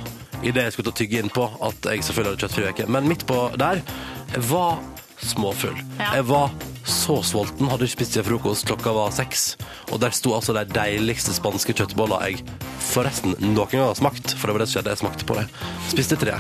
idet 0.42 0.70
jeg 0.70 0.78
skulle 0.78 0.90
ta 0.90 0.98
tygge 0.98 1.20
inn 1.22 1.34
på 1.36 1.44
at 1.68 1.92
jeg 1.92 2.08
selvfølgelig 2.08 2.32
hadde 2.32 2.46
kjøttfri 2.46 2.68
veke. 2.70 2.88
Men 2.96 3.12
midt 3.12 3.28
på 3.28 3.44
der 3.60 3.84
jeg 4.32 4.46
var 4.48 4.80
småfull. 5.20 5.76
Ja. 6.00 6.14
Jeg 6.22 6.30
var 6.32 6.56
så 6.88 7.20
sulten, 7.26 7.70
hadde 7.70 7.88
ikke 7.88 8.00
spist 8.00 8.16
siden 8.16 8.28
frokost. 8.28 8.66
Klokka 8.70 8.94
var 8.96 9.14
seks. 9.16 9.56
Og 9.92 10.02
der 10.02 10.14
sto 10.16 10.34
altså 10.36 10.56
de 10.56 10.66
deiligste 10.74 11.34
spanske 11.36 11.76
kjøttbollene 11.78 12.32
jeg 12.32 12.46
forresten 12.92 13.36
noen 13.40 13.70
gang 13.72 13.86
har 13.86 13.98
smakt. 13.98 14.34
For 14.36 14.50
det 14.50 14.56
var 14.56 14.64
det 14.64 14.70
som 14.70 14.78
skjedde, 14.80 14.96
jeg 14.96 15.02
smakte 15.04 15.28
på 15.28 15.38
det. 15.38 15.46
Spiste 15.92 16.18
tre. 16.20 16.40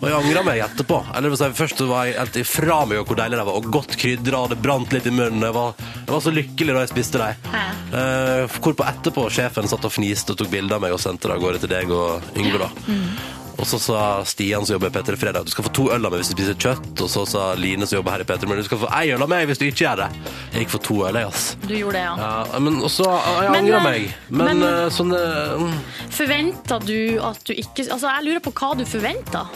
Og 0.00 0.08
jeg 0.08 0.16
angra 0.18 0.44
meg 0.46 0.62
etterpå. 0.64 1.02
Eller 1.16 1.36
si, 1.38 1.50
Først 1.58 1.84
var 1.88 2.08
jeg 2.08 2.18
helt 2.18 2.40
ifra 2.42 2.80
meg 2.88 3.02
hvor 3.06 3.18
deilig 3.18 3.38
de 3.38 3.46
var, 3.48 3.60
og 3.60 3.68
godt 3.74 3.98
krydra, 4.00 4.46
det 4.50 4.58
brant 4.62 4.94
litt 4.94 5.06
i 5.06 5.14
munnen. 5.14 5.44
Jeg 5.46 5.56
var, 5.56 5.76
jeg 6.00 6.10
var 6.14 6.24
så 6.24 6.34
lykkelig 6.34 6.74
da 6.76 6.86
jeg 6.86 6.94
spiste 6.94 7.22
dem. 7.22 7.52
Uh, 7.92 8.58
hvorpå 8.62 8.88
etterpå 8.88 9.28
sjefen 9.32 9.68
satt 9.70 9.86
og 9.86 9.94
fniste 9.94 10.34
og 10.34 10.40
tok 10.40 10.50
bilde 10.52 10.74
av 10.74 10.82
meg 10.82 10.96
og 10.96 11.02
sendte 11.02 11.28
det 11.28 11.36
av 11.36 11.44
gårde 11.44 11.62
til 11.62 11.72
deg 11.74 11.94
og 11.94 12.34
Yngve. 12.40 12.66
da. 12.66 13.41
Og 13.58 13.66
så 13.68 13.78
sa 13.78 13.98
Stian 14.26 14.64
som 14.66 14.74
jobber 14.76 14.90
i 14.90 14.94
P3 14.94 15.16
Fredag, 15.20 15.44
du 15.46 15.52
skal 15.52 15.66
få 15.66 15.72
to 15.76 15.84
øl 15.94 16.06
av 16.08 16.12
meg 16.14 16.22
hvis 16.22 16.30
du 16.32 16.36
spiser 16.38 16.56
kjøtt. 16.58 16.92
Og 17.04 17.10
så 17.12 17.24
sa 17.28 17.42
Line 17.58 17.86
som 17.86 17.98
jobber 17.98 18.16
her 18.16 18.24
i 18.24 18.28
P3 18.28 18.48
Men 18.50 18.60
du 18.62 18.64
skal 18.66 18.80
få 18.82 18.90
ei 18.98 19.12
øl 19.14 19.22
av 19.24 19.30
meg 19.32 19.46
hvis 19.50 19.60
du 19.60 19.66
ikke 19.68 19.84
gjør 19.84 20.02
det. 20.04 20.08
Jeg 20.54 20.64
gikk 20.64 20.72
for 20.74 20.86
to 20.88 20.96
øl, 21.08 21.18
jeg, 21.20 21.28
ass. 21.32 21.44
Du 21.66 21.74
gjorde 21.76 21.98
det, 21.98 22.04
ja. 22.06 22.14
Ja, 22.22 22.62
men 22.64 22.80
også, 22.82 23.08
jeg 23.08 23.50
Men, 23.52 23.58
angrer 23.60 23.78
eh, 23.78 23.84
meg. 23.88 24.14
Men, 24.30 24.46
men- 24.62 24.68
eh, 24.70 24.86
sånn 24.94 25.12
eh, 25.16 25.60
mm, 25.62 25.76
Forventa 26.16 26.80
du 26.82 26.96
at 27.24 27.44
du 27.48 27.52
ikke 27.54 27.86
Altså, 27.92 28.06
jeg 28.08 28.26
lurer 28.28 28.42
på 28.44 28.52
hva 28.56 28.72
du 28.78 28.84
forventa. 28.88 29.46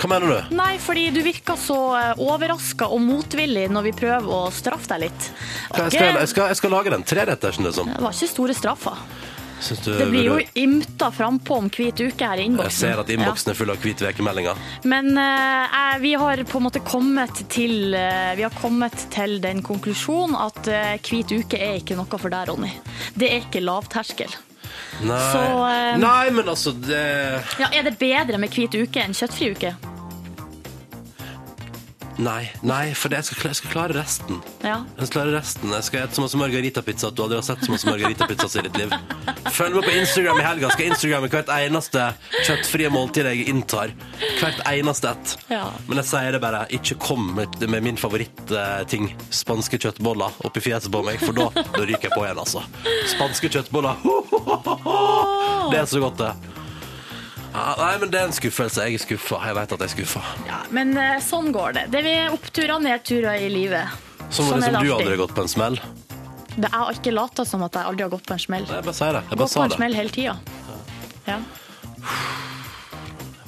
Hva 0.00 0.08
mener 0.10 0.26
du? 0.32 0.54
Nei, 0.58 0.72
fordi 0.82 1.04
du 1.14 1.20
virker 1.22 1.56
så 1.60 1.76
overraska 2.18 2.88
og 2.90 2.98
motvillig 3.04 3.68
når 3.72 3.86
vi 3.88 3.92
prøver 4.00 4.26
å 4.26 4.40
straffe 4.52 4.90
deg 4.90 5.06
litt. 5.06 5.28
Okay. 5.70 5.84
jeg, 5.84 5.92
skal, 5.94 6.18
jeg, 6.18 6.30
skal, 6.32 6.50
jeg 6.50 6.58
skal 6.60 6.74
lage 6.74 6.92
den 6.96 7.06
trerettersen, 7.06 7.68
liksom. 7.68 7.92
Det 7.94 8.02
var 8.02 8.16
ikke 8.16 8.30
store 8.32 8.56
straffer. 8.58 9.04
Det 9.84 10.06
blir 10.10 10.24
jo 10.26 10.38
ymta 10.54 11.10
frampå 11.14 11.56
om 11.56 11.68
hvit 11.72 12.00
uke 12.00 12.28
her 12.28 12.40
i 12.40 12.46
innboksen. 12.48 12.88
Jeg 12.88 12.94
ser 12.94 13.02
at 13.02 13.12
innboksen 13.14 13.52
er 13.52 13.58
full 13.58 13.72
av 13.72 13.80
hvit 13.84 14.02
ukemeldinger. 14.04 14.64
Men 14.90 15.12
uh, 15.16 15.94
vi 16.02 16.14
har 16.20 16.42
på 16.48 16.60
en 16.60 16.66
måte 16.66 16.82
kommet 16.84 17.44
til 17.52 17.94
uh, 17.94 18.34
Vi 18.36 18.44
har 18.44 18.56
kommet 18.60 19.06
til 19.14 19.38
den 19.44 19.62
konklusjonen 19.64 20.36
at 20.40 20.60
uh, 20.68 20.96
hvit 21.04 21.32
uke 21.32 21.60
er 21.60 21.80
ikke 21.80 21.96
noe 21.98 22.20
for 22.20 22.32
deg, 22.32 22.50
Ronny. 22.50 22.74
Det 23.14 23.30
er 23.30 23.46
ikke 23.46 23.64
lavterskel. 23.64 24.34
Nei. 25.04 25.18
Så, 25.32 25.42
Nei, 26.00 26.28
men 26.34 26.48
altså 26.50 26.74
det... 26.74 27.02
Ja, 27.60 27.70
Er 27.72 27.86
det 27.86 27.96
bedre 28.00 28.38
med 28.42 28.54
hvit 28.54 28.74
uke 28.74 29.02
enn 29.02 29.16
kjøttfri 29.16 29.52
uke? 29.54 29.74
Nei, 32.22 32.44
nei, 32.62 32.92
for 32.94 33.10
det, 33.10 33.18
jeg, 33.22 33.26
skal, 33.32 33.48
jeg 33.50 33.58
skal 33.58 33.72
klare 33.72 33.96
resten. 33.96 34.36
Ja. 34.62 34.76
Jeg 34.98 35.08
skal 35.08 35.14
klare 35.16 35.32
resten. 35.34 35.72
Jeg 35.74 35.86
skal 35.86 36.04
spise 36.04 36.18
så 36.18 36.24
masse 36.24 36.38
margaritapizza 36.38 37.08
at 37.10 37.16
du 37.18 37.22
aldri 37.24 37.40
har 37.40 37.46
sett 37.46 37.64
så 37.66 37.72
masse 37.74 37.88
margaritapizza 37.88 38.60
i 38.60 38.64
ditt 38.68 38.78
liv. 38.78 38.94
Følg 39.54 39.74
med 39.78 39.88
på 39.88 39.94
Instagram 39.98 40.38
i 40.38 40.44
helga. 40.46 40.70
Skal 40.74 40.92
Instagramme 40.92 41.30
hvert 41.32 41.50
eneste 41.56 42.06
kjøttfrie 42.46 42.92
måltid 42.94 43.28
jeg 43.32 43.48
inntar. 43.50 43.94
Hvert 44.38 44.62
eneste 44.70 45.10
ett. 45.10 45.34
Ja. 45.50 45.64
Men 45.88 46.02
jeg 46.02 46.10
sier 46.12 46.36
det 46.36 46.42
bare, 46.44 46.64
ikke 46.78 46.98
kom 47.02 47.32
med, 47.38 47.58
med 47.66 47.86
min 47.88 47.98
favorittting, 48.00 49.10
spanske 49.34 49.80
kjøttboller, 49.82 50.38
oppi 50.46 50.62
fjeset 50.64 50.92
på 50.94 51.02
meg, 51.06 51.18
for 51.22 51.36
da, 51.36 51.50
da 51.74 51.82
ryker 51.82 52.08
jeg 52.10 52.14
på 52.14 52.24
igjen, 52.26 52.42
altså. 52.46 52.62
Spanske 53.16 53.50
kjøttboller. 53.58 53.98
Det 55.72 55.78
er 55.80 55.86
så 55.88 56.00
godt, 56.02 56.20
det. 56.20 56.53
Ja, 57.54 57.74
nei, 57.78 57.92
men 58.02 58.10
det 58.10 58.18
er 58.20 58.26
en 58.28 58.34
skuffelse. 58.34 58.82
Jeg 58.88 58.98
er 58.98 59.02
skuffa. 59.04 59.38
Jeg 59.46 59.54
vet 59.54 59.72
at 59.76 59.82
jeg 59.84 59.86
er 59.86 59.92
skuffa. 59.94 60.22
Ja, 60.48 60.56
men 60.74 60.96
eh, 60.98 61.20
sånn 61.22 61.52
går 61.54 61.76
det. 61.76 61.84
Det 61.94 62.00
er 62.10 62.32
oppturer 62.34 62.72
og 62.76 62.82
nedturer 62.82 63.38
i 63.46 63.50
livet. 63.52 63.92
Som 64.34 64.48
Sånn 64.50 64.58
er 64.58 64.64
det 64.64 64.64
som 64.64 64.72
du 64.74 64.78
alltid. 64.80 64.94
aldri 64.96 65.12
har 65.14 65.20
gått 65.22 65.34
på 65.36 65.44
en 65.44 65.52
smell. 65.52 65.78
Det 66.54 66.70
er 66.70 66.90
ikke 66.98 67.12
lata 67.14 67.44
som 67.46 67.62
at 67.66 67.74
jeg 67.78 67.86
aldri 67.92 68.04
har 68.06 68.10
gått 68.16 68.26
på 68.26 68.34
en 68.34 68.42
smell. 68.42 68.66
Nei, 68.66 68.80
Jeg 68.80 68.86
bare 68.88 68.98
sier 68.98 69.12
det. 69.18 69.22
Jeg 69.30 69.38
Gått 69.38 69.46
på 69.46 69.52
sa 69.54 69.62
en 69.64 69.70
det. 69.70 69.78
smell 69.78 69.94
hele 70.00 70.14
tida. 70.18 70.36
Ja. 71.30 71.38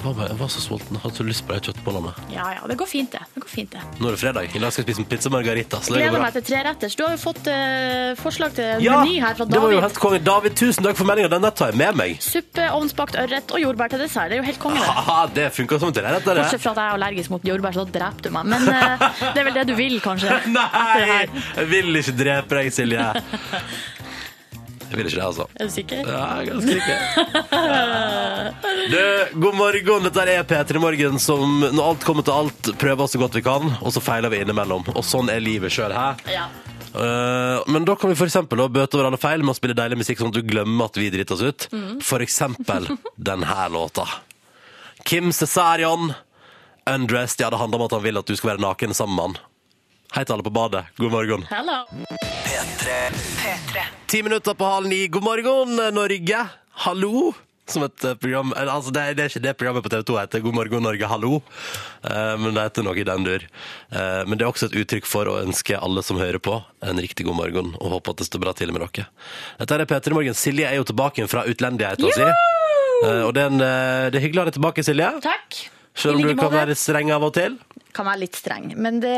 Var, 0.07 0.13
bare, 0.15 0.27
jeg 0.31 0.39
var 0.39 0.51
så 0.53 0.61
sulten. 0.63 0.97
Hadde 1.03 1.17
så 1.19 1.23
lyst 1.27 1.43
på 1.47 1.55
de 1.57 1.59
kjøttbollene. 1.67 2.11
ja 2.31 2.45
ja, 2.55 2.61
det 2.69 2.77
går 2.79 2.87
fint, 2.87 3.11
det. 3.11 3.19
det, 3.33 3.41
går 3.43 3.49
fint, 3.51 3.73
det. 3.75 3.81
Nå 3.99 4.07
er 4.07 4.15
det 4.15 4.19
fredag. 4.21 4.45
I 4.55 4.61
dag 4.63 4.71
skal 4.71 4.83
jeg 4.83 4.87
spise 4.87 5.03
en 5.03 5.07
pizza 5.11 5.31
margarita. 5.33 5.81
Så 5.83 5.91
det 5.91 5.97
går 5.99 6.03
Gleder 6.05 6.15
bra. 6.15 6.27
meg 6.29 6.37
til 6.37 6.45
treretters. 6.47 6.95
Du 6.95 7.03
har 7.03 7.11
jo 7.15 7.19
fått 7.21 7.49
eh, 7.51 8.13
forslag 8.21 8.55
til 8.55 8.85
Ja, 8.85 9.01
meny 9.03 9.17
her 9.19 9.35
fra 9.35 9.43
David. 9.43 9.55
det 9.57 9.63
var 9.65 9.75
jo 9.75 9.81
helt 9.83 9.99
konge. 10.05 10.21
David, 10.29 10.55
tusen 10.61 10.87
takk 10.87 10.95
for 11.01 11.09
meldinga. 11.09 11.31
Den 11.35 11.49
tar 11.59 11.73
jeg 11.73 11.79
med 11.83 11.99
meg. 11.99 12.15
Suppe, 12.23 12.69
ovnsbakt 12.77 13.19
ørret 13.19 13.51
og 13.51 13.59
jordbær 13.65 13.91
til 13.91 14.03
dessert. 14.05 14.31
Det 14.31 14.39
er 14.39 14.43
jo 14.43 14.47
helt 14.47 14.61
konge, 14.63 14.79
det. 14.79 14.87
Haha, 15.01 15.17
det 15.35 15.49
funker 15.59 15.83
som 15.83 15.91
til 15.91 16.07
det. 16.07 16.15
Bortsett 16.23 16.63
fra 16.63 16.71
at 16.71 16.81
jeg 16.81 16.87
er 16.87 16.95
allergisk 17.01 17.35
mot 17.35 17.49
jordbær, 17.51 17.75
så 17.75 17.83
da 17.89 17.97
dreper 17.99 18.29
du 18.29 18.33
meg. 18.37 18.49
Men 18.55 18.71
eh, 18.71 19.05
det 19.27 19.43
er 19.43 19.49
vel 19.51 19.59
det 19.59 19.67
du 19.67 19.75
vil, 19.81 19.99
kanskje? 20.07 20.39
Nei! 20.57 21.27
Jeg 21.57 21.67
vil 21.73 22.01
ikke 22.03 22.15
drepe 22.23 22.61
deg, 22.61 22.71
Silje. 22.79 23.11
Jeg 24.87 24.97
vil 24.97 25.09
ikke 25.09 25.19
det, 25.19 25.25
altså. 25.25 25.45
Er 25.59 25.67
du 25.67 25.73
sikker? 25.73 25.97
Ja, 26.07 26.21
jeg 26.23 26.39
er 26.41 26.49
ganske 26.53 26.71
sikker. 26.77 26.97
Du, 28.87 29.39
god 29.41 29.55
morgen. 29.59 30.05
Dette 30.07 30.23
er 30.31 30.45
P3 30.47 30.79
Morgen 30.79 31.17
som 31.19 31.59
når 31.65 31.81
alt 31.83 32.05
kommer 32.07 32.23
til 32.23 32.35
alt, 32.37 32.69
prøver 32.79 33.09
så 33.11 33.19
godt 33.19 33.35
vi 33.35 33.41
kan, 33.43 33.67
og 33.81 33.91
så 33.91 33.99
feiler 34.03 34.31
vi 34.31 34.39
innimellom. 34.45 34.85
Og 34.93 35.03
sånn 35.03 35.27
er 35.33 35.43
livet 35.43 35.73
sjøl. 35.75 35.91
Ja. 36.31 36.45
Eh, 36.95 37.65
men 37.67 37.85
da 37.87 37.97
kan 37.99 38.13
vi 38.13 38.17
for 38.17 38.29
eksempel 38.29 38.61
da 38.63 38.69
bøte 38.71 38.97
over 38.97 39.09
alle 39.09 39.19
feil 39.19 39.43
med 39.43 39.51
å 39.53 39.57
spille 39.57 39.75
deilig 39.77 39.99
musikk 39.99 40.21
sånn 40.21 40.31
at 40.31 40.39
du 40.39 40.47
glemmer 40.47 40.87
at 40.87 40.99
vi 40.99 41.09
driter 41.13 41.35
oss 41.35 41.43
ut. 41.43 41.67
For 42.05 42.23
eksempel 42.23 42.87
denne 43.19 43.67
låta. 43.73 44.07
Kim 45.07 45.33
Cesarion, 45.35 46.13
Undressed. 46.87 47.41
Ja, 47.43 47.49
det 47.51 47.59
handler 47.59 47.81
om 47.81 47.85
at 47.89 47.97
han 47.97 48.03
vil 48.05 48.17
at 48.21 48.27
du 48.27 48.35
skal 48.39 48.53
være 48.53 48.63
naken 48.63 48.95
sammen 48.95 49.17
med 49.19 49.25
han. 49.27 49.37
Hei 50.15 50.23
til 50.23 50.37
alle 50.37 50.45
på 50.45 50.53
badet. 50.55 50.85
God 50.97 51.11
morgen. 51.11 51.43
Hello. 51.49 51.81
P3. 52.47 53.83
Ti 54.07 54.21
minutter 54.23 54.55
på 54.55 54.69
halv 54.69 54.87
ni. 54.87 55.07
God 55.11 55.25
morgen, 55.25 55.75
Norge. 55.93 56.45
Hallo. 56.85 57.33
Som 57.67 57.83
et 57.83 58.03
eh, 58.07 58.15
program 58.15 58.53
altså 58.55 58.93
det, 58.95 59.01
er, 59.03 59.27
ikke 59.27 59.41
det 59.43 59.53
programmet 59.59 59.83
på 59.83 59.91
TV 59.91 60.05
2 60.07 60.15
heter 60.21 60.43
God 60.45 60.55
morgen 60.55 60.85
Norge, 60.87 61.09
hallo. 61.11 61.41
Eh, 62.07 62.35
men 62.39 62.55
det 62.55 62.63
heter 62.69 62.87
noe 62.87 62.95
i 62.95 63.03
den 63.07 63.27
dur. 63.27 63.43
Eh, 63.43 64.23
men 64.23 64.39
det 64.39 64.47
er 64.47 64.51
også 64.53 64.69
et 64.69 64.77
uttrykk 64.79 65.09
for 65.09 65.27
å 65.27 65.41
ønske 65.41 65.75
alle 65.75 66.03
som 66.07 66.21
hører 66.21 66.39
på, 66.39 66.61
en 66.87 67.03
riktig 67.03 67.27
god 67.27 67.41
morgen, 67.41 67.73
og 67.75 67.97
håpe 67.97 68.15
at 68.15 68.23
det 68.23 68.29
står 68.29 68.45
bra 68.45 68.55
til 68.55 68.71
med 68.71 68.85
dere. 68.87 69.09
Dette 69.59 69.81
er 69.81 69.89
P3 69.91 70.15
Morgen. 70.15 70.37
Silje 70.39 70.69
er 70.71 70.79
jo 70.79 70.87
tilbake 70.87 71.27
fra 71.27 71.43
utlendigheten 71.51 72.07
sin. 72.15 72.31
Og 73.27 73.33
det 73.35 73.43
er, 73.43 73.51
en, 73.51 73.59
det 73.59 74.17
er 74.17 74.23
hyggelig 74.23 74.39
å 74.39 74.45
ha 74.45 74.51
deg 74.53 74.61
tilbake, 74.61 74.87
Silje. 74.87 75.11
Takk. 75.27 75.65
Selv 75.97 76.19
om 76.19 76.27
du 76.27 76.35
kan 76.37 76.53
være 76.53 76.77
streng 76.77 77.11
av 77.13 77.25
og 77.25 77.33
til? 77.37 77.57
Kan 77.97 78.05
være 78.05 78.21
litt 78.27 78.37
streng, 78.37 78.69
men 78.77 78.99
det, 79.01 79.17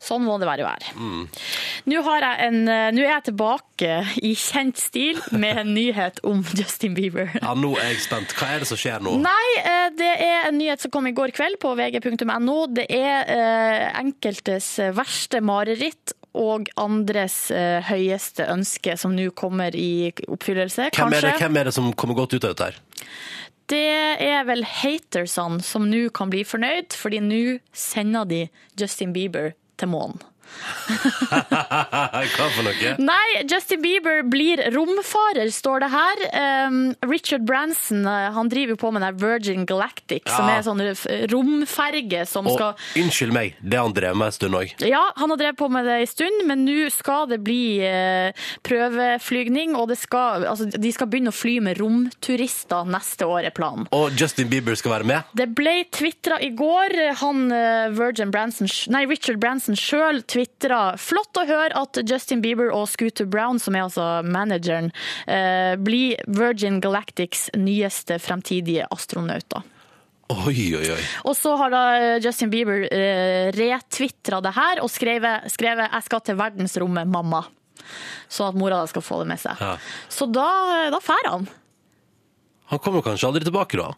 sånn 0.00 0.22
må 0.24 0.38
det 0.40 0.48
være 0.48 0.64
være. 0.64 0.92
Mm. 0.96 1.24
Nå, 1.92 2.02
en, 2.08 2.60
eh, 2.72 2.86
nå 2.96 3.02
er 3.04 3.10
jeg 3.10 3.26
tilbake 3.26 3.98
i 4.24 4.32
kjent 4.38 4.80
stil 4.80 5.20
med 5.36 5.60
en 5.64 5.74
nyhet 5.78 6.22
om 6.24 6.40
Justin 6.56 6.96
Bieber. 6.96 7.34
Ja, 7.36 7.52
nå 7.52 7.74
er 7.76 7.92
jeg 7.92 8.04
spent. 8.06 8.32
Hva 8.38 8.54
er 8.54 8.64
det 8.64 8.70
som 8.70 8.80
skjer 8.80 9.04
nå? 9.04 9.18
Nei, 9.20 9.48
eh, 9.60 9.88
det 9.98 10.14
er 10.14 10.48
en 10.48 10.56
nyhet 10.56 10.84
som 10.84 10.94
kom 10.94 11.10
i 11.10 11.14
går 11.16 11.34
kveld 11.36 11.60
på 11.60 11.74
vg.no. 11.76 12.58
Det 12.78 12.88
er 12.88 13.34
eh, 13.34 13.84
enkeltes 14.00 14.78
verste 14.96 15.44
mareritt 15.44 16.16
og 16.38 16.68
andres 16.78 17.48
eh, 17.54 17.80
høyeste 17.88 18.46
ønske 18.52 18.96
som 19.00 19.14
nå 19.16 19.30
kommer 19.36 19.74
i 19.76 20.10
oppfyllelse, 20.28 20.90
Hvem 20.94 21.16
er, 21.16 21.28
det, 21.28 21.34
hvem 21.40 21.60
er 21.60 21.68
det 21.68 21.74
som 21.76 21.90
kommer 21.98 22.18
godt 22.18 22.36
ut 22.36 22.44
av 22.44 22.54
dette 22.54 22.70
her? 22.70 22.80
Det 23.68 23.84
er 24.24 24.46
vel 24.48 24.64
hatersene 24.64 25.60
som 25.64 25.84
nå 25.90 26.06
kan 26.16 26.30
bli 26.32 26.40
fornøyd, 26.48 26.94
fordi 26.96 27.20
nå 27.20 27.42
sender 27.76 28.28
de 28.28 28.42
Justin 28.80 29.12
Bieber 29.12 29.52
til 29.76 29.92
månen. 29.92 30.22
Hva 31.48 32.46
for 32.54 32.64
noe? 32.66 32.92
Nei, 33.02 33.42
Justin 33.48 33.82
Bieber 33.82 34.22
blir 34.28 34.60
romfarer, 34.74 35.50
står 35.54 35.84
det 35.84 35.90
her. 35.92 36.22
Um, 36.68 36.78
Richard 37.08 37.44
Branson 37.48 38.06
eh, 38.08 38.28
han 38.34 38.50
driver 38.52 38.74
jo 38.76 38.80
på 38.80 38.90
med 38.94 39.04
den 39.04 39.18
Virgin 39.20 39.66
Galactic, 39.68 40.24
som 40.28 40.48
Ja. 40.48 40.58
er 40.58 40.64
sånn 40.66 40.82
romferge 41.32 42.24
som 42.28 42.46
Og 42.48 42.56
skal 42.58 43.02
unnskyld 43.02 43.32
meg, 43.34 43.56
det 43.60 43.78
har 43.78 43.86
han 43.88 43.96
drevet 43.96 44.16
med 44.18 44.30
en 44.30 44.36
stund 44.38 44.58
òg. 44.58 44.74
Ja, 44.86 45.02
han 45.16 45.30
har 45.34 45.40
drevet 45.40 45.58
på 45.60 45.68
med 45.72 45.86
det 45.88 45.98
en 46.02 46.10
stund, 46.10 46.44
men 46.48 46.64
nå 46.66 46.88
skal 46.94 47.26
det 47.30 47.40
bli 47.44 47.80
eh, 47.84 48.32
prøveflygning, 48.66 49.74
og 49.78 49.88
det 49.92 49.98
skal, 50.00 50.46
altså, 50.48 50.68
de 50.72 50.92
skal 50.94 51.10
begynne 51.10 51.32
å 51.32 51.36
fly 51.36 51.58
med 51.64 51.78
romturister 51.80 52.88
neste 52.88 53.26
år, 53.28 53.48
er 53.50 53.54
planen. 53.56 53.88
Og 53.94 54.14
Justin 54.18 54.48
Bieber 54.50 54.76
skal 54.78 54.96
være 54.98 55.08
med? 55.08 55.34
Det 55.38 55.48
ble 55.58 55.76
tvitra 55.94 56.40
i 56.44 56.50
går. 56.56 56.96
Han 57.22 57.48
eh, 57.54 57.88
Virgin 57.98 58.32
Branson, 58.34 58.68
nei, 58.94 59.04
Richard 59.10 59.40
Branson 59.42 59.76
sjøl 59.78 60.22
tvitra 60.24 60.37
flott 60.98 61.40
å 61.40 61.46
høre 61.48 61.74
at 61.74 61.98
Justin 62.04 62.42
Bieber 62.44 62.70
og 62.74 62.88
Scooter 62.88 63.26
Brown, 63.26 63.58
som 63.58 63.74
er 63.74 63.86
altså 63.86 64.22
manageren, 64.24 64.92
eh, 65.26 65.74
blir 65.76 66.16
Virgin 66.26 66.80
Galactics 66.80 67.48
nyeste 67.54 68.18
fremtidige 68.18 68.86
astronauter. 68.90 69.62
Oi, 70.28 70.76
oi, 70.76 70.90
oi. 70.92 71.04
Og 71.24 71.32
så 71.36 71.54
har 71.56 71.70
da 71.72 71.84
Justin 72.20 72.50
Bieber 72.52 72.84
eh, 72.92 73.48
retvitra 73.56 74.42
det 74.44 74.52
her 74.52 74.82
og 74.84 74.90
skrevet, 74.92 75.48
skrevet 75.48 75.88
'Jeg 75.88 76.04
skal 76.04 76.20
til 76.20 76.36
verdensrommet, 76.36 77.08
mamma'. 77.08 77.46
Sånn 78.28 78.50
at 78.52 78.58
mora 78.58 78.82
skal 78.86 79.02
få 79.02 79.22
det 79.22 79.28
med 79.30 79.40
seg. 79.40 79.56
Ja. 79.60 79.78
Så 80.12 80.28
da, 80.28 80.90
da 80.92 81.00
fær 81.00 81.30
han. 81.30 81.48
Han 82.68 82.78
kommer 82.84 83.00
kanskje 83.00 83.30
aldri 83.30 83.44
tilbake, 83.48 83.80
da? 83.80 83.94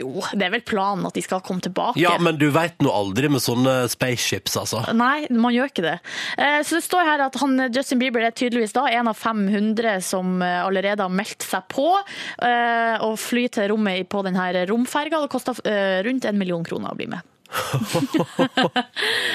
Jo, 0.00 0.22
det 0.34 0.46
er 0.48 0.52
vel 0.54 0.64
planen 0.66 1.06
at 1.08 1.14
de 1.16 1.22
skal 1.24 1.40
komme 1.46 1.62
tilbake. 1.64 1.98
Ja, 2.00 2.16
men 2.22 2.38
du 2.40 2.48
veit 2.54 2.78
nå 2.82 2.90
aldri 2.94 3.30
med 3.32 3.42
sånne 3.44 3.74
spaceships, 3.92 4.56
altså. 4.60 4.82
Nei, 4.96 5.26
man 5.30 5.54
gjør 5.54 5.70
ikke 5.72 5.84
det. 5.86 5.96
Eh, 6.38 6.60
Så 6.66 6.78
det 6.80 6.84
står 6.86 7.06
her 7.08 7.24
at 7.26 7.38
han, 7.42 7.56
Justin 7.74 8.00
Bieber 8.02 8.24
er 8.26 8.34
tydeligvis 8.36 8.74
da 8.76 8.86
en 8.90 9.10
av 9.10 9.18
500 9.18 9.98
som 10.04 10.40
eh, 10.42 10.60
allerede 10.64 11.02
har 11.06 11.12
meldt 11.12 11.42
seg 11.46 11.66
på 11.72 11.88
eh, 11.96 12.96
og 13.06 13.18
fly 13.20 13.46
til 13.52 13.70
rommet 13.74 14.08
på 14.10 14.22
denne 14.26 14.48
romferga. 14.70 15.20
Det 15.24 15.32
koster 15.32 15.60
eh, 15.68 16.00
rundt 16.06 16.24
en 16.28 16.38
million 16.40 16.64
kroner 16.66 16.92
å 16.94 16.98
bli 16.98 17.08
med. 17.10 17.26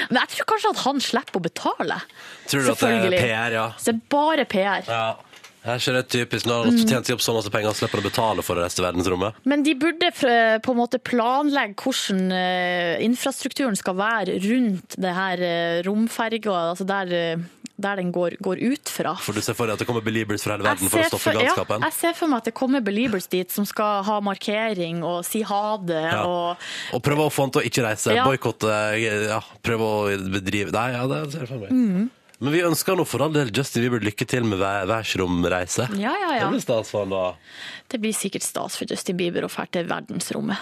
Men 0.10 0.20
jeg 0.22 0.30
tror 0.36 0.48
kanskje 0.54 0.72
at 0.72 0.82
han 0.86 1.02
slipper 1.04 1.40
å 1.40 1.44
betale. 1.44 1.98
Tror 2.50 2.64
du 2.66 2.72
at 2.74 2.84
det 2.84 2.92
er 3.10 3.16
PR, 3.20 3.56
ja? 3.58 3.66
Så 3.80 3.92
det 3.92 3.96
er 3.98 4.06
bare 4.14 4.46
PR. 4.50 4.86
Ja. 4.88 5.06
Her 5.66 5.80
ikke 5.82 5.94
det 5.98 6.04
typisk 6.14 6.46
når 6.46 6.68
du 6.68 6.70
har 6.78 6.90
tjent 6.92 7.08
seg 7.10 7.16
opp 7.18 7.24
så 7.26 7.34
masse 7.34 7.50
penger, 7.54 7.72
og 7.74 7.78
slipper 7.80 8.02
å 8.04 8.06
betale 8.06 8.44
for 8.46 8.60
å 8.60 8.62
reise 8.66 8.78
til 8.78 8.86
verdensrommet. 8.86 9.40
Men 9.50 9.64
de 9.66 9.74
burde 9.82 10.12
eh, 10.30 10.58
på 10.62 10.76
en 10.76 10.78
måte 10.78 11.00
planlegge 11.02 11.74
hvordan 11.82 12.28
eh, 12.38 13.02
infrastrukturen 13.06 13.78
skal 13.80 13.98
være 13.98 14.38
rundt 14.46 14.98
det 15.02 15.14
her 15.18 15.42
eh, 15.42 15.80
romferga, 15.88 16.54
altså 16.76 16.86
der, 16.86 17.14
eh, 17.18 17.46
der 17.82 17.98
den 18.00 18.12
går, 18.16 18.38
går 18.46 18.62
ut 18.62 18.92
fra. 18.94 19.16
For 19.26 19.34
du 19.36 19.42
ser 19.44 19.58
for 19.58 19.66
deg 19.68 19.76
at 19.76 19.82
det 19.82 19.88
kommer 19.90 20.06
beliebers 20.06 20.46
fra 20.46 20.54
hele 20.56 20.68
verden 20.70 20.92
for 20.92 21.02
å 21.02 21.08
stoppe 21.10 21.34
galskapen? 21.36 21.82
Ja, 21.82 21.90
jeg 21.90 21.98
ser 21.98 22.14
for 22.22 22.32
meg 22.32 22.44
at 22.44 22.50
det 22.52 22.56
kommer 22.62 22.84
beliebers 22.86 23.26
dit 23.34 23.52
som 23.52 23.66
skal 23.68 24.06
ha 24.08 24.20
markering 24.24 25.02
og 25.04 25.26
si 25.28 25.42
ha 25.50 25.64
det. 25.82 26.04
Ja. 26.06 26.22
Og, 26.30 26.68
Og 26.96 27.04
prøve 27.04 27.26
å 27.26 27.34
få 27.34 27.48
han 27.50 27.56
til 27.58 27.64
å 27.66 27.68
ikke 27.72 27.84
reise, 27.90 28.14
Ja. 28.16 28.24
boikotte, 28.30 28.70
ja, 29.02 29.42
prøve 29.66 29.90
å 29.90 29.98
bedrive 30.38 30.72
Nei, 30.78 30.92
ja, 30.94 31.04
det 31.10 31.24
ser 31.34 31.44
jeg 31.48 31.52
for 31.56 31.66
meg. 31.66 31.74
Mhm. 31.74 32.06
Men 32.44 32.52
vi 32.52 32.60
ønsker 32.68 32.98
nå 33.00 33.06
for 33.08 33.24
all 33.24 33.32
del 33.36 33.52
Justin 33.56 33.86
Bieber 33.86 34.04
lykke 34.04 34.26
til 34.28 34.44
med 34.44 34.60
hver- 34.60 34.86
verdensromreise. 34.90 35.88
ja, 36.00 36.12
ja, 36.20 36.32
Det 36.34 36.42
ja. 36.42 36.50
blir 36.52 36.60
stas 36.64 36.90
for 36.92 37.06
han 37.06 37.10
da. 37.16 37.36
Det 37.88 38.02
blir 38.04 38.14
sikkert 38.14 38.44
stas 38.44 38.76
for 38.76 38.86
Justin 38.92 39.16
Bieber 39.18 39.46
å 39.48 39.50
dra 39.52 39.66
til 39.72 39.88
verdensrommet. 39.88 40.58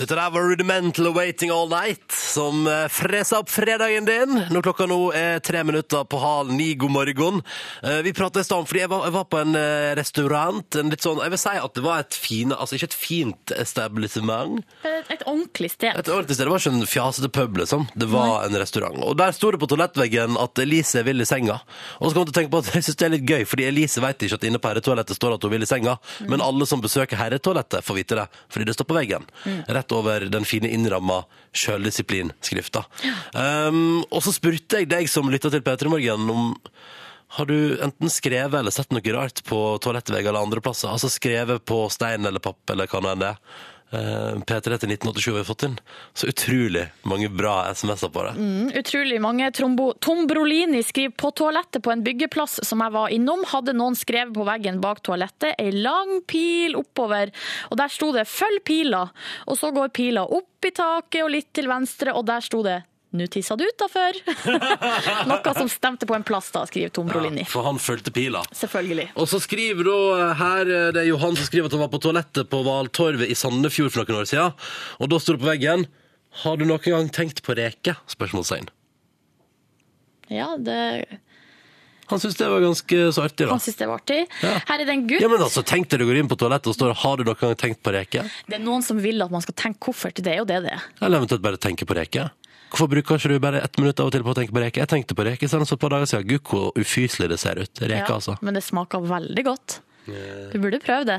Dette 0.00 0.14
der 0.16 0.30
var 0.32 0.40
Rudimental 0.48 1.10
Waiting 1.12 1.50
All 1.52 1.68
Night, 1.68 2.14
som 2.30 2.62
freser 2.94 3.40
opp 3.42 3.50
fredagen 3.50 4.06
din. 4.08 4.36
Når 4.54 4.62
klokka 4.68 4.86
nå 4.90 4.98
er 5.16 5.40
tre 5.44 5.62
minutter 5.66 6.04
på 6.08 6.20
halv 6.22 6.52
ni, 6.54 6.72
god 6.78 6.92
morgen. 6.94 7.40
Eh, 7.82 8.00
Vi 8.06 8.12
pratet 8.16 8.42
i 8.44 8.46
stad 8.46 8.68
fordi 8.70 8.84
jeg 8.84 8.90
var, 8.92 9.04
jeg 9.08 9.14
var 9.16 9.26
på 9.32 9.40
en 9.40 9.56
eh, 9.58 9.90
restaurant, 9.98 10.76
en 10.80 10.92
litt 10.92 11.02
sånn, 11.04 11.20
jeg 11.24 11.32
vil 11.34 11.40
si 11.42 11.54
at 11.60 11.74
det 11.76 11.84
var 11.84 12.04
et 12.04 12.16
fine, 12.16 12.54
altså 12.56 12.78
ikke 12.78 12.88
et 12.90 12.96
fint 13.00 13.54
establishment, 13.56 14.62
Et, 14.84 15.10
et 15.16 15.22
ordentlig 15.26 15.70
sted. 15.72 15.96
Et 15.98 16.08
ordentlig 16.12 16.36
sted. 16.36 16.46
Det 16.46 16.52
var 16.52 16.62
ikke 16.62 16.74
en 16.78 16.86
fjasete 16.88 17.30
pub, 17.34 17.58
liksom. 17.60 17.86
Det 17.98 18.08
var 18.10 18.46
en 18.46 18.56
restaurant. 18.60 18.96
Og 19.06 19.16
der 19.18 19.34
sto 19.36 19.50
det 19.54 19.60
på 19.62 19.68
toalettveggen 19.70 20.38
at 20.40 20.58
Elise 20.62 21.02
vil 21.06 21.20
i 21.22 21.26
senga. 21.28 21.58
Og 22.00 22.10
så 22.10 22.14
kom 22.16 22.24
jeg 22.24 22.30
til 22.30 22.34
å 22.34 22.38
tenke 22.40 22.52
på 22.54 22.62
at 22.62 22.70
jeg 22.78 22.86
synes 22.86 23.00
det 23.00 23.08
er 23.08 23.14
litt 23.16 23.28
gøy, 23.28 23.44
fordi 23.50 23.66
Elise 23.68 24.04
vet 24.04 24.26
ikke 24.26 24.38
at 24.40 24.46
inne 24.48 24.60
på 24.62 24.70
herretoalettet 24.72 25.18
står 25.18 25.36
at 25.36 25.46
hun 25.46 25.54
vil 25.54 25.66
i 25.66 25.70
senga, 25.70 25.96
men 26.30 26.44
alle 26.44 26.68
som 26.68 26.82
besøker 26.84 27.20
herretoalettet 27.20 27.84
får 27.86 27.98
vite 28.00 28.20
det, 28.20 28.26
fordi 28.52 28.68
det 28.70 28.76
står 28.78 28.88
på 28.90 28.98
veggen. 29.00 29.26
Rett 29.68 29.92
over 29.96 30.26
den 30.30 30.46
fine 30.48 30.70
innramma 30.70 31.22
sjøldisiplinskrifta. 31.56 32.84
Um, 33.34 34.02
og 34.10 34.22
så 34.24 34.34
spurte 34.34 34.80
jeg 34.80 34.90
deg 34.90 35.10
som 35.10 35.30
lytta 35.32 35.50
til 35.52 35.64
P3 35.66 35.90
Morgen 35.92 36.30
om 36.30 36.50
har 37.36 37.46
du 37.46 37.78
enten 37.78 38.10
skrevet 38.10 38.58
eller 38.58 38.74
sett 38.74 38.90
noe 38.90 39.12
rart 39.14 39.44
på 39.46 39.58
toalettvegger 39.82 40.32
eller 40.32 40.42
andre 40.42 40.62
plasser? 40.64 40.90
Altså 40.90 41.10
skrevet 41.12 41.62
på 41.62 41.84
stein 41.94 42.26
eller 42.26 42.42
papp 42.42 42.72
eller 42.72 42.90
hva 42.90 43.02
nå 43.02 43.12
enn 43.12 43.22
det 43.22 43.28
er? 43.30 43.60
Eh, 43.90 44.34
P3 44.46 44.76
til 44.78 44.92
1987 44.94 45.30
har 45.32 45.38
vi 45.40 45.46
fått 45.48 45.64
inn. 45.66 45.76
Så 46.14 46.28
utrolig 46.30 46.84
mange 47.10 47.30
bra 47.34 47.54
SMS-er 47.74 48.12
på 48.14 48.22
det. 48.26 48.34
Mm, 48.38 48.68
utrolig 48.78 49.18
mange. 49.22 49.48
Trombo, 49.56 49.90
Tom 49.98 50.26
Brolini 50.30 50.82
skriver 50.86 51.16
på 51.18 51.32
toalettet 51.40 51.82
på 51.82 51.90
en 51.90 52.04
byggeplass 52.06 52.60
som 52.66 52.84
jeg 52.84 52.94
var 52.94 53.10
innom, 53.14 53.42
hadde 53.50 53.74
noen 53.74 53.98
skrevet 53.98 54.34
på 54.36 54.46
veggen 54.46 54.78
bak 54.84 55.02
toalettet 55.06 55.58
ei 55.58 55.72
lang 55.74 56.20
pil 56.30 56.76
oppover, 56.78 57.34
og 57.70 57.80
der 57.80 57.90
sto 57.90 58.12
det 58.12 58.28
'følg 58.28 58.62
pila', 58.64 59.10
og 59.46 59.58
så 59.58 59.72
går 59.74 59.88
pila 59.88 60.22
opp 60.22 60.64
i 60.64 60.70
taket 60.70 61.24
og 61.24 61.30
litt 61.30 61.52
til 61.52 61.66
venstre, 61.66 62.14
og 62.14 62.26
der 62.26 62.40
sto 62.40 62.62
det 62.62 62.84
'nå 63.12 63.26
tissa 63.26 63.56
du 63.58 63.64
utafor'. 63.66 64.18
Noe 65.30 65.54
som 65.56 65.68
stemte 65.68 66.06
på 66.06 66.14
en 66.14 66.22
plass 66.26 66.50
da, 66.54 66.62
skriver 66.68 66.92
Tom 66.94 67.08
Brolini. 67.10 67.44
For 67.50 67.66
han 67.66 67.78
fulgte 67.82 68.12
pila. 68.14 68.42
Selvfølgelig. 68.54 69.08
Og 69.18 69.26
så 69.30 69.40
skriver 69.42 69.88
da 69.88 70.28
her 70.38 70.60
eh, 70.70 70.90
Det 70.94 71.02
er 71.02 71.08
Johan 71.10 71.34
som 71.38 71.48
skriver 71.48 71.66
at 71.66 71.74
han 71.74 71.82
var 71.82 71.90
på 71.90 72.00
toalettet 72.02 72.50
på 72.52 72.62
Valtorvet 72.66 73.26
i 73.30 73.34
Sandefjord 73.38 73.90
for 73.90 74.04
noen 74.04 74.22
år 74.22 74.30
siden. 74.30 74.54
Og 75.02 75.10
da 75.10 75.18
sto 75.18 75.34
det 75.34 75.42
på 75.42 75.50
veggen 75.50 75.88
Har 76.44 76.60
du 76.60 76.64
noen 76.68 76.78
gang 76.86 77.10
tenkt 77.10 77.42
på 77.42 77.56
reke? 77.58 77.96
Spørsmålstegn. 78.06 78.70
Ja, 80.30 80.52
det, 80.56 80.78
Han 82.06 82.20
syntes 82.22 82.36
det 82.38 82.48
var 82.50 82.62
ganske 82.62 82.98
så 83.12 83.24
artig, 83.26 83.46
da. 83.46 83.50
han 83.50 83.60
synes 83.62 83.76
det 83.80 83.86
var 83.90 83.98
artig. 83.98 84.20
Ja. 84.42 84.52
Her 84.68 84.82
er 84.82 84.86
det 84.86 84.94
en 84.94 85.06
gutt. 85.10 85.22
Ja, 85.22 85.28
men 85.30 85.42
altså, 85.42 85.62
Tenk 85.66 85.90
deg 85.90 85.98
du 86.02 86.06
går 86.06 86.20
inn 86.22 86.30
på 86.30 86.38
toalettet 86.38 86.70
og 86.70 86.76
står 86.78 86.94
Har 87.02 87.18
du 87.18 87.24
noen 87.26 87.38
gang 87.42 87.56
tenkt 87.58 87.82
på 87.82 87.90
reke? 87.94 88.22
Det 88.46 88.58
er 88.60 88.62
noen 88.62 88.86
som 88.86 89.02
vil 89.02 89.22
at 89.26 89.34
man 89.34 89.42
skal 89.42 89.58
tenke 89.58 89.82
koffert. 89.90 90.22
Det 90.22 90.30
er 90.36 90.38
jo 90.44 90.46
det 90.46 90.60
det 90.68 90.76
er. 90.78 90.86
Eller 91.02 91.18
eventuelt 91.18 91.42
bare 91.42 91.58
tenke 91.58 91.86
på 91.86 91.98
reke? 91.98 92.28
Hvorfor 92.70 92.88
bruker 92.90 93.18
ikke 93.18 93.32
du 93.32 93.42
bare 93.42 93.60
ett 93.66 93.78
minutt 93.78 94.00
av 94.00 94.08
og 94.08 94.14
til 94.14 94.22
på 94.24 94.32
å 94.32 94.38
tenke 94.38 94.54
på 94.54 94.62
reke? 94.62 94.80
Jeg 94.82 94.90
tenkte 94.90 95.16
på 95.18 95.26
reke 95.26 95.48
senest 95.50 95.72
for 95.72 95.78
et 95.80 95.84
par 95.84 95.94
dager 95.96 96.10
siden. 96.10 96.28
Gud, 96.30 96.42
hvor 96.46 96.70
ufyselig 96.78 97.28
det 97.32 97.40
ser 97.42 97.58
ut. 97.58 97.72
Reker, 97.82 98.06
Ja, 98.06 98.16
altså. 98.16 98.36
Men 98.40 98.54
det 98.54 98.62
smaker 98.64 99.02
veldig 99.04 99.44
godt. 99.44 99.80
Du 100.06 100.56
burde 100.58 100.80
prøve 100.82 101.04
det. 101.06 101.18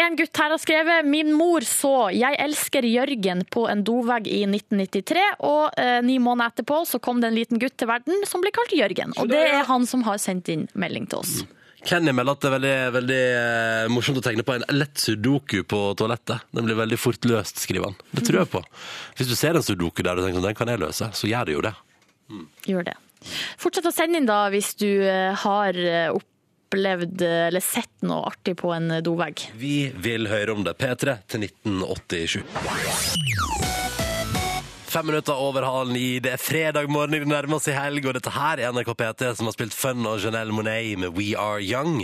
En 0.00 0.16
gutt 0.16 0.36
her 0.36 0.52
har 0.52 0.60
skrevet 0.60 1.06
Min 1.08 1.32
mor 1.32 1.64
så 1.64 2.12
'Jeg 2.12 2.36
elsker 2.38 2.84
Jørgen' 2.84 3.44
på 3.48 3.68
en 3.70 3.82
dovegg 3.84 4.28
i 4.28 4.44
1993, 4.44 5.24
og 5.40 5.72
eh, 5.76 6.00
ni 6.02 6.18
måneder 6.18 6.52
etterpå 6.52 6.84
så 6.86 7.00
kom 7.00 7.20
det 7.20 7.28
en 7.28 7.34
liten 7.34 7.58
gutt 7.58 7.76
til 7.76 7.88
verden 7.88 8.26
som 8.26 8.40
ble 8.40 8.52
kalt 8.52 8.72
Jørgen. 8.76 9.12
Og 9.18 9.28
det 9.28 9.40
er 9.50 9.64
han 9.64 9.86
som 9.86 10.02
har 10.02 10.18
sendt 10.18 10.48
inn 10.48 10.68
melding 10.74 11.08
til 11.08 11.18
oss. 11.18 11.44
Kenny 11.84 12.12
melder 12.14 12.36
at 12.36 12.42
det 12.42 12.48
er 12.48 12.54
veldig, 12.54 12.74
veldig 12.94 13.22
eh, 13.36 13.86
morsomt 13.90 14.18
å 14.20 14.24
tegne 14.24 14.44
på 14.46 14.54
en 14.54 14.64
lett 14.70 14.96
sudoku 15.02 15.62
på 15.66 15.80
toalettet. 15.98 16.38
Den 16.54 16.64
blir 16.68 16.78
veldig 16.78 16.98
fort 17.00 17.22
løst, 17.26 17.56
skriver 17.64 17.86
han. 17.90 17.96
Det 18.14 18.22
tror 18.28 18.38
jeg 18.42 18.48
på. 18.52 18.60
Hvis 19.18 19.30
du 19.32 19.36
ser 19.38 19.52
en 19.58 19.66
sudoku 19.66 20.00
der 20.04 20.14
og 20.14 20.22
tenker 20.26 20.38
sånn, 20.38 20.50
den 20.52 20.58
kan 20.58 20.70
jeg 20.70 20.82
løse, 20.82 21.04
så 21.18 21.24
gjør 21.30 21.44
det 21.48 21.54
jo 21.56 21.62
det. 21.66 21.74
Gjør 22.70 22.84
det. 22.92 22.96
Fortsett 23.60 23.86
å 23.86 23.94
sende 23.94 24.16
inn 24.18 24.30
da 24.30 24.40
hvis 24.52 24.70
du 24.78 24.88
eh, 24.88 25.34
har 25.44 25.72
eh, 25.78 26.10
opplevd 26.14 27.18
eh, 27.26 27.46
eller 27.50 27.62
sett 27.64 27.94
noe 28.06 28.22
artig 28.30 28.54
på 28.62 28.68
en 28.74 28.88
dovegg. 29.04 29.36
Vi 29.58 29.76
vil 30.06 30.22
høre 30.30 30.50
om 30.54 30.62
det. 30.66 30.74
P3 30.78 31.06
til 31.26 31.40
1987. 31.50 33.81
Fem 34.92 35.06
minutter 35.08 35.38
over 35.40 35.64
halv 35.64 35.88
ni. 35.88 36.18
Det 36.20 36.34
er 36.34 36.40
fredag 36.40 36.90
morgen, 36.92 37.14
vi 37.16 37.24
nærmer 37.24 37.64
i 37.64 37.72
helg, 37.72 38.04
og 38.04 38.12
dette 38.12 38.32
her 38.34 38.60
er 38.60 38.74
NRK 38.76 38.90
P3 38.98 39.30
som 39.38 39.48
har 39.48 39.54
spilt 39.54 39.72
Fun 39.72 40.04
og 40.04 40.20
Janelle 40.20 40.52
Monet 40.52 40.98
med 41.00 41.14
We 41.16 41.30
Are 41.32 41.62
Young. 41.64 42.02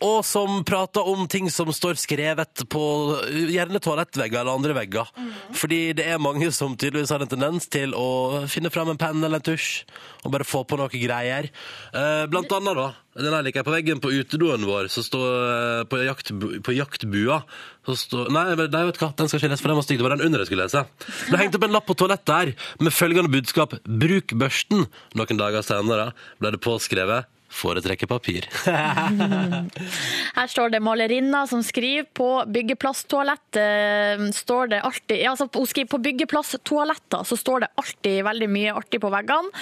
Og 0.00 0.22
som 0.24 0.62
prater 0.64 1.04
om 1.04 1.26
ting 1.28 1.50
som 1.52 1.68
står 1.68 2.00
skrevet 2.00 2.64
på 2.72 2.84
gjerne 3.28 3.76
toalettvegger 3.76 4.40
eller 4.40 4.56
andre 4.56 4.78
vegger. 4.80 5.12
Fordi 5.52 5.82
det 6.00 6.08
er 6.14 6.22
mange 6.22 6.48
som 6.48 6.72
tydeligvis 6.80 7.12
har 7.12 7.26
en 7.26 7.34
tendens 7.34 7.68
til 7.68 7.92
å 7.92 8.46
finne 8.48 8.72
fram 8.72 8.94
en 8.94 9.00
penn 9.04 9.20
eller 9.20 9.42
en 9.42 9.48
tusj 9.52 9.84
og 10.24 10.32
bare 10.32 10.48
få 10.48 10.64
på 10.64 10.80
noe 10.80 10.88
greier. 10.88 11.52
Eh, 11.92 12.24
Blant 12.32 12.56
annet, 12.56 12.80
da. 12.80 12.88
Den 13.14 13.30
her 13.30 13.44
liker 13.46 13.62
jeg 13.62 13.66
på 13.68 13.74
veggen 13.74 14.00
på 14.02 14.10
utedoen 14.10 14.64
vår, 14.66 14.88
så 14.90 15.04
står 15.06 15.26
eh, 15.46 15.82
på, 15.86 16.00
jakt, 16.02 16.32
på 16.66 16.74
jaktbua 16.74 17.42
så 17.84 17.94
står, 18.00 18.30
nei, 18.32 18.42
nei, 18.56 18.82
vet 18.88 18.96
du 18.96 19.02
hva, 19.02 19.10
den 19.18 19.28
skal 19.28 19.42
ikke 19.42 19.52
lese, 19.52 19.62
for 19.62 19.70
den 19.70 19.78
var 19.78 19.84
stygg. 19.86 20.00
Det 20.00 20.06
var 20.06 20.14
den 20.16 20.24
under 20.24 20.42
jeg 20.42 20.48
skulle 20.48 20.64
lese. 20.64 20.82
Det 21.28 21.40
hengte 21.40 21.60
opp 21.60 21.66
en 21.68 21.76
lapp 21.76 21.86
på 21.86 21.96
toalettet 22.00 22.34
her 22.34 22.52
med 22.80 22.96
følgende 22.96 23.32
budskap 23.34 23.76
'Bruk 23.84 24.34
børsten'. 24.40 24.86
Noen 25.20 25.40
dager 25.40 25.66
senere 25.66 26.10
ble 26.40 26.54
det 26.54 26.62
påskrevet 26.64 27.28
'Foretrekker 27.54 28.10
papir'. 28.10 28.48
Her 30.38 30.48
står 30.50 30.74
det 30.74 30.80
malerinna 30.82 31.44
som 31.46 31.62
skriver 31.62 32.08
på 32.16 32.28
byggeplasstoalettet 32.50 34.34
står 34.34 34.72
det 34.72 34.80
alltid, 34.82 35.22
altså 35.30 35.46
hun 35.54 35.68
skriver 35.70 35.90
på 35.92 36.02
byggeplasstoaletter 36.02 37.22
så 37.28 37.38
står 37.38 37.64
det 37.64 37.70
alltid 37.80 38.24
veldig 38.26 38.48
mye 38.50 38.74
artig 38.74 39.00
på 39.02 39.12
veggene. 39.14 39.52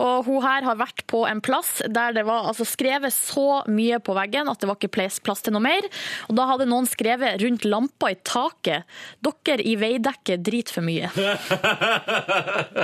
Og 0.00 0.24
hun 0.28 0.40
her 0.44 0.64
har 0.66 0.80
vært 0.80 1.04
på 1.10 1.24
en 1.28 1.42
plass 1.44 1.82
der 1.84 2.16
det 2.16 2.24
var 2.28 2.48
altså, 2.50 2.64
skrevet 2.68 3.12
så 3.14 3.62
mye 3.68 4.00
på 4.02 4.16
veggen 4.16 4.48
at 4.50 4.62
det 4.62 4.70
var 4.70 4.80
ikke 4.80 5.12
plass 5.22 5.44
til 5.44 5.52
noe 5.54 5.64
mer. 5.64 5.82
Og 6.30 6.36
da 6.38 6.48
hadde 6.50 6.70
noen 6.70 6.88
skrevet 6.88 7.40
rundt 7.42 7.68
lampa 7.68 8.12
i 8.12 8.18
taket 8.24 8.88
'Dere 9.22 9.62
i 9.62 9.76
veidekket 9.76 10.44
driter 10.44 10.72
for 10.72 10.82
mye'. 10.86 11.10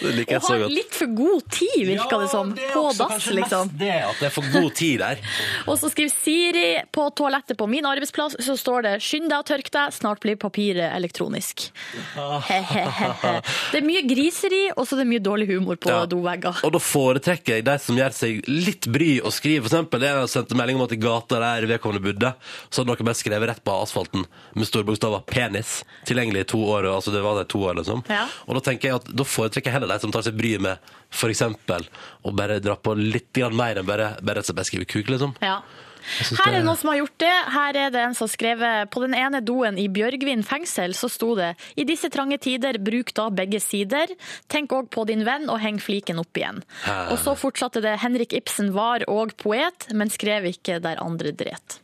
Det 0.01 0.12
liker 0.16 0.36
jeg 0.36 0.41
Og 0.43 0.49
har 0.49 0.70
litt 0.70 0.93
for 0.95 1.08
god 1.16 1.45
tid, 1.51 1.86
virka 1.88 2.18
det 2.20 2.30
som. 2.30 2.53
det 2.56 2.64
er 2.66 2.74
På 2.74 2.84
også 2.89 2.97
dass, 2.97 3.12
kanskje 3.16 3.36
liksom. 3.39 3.68
mest 3.72 3.80
Det 3.80 3.91
at 4.03 4.20
det 4.20 4.28
er 4.28 4.34
for 4.36 4.49
god 4.53 4.74
tid 4.76 4.99
der. 4.99 5.18
Og 5.70 5.80
så 5.80 5.89
skriver 5.93 6.12
Siri 6.24 6.66
på 6.91 7.08
toalettet 7.16 7.58
på 7.58 7.68
min 7.70 7.86
arbeidsplass, 7.86 8.36
så 8.43 8.58
står 8.60 8.82
det 8.84 8.93
'skynd 9.01 9.30
deg 9.30 9.39
å 9.39 9.47
tørke 9.47 9.72
deg, 9.72 9.93
snart 9.95 10.20
blir 10.20 10.36
papiret 10.36 10.91
elektronisk'. 10.95 11.70
He-he-he. 12.16 13.41
Det 13.72 13.80
er 13.82 13.86
mye 13.86 14.03
griseri, 14.08 14.64
og 14.76 14.86
så 14.88 14.95
er 14.97 15.03
det 15.03 15.08
mye 15.14 15.24
dårlig 15.24 15.47
humor 15.53 15.76
på 15.82 15.89
Ja. 15.89 16.06
dovegger. 16.06 16.60
Og 16.64 16.72
da 16.76 16.80
foretrekker 16.80 17.56
jeg 17.58 17.66
de 17.66 17.78
som 17.80 17.95
gjør 17.97 18.14
seg 18.14 18.43
litt 18.47 18.86
bry 18.91 19.20
og 19.24 19.32
skriver. 19.32 19.66
For 19.70 19.76
eksempel, 19.78 20.01
jeg 20.01 20.30
sendte 20.30 20.56
melding 20.58 20.76
om 20.80 20.84
at 20.86 20.91
i 20.91 20.99
gata 21.01 21.39
der 21.39 21.68
vedkommende 21.68 22.03
bodde, 22.03 22.34
så 22.70 22.82
hadde 22.84 22.91
noen 22.91 23.06
bare 23.06 23.16
skrevet 23.16 23.47
rett 23.49 23.64
på 23.64 23.76
asfalten 23.82 24.26
med 24.56 24.68
store 24.68 24.84
bokstaver 24.84 25.24
'penis'. 25.26 25.84
Tilgjengelig 26.06 26.39
i 26.45 26.49
to 26.51 26.58
år, 26.66 26.84
altså 26.95 27.12
det 27.12 27.22
var 27.24 27.38
det 27.39 27.47
to 27.49 27.60
år, 27.64 27.76
liksom. 27.82 28.03
Ja. 28.10 28.28
Og 28.47 28.56
da 28.56 28.60
tenker 28.72 28.89
jeg 28.89 28.95
at 28.95 29.06
da 29.16 29.24
foretrekker 29.46 29.72
heller 29.78 29.93
de 29.93 30.00
som 30.04 30.12
tar 30.14 30.26
seg 30.26 30.38
bryet 30.38 30.62
med 30.62 30.78
eksempel 31.32 31.88
å 32.26 32.36
bare 32.36 32.60
dra 32.60 32.76
på 32.76 32.96
litt 32.98 33.32
mer 33.56 33.82
enn 33.82 33.88
bare, 33.88 34.16
bare 34.22 34.41
rett 34.41 34.50
og 34.50 34.56
slett 34.56 34.72
skrive 34.72 34.86
kuk, 34.89 35.08
liksom. 35.14 35.36
Ja. 35.41 35.62
Her 36.06 36.52
er 36.52 36.52
det- 36.60 36.66
noen 36.66 36.78
som 36.78 36.89
har 36.89 36.98
gjort 36.98 37.18
det. 37.18 37.36
Her 37.52 37.76
er 37.76 37.89
det 37.89 38.00
en 38.00 38.14
som 38.14 38.28
har 38.28 38.34
skrevet 38.38 38.91
på 38.91 39.02
den 39.02 39.14
ene 39.16 39.41
doen 39.41 39.78
i 39.78 39.88
Bjørgvin 39.88 40.43
fengsel, 40.46 40.93
så 40.93 41.10
sto 41.10 41.36
det 41.36 41.56
i 41.76 41.84
disse 41.84 42.10
trange 42.10 42.38
tider, 42.39 42.78
bruk 42.78 43.14
da 43.14 43.30
begge 43.30 43.60
sider. 43.60 44.08
Tenk 44.48 44.70
òg 44.70 44.89
på 44.89 45.06
din 45.08 45.24
venn 45.26 45.50
og 45.50 45.60
heng 45.60 45.80
fliken 45.80 46.20
opp 46.20 46.34
igjen. 46.34 46.62
Her. 46.84 47.10
Og 47.12 47.18
så 47.18 47.36
fortsatte 47.36 47.82
det. 47.82 48.00
Henrik 48.00 48.34
Ibsen 48.34 48.72
var 48.72 49.00
òg 49.08 49.36
poet, 49.38 49.88
men 49.93 50.10
skrev 50.10 50.46
ikke 50.46 50.80
der 50.82 51.02
andre 51.02 51.32
dret. 51.32 51.80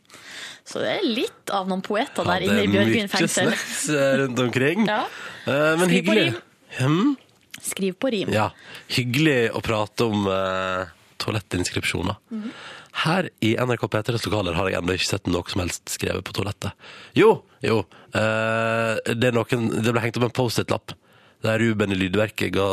Så 0.64 0.78
det 0.78 1.00
er 1.00 1.02
litt 1.02 1.50
av 1.50 1.66
noen 1.66 1.82
poeter 1.82 2.22
der 2.24 2.40
inne 2.46 2.62
i 2.62 2.70
Bjørgvin 2.70 3.10
fengsel. 3.10 3.50
Det 3.50 3.50
er 3.50 3.50
mye 3.50 3.58
snacks 3.58 3.88
eh, 3.90 4.16
rundt 4.22 4.38
omkring. 4.38 4.86
Ja. 4.92 5.04
Eh, 5.46 5.76
men 5.76 5.90
hyggelig. 5.90 6.36
Hm? 6.78 7.16
Skriv 7.62 7.96
på 8.02 8.10
rim. 8.10 8.32
Ja, 8.34 8.48
hyggelig 8.90 9.52
å 9.54 9.62
prate 9.64 10.08
om 10.10 10.26
uh, 10.26 10.90
toalettinskripsjoner. 11.22 12.18
Mhm. 12.34 12.54
Her 13.02 13.30
i 13.40 13.54
NRK 13.56 13.86
P3s 13.88 14.26
lokaler 14.28 14.52
har 14.58 14.68
jeg 14.68 14.76
ennå 14.76 14.92
ikke 14.98 15.08
sett 15.08 15.28
noe 15.32 15.48
som 15.48 15.62
helst 15.62 15.88
skrevet 15.88 16.26
på 16.28 16.34
toalettet. 16.36 16.74
Jo, 17.16 17.30
jo. 17.64 17.78
eh, 18.12 18.98
det, 19.16 19.30
noen, 19.32 19.70
det 19.80 19.94
ble 19.94 20.02
hengt 20.04 20.18
opp 20.20 20.26
en 20.26 20.34
Post-It-lapp 20.36 20.92
der 21.40 21.56
Ruben 21.62 21.94
i 21.94 21.96
Lydverket 21.96 22.52
ga 22.52 22.66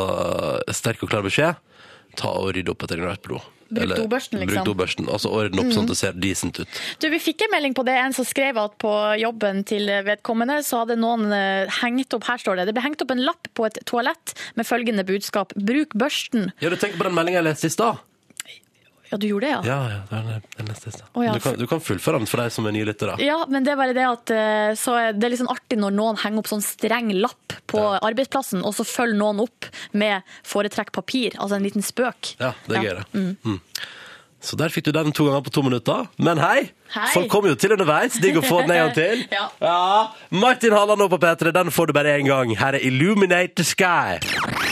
sterk 0.76 1.06
og 1.06 1.14
klar 1.14 1.24
beskjed. 1.24 1.56
Ta 2.20 2.34
og 2.36 2.52
rydde 2.52 2.74
opp 2.74 2.84
etter 2.84 3.00
rett 3.00 3.24
blod. 3.24 3.48
Bruk 3.70 3.94
dobørsten, 3.96 4.40
liksom. 4.42 4.64
Bruk 4.64 4.68
dobørsten. 4.72 5.08
Altså 5.10 5.32
ordne 5.32 5.62
opp 5.62 5.70
mm. 5.70 5.74
sånn 5.76 5.88
at 5.88 5.94
det 5.94 5.98
ser 6.00 6.20
decent 6.26 6.60
ut. 6.62 6.80
Du, 7.02 7.08
Vi 7.12 7.22
fikk 7.22 7.46
en 7.46 7.54
melding 7.54 7.76
på 7.78 7.86
det, 7.86 7.96
en 8.02 8.16
som 8.16 8.26
skrev 8.26 8.58
at 8.60 8.76
på 8.82 8.92
jobben 9.20 9.62
til 9.68 9.90
vedkommende 10.06 10.60
så 10.66 10.82
hadde 10.82 10.98
noen 11.00 11.30
eh, 11.34 11.80
hengt 11.80 12.16
opp, 12.16 12.26
her 12.28 12.42
står 12.42 12.60
det, 12.60 12.68
det 12.70 12.76
ble 12.76 12.84
hengt 12.84 13.04
opp 13.04 13.14
en 13.14 13.24
lapp 13.24 13.50
på 13.56 13.68
et 13.68 13.80
toalett 13.88 14.34
med 14.58 14.68
følgende 14.68 15.06
budskap, 15.06 15.54
bruk 15.56 15.94
børsten. 15.98 16.50
Ja, 16.62 16.72
du 16.72 16.78
tenker 16.80 17.00
på 17.00 17.08
den 17.08 17.16
meldinga 17.16 17.40
jeg 17.40 17.50
leste 17.52 17.70
i 17.70 17.76
stad? 17.78 18.02
Ja, 19.10 19.18
du 19.18 19.26
gjorde 19.26 19.46
det, 19.48 19.52
ja? 19.52 19.60
Ja, 19.66 19.78
ja, 19.90 20.00
den, 20.10 20.42
den 20.56 20.66
neste. 20.70 20.92
stad. 20.94 21.08
Ja, 21.18 21.32
Du, 21.34 21.40
kan- 21.42 21.56
du 21.58 21.66
kan 21.66 21.80
fullføre 21.82 22.18
den 22.20 22.26
for 22.30 22.42
deg 22.44 22.52
som 22.54 22.66
er 22.70 22.74
nye 22.76 22.86
lyttere. 22.86 23.16
Ja, 23.20 23.40
men 23.50 23.64
det 23.66 23.72
er 23.74 23.80
bare 23.80 23.94
det 23.96 24.06
at 24.06 24.30
eh, 24.34 24.72
så 24.78 24.94
er 25.00 25.12
det 25.18 25.26
er 25.26 25.34
litt 25.34 25.42
sånn 25.42 25.50
artig 25.50 25.78
når 25.82 25.96
noen 25.96 26.20
henger 26.22 26.38
opp 26.44 26.50
sånn 26.52 26.62
streng 26.62 27.10
lapp 27.18 27.56
på 27.70 27.82
arbeidsplassen, 27.98 28.62
og 28.64 28.74
så 28.78 28.86
følger 28.86 29.18
noen 29.18 29.42
opp 29.44 29.66
med 29.92 30.22
foretrekk 30.46 30.92
papir, 30.94 31.34
altså 31.38 31.58
en 31.58 31.66
liten 31.66 31.82
spøk. 31.82 32.36
Ja, 32.38 32.52
det 32.68 32.78
er 32.78 32.86
gøy, 32.86 32.94
det. 33.00 33.08
Mm. 33.18 33.36
Mm. 33.44 33.60
Så 34.40 34.56
der 34.56 34.72
fikk 34.72 34.86
du 34.86 34.92
den 34.96 35.10
to 35.12 35.26
ganger 35.26 35.42
på 35.44 35.50
to 35.52 35.60
minutter. 35.66 36.06
Men 36.16 36.38
hei! 36.40 36.70
Hei. 36.94 37.10
Folk 37.12 37.28
kommer 37.28 37.50
jo 37.52 37.58
til 37.60 37.74
underveis. 37.76 38.16
Digg 38.22 38.38
å 38.40 38.42
få 38.46 38.62
den 38.62 38.72
en 38.72 38.86
gang 38.86 38.94
til. 38.96 39.26
Ja. 39.60 40.08
Martin 40.32 40.72
Halland 40.72 41.02
nå 41.02 41.10
på 41.12 41.18
P3, 41.20 41.52
den 41.52 41.68
får 41.74 41.90
du 41.90 41.92
bare 41.98 42.16
én 42.16 42.24
gang. 42.30 42.54
Her 42.56 42.78
er 42.78 42.86
Illuminate 42.88 43.52
the 43.60 43.66
Sky. 43.68 44.69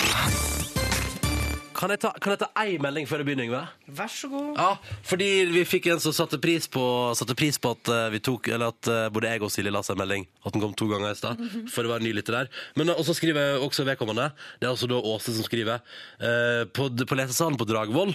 Kan 1.79 1.93
jeg 1.95 2.01
ta, 2.03 2.11
kan 2.19 2.33
jeg 2.35 2.41
ta 2.41 2.49
ei 2.59 2.73
melding 2.83 3.05
før 3.07 3.21
jeg 3.23 3.27
begynner, 3.29 3.47
Yngve? 3.47 3.61
Vær 4.01 4.09
så 4.11 4.27
god. 4.33 4.49
Ja, 4.59 4.97
fordi 5.07 5.29
vi 5.55 5.61
fikk 5.69 5.85
en 5.93 6.01
som 6.03 6.11
satte 6.17 6.41
pris 6.43 6.67
på, 6.75 6.83
satte 7.15 7.37
pris 7.39 7.55
på 7.63 7.71
at 7.77 7.91
eh, 7.95 8.09
vi 8.17 8.19
tok 8.27 8.49
Eller 8.51 8.73
at 8.75 8.89
eh, 8.91 9.05
både 9.15 9.31
jeg 9.31 9.45
og 9.47 9.53
Silje 9.55 9.71
la 9.71 9.85
seg 9.87 9.95
en 9.95 10.03
melding. 10.03 10.27
At 10.43 10.57
den 10.57 10.65
kom 10.65 10.75
to 10.75 10.89
ganger 10.91 11.15
i 11.15 11.21
stad. 11.21 11.39
For 11.71 11.87
det 11.87 11.93
var 11.93 12.03
en 12.03 12.09
ny 12.09 12.17
lytter 12.19 12.35
der. 12.41 12.51
Men 12.75 12.91
eh, 12.91 12.99
også 12.99 13.15
skriver 13.21 13.63
også 13.63 13.87
vedkommende. 13.87 14.27
Det 14.59 14.67
er 14.67 14.73
altså 14.75 14.91
da 14.91 14.99
Åse 14.99 15.37
som 15.39 15.47
skriver. 15.47 15.87
eh, 16.19 16.65
på, 16.67 16.91
på 17.07 17.21
lesesalen 17.23 17.61
på 17.63 17.69
Dragvoll, 17.71 18.11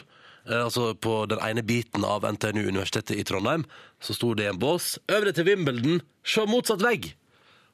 eh, 0.50 0.60
altså 0.60 0.92
på 1.00 1.22
den 1.32 1.40
ene 1.48 1.64
biten 1.64 2.04
av 2.04 2.28
NTNU 2.28 2.68
Universitetet 2.68 3.16
i 3.16 3.24
Trondheim, 3.24 3.64
så 4.04 4.12
sto 4.18 4.34
det 4.36 4.50
i 4.50 4.52
en 4.52 4.60
bås. 4.60 4.98
Øvre 5.08 5.32
til 5.32 5.48
Wimbledon, 5.48 6.02
se 6.28 6.44
motsatt 6.52 6.84
vegg! 6.84 7.14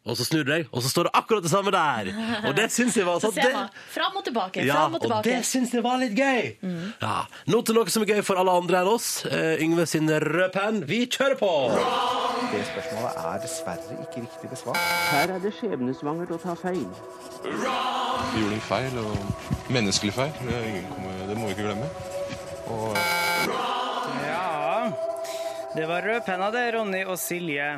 Og 0.10 0.18
så 0.18 0.26
snur 0.28 0.44
du 0.48 0.52
deg, 0.52 0.68
og 0.74 0.84
så 0.84 0.90
står 0.92 1.10
det 1.10 1.14
akkurat 1.20 1.46
det 1.46 1.52
samme 1.52 1.74
der! 1.74 2.10
Og 2.50 2.56
det 2.58 2.68
syns 2.74 2.98
jeg 2.98 3.06
var 3.08 3.20
Så 3.22 3.30
sånn 3.30 3.38
ser 3.38 3.54
man 3.56 3.70
fram 3.94 4.18
og 4.20 4.26
tilbake, 4.26 4.66
ja, 4.66 4.80
fram 4.80 4.98
og 4.98 5.06
og 5.10 5.24
det 5.28 5.40
syns 5.48 5.74
jeg 5.76 5.86
var 5.86 6.00
litt 6.02 6.16
gøy. 6.18 6.50
Ja. 7.02 7.16
Nå 7.50 7.62
til 7.66 7.78
noe 7.78 7.94
som 7.94 8.06
er 8.06 8.16
gøy 8.16 8.24
for 8.26 8.42
alle 8.42 8.56
andre 8.62 8.82
enn 8.82 8.92
oss. 8.92 9.10
Uh, 9.30 9.56
Yngve 9.62 9.86
sin 9.90 10.10
røde 10.10 10.50
penn. 10.56 10.82
Vi 10.90 11.04
kjører 11.06 11.38
på! 11.40 11.52
Det 12.50 12.64
spørsmålet 12.72 13.20
er 13.30 13.42
dessverre 13.44 14.00
ikke 14.08 14.24
riktig 14.24 14.50
besvart. 14.50 14.80
Her 15.12 15.36
er 15.36 15.44
det 15.44 15.52
skjebnesvangert 15.60 16.34
å 16.34 16.40
ta 16.42 16.56
feil. 16.58 16.88
Vi 17.44 18.42
gjorde 18.42 18.56
en 18.58 18.66
feil, 18.66 18.98
og 19.04 19.70
menneskelig 19.74 20.16
feil. 20.16 20.34
Det, 20.42 20.56
er 20.56 20.68
ingen 20.72 21.28
det 21.30 21.38
må 21.38 21.50
vi 21.50 21.56
ikke 21.58 21.68
glemme. 21.70 21.90
Og 22.74 22.98
Ja, 24.26 24.90
det 25.76 25.86
var 25.90 26.02
rød 26.06 26.22
penna, 26.26 26.50
det, 26.56 26.66
Ronny 26.74 27.04
og 27.06 27.20
Silje. 27.22 27.70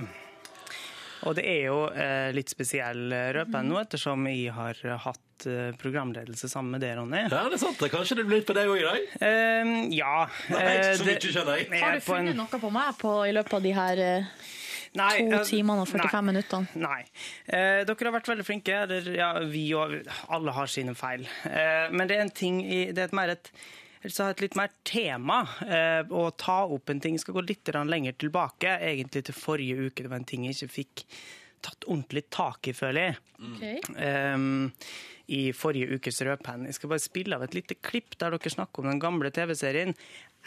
Og 1.28 1.36
det 1.38 1.44
er 1.46 1.68
jo 1.68 1.82
eh, 1.94 2.30
litt 2.36 2.50
spesiell 2.50 3.10
røpe 3.12 3.36
rødpenn 3.38 3.70
nå, 3.70 3.78
ettersom 3.84 4.26
jeg 4.32 4.54
har 4.56 4.80
hatt 5.06 5.46
eh, 5.50 5.70
programledelse 5.82 6.50
sammen 6.50 6.78
med 6.78 6.82
deg, 6.86 6.96
Ronny. 6.98 7.26
Ja, 7.28 7.44
det 7.50 7.60
er 7.60 7.62
sant. 7.62 7.84
Kanskje 7.94 8.18
det 8.22 8.26
blir 8.30 8.42
litt 8.42 8.50
på 8.50 8.56
deg 8.58 8.72
òg 8.72 8.82
i 8.82 8.88
dag? 8.88 9.12
Uh, 9.22 9.76
ja. 9.94 10.16
Nei, 10.50 10.64
eh, 10.72 10.96
så 10.98 11.06
det- 11.06 11.20
mye 11.20 11.36
skjønner 11.36 11.62
jeg. 11.62 11.70
Har 11.84 12.00
du 12.00 12.08
funnet 12.08 12.40
noe 12.40 12.62
på 12.66 12.74
meg 12.74 12.98
på, 13.02 13.14
i 13.28 13.36
løpet 13.38 13.58
av 13.60 13.66
de 13.68 13.76
her 13.78 14.04
eh, 14.08 14.50
Nei, 15.00 15.12
to 15.24 15.38
eh, 15.38 15.46
timene 15.48 15.86
og 15.86 15.88
45 15.88 16.26
minutter. 16.28 16.66
minuttene? 16.66 16.88
Nei. 16.88 17.04
Eh, 17.48 17.84
dere 17.88 18.10
har 18.10 18.18
vært 18.18 18.32
veldig 18.34 18.48
flinke. 18.48 18.80
Eller, 18.88 19.12
ja, 19.16 19.30
vi 19.48 19.68
og 19.78 19.94
alle 20.28 20.56
har 20.58 20.68
sine 20.72 20.96
feil. 21.00 21.24
Eh, 21.48 21.88
men 21.94 22.10
det 22.10 22.18
er 22.18 22.26
en 22.26 22.34
ting 22.42 22.60
i 22.66 22.82
Det 22.92 23.06
er 23.06 23.12
et 23.12 23.16
mer 23.16 23.38
et 23.38 23.54
Ellers 24.02 24.18
ha 24.24 24.32
et 24.34 24.42
litt 24.42 24.58
mer 24.58 24.72
tema 24.88 25.44
eh, 25.62 26.02
å 26.10 26.24
ta 26.34 26.64
opp 26.66 26.90
en 26.90 27.02
ting. 27.02 27.14
Jeg 27.18 27.26
skal 27.26 27.38
gå 27.38 27.46
litt 27.46 27.70
lenger 27.70 28.18
tilbake, 28.18 28.80
egentlig 28.82 29.28
til 29.28 29.38
forrige 29.38 29.88
uke. 29.88 30.02
Det 30.02 30.10
var 30.10 30.22
en 30.22 30.30
ting 30.32 30.48
jeg 30.48 30.58
ikke 30.58 30.76
fikk 30.80 31.06
tatt 31.62 31.86
ordentlig 31.86 32.26
tak 32.34 32.72
i, 32.72 32.74
føler 32.74 33.12
jeg. 33.12 33.20
Ehm, 34.02 34.72
I 35.32 35.42
forrige 35.54 36.00
ukes 36.00 36.22
Rødpenn. 36.26 36.66
Jeg 36.66 36.80
skal 36.80 36.92
bare 36.92 37.04
spille 37.04 37.38
av 37.38 37.46
et 37.46 37.58
lite 37.58 37.78
klipp 37.78 38.18
der 38.18 38.34
dere 38.34 38.54
snakker 38.54 38.82
om 38.82 38.90
den 38.90 39.02
gamle 39.04 39.30
TV-serien 39.34 39.94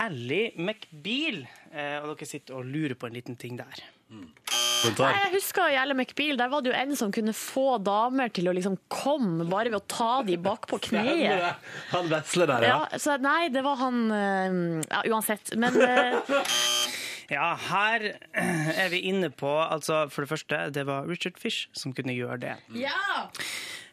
Ally 0.03 0.49
McBeal. 0.59 1.45
Uh, 1.71 2.03
og 2.03 2.17
dere 2.17 2.29
sitter 2.29 2.59
og 2.59 2.67
lurer 2.67 2.99
på 2.99 3.07
en 3.07 3.15
liten 3.15 3.39
ting 3.39 3.55
der. 3.61 3.85
Nei, 4.11 5.13
Jeg 5.17 5.31
husker 5.33 5.71
i 5.73 5.77
Elle 5.81 5.95
McBeal, 5.97 6.37
der 6.37 6.51
var 6.53 6.61
det 6.65 6.73
jo 6.73 6.77
en 6.77 6.93
som 6.99 7.13
kunne 7.15 7.33
få 7.37 7.79
damer 7.81 8.29
til 8.37 8.51
å 8.51 8.53
liksom 8.57 8.77
komme 8.93 9.47
bare 9.49 9.73
ved 9.73 9.79
å 9.81 9.87
ta 9.89 10.11
de 10.27 10.37
bakpå 10.37 10.79
kneet. 10.91 11.57
Han 11.95 12.11
vesle 12.13 12.49
der, 12.51 12.67
Ja, 12.69 12.81
så 13.01 13.17
nei, 13.23 13.49
det 13.55 13.65
var 13.65 13.81
han 13.81 14.05
eh, 14.13 14.59
Ja, 14.91 15.01
uansett. 15.09 15.55
Men 15.57 15.81
eh, 15.81 16.21
Ja, 17.33 17.55
her 17.71 18.05
er 18.37 18.91
vi 18.93 19.01
inne 19.09 19.31
på 19.33 19.49
altså 19.49 20.05
For 20.13 20.27
det 20.27 20.31
første, 20.35 20.59
det 20.77 20.85
var 20.85 21.09
Richard 21.09 21.41
Fish 21.41 21.71
som 21.73 21.95
kunne 21.97 22.13
gjøre 22.13 22.37
det. 22.43 22.57
Ja! 22.77 23.31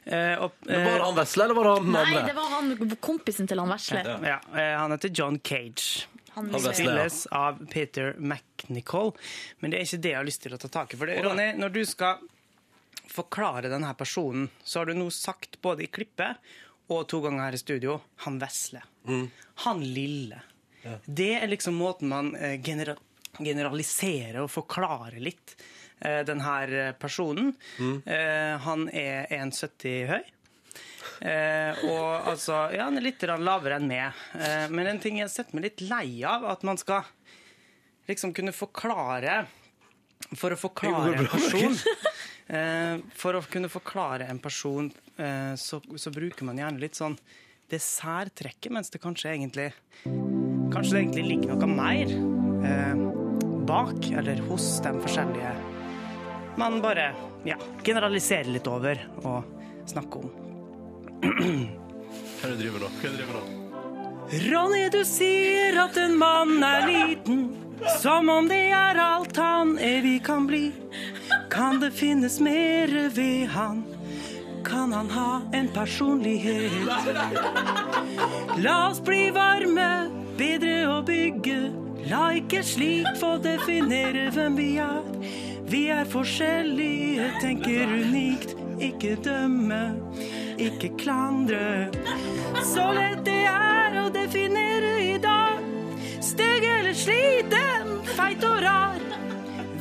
Eh, 0.03 0.33
og, 0.41 0.55
Men 0.65 0.83
var 0.87 0.97
det 0.97 1.05
han 1.05 1.17
vesle, 1.19 1.45
eller 1.45 1.55
var 1.55 1.67
det 1.69 1.73
han 1.77 1.85
den 1.85 1.95
Nei, 1.95 2.23
det 2.25 2.35
var 2.35 2.47
han 2.55 2.95
kompisen 3.05 3.47
til 3.47 3.61
han 3.61 3.69
vesle. 3.69 4.01
Ja, 4.25 4.39
eh, 4.51 4.73
han 4.75 4.91
heter 4.95 5.13
John 5.13 5.37
Cage. 5.39 6.07
Han 6.33 6.51
spilles 6.59 7.25
av 7.35 7.59
Peter 7.71 8.15
McNichol. 8.17 9.11
Men 9.59 9.71
det 9.73 9.79
er 9.79 9.87
ikke 9.87 10.01
det 10.05 10.13
jeg 10.13 10.19
har 10.19 10.27
lyst 10.27 10.43
til 10.45 10.55
å 10.55 10.59
ta 10.61 10.69
tak 10.71 10.93
i. 10.93 10.99
For 10.99 11.11
det, 11.11 11.19
Ronny, 11.25 11.49
når 11.59 11.75
du 11.75 11.81
skal 11.87 12.21
forklare 13.11 13.71
denne 13.71 13.91
personen, 13.99 14.47
så 14.63 14.79
har 14.81 14.87
du 14.87 14.95
nå 14.95 15.09
sagt 15.11 15.59
både 15.61 15.85
i 15.85 15.91
klippet 15.91 16.39
og 16.91 17.05
to 17.11 17.19
ganger 17.23 17.43
her 17.49 17.57
i 17.57 17.61
studio 17.61 17.99
han 18.25 18.39
vesle. 18.39 18.83
Han 19.65 19.83
lille. 19.83 20.41
Det 21.05 21.33
er 21.37 21.51
liksom 21.51 21.77
måten 21.77 22.09
man 22.09 22.33
eh, 22.35 22.57
genera 22.63 22.95
generaliserer 23.37 24.41
og 24.41 24.49
forklarer 24.51 25.21
litt 25.23 25.53
eh, 25.99 26.19
denne 26.27 26.91
personen. 26.99 27.53
Mm. 27.79 28.01
han 28.65 28.87
er 28.89 29.29
1,70 29.31 30.07
høy. 30.09 30.23
Eh, 31.21 31.83
og 31.87 32.29
altså, 32.31 32.67
ja, 32.73 32.87
han 32.87 32.99
er 32.99 33.05
litt 33.05 33.23
lavere 33.25 33.79
enn 33.79 33.89
meg. 33.89 34.21
Eh, 34.37 34.67
men 34.73 34.89
en 34.91 35.01
ting 35.01 35.19
jeg 35.19 35.27
har 35.27 35.33
sett 35.33 35.53
meg 35.53 35.67
litt 35.67 35.83
lei 35.85 36.21
av, 36.27 36.45
at 36.51 36.65
man 36.67 36.79
skal 36.81 37.07
liksom 38.09 38.33
kunne 38.35 38.53
forklare 38.55 39.43
For 40.35 40.53
å 40.53 40.57
forklare 40.59 41.21
en 41.21 41.29
person 41.29 41.77
eh, 42.57 42.97
For 43.17 43.37
å 43.37 43.43
kunne 43.49 43.69
forklare 43.71 44.27
en 44.29 44.41
person, 44.41 44.89
eh, 45.17 45.53
så, 45.55 45.79
så 45.79 46.13
bruker 46.13 46.47
man 46.47 46.59
gjerne 46.61 46.81
litt 46.81 46.99
sånn 46.99 47.17
det 47.71 47.79
særtrekket, 47.79 48.71
mens 48.73 48.91
det 48.91 48.99
kanskje 48.99 49.31
egentlig 49.31 49.69
Kanskje 50.03 50.97
det 50.97 51.03
egentlig 51.05 51.27
ligger 51.29 51.55
noe 51.55 51.69
mer 51.71 52.15
eh, 52.67 53.05
bak, 53.69 54.09
eller 54.11 54.41
hos 54.49 54.73
de 54.83 54.91
forskjellige 55.05 55.53
man 56.55 56.81
bare 56.81 57.13
ja, 57.43 57.55
generaliserer 57.83 58.51
litt 58.51 58.67
over 58.67 58.99
og 59.23 59.87
snakker 59.87 60.25
om. 60.25 60.50
Hva 61.21 62.49
er 62.49 62.55
driver 62.57 62.85
er 62.87 63.01
du 63.01 63.17
driver 63.17 63.35
nå? 63.37 63.41
Ronny, 64.31 64.85
du 64.89 65.01
sier 65.05 65.75
at 65.83 65.97
en 65.99 66.15
mann 66.17 66.63
er 66.63 66.85
liten, 66.87 67.41
som 68.01 68.29
om 68.31 68.47
det 68.49 68.71
er 68.73 68.97
alt 69.01 69.37
han 69.37 69.75
evig 69.77 70.21
kan 70.25 70.47
bli. 70.49 70.71
Kan 71.51 71.81
det 71.81 71.91
finnes 71.93 72.39
mere 72.41 73.09
ved 73.13 73.51
han? 73.53 73.83
Kan 74.65 74.93
han 74.93 75.09
ha 75.11 75.41
en 75.53 75.67
personlighet? 75.75 76.71
La 78.63 78.77
oss 78.89 79.01
bli 79.03 79.29
varme, 79.35 79.89
bedre 80.39 80.75
å 80.89 81.01
bygge. 81.05 81.59
La 82.09 82.31
ikke 82.39 82.63
slik 82.65 83.09
få 83.21 83.35
definere 83.43 84.29
hvem 84.33 84.57
vi 84.57 84.71
er. 84.81 85.03
Vi 85.71 85.85
er 85.93 86.07
forskjellige, 86.09 87.29
tenker 87.43 87.91
unikt, 87.99 88.55
ikke 88.81 89.17
dømme, 89.23 89.83
ikke 90.61 90.91
klandre. 90.99 91.89
Så 92.63 92.85
lett 92.93 93.23
det 93.25 93.43
er 93.49 93.97
å 94.01 94.07
definere 94.13 94.91
i 95.03 95.17
dag. 95.21 95.61
Stygg 96.21 96.67
eller 96.69 96.97
sliten, 96.97 97.95
feit 98.15 98.43
og 98.45 98.59
rar. 98.63 98.99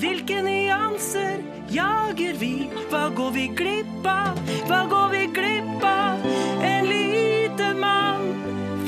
Hvilke 0.00 0.40
nyanser 0.44 1.42
jager 1.72 2.38
vi? 2.40 2.54
Hva 2.92 3.08
går 3.16 3.34
vi 3.36 3.46
glipp 3.60 4.08
av? 4.08 4.40
Hva 4.70 4.80
går 4.90 5.12
vi 5.14 5.24
glipp 5.36 5.84
av? 5.84 6.24
En 6.64 6.88
liten 6.88 7.80
mann. 7.82 8.26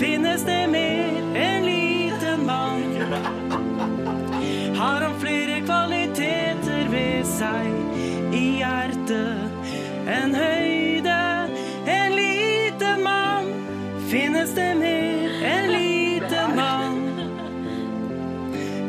Finnes 0.01 0.47
det 0.49 0.63
mer 0.73 1.21
en 1.45 1.69
liten 1.69 2.47
mann? 2.49 2.89
Har 4.81 5.05
han 5.05 5.21
flere 5.21 5.61
kvaliteter 5.67 6.89
ved 6.91 7.29
seg 7.29 8.33
i 8.33 8.47
hjertet? 8.63 9.53
enn 10.09 10.35
høyde, 10.35 10.62
Finnes 14.53 14.69
det 14.69 14.75
mer 14.75 15.45
en 15.45 15.73
liten 15.73 16.57
mann? 16.57 16.97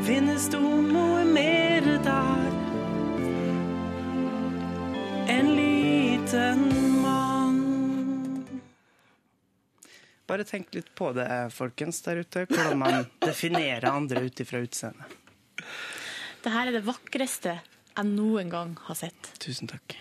Finnes 0.04 0.50
det 0.52 0.60
noe 0.60 1.24
mer 1.24 1.86
der? 2.04 2.50
En 5.32 5.54
liten 5.56 6.66
mann. 7.00 7.64
Bare 10.28 10.44
tenk 10.44 10.76
litt 10.76 10.92
på 11.00 11.14
det, 11.16 11.30
folkens, 11.56 12.02
der 12.04 12.26
ute. 12.26 12.44
Hvordan 12.52 12.84
man 12.84 13.08
definerer 13.24 13.88
andre 13.88 14.28
ut 14.28 14.44
ifra 14.44 14.60
utseendet. 14.68 15.16
Det 16.44 16.52
her 16.52 16.68
er 16.68 16.76
det 16.76 16.84
vakreste 16.84 17.62
jeg 17.62 18.10
noen 18.12 18.52
gang 18.52 18.76
har 18.90 19.00
sett. 19.00 19.32
Tusen 19.40 19.72
takk. 19.72 19.96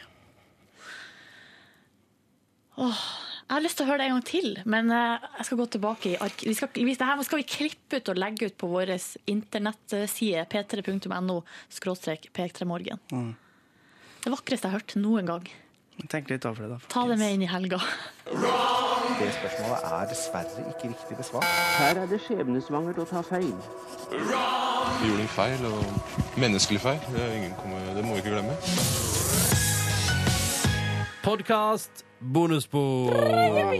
Åh, 2.82 3.06
jeg 3.52 3.58
har 3.58 3.64
lyst 3.66 3.76
til 3.76 3.84
å 3.84 3.88
høre 3.90 4.00
det 4.00 4.04
en 4.08 4.14
gang 4.14 4.22
til, 4.24 4.46
men 4.64 4.86
eh, 4.96 5.24
jeg 5.36 5.44
skal 5.44 5.58
gå 5.60 5.64
tilbake 5.74 6.08
i 6.08 6.12
ark... 6.24 6.42
Vi 6.48 6.54
skal, 6.56 6.70
vi, 6.72 6.94
det 6.96 7.04
her 7.04 7.18
skal 7.20 7.42
vi 7.42 7.44
klippe 7.44 7.98
ut 8.00 8.06
og 8.08 8.16
legge 8.16 8.46
ut 8.48 8.54
på 8.56 8.68
vår 8.70 8.94
internettside 9.28 10.46
p3.no 10.48 11.34
skråstrek 11.68 12.30
p3morgen. 12.32 13.02
Mm. 13.12 13.34
Det 14.24 14.30
vakreste 14.32 14.70
jeg 14.70 14.72
har 14.72 14.80
hørt 14.80 14.94
noen 14.96 15.28
gang. 15.28 15.50
Tenk 16.08 16.30
litt 16.32 16.46
over 16.48 16.64
det, 16.64 16.68
da. 16.70 16.78
Ta 16.94 17.02
det 17.10 17.18
med 17.20 17.34
inn 17.34 17.44
i 17.44 17.50
helga. 17.50 17.76
Det 18.24 19.26
spørsmålet 19.36 19.84
er 19.98 20.08
dessverre 20.14 20.64
ikke 20.70 20.88
riktig 20.94 21.18
besvart. 21.18 21.50
Her 21.76 22.00
er 22.06 22.08
det 22.08 22.22
skjebnesvangert 22.24 23.02
å 23.02 23.06
ta 23.10 23.20
feil. 23.26 23.50
Vi 24.14 25.10
gjorde 25.10 25.26
en 25.26 25.34
feil, 25.34 25.66
og 25.68 26.40
menneskelig 26.40 26.80
feil. 26.86 27.04
Det, 27.10 27.20
er 27.20 27.36
ingen 27.42 27.52
kommer, 27.60 27.84
det 27.98 28.06
må 28.06 28.16
vi 28.16 28.24
ikke 28.24 28.32
glemme. 28.32 28.56
Podkast, 31.20 32.06
bonusspor. 32.22 33.12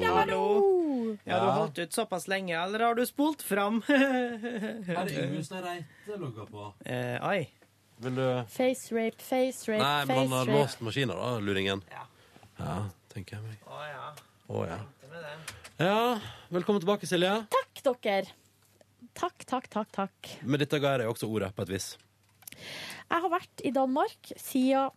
Hallo! 0.04 1.16
Ja, 1.24 1.34
du 1.38 1.46
har 1.46 1.52
holdt 1.52 1.78
ut 1.78 1.92
såpass 1.92 2.28
lenge, 2.28 2.56
eller 2.64 2.80
har 2.80 2.94
du 2.94 3.06
spolt 3.06 3.42
fram? 3.42 3.82
Er 3.88 5.04
det 5.06 5.18
Yngve 5.22 5.60
Reite 5.62 6.16
logga 6.18 6.46
på? 6.48 6.72
Eh, 6.84 7.18
oi. 7.28 7.48
Vil 8.02 8.16
du 8.18 8.24
Face 8.50 8.90
rape, 8.94 9.22
face 9.22 9.68
rape, 9.70 9.82
Nei, 9.82 10.04
men 10.08 10.16
han 10.18 10.32
har 10.32 10.46
rape. 10.48 10.58
låst 10.58 10.80
maskiner, 10.82 11.14
da, 11.20 11.36
luringen. 11.38 11.82
Ja. 11.92 12.06
ja, 12.58 12.76
tenker 13.12 13.38
jeg 13.38 13.44
meg. 13.46 13.60
Å 13.68 13.82
ja. 13.86 14.06
Å 14.50 14.64
ja. 14.66 14.78
Ja, 15.82 15.98
velkommen 16.50 16.82
tilbake, 16.82 17.06
Silje. 17.06 17.34
Takk, 17.52 17.84
dere. 18.02 18.32
Takk, 19.18 19.44
takk, 19.46 19.68
takk, 19.70 19.92
takk. 19.94 20.32
Med 20.42 20.64
dette 20.64 20.80
ga 20.82 20.96
jeg 20.96 21.04
deg 21.04 21.12
også 21.12 21.28
ordet 21.30 21.52
på 21.54 21.66
et 21.66 21.72
vis. 21.76 21.92
Jeg 22.56 23.22
har 23.26 23.30
vært 23.30 23.62
i 23.68 23.70
Danmark 23.74 24.32
siden 24.40 24.90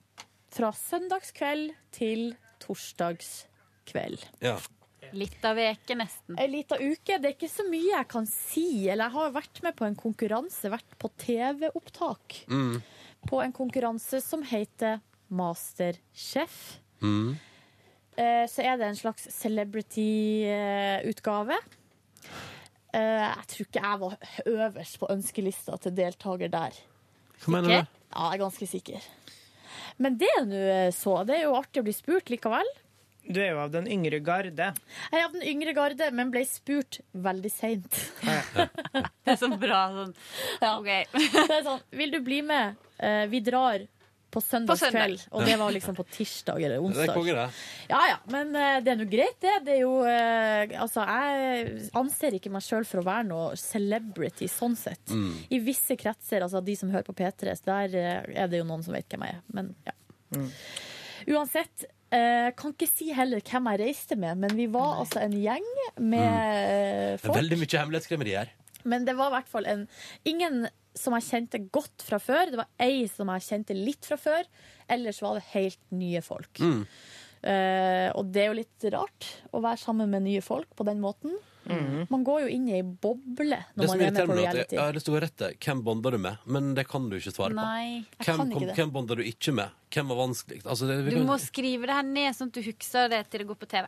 fra 0.55 0.71
søndagskveld 0.79 1.73
til 1.93 2.29
torsdagskveld. 2.63 4.25
Ja. 4.43 4.57
Litt 5.15 5.43
av 5.45 5.57
uke, 5.61 5.95
nesten. 5.95 6.37
Ei 6.41 6.47
lita 6.49 6.75
uke. 6.81 7.19
Det 7.21 7.29
er 7.29 7.35
ikke 7.35 7.49
så 7.51 7.63
mye 7.69 7.91
jeg 7.93 8.07
kan 8.11 8.25
si. 8.27 8.65
Eller 8.89 9.05
jeg 9.05 9.13
har 9.15 9.31
vært 9.35 9.61
med 9.63 9.75
på 9.77 9.85
en 9.87 9.95
konkurranse, 9.95 10.71
vært 10.73 10.95
på 10.99 11.07
TV-opptak. 11.21 12.39
Mm. 12.49 12.81
På 13.29 13.41
en 13.43 13.53
konkurranse 13.55 14.19
som 14.25 14.43
heter 14.43 14.99
Masterchef. 15.29 16.57
Mm. 17.01 17.35
Eh, 18.17 18.45
Så 18.49 18.61
er 18.65 18.77
det 18.77 18.87
en 18.87 18.95
slags 18.95 19.27
celebrity-utgave. 20.35 21.55
Eh, 22.93 22.99
Jeg 23.35 23.47
tror 23.47 23.65
ikke 23.67 23.81
jeg 23.83 23.99
var 23.99 24.17
øverst 24.45 24.99
på 24.99 25.07
ønskelista 25.11 25.77
til 25.81 25.91
deltaker 25.97 26.49
der. 26.49 26.71
Hva 27.43 27.51
mener 27.51 27.67
du? 27.67 27.73
Ja, 27.73 27.83
jeg 28.15 28.33
er 28.33 28.37
ganske 28.45 28.67
sikker. 28.67 29.01
Men 29.97 30.17
det 30.21 30.29
er 30.39 30.49
nå 30.49 30.65
så. 30.95 31.21
Det 31.27 31.39
er 31.39 31.45
jo 31.47 31.55
artig 31.59 31.83
å 31.83 31.87
bli 31.87 31.95
spurt 31.95 32.31
likevel. 32.33 32.67
Du 33.25 33.39
er 33.41 33.55
jo 33.55 33.61
av 33.63 33.71
den 33.73 33.87
yngre 33.89 34.19
garde. 34.21 34.67
Jeg 35.09 35.17
er 35.17 35.25
av 35.25 35.33
den 35.33 35.45
yngre 35.49 35.73
garde, 35.73 36.11
men 36.13 36.29
ble 36.33 36.43
spurt 36.45 36.99
veldig 37.11 37.51
seint. 37.51 38.01
Det 39.25 39.33
er 39.33 39.39
så 39.41 39.49
bra 39.57 39.79
sånn. 39.95 40.11
Ja. 40.61 40.75
OK. 40.77 40.91
Det 41.15 41.57
er 41.57 41.63
sånn, 41.65 41.81
vil 41.97 42.13
du 42.13 42.19
bli 42.25 42.43
med? 42.45 42.77
Eh, 43.01 43.25
vi 43.31 43.41
drar 43.43 43.87
på 44.35 44.41
søndagskveld. 44.43 45.19
søndag. 45.23 45.33
Og 45.39 45.45
det 45.47 45.55
var 45.61 45.71
liksom 45.75 45.95
på 45.97 46.05
tirsdag 46.11 46.61
eller 46.67 46.83
onsdag. 46.83 47.05
Det 47.05 47.09
er 47.09 47.15
konge, 47.15 47.35
det. 47.37 47.47
Ja 47.89 48.01
ja, 48.11 48.17
men 48.35 48.51
eh, 48.59 48.77
det 48.85 48.91
er 48.93 48.99
nå 48.99 49.07
greit, 49.11 49.37
det. 49.43 49.53
Det 49.65 49.73
er 49.77 49.81
jo 49.85 49.93
eh, 50.05 50.75
Altså, 50.81 51.05
jeg 51.07 51.89
anser 51.95 52.35
ikke 52.37 52.51
meg 52.53 52.65
sjøl 52.67 52.85
for 52.89 53.01
å 53.01 53.05
være 53.07 53.27
noe 53.31 53.55
celebrity 53.59 54.49
sånn 54.51 54.75
sett. 54.79 55.07
Mm. 55.13 55.31
I 55.55 55.61
visse 55.65 55.95
kretser, 55.99 56.43
altså 56.45 56.61
de 56.65 56.75
som 56.79 56.91
hører 56.93 57.07
på 57.07 57.15
P3, 57.17 57.55
så 57.59 57.71
der 57.71 57.95
eh, 58.01 58.31
er 58.43 58.51
det 58.51 58.59
jo 58.61 58.67
noen 58.69 58.83
som 58.85 58.93
vet 58.97 59.07
hvem 59.09 59.25
jeg 59.29 59.39
er. 59.39 59.43
Men 59.55 59.73
ja. 59.87 59.95
Uansett. 61.31 61.85
eh, 62.13 62.51
kan 62.55 62.71
ikke 62.75 62.87
si 62.87 63.09
heller 63.15 63.41
hvem 63.43 63.67
jeg 63.71 63.79
reiste 63.81 64.15
med, 64.19 64.37
men 64.43 64.53
vi 64.55 64.67
var 64.71 64.99
altså 65.01 65.19
en 65.25 65.33
gjeng 65.41 65.65
med 65.97 66.21
eh, 66.21 67.15
Det 67.15 67.17
er 67.17 67.23
folk. 67.25 67.37
veldig 67.39 67.57
mye 67.63 67.79
hemmelighetskremmeri 67.81 68.35
her. 68.37 68.51
Men 68.85 69.05
det 69.07 69.15
var 69.17 69.31
i 69.31 69.35
hvert 69.39 69.49
fall 69.49 69.65
en 69.65 69.87
Ingen 70.29 70.67
som 70.95 71.15
jeg 71.17 71.27
kjente 71.27 71.59
godt 71.73 72.05
fra 72.07 72.19
før. 72.23 72.51
Det 72.53 72.61
var 72.61 72.69
ei 72.79 73.05
som 73.11 73.29
jeg 73.35 73.45
kjente 73.47 73.77
litt 73.77 74.07
fra 74.07 74.17
før. 74.19 74.47
Ellers 74.91 75.21
var 75.23 75.39
det 75.39 75.47
helt 75.53 75.81
nye 75.95 76.21
folk. 76.25 76.61
Mm. 76.63 76.85
Uh, 77.45 78.09
og 78.17 78.31
det 78.33 78.41
er 78.41 78.47
jo 78.49 78.57
litt 78.57 78.85
rart 78.95 79.27
å 79.53 79.59
være 79.61 79.77
sammen 79.77 80.09
med 80.09 80.25
nye 80.25 80.41
folk 80.41 80.71
på 80.77 80.87
den 80.87 81.03
måten. 81.03 81.35
Man 81.65 82.23
går 82.25 82.43
jo 82.45 82.49
inn 82.53 82.67
i 82.69 82.75
ei 82.77 82.83
boble 82.85 83.57
når 83.73 83.87
man 83.89 84.01
er 84.05 84.11
med 84.13 84.29
på 84.29 84.33
er 84.35 84.41
jeg, 84.43 84.65
jeg 84.75 84.77
har 84.77 84.93
lyst 84.93 85.07
til 85.07 85.15
å 85.15 85.17
gå 85.17 85.21
rett 85.23 85.35
til 85.39 85.55
hvem 85.65 85.79
bonder 85.87 86.13
du 86.13 86.19
med, 86.21 86.43
men 86.45 86.67
det 86.77 86.83
kan 86.89 87.07
du 87.09 87.15
ikke 87.17 87.33
svare. 87.33 87.55
Nei, 87.57 88.03
på. 88.13 88.27
Hvem, 88.27 88.41
kan 88.43 88.51
ikke 88.53 88.75
hvem 88.77 88.91
bonder 88.93 89.17
du 89.17 89.23
ikke 89.25 89.53
med? 89.57 89.73
Hvem 89.95 90.11
var 90.11 90.19
vanskelig? 90.19 90.59
Altså, 90.61 90.89
det, 90.91 90.99
vi 91.07 91.15
Du 91.15 91.17
kan- 91.17 91.29
må 91.31 91.37
skrive 91.41 91.89
det 91.89 91.95
her 91.97 92.05
ned, 92.05 92.35
sånn 92.37 92.51
at 92.53 92.59
du 92.59 92.61
husker 92.61 93.09
det 93.09 93.21
til 93.31 93.41
det 93.41 93.47
går 93.49 93.57
på 93.63 93.69
TV. 93.71 93.87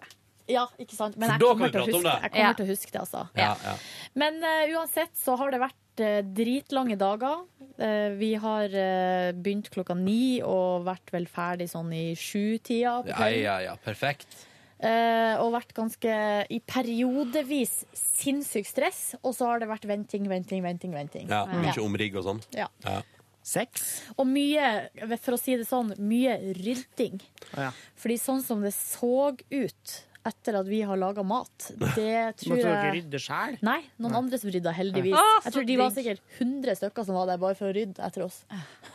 Ja, 0.49 0.65
ikke 0.79 0.95
sant? 0.95 1.17
Men 1.21 1.29
jeg 1.35 1.43
kommer, 1.43 1.69
til 1.69 1.81
å, 1.81 1.85
huske, 1.85 2.01
det. 2.01 2.15
jeg 2.23 2.31
kommer 2.31 2.47
Ja. 2.47 2.53
til 2.53 2.65
å 2.65 2.69
huske 2.71 2.91
det, 2.91 3.01
altså. 3.03 3.29
ja, 3.35 3.55
ja. 3.63 3.75
Men 4.15 4.41
uh, 4.41 4.79
uansett 4.79 5.13
så 5.19 5.37
har 5.37 5.51
det 5.51 5.59
vært 5.59 5.77
eh, 6.03 6.19
dritlange 6.21 6.97
dager. 6.99 7.45
Eh, 7.77 8.09
vi 8.17 8.33
har 8.41 8.73
eh, 8.73 9.31
begynt 9.37 9.69
klokka 9.73 9.95
ni 9.97 10.39
og 10.45 10.87
vært 10.87 11.13
vel 11.13 11.27
ferdig 11.29 11.69
sånn 11.69 11.91
i 11.93 12.11
sju-tida 12.17 13.03
ja, 13.05 13.27
ja, 13.29 13.57
ja. 13.67 13.75
Perfekt. 13.83 14.45
Eh, 14.77 15.33
og 15.41 15.55
vært 15.55 15.73
ganske 15.77 16.15
i 16.53 16.59
periodevis 16.61 17.79
sinnssykt 17.97 18.69
stress. 18.69 19.03
Og 19.23 19.35
så 19.37 19.51
har 19.51 19.61
det 19.61 19.69
vært 19.69 19.87
venting, 19.89 20.27
venting, 20.29 20.63
venting. 20.65 20.93
venting. 20.93 21.29
Ja, 21.29 21.45
Mye 21.49 21.77
omrigg 21.81 22.17
og 22.17 22.27
sånn. 22.29 22.43
Ja. 22.57 22.69
Ja. 22.85 23.01
Sex? 23.47 23.85
Og 24.19 24.27
mye, 24.27 24.89
for 25.23 25.37
å 25.37 25.39
si 25.39 25.55
det 25.55 25.69
sånn, 25.69 25.93
mye 26.03 26.35
rydding. 26.57 27.21
Ja. 27.55 27.71
Fordi 27.95 28.17
sånn 28.19 28.41
som 28.43 28.65
det 28.65 28.73
så 28.75 29.31
ut 29.31 29.93
etter 30.30 30.59
at 30.59 30.67
vi 30.69 30.82
har 30.86 30.99
laga 30.99 31.23
mat, 31.25 31.69
det 31.95 32.38
tror 32.41 32.53
Måtte 32.55 32.63
dere 32.63 32.86
jeg 32.86 32.95
rydde 32.99 33.21
sjæl? 33.23 33.57
Nei, 33.65 33.80
noen 34.03 34.17
andre 34.21 34.39
som 34.41 34.51
rydda, 34.53 34.73
heldigvis. 34.78 35.15
Ah, 35.17 35.38
jeg 35.47 35.55
tror 35.55 35.67
de 35.67 35.78
var 35.80 35.93
sikkert 35.95 36.21
100 36.39 36.80
stykker 36.82 37.07
som 37.07 37.17
var 37.19 37.30
der 37.32 37.39
bare 37.41 37.57
for 37.59 37.69
å 37.69 37.75
rydde 37.78 38.03
etter 38.07 38.25
oss. 38.28 38.41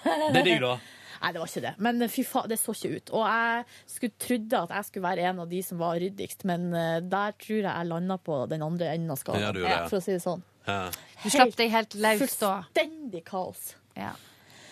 Det 0.04 0.42
er 0.42 0.46
digg, 0.46 0.60
da. 0.64 0.76
Nei, 1.22 1.30
det 1.30 1.38
var 1.38 1.50
ikke 1.52 1.62
det. 1.62 1.72
Men 1.86 2.02
fy 2.10 2.24
faen, 2.26 2.48
det 2.50 2.58
så 2.58 2.72
ikke 2.74 2.96
ut. 2.98 3.10
Og 3.14 3.22
jeg 3.28 3.66
skulle 3.94 4.16
trodde 4.24 4.62
at 4.66 4.72
jeg 4.74 4.88
skulle 4.88 5.06
være 5.06 5.26
en 5.30 5.42
av 5.44 5.52
de 5.52 5.60
som 5.62 5.78
var 5.78 6.00
ryddigst, 6.02 6.42
men 6.50 6.64
eh, 6.74 6.96
der 7.06 7.36
tror 7.38 7.60
jeg 7.60 7.68
jeg 7.68 7.90
landa 7.92 8.16
på 8.18 8.40
den 8.50 8.64
andre 8.66 8.88
enden 8.96 9.12
av 9.14 9.20
Ja, 9.20 9.22
skalaen. 9.22 9.54
du 9.54 9.62
ja. 9.62 9.76
for 9.86 10.00
å 10.00 10.02
si 10.02 10.16
det 10.16 10.22
sånn. 10.24 10.42
Ja. 10.66 10.80
Du 11.22 11.28
slapp 11.30 11.54
deg 11.58 11.70
helt 11.74 11.94
løs 11.94 12.36
da. 12.40 12.50
Fullstendig 12.66 13.22
kaos. 13.28 13.62
Ja. 13.98 14.12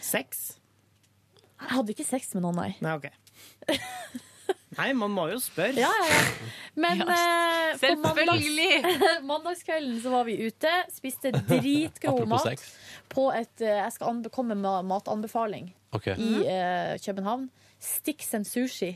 Sex? 0.03 0.57
Jeg 1.61 1.71
hadde 1.77 1.95
ikke 1.95 2.09
sex 2.09 2.35
med 2.35 2.47
noen, 2.49 2.59
nei. 2.59 2.71
Nei, 2.83 2.97
OK. 2.99 3.11
Nei, 4.79 4.93
man 4.95 5.11
må 5.11 5.25
jo 5.33 5.39
spørre. 5.43 5.75
Ja, 5.83 5.89
ja, 5.91 6.11
ja. 6.15 6.49
Men 6.79 7.01
eh, 7.03 7.07
på 7.75 7.89
mandags, 7.99 8.29
Selvfølgelig! 8.39 8.97
mandagskvelden 9.33 9.97
så 10.05 10.13
var 10.13 10.25
vi 10.29 10.37
ute, 10.47 10.71
spiste 10.95 11.33
dritgrov 11.35 12.21
Apropos 12.21 12.29
mat 12.31 12.47
sex. 12.53 12.69
på 13.11 13.25
et 13.35 13.65
eh, 13.67 13.81
Jeg 13.81 13.93
skal 13.97 14.13
anbe 14.13 14.31
komme 14.31 14.55
med 14.55 14.87
matanbefaling 14.87 15.73
Ok. 15.99 16.07
i 16.15 16.31
eh, 16.47 16.95
København. 17.03 17.49
Stix 17.81 18.35
and 18.39 18.47
sushi. 18.47 18.93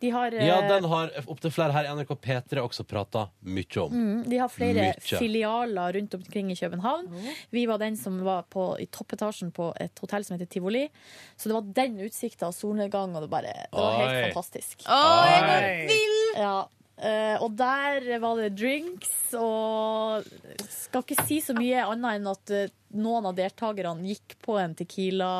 De 0.00 0.10
har, 0.10 0.34
eh, 0.34 0.46
Ja, 0.46 0.60
den 0.68 0.84
har 0.90 1.10
opptil 1.26 1.52
flere 1.54 1.72
her 1.72 1.84
i 1.84 1.94
NRK 1.94 2.14
P3 2.20 2.60
også 2.60 2.84
prata 2.84 3.28
mye 3.40 3.78
om. 3.80 3.92
Mm, 3.92 4.28
de 4.28 4.38
har 4.38 4.48
flere 4.48 4.90
Mykje. 4.92 5.18
filialer 5.18 5.92
rundt 5.92 6.14
omkring 6.14 6.50
i 6.52 6.56
København. 6.56 7.08
Vi 7.50 7.66
var 7.66 7.78
den 7.78 7.96
som 7.96 8.18
var 8.24 8.42
på, 8.42 8.76
i 8.80 8.86
toppetasjen 8.86 9.52
på 9.52 9.72
et 9.80 9.98
hotell 9.98 10.24
som 10.24 10.38
heter 10.38 10.50
Tivoli. 10.50 10.88
Så 11.36 11.48
det 11.48 11.54
var 11.54 11.62
den 11.62 11.98
utsikta 12.04 12.46
og 12.50 12.54
solnedgang, 12.54 13.14
og 13.16 13.22
det, 13.22 13.30
bare, 13.30 13.54
det 13.70 13.72
var 13.72 13.98
helt 14.04 14.34
fantastisk. 14.34 14.84
Var 14.88 15.62
Oi. 15.62 15.88
Ja, 16.36 16.56
eh, 16.98 17.36
og 17.42 17.54
der 17.58 18.06
var 18.22 18.40
det 18.40 18.54
drinks, 18.58 19.12
og 19.38 20.26
skal 20.70 21.04
ikke 21.04 21.26
si 21.26 21.40
så 21.42 21.56
mye 21.56 21.84
annet 21.88 22.18
enn 22.20 22.28
at 22.30 22.52
uh, 22.54 22.74
noen 22.94 23.26
av 23.26 23.34
deltakerne 23.38 24.06
gikk 24.06 24.36
på 24.44 24.56
en 24.60 24.76
Tequila 24.78 25.30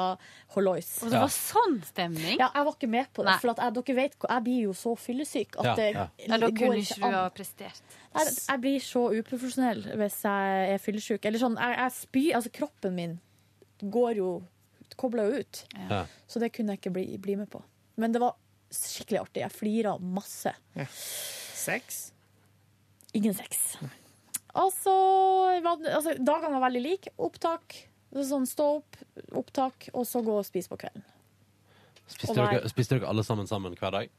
Holois. 0.57 0.89
Og 1.05 1.13
det 1.13 1.21
var 1.23 1.33
sånn 1.33 1.77
stemning? 1.87 2.39
Ja, 2.41 2.49
jeg 2.51 2.67
var 2.67 2.75
ikke 2.75 2.91
med 2.91 3.13
på 3.15 3.23
det, 3.23 3.31
Nei. 3.31 3.37
for 3.43 3.55
at 3.55 3.63
jeg, 3.63 3.77
dere 3.79 3.99
vet, 4.01 4.17
jeg 4.27 4.47
blir 4.49 4.63
jo 4.65 4.75
så 4.79 4.95
fyllesyk 4.99 5.61
at 5.61 5.69
Ja, 5.71 5.77
det, 5.79 5.91
ja. 5.95 6.07
Ja, 6.25 6.33
da 6.33 6.41
det 6.47 6.55
kunne 6.57 6.73
går 6.73 6.81
ikke 6.83 6.99
ikke 6.99 7.13
du 7.13 7.19
ha 7.19 7.29
prestert. 7.35 8.01
Jeg, 8.15 8.35
jeg 8.41 8.63
blir 8.65 8.83
så 8.89 9.05
uprofesjonell 9.21 9.87
hvis 10.01 10.19
jeg 10.27 10.67
er 10.75 10.83
fyllesyk. 10.83 11.31
Eller 11.31 11.43
sånn, 11.43 11.61
jeg, 11.61 11.79
jeg 11.83 11.97
spyr 12.01 12.41
Altså, 12.41 12.53
kroppen 12.55 12.99
min 12.99 13.17
går 13.83 14.21
jo 14.23 14.33
Kobler 14.95 15.27
jo 15.27 15.41
ut. 15.43 15.61
Ja. 15.91 16.05
Så 16.31 16.39
det 16.39 16.53
kunne 16.55 16.75
jeg 16.75 16.79
ikke 16.79 16.93
bli, 16.95 17.05
bli 17.19 17.35
med 17.41 17.49
på. 17.51 17.59
Men 17.99 18.13
det 18.15 18.21
var 18.23 18.37
skikkelig 18.77 19.23
artig. 19.23 19.43
Jeg 19.45 19.55
flira 19.55 19.95
masse. 19.99 20.55
Sex? 20.95 22.01
Ingen 23.15 23.35
sex. 23.37 23.77
Altså, 24.55 24.93
altså 25.63 26.15
Dagene 26.19 26.59
var 26.59 26.67
veldig 26.69 26.83
like. 26.83 27.15
Opptak, 27.23 27.77
sånn 28.15 28.47
stå 28.47 28.69
opp, 28.81 28.99
opptak, 29.35 29.89
og 29.95 30.07
så 30.07 30.23
gå 30.25 30.39
og 30.39 30.47
spise 30.47 30.71
på 30.71 30.79
kvelden. 30.85 31.07
Spiste, 32.05 32.37
dere, 32.37 32.61
spiste 32.69 32.99
dere 32.99 33.09
alle 33.09 33.25
sammen 33.25 33.49
sammen 33.49 33.75
hver 33.79 33.95
dag? 33.95 34.13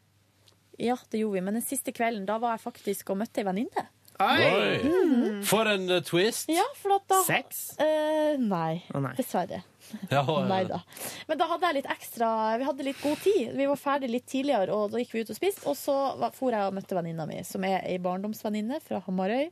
Ja, 0.82 0.98
det 1.12 1.22
gjorde 1.22 1.38
vi. 1.38 1.44
Men 1.46 1.60
den 1.60 1.66
siste 1.66 1.94
kvelden 1.96 2.26
da 2.28 2.40
var 2.42 2.58
jeg 2.58 2.66
faktisk 2.66 3.14
og 3.14 3.22
møtte 3.22 3.44
ei 3.44 3.48
venninne. 3.48 3.86
Oi! 4.24 5.44
For 5.48 5.68
en 5.68 5.90
eh, 5.92 6.04
twist! 6.08 6.50
Ja, 6.52 6.64
for 6.80 6.96
at 6.96 7.08
da 7.12 7.20
Sex? 7.28 7.66
Eh, 7.84 8.40
nei, 8.40 8.80
oh, 8.94 9.02
nei. 9.04 9.12
dessverre. 9.18 9.62
Ja, 10.12 10.22
ja, 10.28 10.46
Nei 10.50 10.64
da. 10.70 10.80
Men 11.28 11.38
da 11.40 11.48
hadde 11.50 11.68
jeg 11.70 11.76
litt 11.80 11.90
ekstra 11.94 12.30
Vi 12.60 12.66
hadde 12.68 12.84
litt 12.88 13.02
god 13.04 13.20
tid. 13.24 13.52
Vi 13.58 13.66
var 13.70 13.80
ferdig 13.80 14.10
litt 14.10 14.26
tidligere, 14.32 14.74
og 14.76 14.92
da 14.92 14.98
gikk 15.02 15.14
vi 15.16 15.24
ut 15.26 15.30
og 15.34 15.38
spiste. 15.38 15.66
Og 15.72 15.76
så 15.80 15.96
var- 16.20 16.34
for 16.36 16.52
jeg 16.52 16.68
og 16.68 16.74
møtte 16.78 16.96
venninna 16.98 17.26
mi, 17.30 17.42
som 17.44 17.64
er 17.64 17.82
ei 17.86 17.98
barndomsvenninne 17.98 18.82
fra 18.82 19.00
Hamarøy, 19.08 19.52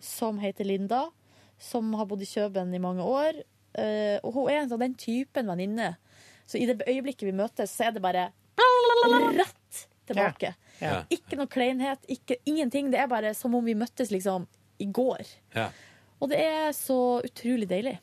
som 0.00 0.38
heter 0.42 0.64
Linda. 0.68 1.04
Som 1.62 1.92
har 1.94 2.06
bodd 2.10 2.22
i 2.22 2.26
Kjøben 2.26 2.74
i 2.74 2.78
mange 2.82 3.02
år. 3.06 3.42
Eh, 3.78 4.18
og 4.24 4.32
hun 4.34 4.48
er 4.50 4.62
en 4.64 4.72
av 4.72 4.78
den 4.82 4.94
typen 4.94 5.46
venninne. 5.46 5.92
Så 6.46 6.58
i 6.58 6.66
det 6.66 6.82
øyeblikket 6.86 7.22
vi 7.28 7.32
møtes, 7.32 7.70
så 7.70 7.86
er 7.88 7.92
det 7.92 8.02
bare 8.02 8.30
rett 9.38 9.86
tilbake. 10.06 10.54
Ja. 10.82 11.02
Ikke 11.14 11.36
noe 11.38 11.46
kleinhet, 11.46 12.02
ikke, 12.10 12.36
ingenting. 12.50 12.90
Det 12.90 12.98
er 13.00 13.06
bare 13.10 13.30
som 13.38 13.54
om 13.54 13.64
vi 13.64 13.74
møttes 13.78 14.10
liksom 14.10 14.46
i 14.82 14.86
går. 14.90 15.22
Ja. 15.54 15.68
Og 16.20 16.28
det 16.30 16.40
er 16.42 16.72
så 16.76 16.96
utrolig 17.24 17.68
deilig. 17.70 17.96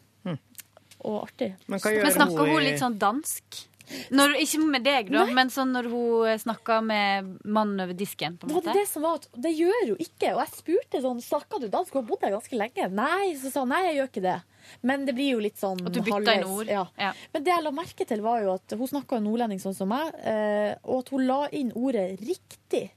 Og 1.06 1.24
artig. 1.28 1.56
Men 1.68 1.80
Men 1.84 2.12
snakker 2.12 2.45
hun 2.47 2.62
i- 2.62 2.66
litt 2.72 2.80
sånn 2.82 2.97
dansk? 3.00 3.66
Når, 4.12 4.36
ikke 4.38 4.60
med 4.70 4.84
deg, 4.84 5.08
da, 5.10 5.26
men 5.26 5.50
sånn 5.50 5.72
når 5.74 5.88
hun 5.89 6.38
snakker 6.38 6.84
med 6.86 7.39
mannen 7.43 7.80
over 7.82 7.93
disken. 7.97 8.38
på 8.38 8.45
en 8.47 8.54
var 8.54 8.62
måte. 8.62 8.74
det 8.74 8.88
som 8.88 9.02
var 9.02 9.16
at 9.16 9.28
det 9.34 9.50
gjør 9.58 9.88
hun 9.88 9.97
ikke. 9.97 10.36
Og 10.36 10.43
jeg 10.45 10.52
spurte 10.60 11.02
sånn, 11.02 11.22
snakka 11.26 11.60
du 11.60 11.68
dansk? 11.70 11.93
Hun 11.93 12.04
har 12.04 12.08
bodd 12.10 12.22
her 12.22 12.36
ganske 12.36 12.54
lenge. 12.60 12.91
Nei, 12.91 13.34
så 13.34 13.50
sa 13.52 13.62
hun 13.62 13.70
nei, 13.70 13.82
jeg 13.88 13.95
gjør 13.97 14.10
ikke 14.12 14.22
det. 14.22 14.36
Men 14.84 15.06
det 15.08 15.16
blir 15.16 15.32
jo 15.32 15.39
litt 15.39 15.58
sånn 15.58 15.82
At 15.88 15.91
du 15.93 16.02
bytta 16.02 16.36
inn 16.38 16.43
ord. 16.45 16.68
Ja. 16.68 16.86
Ja. 17.00 17.14
Men 17.34 17.43
det 17.43 17.52
jeg 17.56 17.64
la 17.64 17.72
merke 17.72 18.06
til, 18.06 18.22
var 18.22 18.41
jo 18.43 18.54
at 18.54 18.70
hun 18.78 18.88
snakka 18.88 19.20
nordlending 19.24 19.60
sånn 19.60 19.74
som 19.76 19.89
meg, 19.89 20.14
eh, 20.24 20.76
og 20.84 21.00
at 21.00 21.10
hun 21.10 21.26
la 21.26 21.47
inn 21.52 21.72
ordet 21.74 22.20
riktig. 22.22 22.91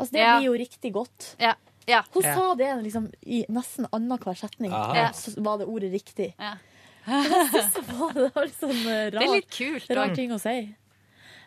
Altså, 0.00 0.10
det 0.10 0.18
Ja. 0.20 0.40
blir 0.40 0.46
jo 0.50 0.52
riktig 0.58 0.92
godt. 0.92 1.36
Ja. 1.38 1.54
Ja. 1.86 2.02
Hun 2.12 2.22
Ja. 2.24 2.34
sa 2.34 2.54
det 2.56 2.82
liksom 2.82 3.12
i 3.24 3.44
nesten 3.48 3.86
annenhver 3.92 4.34
setning. 4.36 4.72
Ja. 4.72 5.12
Så 5.12 5.40
var 5.40 5.58
det 5.58 5.68
ordet 5.68 5.92
riktig. 5.92 6.34
Ja. 6.40 6.56
Så 7.04 7.82
var 7.90 8.12
det 8.16 8.30
var 8.34 8.46
litt 8.48 8.56
sånn 8.58 8.70
eh, 8.88 9.10
Det 9.12 9.18
er 9.20 9.20
rar, 9.20 9.34
litt 9.36 9.50
kult. 9.52 9.90
rar 9.98 10.14
ting 10.16 10.32
å 10.32 10.38
si. 10.40 10.54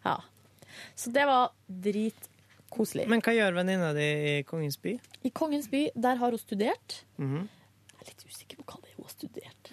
Ja. 0.06 0.18
Så 0.96 1.10
det 1.14 1.26
var 1.26 1.52
dritkoselig. 1.68 3.08
Men 3.10 3.22
hva 3.26 3.34
gjør 3.34 3.58
venninna 3.58 3.92
di 3.98 4.06
i 4.06 4.34
Kongens 4.48 4.78
by? 4.82 4.94
I 5.26 5.32
Kongens 5.34 5.70
by, 5.72 5.88
der 5.96 6.20
har 6.22 6.30
hun 6.36 6.42
studert. 6.42 7.00
Mhm. 7.18 7.48
Jeg 7.48 7.57
er 8.08 8.14
litt 8.14 8.26
usikker 8.28 8.60
på 8.60 8.66
hva 8.68 8.80
det 8.82 8.90
er 8.90 8.96
hun 8.98 9.08
har 9.08 9.14
studert. 9.14 9.70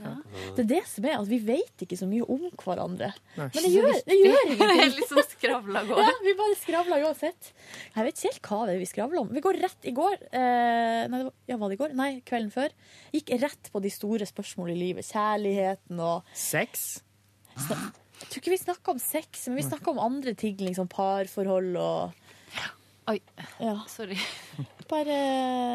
Det 0.57 0.63
er 0.65 0.69
det 0.71 0.81
som 0.91 1.07
er, 1.09 1.17
at 1.21 1.31
vi 1.31 1.39
vet 1.47 1.85
ikke 1.87 1.99
så 1.99 2.09
mye 2.11 2.27
om 2.35 2.45
hverandre. 2.61 3.11
Nei. 3.39 3.47
Men 3.55 3.67
det 3.67 3.71
gjør, 3.73 3.99
det 4.09 4.19
gjør 4.19 4.53
ingenting. 4.53 4.93
Litt 4.99 5.11
sånn 5.13 5.29
skravla 5.31 5.85
Ja, 5.91 6.09
vi 6.25 6.35
bare 6.39 6.59
skravler 6.61 7.07
uansett. 7.09 7.51
Jeg 7.95 8.09
vet 8.09 8.19
ikke 8.19 8.33
helt 8.33 8.51
hva 8.51 8.61
det 8.67 8.77
er 8.77 8.83
vi 8.83 8.91
skravler 8.91 9.23
om. 9.23 9.33
Vi 9.35 9.45
går 9.45 9.61
rett 9.65 9.89
i 9.91 9.95
går 9.97 10.17
eh, 10.19 11.01
Nei, 11.09 11.21
det 11.21 11.25
var, 11.29 11.35
ja, 11.51 11.59
var 11.61 11.73
det 11.73 11.79
i 11.79 11.83
går? 11.85 11.97
Nei, 11.99 12.11
kvelden 12.27 12.53
før. 12.55 12.75
Gikk 13.15 13.35
rett 13.45 13.73
på 13.75 13.83
de 13.85 13.93
store 13.95 14.29
spørsmålene 14.29 14.77
i 14.77 14.83
livet. 14.89 15.09
Kjærligheten 15.09 16.03
og 16.05 16.35
Sex? 16.37 16.87
Jeg 17.55 18.31
tror 18.31 18.41
ikke 18.41 18.53
vi 18.55 18.61
snakka 18.61 18.93
om 18.95 19.01
sex, 19.03 19.47
men 19.49 19.59
vi 19.59 19.67
snakka 19.67 19.91
om 19.93 20.01
andre 20.03 20.35
ting. 20.39 20.57
Liksom 20.63 20.89
parforhold 20.91 21.75
og 21.79 22.24
Oi, 23.11 23.19
Ja. 23.61 23.75
sorry. 23.89 24.17
Bare 24.91 25.17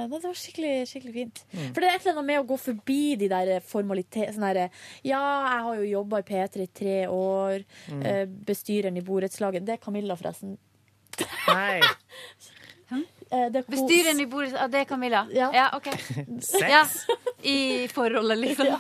Nei, 0.10 0.18
det 0.20 0.28
var 0.28 0.38
skikkelig, 0.38 0.74
skikkelig 0.90 1.14
fint. 1.14 1.42
For 1.52 1.82
det 1.82 1.90
er 1.90 1.96
et 1.98 2.04
eller 2.06 2.20
annet 2.20 2.28
med 2.30 2.42
å 2.44 2.48
gå 2.52 2.58
forbi 2.62 3.16
de 3.20 3.30
der 3.32 3.52
formalitetene. 3.66 4.34
Sånn 4.36 5.06
Ja, 5.08 5.22
jeg 5.22 5.64
har 5.66 5.80
jo 5.82 5.88
jobba 5.90 6.22
i 6.22 6.28
P3 6.30 6.66
i 6.66 6.70
tre 6.82 6.98
år. 7.10 7.66
Mm. 7.90 8.38
Bestyreren 8.46 8.98
i 8.98 9.06
borettslaget. 9.06 9.66
Det 9.66 9.78
er 9.78 9.84
Camilla, 9.84 10.18
forresten. 10.20 10.58
Nei. 11.50 11.82
Eh, 13.30 13.44
er 13.46 13.66
Bestyreren 13.70 14.18
i 14.18 14.26
borettslaget 14.26 14.72
det 14.74 14.80
er 14.82 14.86
Camilla? 14.90 15.20
Ja. 15.30 15.68
OK. 15.78 15.90
Sex? 16.42 16.64
Ja. 16.66 16.80
I 17.46 17.86
forholdet, 17.92 18.40
liksom. 18.42 18.72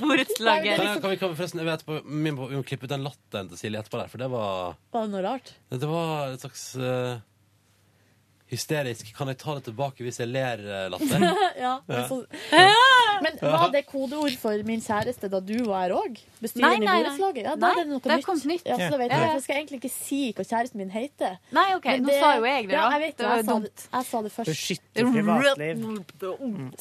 Borettslaget. 0.00 0.78
Kan, 0.80 1.02
kan 1.02 1.12
vi 1.12 1.18
kan 1.20 1.34
vi 1.34 1.36
forresten, 1.36 1.60
vi 1.60 2.32
må, 2.32 2.46
vi 2.48 2.56
må 2.56 2.62
klippe 2.64 2.88
ut 2.88 2.94
den 2.94 3.04
latteren 3.04 3.50
til 3.50 3.60
Silje 3.60 3.82
etterpå 3.82 4.00
der, 4.00 4.08
for 4.08 4.24
det 4.24 4.30
var 4.32 4.78
Var 4.96 5.04
det 5.04 5.12
noe 5.12 5.22
rart? 5.26 5.52
Det 5.68 5.90
var 5.90 6.32
et 6.32 6.46
slags 6.46 6.64
eh, 6.80 7.20
hysterisk. 8.52 9.08
Kan 9.16 9.30
jeg 9.32 9.38
ta 9.40 9.54
det 9.58 9.64
tilbake 9.70 10.04
hvis 10.06 10.20
jeg 10.22 10.28
ler, 10.30 10.60
eh, 10.62 10.88
Latter? 10.92 11.24
ja, 11.64 11.74
men, 11.88 11.96
Ja. 11.98 12.06
så, 12.08 12.20
men 13.24 13.38
var 13.42 13.70
det 13.72 13.84
kodeord 13.88 14.36
for 14.40 14.62
min 14.68 14.80
kjæreste 14.84 15.30
da 15.32 15.40
du 15.40 15.56
var 15.66 15.86
her 15.88 15.94
òg? 15.96 16.18
Nei, 16.20 16.40
Bestyreren 16.42 16.82
i 16.82 16.84
nei, 16.84 16.86
nei. 16.86 16.96
borettslaget? 17.02 17.44
Ja, 17.48 17.54
da 17.56 17.66
Nei, 17.66 17.72
er 17.72 17.84
det 17.84 17.90
noe 17.92 18.02
det 18.04 18.16
nytt. 18.18 18.26
kommet 18.26 18.46
nytt. 18.52 18.66
Ja, 18.68 18.76
så 18.78 18.88
da 18.92 18.98
vet 19.02 19.10
Ja. 19.12 19.18
jeg, 19.18 19.26
for 19.26 19.32
jeg 19.32 19.42
skal 19.46 19.56
egentlig 19.60 19.80
ikke 19.82 19.92
si 19.94 20.20
hva 20.36 20.44
kjæresten 20.52 20.82
min 20.82 20.90
heter. 20.94 21.38
Nei, 21.58 21.66
OK, 21.76 21.86
Men 21.92 22.04
nå 22.06 22.16
sa 22.20 22.32
jo 22.36 22.44
jeg 22.50 22.68
det, 22.68 22.76
Ja, 22.76 22.84
jeg 22.96 23.00
vet 23.06 23.16
Det 23.22 23.26
var 23.26 23.36
Jeg, 23.36 23.44
jo 23.44 23.48
sa 23.48 23.56
dumt. 23.56 23.64
det, 23.64 23.88
jeg 23.92 24.04
sa 24.12 24.22
det 24.22 24.32
først. 24.36 24.52
Beskytte 24.52 25.06
privatliv. 25.12 25.86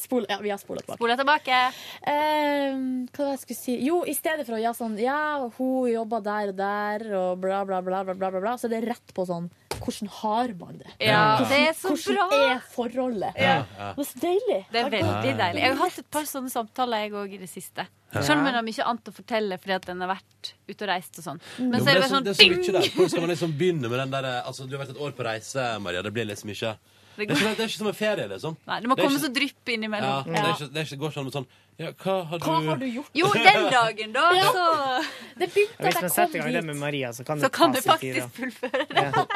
Spol, 0.01 0.26
ja, 0.30 0.38
vi 0.41 0.49
har 0.53 0.57
spola 0.61 0.82
tilbake. 0.82 0.97
Spola 0.99 1.17
tilbake. 1.19 1.61
Eh, 2.11 2.76
hva 3.11 3.24
var 3.24 3.32
det 3.32 3.38
jeg 3.38 3.43
skulle 3.45 3.61
si? 3.61 3.78
Jo, 3.86 4.01
i 4.07 4.13
stedet 4.17 4.45
for 4.47 4.57
å 4.57 4.61
ja, 4.61 4.74
sånn 4.78 4.97
Ja, 5.01 5.19
hun 5.57 5.89
jobba 5.91 6.19
der 6.26 6.51
og 6.51 6.57
der, 6.59 7.05
og 7.22 7.41
bla, 7.43 7.63
bla, 7.67 7.82
bla, 7.86 8.03
bla, 8.03 8.13
bla, 8.17 8.32
bla, 8.34 8.41
bla 8.43 8.57
så 8.59 8.67
er 8.69 8.76
det 8.80 8.84
rett 8.91 9.13
på 9.15 9.26
sånn 9.30 9.49
Hvordan 9.82 10.09
har 10.22 10.51
man 10.59 10.76
det? 10.78 10.91
Ja, 11.01 11.39
det 11.49 11.61
er 11.70 11.74
så 11.78 11.89
hvordan 11.95 12.30
bra. 12.30 12.39
er 12.51 12.59
forholdet? 12.74 13.34
Ja. 13.38 13.55
Det 13.95 14.05
er 14.05 14.09
så 14.12 14.20
deilig. 14.22 14.59
Det 14.72 14.80
er 14.82 14.89
veldig 14.89 15.34
deilig. 15.41 15.62
Jeg 15.62 15.76
har 15.76 15.82
hatt 15.86 15.99
et 15.99 16.09
par 16.12 16.24
sånne 16.30 16.49
samtaler 16.53 17.05
jeg 17.05 17.12
òg 17.14 17.34
i 17.34 17.41
det 17.41 17.49
siste. 17.49 17.88
Ja. 18.12 18.22
Selv 18.22 18.39
om 18.41 18.45
jeg 18.49 18.53
har 18.57 18.64
mye 18.68 18.86
annet 18.91 19.07
å 19.07 19.14
fortelle 19.16 19.57
fordi 19.57 19.74
at 19.78 19.89
en 19.93 20.01
har 20.03 20.09
vært 20.16 20.53
ute 20.68 20.82
og 20.84 20.89
reist 20.91 21.18
og 21.22 21.24
sånn. 21.24 21.39
Men 21.59 21.80
Jo, 21.80 21.84
så 21.86 21.89
er 21.89 21.93
det 21.93 22.01
bare 22.01 22.12
sånn 22.12 22.24
det 22.24 22.32
er 22.34 22.39
så 22.41 22.47
mye 22.49 22.62
ding! 22.62 22.74
der. 22.76 22.89
Hvordan 22.95 23.09
skal 23.14 23.22
man 23.22 23.30
liksom 23.36 23.53
begynne 23.57 23.88
med 23.89 23.99
den 24.03 24.12
der 24.12 24.32
Altså, 24.41 24.68
du 24.68 24.76
har 24.78 24.84
vært 24.86 24.95
et 24.97 25.01
år 25.07 25.12
på 25.16 25.24
reise, 25.24 25.68
Maria. 25.80 26.01
Det 26.01 26.12
blir 26.14 26.26
liksom 26.28 26.49
ikke 26.51 26.74
Det 27.16 27.28
er 27.28 27.36
ikke, 27.36 27.55
det 27.55 27.59
er 27.59 27.68
ikke 27.70 27.78
som 27.78 27.88
en 27.88 27.93
ferie, 27.93 28.28
liksom. 28.32 28.55
Nei, 28.68 28.80
det 28.82 28.88
må 28.89 28.95
Det 28.95 29.03
komme 29.03 29.16
ikke- 29.16 29.28
så 29.28 29.34
drypp 29.36 29.68
Ja, 29.68 29.74
ja. 29.74 30.24
det, 30.24 30.36
er 30.36 30.53
ikke, 30.55 30.68
det, 30.74 30.78
er 30.80 30.86
ikke, 30.86 30.89
det 30.89 30.99
går 30.99 31.09
ikke 31.12 31.20
an 31.20 31.26
med 31.26 31.34
sånn 31.34 31.47
Ja, 31.82 31.91
hva 31.91 32.16
har 32.28 32.38
du 32.39 32.45
Hva 32.45 32.55
har 32.68 32.78
du 32.78 32.86
gjort? 32.86 33.09
Jo, 33.14 33.28
den 33.34 33.72
dagen, 33.72 34.12
da, 34.14 34.32
Ja. 34.36 34.51
så 34.51 35.03
Det 35.39 35.47
begynte 35.53 35.78
Hvis 35.82 35.95
man 35.95 36.03
jeg 36.03 36.12
setter 36.12 36.36
i 36.36 36.39
kom 36.39 36.39
gang 36.41 36.53
det 36.53 36.62
dit. 36.62 36.66
med 36.68 36.76
Maria, 36.84 37.09
så 37.12 37.24
kan 37.26 37.39
Så 37.39 37.43
det 37.47 37.51
kan 37.51 37.72
du 37.72 37.80
faktisk 37.82 38.30
fullføre 38.36 38.88
det. 38.91 39.28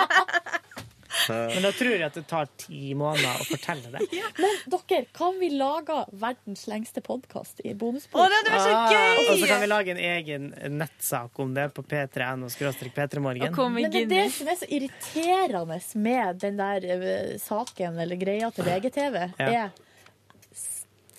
Men 1.29 1.63
da 1.65 1.71
tror 1.75 1.93
jeg 1.95 2.03
at 2.05 2.17
det 2.17 2.23
tar 2.29 2.49
ti 2.59 2.93
måneder 2.97 3.41
å 3.41 3.45
fortelle 3.47 3.91
det. 3.93 4.01
Men 4.43 4.57
dere, 4.73 4.99
kan 5.15 5.39
vi 5.39 5.49
lage 5.55 5.97
verdens 6.11 6.65
lengste 6.69 7.01
podkast 7.05 7.61
i 7.65 7.73
bonusbord? 7.73 8.29
Det 8.29 8.39
hadde 8.41 8.53
vært 8.55 8.65
så 8.65 8.73
Ah! 8.75 9.21
Og 9.25 9.39
så 9.39 9.49
kan 9.49 9.63
vi 9.63 9.69
lage 9.71 9.93
en 9.95 10.01
egen 10.03 10.49
nettsak 10.77 11.39
om 11.41 11.53
det 11.55 11.69
på 11.75 11.85
p3.no 11.87 12.49
p3morgen. 12.95 13.55
Men 13.75 13.91
det 13.91 14.03
er 14.05 14.11
det 14.11 14.25
som 14.35 14.51
er 14.51 14.59
så 14.59 14.69
irriterende 14.69 15.79
med 16.05 16.41
den 16.43 16.59
der 16.59 16.87
eh, 16.95 17.35
saken 17.41 17.99
eller 18.03 18.19
greia 18.21 18.51
til 18.55 18.67
VGTV, 18.67 19.21
Ja. 19.39 19.49
er 19.65 19.85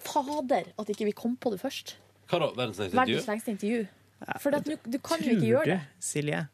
fader 0.07 0.69
at 0.79 0.91
ikke 0.93 1.09
vi 1.09 1.15
kom 1.17 1.35
på 1.41 1.51
det 1.55 1.61
først. 1.63 1.97
Hva 2.31 2.41
da? 2.43 2.51
Verdens 2.57 2.79
lengste 2.83 2.97
Verdens 2.99 3.17
intervju? 3.17 3.33
lengste 3.33 3.55
intervju. 3.57 3.87
For 4.43 4.57
at 4.57 4.65
du, 4.67 4.77
du 4.89 4.99
kan 5.05 5.21
jo 5.23 5.35
ikke 5.35 5.51
gjøre 5.51 5.67
det. 5.75 5.81
Silje, 6.03 6.45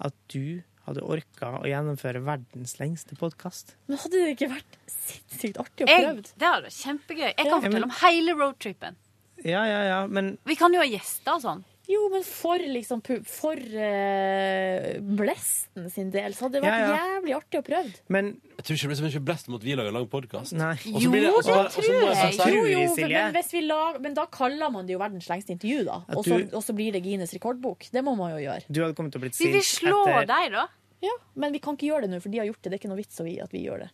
at 0.00 0.16
du 0.32 0.60
hadde 0.90 1.04
orka 1.06 1.52
å 1.60 1.64
gjennomføre 1.70 2.22
verdens 2.26 2.76
lengste 2.80 3.16
podkast? 3.18 3.74
Men 3.88 3.98
hadde 4.02 4.20
det 4.24 4.34
ikke 4.36 4.50
vært 4.52 4.78
sinnssykt 4.90 5.58
artig 5.62 5.86
å 5.86 5.90
prøve? 5.90 6.26
det 6.36 6.46
hadde 6.50 6.66
vært 6.68 6.80
kjempegøy. 6.84 7.26
Jeg 7.30 7.36
Ja, 7.38 7.44
kan 7.44 7.60
men- 7.62 7.70
fortelle 7.70 7.88
om 7.90 7.96
hele 8.02 8.36
roadtripen. 8.38 8.96
Ja, 9.44 9.64
ja, 9.64 9.82
ja, 9.88 10.06
men 10.06 10.36
Vi 10.44 10.54
kan 10.54 10.72
jo 10.72 10.80
ha 10.82 10.86
gjester 10.86 11.34
og 11.38 11.42
sånn. 11.42 11.64
Jo, 11.90 12.04
men 12.12 12.22
for 12.22 12.58
liksom 12.60 13.00
For 13.26 13.56
uh, 13.56 15.00
Blesten 15.18 15.88
sin 15.90 16.10
del 16.14 16.34
så 16.36 16.46
hadde 16.46 16.60
det 16.60 16.62
vært 16.62 16.82
Ja, 16.84 16.90
ja. 16.92 17.06
jævlig 17.16 17.34
artig 17.34 17.58
å 17.60 17.64
prøve. 17.66 17.92
Men 18.12 18.28
Jeg 18.58 18.64
tror 18.66 18.76
ikke 18.76 18.82
det 18.84 18.90
blir 18.90 19.00
så 19.00 19.06
mye 19.08 19.24
blest 19.30 19.48
mot 19.48 19.64
vi 19.64 19.74
lager 19.78 19.92
lang 19.96 20.06
podkast. 20.12 20.52
Jo, 20.52 21.10
blir 21.10 21.24
det- 21.26 21.32
tror 21.42 21.54
jeg 21.56 22.54
Jo, 22.54 22.64
jo, 22.66 22.94
men, 22.96 23.32
hvis 23.34 23.52
vi 23.52 23.62
lag, 23.66 24.00
men 24.00 24.14
da 24.14 24.26
kaller 24.26 24.70
man 24.70 24.86
det 24.86 24.92
jo 24.92 24.98
verdens 25.00 25.28
lengste 25.28 25.50
intervju, 25.56 25.84
da. 25.84 26.02
Og 26.14 26.24
så, 26.24 26.74
blir 26.74 26.92
det 26.92 27.02
Guinness 27.02 27.32
rekordbok. 27.34 27.90
Det 27.90 28.04
må 28.04 28.16
man 28.16 28.30
jo 28.36 28.44
gjøre. 28.46 28.64
du 28.70 28.80
hadde 28.82 28.94
kommet 28.94 29.12
til 29.12 29.20
å 29.20 29.24
bli 29.24 29.30
Vi 29.30 29.52
vil 29.52 29.62
sint 29.62 29.82
slå 29.88 30.06
etter 30.06 30.26
deg, 30.26 30.52
da. 30.52 30.68
Ja, 31.00 31.12
Men 31.34 31.52
vi 31.52 31.60
kan 31.64 31.76
ikke 31.76 31.88
gjøre 31.88 32.06
det 32.06 32.12
nå, 32.14 32.20
for 32.20 32.32
de 32.32 32.40
har 32.42 32.48
gjort 32.50 32.60
det. 32.62 32.70
Det 32.70 32.76
er 32.76 32.82
ikke 32.82 32.92
noe 32.92 33.00
vits 33.00 33.20
at 33.20 33.52
vi 33.54 33.64
gjør 33.64 33.84
det. 33.86 33.90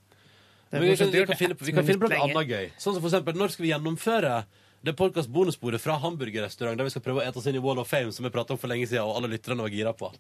Det 0.67 0.81
Men 0.81 0.89
vi 0.89 0.97
kan, 0.99 1.11
vi 1.13 1.27
kan 1.27 1.39
finne, 1.39 1.57
vi 1.61 1.75
kan 1.75 1.87
finne 1.87 2.03
på 2.03 2.11
noe 2.11 2.23
annet 2.27 2.49
gøy. 2.51 2.71
Sånn 2.75 2.97
som 2.97 3.03
for 3.03 3.11
eksempel, 3.13 3.37
Når 3.39 3.55
skal 3.55 3.67
vi 3.67 3.71
gjennomføre 3.71 4.33
det 4.87 4.95
podkast-bonusbordet 4.99 5.81
fra 5.83 5.99
hamburgerrestaurant, 6.03 6.79
der 6.79 6.89
vi 6.89 6.95
skal 6.95 7.05
prøve 7.07 7.23
å 7.23 7.27
ete 7.27 7.39
oss 7.39 7.47
inn 7.47 7.59
i 7.59 7.63
Wall 7.63 7.79
of 7.83 7.89
Fame, 7.91 8.11
som 8.15 8.27
vi 8.27 8.33
prata 8.35 8.55
om 8.55 8.59
for 8.59 8.71
lenge 8.71 8.89
siden, 8.91 9.07
og 9.07 9.19
alle 9.21 9.31
lytterne 9.31 9.63
var 9.63 9.73
gira 9.75 9.95
på? 9.97 10.11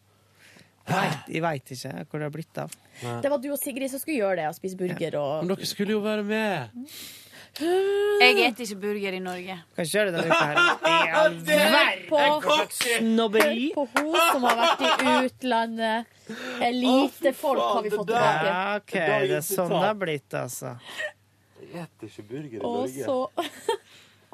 Jeg 0.86 1.42
veit 1.42 1.70
ikke 1.74 1.92
hvor 2.06 2.22
det 2.22 2.26
har 2.28 2.34
blitt 2.34 2.58
av. 2.62 2.74
Det 3.22 3.30
var 3.30 3.40
du 3.42 3.48
og 3.50 3.58
Sigrid 3.58 3.90
som 3.90 3.98
skulle 4.02 4.20
gjøre 4.20 4.38
det, 4.38 4.48
og 4.52 4.58
spise 4.58 4.78
burger 4.78 5.18
og 5.18 5.32
Men 5.42 5.56
dere 5.56 5.66
skulle 5.66 5.96
jo 5.96 6.02
være 6.04 6.22
med! 6.26 6.84
Jeg 7.56 8.52
spiser 8.54 8.74
ikke 8.74 8.80
burger 8.82 9.14
i 9.16 9.20
Norge. 9.22 9.56
Kan 9.76 9.86
ikke 9.86 9.92
gjøre 9.96 10.10
det 10.10 10.18
denne 10.18 10.34
uka 10.34 10.46
her. 10.50 10.58
I 10.90 11.10
all 11.20 11.36
verden! 11.46 12.02
på, 12.10 12.56
snobberi! 12.76 13.68
På 13.76 13.86
hun 13.94 14.16
som 14.32 14.44
har 14.48 14.58
vært 14.60 14.84
i 14.84 15.14
utlandet. 15.28 16.10
Lite 16.76 17.32
folk 17.36 17.62
har 17.62 17.82
vi 17.86 17.92
fått 17.94 18.10
tilbake. 18.10 18.50
Ja, 18.50 18.58
OK, 18.80 18.94
det 18.96 19.38
er 19.38 19.46
sånn 19.46 19.72
det 19.72 19.82
har 19.86 19.96
blitt, 20.00 20.36
altså. 20.36 20.74
Jeg 21.66 21.88
spiser 21.96 22.12
ikke 22.12 22.28
burger 22.34 22.58
i 22.58 22.64
Og 22.66 22.92
så 22.92 23.18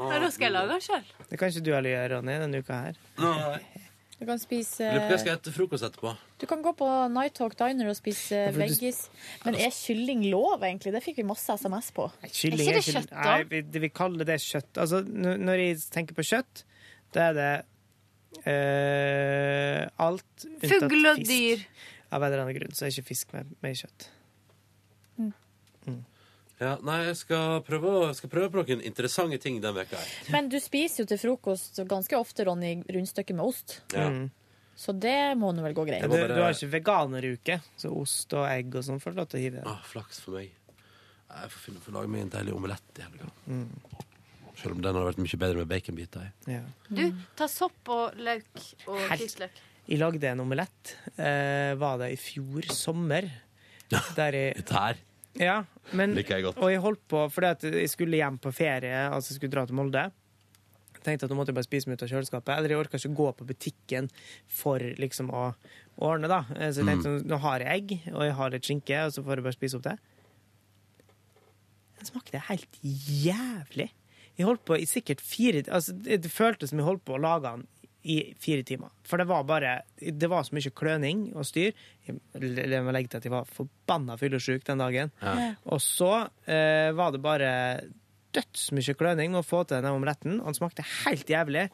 Ja, 0.02 0.18
da 0.18 0.30
skal 0.32 0.48
jeg 0.48 0.54
lage 0.56 0.72
den 0.72 0.82
sjøl. 0.82 1.14
Det 1.28 1.38
kan 1.38 1.52
ikke 1.52 1.62
du 1.62 1.72
heller 1.76 1.92
gjøre, 1.94 2.16
Ronny, 2.16 2.36
denne 2.42 2.62
uka 2.64 2.80
her. 2.88 3.00
Nei. 3.22 3.81
Du 4.22 4.28
kan 4.28 4.38
spise 4.38 4.86
Lurer 4.86 5.00
på 5.02 5.08
hva 5.08 5.16
jeg 5.16 5.22
skal 5.24 5.38
ete 5.40 5.52
frokost 5.54 5.86
etterpå. 5.88 6.12
Du 6.38 6.44
kan 6.46 6.60
gå 6.62 6.72
på 6.78 6.88
Nighthawk 7.10 7.56
Diner 7.58 7.88
og 7.90 7.96
spise 7.98 8.38
ja, 8.38 8.52
veggis. 8.54 9.00
Men 9.42 9.58
er 9.58 9.74
kylling 9.74 10.22
lov, 10.30 10.62
egentlig? 10.62 10.92
Det 10.94 11.02
fikk 11.02 11.18
vi 11.18 11.24
masse 11.26 11.56
SMS 11.58 11.90
på. 11.96 12.06
Kylling 12.28 12.62
Er 12.62 12.78
ikke 12.78 12.78
det 12.78 12.84
kjøtt, 12.86 13.10
da? 13.10 13.24
Nei, 13.26 13.48
vi, 13.50 13.82
vi 13.82 13.90
kaller 13.90 14.28
det 14.28 14.38
kjøtt. 14.44 14.78
Altså, 14.78 15.02
når 15.02 15.64
jeg 15.64 15.82
tenker 15.90 16.18
på 16.18 16.26
kjøtt, 16.30 16.62
da 17.16 17.26
er 17.32 17.38
det 17.40 17.50
uh, 18.46 20.06
alt 20.06 20.46
unntatt 20.46 20.68
fisk. 20.68 20.86
Fugl 20.86 21.12
og 21.12 21.26
dyr. 21.26 21.66
Av 22.12 22.22
en 22.22 22.28
eller 22.28 22.44
annen 22.44 22.58
grunn 22.60 22.78
så 22.78 22.86
er 22.86 22.94
ikke 22.94 23.10
fisk 23.10 23.34
med, 23.34 23.50
med 23.64 23.82
kjøtt. 23.82 24.06
Ja, 26.62 26.76
nei, 26.86 26.98
jeg 27.08 27.16
skal 27.24 27.60
prøve, 27.66 27.90
å- 27.90 28.06
jeg 28.12 28.16
skal 28.20 28.30
prøve 28.30 28.50
på 28.54 28.60
noen 28.62 28.82
interessante 28.86 29.38
ting 29.42 29.56
den 29.64 29.74
veka 29.74 29.98
her. 29.98 30.12
Men 30.34 30.48
du 30.52 30.58
spiser 30.62 31.02
jo 31.02 31.06
til 31.10 31.18
frokost 31.18 31.80
ganske 31.90 32.14
ofte, 32.18 32.44
Ronny, 32.46 32.76
rundstykke 32.86 33.34
med 33.34 33.44
ost. 33.48 33.80
Ja. 33.92 34.08
Mm. 34.12 34.30
Så 34.78 34.94
det 34.98 35.36
må 35.36 35.50
nå 35.54 35.62
vel 35.66 35.74
gå 35.76 35.84
greit. 35.86 36.02
Du, 36.06 36.08
bare- 36.08 36.28
du 36.32 36.40
har 36.40 36.54
ikke 36.54 36.70
veganeruke, 36.78 37.58
så 37.76 37.90
ost 38.00 38.32
og 38.38 38.46
egg 38.48 38.74
og 38.78 38.84
sånn 38.86 39.00
får 39.02 39.12
du 39.12 39.18
lov 39.20 39.28
til 39.32 39.40
å 39.40 39.42
hive 39.42 39.58
i. 39.60 39.66
Ah, 39.68 39.82
flaks 39.84 40.20
for 40.24 40.38
meg. 40.38 40.50
Jeg 41.32 41.50
får 41.50 41.60
finne 41.66 41.80
får 41.80 41.92
lage 41.98 42.08
meg 42.12 42.22
en 42.26 42.30
deilig 42.30 42.54
omelett 42.56 42.98
i 42.98 43.02
helga. 43.02 43.28
Mm. 43.48 43.68
Selv 44.62 44.74
om 44.76 44.80
den 44.84 44.94
hadde 44.94 45.08
vært 45.14 45.22
mye 45.24 45.38
bedre 45.42 45.56
med 45.62 45.68
baconbiter 45.68 46.26
i. 46.28 46.52
Ja. 46.54 46.62
Du, 46.92 47.04
ta 47.36 47.46
sopp 47.48 47.88
og 47.88 48.16
løk 48.20 48.44
og 48.86 48.98
Helt. 49.08 49.20
hvitløk. 49.24 49.62
Jeg 49.88 49.98
lagde 49.98 50.28
en 50.30 50.40
omelett, 50.44 50.92
eh, 51.18 51.74
var 51.80 51.98
det 51.98 52.12
i 52.12 52.16
fjor 52.20 52.68
sommer. 52.70 53.26
Der 54.16 54.32
jeg 54.32 54.54
Dette 54.60 54.72
her 54.78 54.96
Ja, 55.40 55.62
men 55.96 56.14
liker 56.14 56.36
jeg 56.36 56.44
godt. 56.44 56.58
Og 56.60 56.70
jeg 56.72 56.80
holdt 56.84 57.00
på 57.08 57.22
fordi 57.32 57.46
at 57.54 57.62
jeg 57.64 57.88
skulle 57.90 58.18
hjem 58.20 58.36
på 58.42 58.52
ferie, 58.52 59.06
altså 59.08 59.32
jeg 59.32 59.36
skulle 59.40 59.52
dra 59.54 59.64
til 59.66 59.74
Molde. 59.78 60.10
Tenkte 61.02 61.24
at 61.26 61.30
nå 61.32 61.34
måtte 61.38 61.50
jeg 61.50 61.56
bare 61.56 61.66
spise 61.66 61.88
meg 61.88 61.96
ut 61.98 62.02
av 62.04 62.10
kjøleskapet. 62.12 62.52
Eller 62.56 62.68
jeg 62.74 62.78
orka 62.78 62.98
ikke 63.00 63.14
gå 63.18 63.28
på 63.40 63.46
butikken 63.48 64.10
for 64.46 64.78
liksom 64.78 65.32
å 65.34 65.48
ordne, 65.98 66.28
da. 66.30 66.44
Eh, 66.54 66.70
Så 66.70 66.84
jeg 66.84 66.86
tenkte 66.92 67.08
Mm. 67.16 67.26
nå 67.26 67.38
har 67.40 67.58
jeg 67.58 67.68
egg, 67.68 68.14
og 68.14 68.22
jeg 68.22 68.34
har 68.38 68.50
litt 68.50 68.62
skinke, 68.68 69.00
og 69.06 69.10
så 69.12 69.24
får 69.24 69.34
jeg 69.36 69.44
bare 69.48 69.52
spise 69.58 69.76
opp 69.76 69.82
det. 69.82 69.96
Den 71.98 72.06
smakte 72.06 72.38
helt 72.48 72.78
jævlig. 72.82 73.90
Jeg 74.38 74.46
holdt 74.46 74.64
på 74.64 74.78
i 74.80 74.86
sikkert 74.88 75.20
fire 75.20 75.62
altså 75.68 75.92
Det 75.92 76.22
det 76.22 76.30
føltes 76.32 76.70
som 76.70 76.78
jeg 76.80 76.86
holdt 76.86 77.04
på 77.04 77.14
å 77.18 77.20
lage 77.20 77.42
den 77.50 77.66
i 78.02 78.34
fire 78.42 78.64
timer. 78.66 78.90
For 79.06 79.20
det 79.22 79.28
var 79.30 79.44
bare 79.46 79.72
Det 79.96 80.28
var 80.30 80.42
så 80.42 80.56
mye 80.56 80.72
kløning 80.74 81.20
og 81.38 81.46
styr. 81.46 81.72
Jeg 82.06 82.82
må 82.82 82.94
legge 82.94 83.12
til 83.12 83.20
at 83.20 83.24
jeg 83.28 83.34
var 83.34 83.44
forbanna 83.46 84.16
fyllesyk 84.18 84.64
den 84.66 84.82
dagen. 84.82 85.12
Ja. 85.22 85.52
Og 85.70 85.78
så 85.84 86.12
eh, 86.50 86.90
var 86.98 87.12
det 87.14 87.22
bare 87.22 87.52
dødsmye 88.34 88.94
kløning 88.98 89.34
med 89.34 89.42
å 89.42 89.46
få 89.46 89.62
til 89.68 89.82
den 89.84 89.92
omeletten. 89.92 90.40
og 90.40 90.50
Den 90.50 90.58
smakte 90.58 90.86
helt 91.04 91.30
jævlig. 91.30 91.68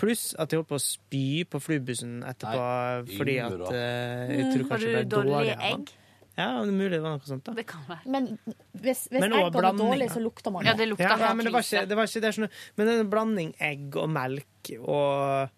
Pluss 0.00 0.30
at 0.40 0.50
jeg 0.52 0.62
holdt 0.62 0.70
på 0.72 0.78
å 0.78 0.82
spy 0.82 1.24
på 1.44 1.60
flybussen 1.60 2.22
etterpå 2.24 2.60
Nei, 2.60 3.16
fordi 3.18 3.34
at 3.44 3.64
eh, 3.68 4.30
jeg 4.38 4.52
tror 4.54 4.68
kanskje 4.70 4.92
det 4.94 4.94
ble 5.02 5.10
dårlig 5.12 5.34
av 5.36 5.50
den. 5.50 5.66
egg? 5.70 5.96
Ja, 6.40 6.46
det 6.64 6.70
er 6.70 6.76
mulig 6.78 6.90
det 6.94 7.00
var 7.04 7.16
noe 7.18 7.28
sånt. 7.28 7.44
da 7.44 7.52
Det 7.58 7.66
kan 7.68 7.82
være. 7.84 8.06
Men 8.14 8.28
hvis, 8.80 9.02
hvis 9.10 9.20
Men 9.20 9.34
eggene 9.36 9.60
er 9.68 9.76
dårlig, 9.76 10.06
så 10.14 10.22
lukter 10.24 10.54
man 10.54 10.64
Ja, 10.64 10.72
det. 10.72 10.86
det 10.86 10.92
lukter 10.94 11.04
Ja, 11.04 11.18
ja, 11.20 11.32
men 11.36 11.44
det 11.44 11.52
var 11.52 11.66
ikke, 11.66 11.82
det 11.90 11.98
var 11.98 12.08
ikke 12.08 12.22
det 12.24 12.30
er 12.30 12.36
sånn, 12.38 12.52
Men 12.80 12.92
en 12.94 13.10
blanding 13.12 13.50
egg 13.60 13.98
og 14.00 14.08
melk 14.14 14.70
og 14.80 15.50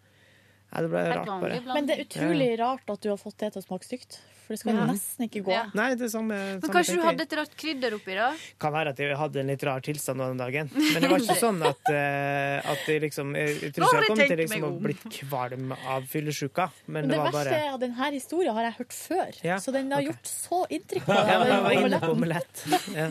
Ja, 0.72 0.80
det 0.80 0.88
ble 0.88 1.02
rart, 1.12 1.28
bare. 1.42 1.58
Men 1.68 1.88
det 1.88 1.96
er 1.98 2.06
utrolig 2.06 2.52
rart 2.60 2.88
at 2.94 3.02
du 3.04 3.10
har 3.12 3.18
fått 3.20 3.36
det 3.42 3.52
til 3.52 3.60
å 3.60 3.66
smake 3.66 3.84
stygt. 3.84 4.22
For 4.52 4.58
det 4.58 4.60
skal 4.60 4.74
Ja. 4.76 4.86
nesten 4.92 5.24
ikke 5.24 5.40
gå. 5.46 5.52
Ja. 5.52 5.64
Nei, 5.72 5.94
det 5.94 6.04
er 6.04 6.10
samme, 6.12 6.36
Men 6.36 6.60
samme 6.60 6.74
kanskje 6.74 6.96
du 6.96 7.02
hadde 7.06 7.22
et 7.24 7.32
rart 7.38 7.54
krydder 7.56 7.94
oppi, 7.96 8.14
da? 8.14 8.32
Kan 8.60 8.72
være 8.72 8.88
at 8.92 8.98
jeg 9.00 9.16
hadde 9.16 9.40
en 9.40 9.46
litt 9.46 9.62
rar 9.64 9.80
tilstand 9.80 10.20
den 10.20 10.36
dagen. 10.36 10.68
Men 10.92 11.00
det 11.00 11.08
var 11.08 11.24
ikke 11.24 11.36
sånn 11.40 11.62
at, 11.64 11.80
uh, 11.88 12.72
at 12.72 12.84
jeg 12.86 13.00
liksom 13.06 13.32
Jeg, 13.32 13.54
jeg 13.62 13.72
tror 13.72 13.86
ikke 13.88 13.96
jeg 13.96 14.10
kom 14.10 14.20
til 14.20 14.38
liksom 14.42 14.66
å 14.68 14.72
bli 14.82 14.96
kvalm 15.16 15.72
av 15.72 16.04
fyllesyka. 16.04 16.68
Men 16.86 16.92
Men 16.92 17.08
det 17.08 17.16
det 17.16 17.22
var 17.22 17.32
verste 17.32 17.48
bare 17.48 17.62
er 17.62 17.72
at 17.72 17.80
denne 17.80 18.10
historien 18.12 18.54
har 18.54 18.68
jeg 18.68 18.76
hørt 18.82 18.92
før, 18.92 19.40
Ja, 19.42 19.56
så 19.56 19.72
den 19.72 19.90
har 19.90 20.02
okay. 20.02 20.12
gjort 20.12 20.32
så 20.34 20.60
inntrykk 20.68 21.08
på 21.08 21.16
Ja, 21.16 21.24
jeg 21.48 21.64
var 21.64 21.72
inne 21.80 22.02
på 22.04 22.12
omelett. 22.12 22.64
Ja. 22.92 23.08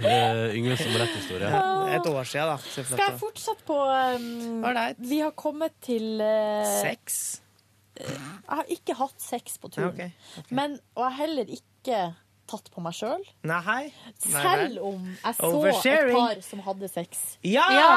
Eh, 0.00 0.56
Yngves 0.56 0.80
omeletthistorie. 0.86 1.52
Et 1.98 2.08
år 2.08 2.24
siden, 2.24 2.48
da. 2.48 2.56
Skal 2.64 3.04
jeg 3.04 3.20
fortsette 3.20 3.68
på 3.68 3.76
um. 3.84 5.00
Vi 5.04 5.20
har 5.20 5.32
kommet 5.36 5.76
til 5.84 6.22
uh, 6.24 6.64
Sex? 6.80 7.43
Jeg 8.00 8.50
har 8.50 8.70
ikke 8.74 8.96
hatt 8.98 9.22
sex 9.22 9.58
på 9.62 9.70
turen. 9.70 9.94
turen. 9.94 10.12
okay. 10.34 10.54
Men, 10.54 10.78
og 10.96 11.04
jeg 11.06 11.10
har 11.12 11.18
heller 11.20 11.52
ikke 11.58 12.00
tatt 12.50 12.70
på 12.74 12.82
meg 12.84 12.96
sjøl. 12.96 13.22
Selv 14.20 14.82
om 14.84 15.06
jeg 15.12 15.36
så 15.38 15.52
et 15.70 16.10
par 16.12 16.42
som 16.44 16.64
hadde 16.66 16.90
sex. 16.92 17.22
Ja! 17.46 17.68
Ja. 17.72 17.94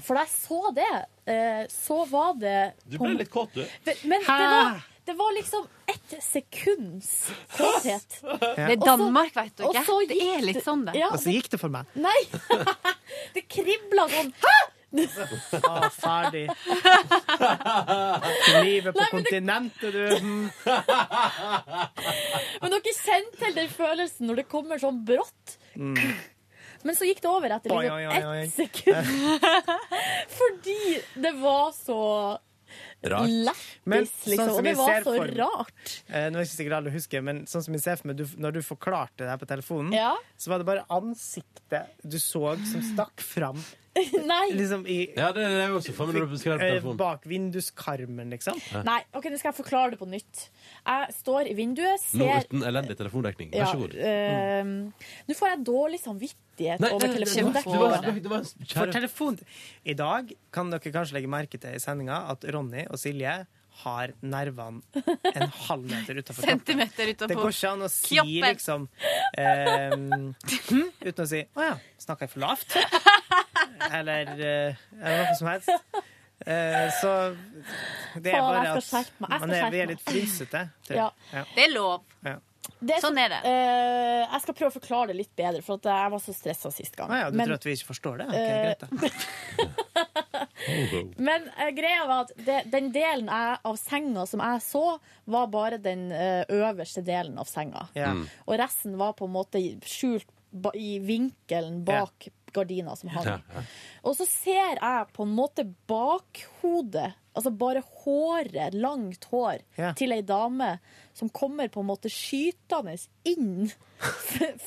For 0.00 0.16
da 0.16 0.22
jeg 0.24 0.32
så 0.32 0.60
det, 0.76 0.92
eh, 1.28 1.64
så 1.72 2.04
var 2.08 2.38
det 2.40 2.72
Du 2.88 2.96
ble 3.00 3.16
litt 3.18 3.32
kåt, 3.32 3.52
du. 3.52 3.64
Men 4.08 4.22
det 4.24 4.46
var, 4.54 4.80
det 5.08 5.16
var 5.18 5.34
liksom 5.36 5.66
ett 5.90 6.14
sekunds 6.22 7.10
kåthet. 7.56 8.20
Det 8.40 8.76
er 8.76 8.76
Danmark, 8.80 9.34
vet 9.34 9.56
du 9.58 9.64
ikke. 9.66 9.84
Det 10.08 10.18
er 10.36 10.44
litt 10.46 10.62
sånn, 10.64 10.86
det. 10.86 10.94
Ja, 11.00 11.10
Og 11.10 11.20
så 11.20 11.34
gikk 11.34 11.50
det 11.52 11.60
for 11.60 11.72
meg. 11.72 11.88
Nei! 11.98 12.20
det 13.34 13.44
kribla 13.50 14.06
sånn. 14.12 14.30
Ah, 14.90 15.88
ferdig. 15.94 16.48
Livet 18.64 18.94
på 18.96 19.04
kontinentet, 19.10 19.92
du. 19.92 20.16
Mm. 20.16 20.50
Men 22.60 22.74
dere 22.74 22.94
kjenner 22.96 23.38
til 23.40 23.56
den 23.56 23.70
følelsen 23.72 24.26
når 24.30 24.42
det 24.42 24.46
kommer 24.50 24.80
sånn 24.82 25.00
brått. 25.06 25.56
Mm. 25.78 25.96
Men 26.82 26.96
så 26.96 27.04
gikk 27.08 27.20
det 27.22 27.28
over 27.30 27.52
etter 27.58 27.72
Oi, 27.76 27.82
liksom 27.84 27.96
oi, 27.96 28.04
oi, 28.08 28.20
oi. 28.24 28.38
ett 28.46 28.54
sekund. 28.56 29.04
Fordi 30.40 30.78
det 31.26 31.34
var 31.42 31.74
så 31.76 31.98
Rart. 33.02 33.26
Men 33.88 34.04
lættis, 34.04 34.12
sånn 34.22 34.30
liksom. 34.30 34.48
som 34.52 34.58
Og 34.60 34.62
det 34.62 34.70
jeg 34.70 34.78
var 34.78 34.90
ser 34.92 35.02
så 35.06 35.12
for- 35.16 35.30
rart. 35.40 35.92
Eh, 36.06 36.26
nå 36.30 36.36
er 36.38 36.44
jeg 36.44 36.48
ikke 36.50 36.56
sikkert 36.60 36.76
alle 36.76 36.92
husker, 36.94 37.22
men 37.26 37.40
sånn 37.50 37.64
som 37.66 37.74
jeg 37.74 37.82
ser 37.82 37.96
for 37.98 38.10
meg, 38.10 38.16
du, 38.20 38.24
når 38.44 38.50
du 38.54 38.60
forklarte 38.62 39.24
det 39.24 39.30
her 39.32 39.40
på 39.40 39.48
telefonen, 39.50 39.90
Ja. 39.96 40.12
så 40.38 40.52
var 40.52 40.60
det 40.62 40.66
bare 40.68 40.84
ansiktet 40.94 41.90
du 42.06 42.18
så 42.22 42.52
som 42.70 42.84
stakk 42.92 43.24
fram. 43.24 43.58
Nei. 44.32 44.46
Liksom 44.56 44.86
i, 44.86 44.98
Ja, 45.16 45.30
det 45.36 45.44
er 45.44 45.68
jo 45.68 45.78
også 45.80 45.92
for 45.96 46.06
meg 46.10 46.16
når 46.20 46.26
du 46.30 46.36
eh, 46.36 46.58
telefonen. 46.58 46.96
bak 47.00 47.24
vinduskarmen, 47.30 48.30
liksom. 48.34 48.58
Nei, 48.86 48.98
ok, 49.14 49.24
nå 49.30 49.38
skal 49.40 49.50
jeg 49.52 49.58
forklare 49.60 49.90
det 49.94 49.98
på 50.00 50.08
nytt. 50.10 50.48
Jeg 50.86 51.14
står 51.20 51.50
i 51.50 51.54
vinduet, 51.58 52.04
Nå 52.14 52.26
ser 52.28 52.46
uten 52.48 52.62
elendig 52.70 52.96
telefondekning. 53.00 53.52
Vær 53.54 53.70
så 53.72 53.78
god. 53.82 53.94
eh, 53.94 54.64
Nå 55.28 55.36
får 55.38 55.48
jeg 55.54 55.64
dårlig 55.70 56.00
samvittighet 56.02 56.80
Nei, 56.80 56.90
over 56.92 57.06
det- 57.06 57.14
det 57.14 57.20
var- 57.20 57.62
telefondekningen. 57.62 57.80
det 57.80 58.10
var- 58.10 58.20
det 58.20 58.30
var 58.30 58.38
en 58.38 58.66
kjære- 58.66 58.92
telefon 58.92 59.38
I 59.84 59.94
dag 59.94 60.32
kan 60.52 60.70
dere 60.70 60.80
kanskje 60.92 61.14
legge 61.14 61.28
merke 61.28 61.58
til 61.60 61.70
i 61.74 61.78
sendinga 61.78 62.28
at 62.30 62.44
Ronny 62.44 62.86
og 62.90 62.98
Silje 62.98 63.46
har 63.80 64.08
nervene 64.20 64.82
en 65.34 65.48
halv 65.48 65.84
meter 65.88 66.14
utafor 66.18 66.42
kroppen. 66.42 66.58
Centimeter 66.66 67.06
Det 67.28 67.36
går 67.38 67.48
ikke 67.54 67.70
an 67.70 67.80
å 67.86 67.88
si 67.88 68.16
kroppen. 68.16 68.42
liksom 68.50 68.88
eh, 69.38 69.90
hm, 69.94 70.34
Uten 71.00 71.24
å 71.24 71.28
si 71.28 71.40
'Å 71.56 71.62
ja, 71.64 71.76
snakka 71.98 72.20
jeg 72.26 72.30
for 72.30 72.40
lavt?' 72.40 72.76
Eller, 73.88 74.32
eh, 74.36 74.82
eller 75.00 75.24
noe 75.24 75.38
som 75.38 75.50
helst. 75.52 75.70
Eh, 76.40 76.86
så 77.00 77.14
det 78.16 78.32
er 78.32 78.40
bare 78.40 78.76
at 78.78 79.10
man 79.20 79.50
er, 79.52 79.66
vi 79.72 79.82
er 79.82 79.90
litt 79.92 80.04
frysete. 80.04 80.68
Ja. 80.88 81.10
Ja. 81.32 81.44
Det 81.54 81.66
er 81.66 81.74
lov. 81.74 82.06
Ja. 82.24 82.38
Det 82.80 82.96
Sånn 83.02 83.18
er 83.20 83.28
det. 83.32 83.40
Uh, 83.44 84.24
jeg 84.24 84.40
skal 84.44 84.56
prøve 84.56 84.70
å 84.70 84.74
forklare 84.74 85.10
det 85.10 85.16
litt 85.18 85.32
bedre, 85.36 85.60
for 85.64 85.80
at 85.80 85.88
jeg 85.90 86.12
var 86.14 86.22
så 86.22 86.32
stressa 86.36 86.70
sist 86.72 86.96
gang. 86.96 87.12
Ah, 87.12 87.18
ja, 87.24 87.30
du 87.32 87.36
Men- 87.36 87.48
tror 87.48 87.58
at 87.58 87.66
vi 87.66 87.74
ikke 87.76 87.90
forstår 87.90 88.20
det? 88.22 88.26
Ok, 88.28 88.34
Eh, 88.40 88.62
greit 88.64 88.80
da. 88.80 88.88
Men 91.28 91.48
uh, 91.58 91.70
greia 91.76 92.06
var 92.08 92.26
at 92.26 92.32
det, 92.36 92.58
den 92.72 92.90
delen 92.94 93.28
jeg, 93.28 93.60
av 93.64 93.76
senga 93.80 94.26
som 94.28 94.40
jeg 94.44 94.64
så, 94.64 94.84
var 95.24 95.46
bare 95.52 95.80
den 95.82 96.08
uh, 96.12 96.44
øverste 96.48 97.04
delen 97.04 97.38
av 97.40 97.48
senga. 97.50 97.88
Yeah. 97.96 98.16
Mm. 98.16 98.28
Og 98.46 98.60
resten 98.60 98.96
var 99.00 99.16
på 99.18 99.28
en 99.28 99.34
måte 99.36 99.62
skjult 99.88 100.28
ba, 100.50 100.72
i 100.74 100.98
vinkelen 101.04 101.82
bak 101.84 102.28
gardina 102.52 102.96
som 102.96 103.10
hang. 103.14 103.24
Ja, 103.26 103.38
ja. 103.54 103.62
Og 104.04 104.16
så 104.18 104.26
ser 104.28 104.76
jeg 104.80 105.06
på 105.16 105.22
en 105.26 105.34
måte 105.36 105.64
bakhodet, 105.90 107.12
altså 107.36 107.50
bare 107.56 107.82
håret, 108.04 108.74
langt 108.74 109.24
hår, 109.30 109.60
Ja. 109.78 109.92
til 109.92 110.12
ei 110.12 110.22
dame 110.22 110.78
som 111.14 111.28
kommer 111.28 111.68
på 111.68 111.80
en 111.80 111.86
måte 111.86 112.10
skytende 112.10 112.96
inn 113.24 113.70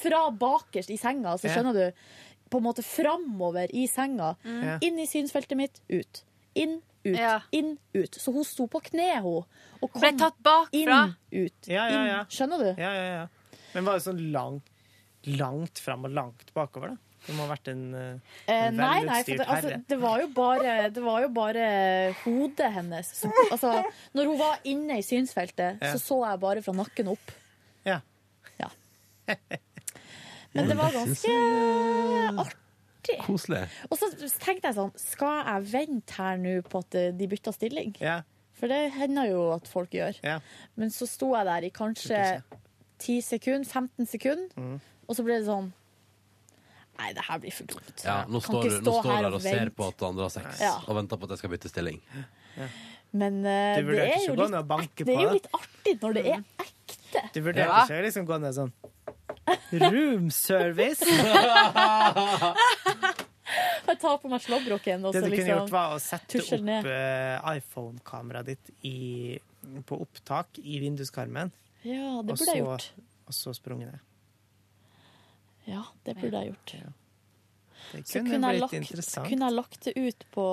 fra 0.01 0.29
bakerst 0.31 0.89
i 0.93 0.97
senga. 0.97 1.37
Så 1.37 1.47
Ja. 1.49 1.55
skjønner 1.55 1.73
du? 1.73 1.91
På 2.49 2.57
en 2.57 2.63
måte 2.63 2.83
framover 2.83 3.67
i 3.73 3.87
senga. 3.87 4.35
mm. 4.43 4.79
Inn 4.83 4.99
i 4.99 5.05
synsfeltet 5.07 5.57
mitt, 5.57 5.79
ut. 5.89 6.23
Inn, 6.55 6.81
ut, 7.03 7.17
Ja. 7.17 7.41
inn, 7.51 7.77
ut. 7.95 8.11
Så 8.11 8.31
hun 8.33 8.43
sto 8.43 8.67
på 8.67 8.79
kne, 8.81 9.21
hun. 9.21 9.43
Og 9.81 9.91
kom 9.91 10.01
Ble 10.01 10.11
tatt 10.17 10.37
bakfra. 10.43 10.69
inn, 10.71 11.45
ut. 11.45 11.67
Ja, 11.67 11.87
ja, 11.89 12.05
ja. 12.05 12.19
Inn. 12.19 12.25
Skjønner 12.29 12.57
du? 12.59 12.81
Ja, 12.81 12.93
ja, 12.93 13.03
ja. 13.21 13.27
Men 13.73 13.85
var 13.85 13.93
det 13.93 14.03
sånn 14.03 14.31
langt, 14.31 14.63
langt 15.25 15.79
fram 15.79 16.05
og 16.05 16.11
langt 16.11 16.53
bakover, 16.53 16.89
da? 16.89 16.97
Det 17.25 17.33
må 17.37 17.45
ha 17.47 17.53
vært 17.55 17.67
en, 17.71 17.83
eh, 17.95 18.19
Eh, 18.51 18.69
nei, 18.71 19.03
nei, 19.03 19.23
for 19.23 19.31
velutstyrt 19.31 19.37
det, 19.37 19.47
altså, 19.47 19.69
herre. 19.69 19.83
det 19.87 19.99
var 20.01 20.19
jo 20.21 20.27
bare, 20.27 20.89
det 20.91 21.03
var 21.03 21.21
jo 21.21 21.29
bare 21.29 21.67
hodet 22.23 22.71
hennes. 22.73 23.13
Som, 23.21 23.31
altså, 23.51 23.83
når 24.13 24.25
hun 24.31 24.37
var 24.39 24.59
inne 24.65 24.97
i 24.99 25.01
synsfeltet, 25.07 25.79
Ja. 25.81 25.93
så 25.93 25.99
så 26.03 26.17
jeg 26.29 26.39
bare 26.39 26.61
fra 26.61 26.73
nakken 26.73 27.07
opp. 27.13 27.31
Ja. 27.85 28.01
Ja. 28.59 28.67
Men 30.53 30.67
det 30.69 30.75
var 30.77 30.91
ganske 30.91 31.31
artig. 32.43 33.17
Koselig. 33.25 33.63
Og 33.91 33.97
så 33.99 34.09
tenkte 34.39 34.69
jeg 34.69 34.75
sånn, 34.77 34.91
skal 34.99 35.39
jeg 35.47 35.65
vente 35.73 36.13
her 36.19 36.37
nå 36.39 36.53
på 36.67 36.79
at 36.83 36.95
eh, 36.99 37.11
de 37.11 37.27
bytter 37.27 37.55
stilling? 37.55 37.95
Ja. 37.99 38.21
For 38.59 38.67
det 38.71 38.93
hender 38.95 39.27
jo 39.31 39.41
at 39.55 39.67
folk 39.67 39.91
gjør. 39.91 40.19
Ja. 40.23 40.37
Men 40.79 40.91
så 40.93 41.07
sto 41.09 41.33
jeg 41.35 41.45
der 41.49 41.65
i 41.67 41.71
kanskje 41.73 42.19
10 43.03 43.21
sekunder, 43.25 43.65
15 43.67 44.07
sekunder, 44.07 44.53
Mm. 44.55 44.77
og 45.09 45.15
så 45.17 45.23
ble 45.25 45.39
det 45.41 45.47
sånn 45.49 45.71
Nei, 46.99 47.09
det 47.13 47.23
her 47.25 47.39
blir 47.41 47.51
for 47.51 47.65
dumt. 47.65 48.03
Ja, 48.05 48.19
nå 48.29 48.39
Kan 48.39 48.41
står 48.49 48.63
ikke 48.63 48.69
du 48.69 48.75
nå 48.77 48.81
stå 48.83 49.01
står 49.01 49.11
her 49.15 49.21
der 49.23 49.29
og 49.29 49.33
og 49.33 49.41
ser 49.41 49.69
på 49.73 49.87
at 49.87 50.03
andre 50.07 50.23
har 50.27 50.29
sex, 50.29 50.59
Ja. 50.61 50.73
og 50.87 50.95
venter 50.95 51.17
på 51.17 51.23
at 51.23 51.29
jeg 51.33 51.37
skal 51.41 51.49
bytte 51.55 51.69
stilling. 51.71 52.01
Men 53.13 53.45
eh, 53.45 53.75
Du 53.77 53.81
det 53.81 53.87
vurderte 53.87 54.09
er 54.09 54.17
ikke 54.17 54.27
jo 54.27 54.33
å 54.33 54.35
gå 54.37 54.41
litt, 54.43 54.51
ned 54.53 54.59
og 54.59 54.67
banke 54.67 55.05
det 55.05 55.13
er 55.15 55.21
jo 55.21 55.27
det? 55.29 55.33
litt 55.33 55.49
artig 55.53 55.93
når 56.01 56.13
det 56.13 56.23
er 56.25 56.39
ekte. 56.63 57.21
Du 57.33 57.39
vurderte 57.41 57.69
Ja. 57.69 57.83
ikke 57.85 57.99
å 57.99 58.05
liksom 58.07 58.25
gå 58.29 58.39
ned 58.41 58.53
sånn 58.57 58.73
Room 59.73 60.29
service! 60.31 61.01
Jeg 63.83 63.99
tar 63.99 64.17
på 64.21 64.29
meg 64.31 64.41
slåbroken 64.41 65.03
og 65.05 65.13
Det 65.13 65.19
så 65.21 65.25
du 65.27 65.29
kunne 65.29 65.35
liksom 65.35 65.57
gjort, 65.59 65.71
var 65.73 65.93
å 65.93 65.99
sette 66.01 66.37
tusjer 66.39 66.61
opp 66.61 66.65
ned. 66.69 66.85
eh, 66.87 67.57
iPhone-kameraet 67.59 68.45
ditt 68.53 68.69
i, 68.87 69.39
på 69.85 69.99
opptak 70.01 70.47
i 70.63 70.79
vinduskarmen. 70.81 71.51
Ja, 71.83 72.21
det 72.23 72.31
og 72.33 72.37
burde 72.37 72.39
jeg 72.39 72.47
så- 72.47 72.57
gjort. 72.63 72.91
Og 73.27 73.33
så 73.33 73.53
sprunget 73.55 73.91
ned. 73.91 73.99
Ja, 75.69 75.85
det 76.05 76.17
burde 76.19 76.41
jeg 76.41 76.53
gjort. 76.53 76.75
Det 77.93 78.01
Så 78.07 78.19
kunne, 78.19 78.29
kunne 78.29 78.49
jeg, 78.49 78.55
blitt 78.55 78.61
lagt, 78.63 78.73
interessant. 78.79 79.27
kunne 79.27 79.47
jeg 79.49 79.55
lagt 79.57 79.85
det 79.85 79.93
ut 79.97 80.23
på 80.31 80.45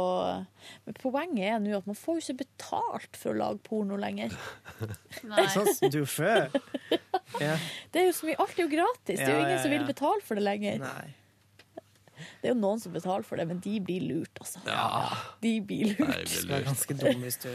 Men 0.84 0.96
poenget 0.98 1.44
er 1.46 1.60
nå 1.62 1.76
at 1.78 1.86
man 1.86 1.96
får 1.96 2.18
jo 2.18 2.24
ikke 2.24 2.40
betalt 2.42 3.20
for 3.20 3.32
å 3.32 3.38
lage 3.38 3.62
porno 3.64 3.96
lenger. 4.00 4.34
Sånn 5.54 5.70
som 5.76 5.92
du 5.92 6.02
før. 6.06 6.50
Ja. 7.40 7.54
Det 7.94 8.00
er 8.00 8.08
jo 8.08 8.14
så 8.18 8.26
mye, 8.26 8.34
alt 8.42 8.56
er 8.58 8.64
jo 8.64 8.70
gratis. 8.72 9.20
Det 9.20 9.22
er 9.22 9.36
jo 9.36 9.42
ingen 9.44 9.54
ja, 9.54 9.60
som 9.62 9.70
vil 9.70 9.84
betale 9.86 10.24
for 10.26 10.36
det 10.36 10.42
lenger. 10.42 10.80
Nei. 10.82 11.12
Det 12.42 12.50
er 12.50 12.52
jo 12.52 12.56
noen 12.58 12.82
som 12.82 12.92
betaler 12.92 13.24
for 13.24 13.40
det, 13.40 13.46
men 13.48 13.60
de 13.62 13.76
blir 13.86 14.02
lurt, 14.02 14.40
altså. 14.42 14.60
Ja. 14.66 15.06
De 15.40 15.52
blir 15.64 15.92
lurt. 15.92 16.02
Nei, 16.10 16.24
blir 16.26 16.48
Du 16.50 16.54
er 16.58 16.66
ganske 16.66 16.96
dum 16.98 17.22
hvis 17.22 17.38
du 17.44 17.48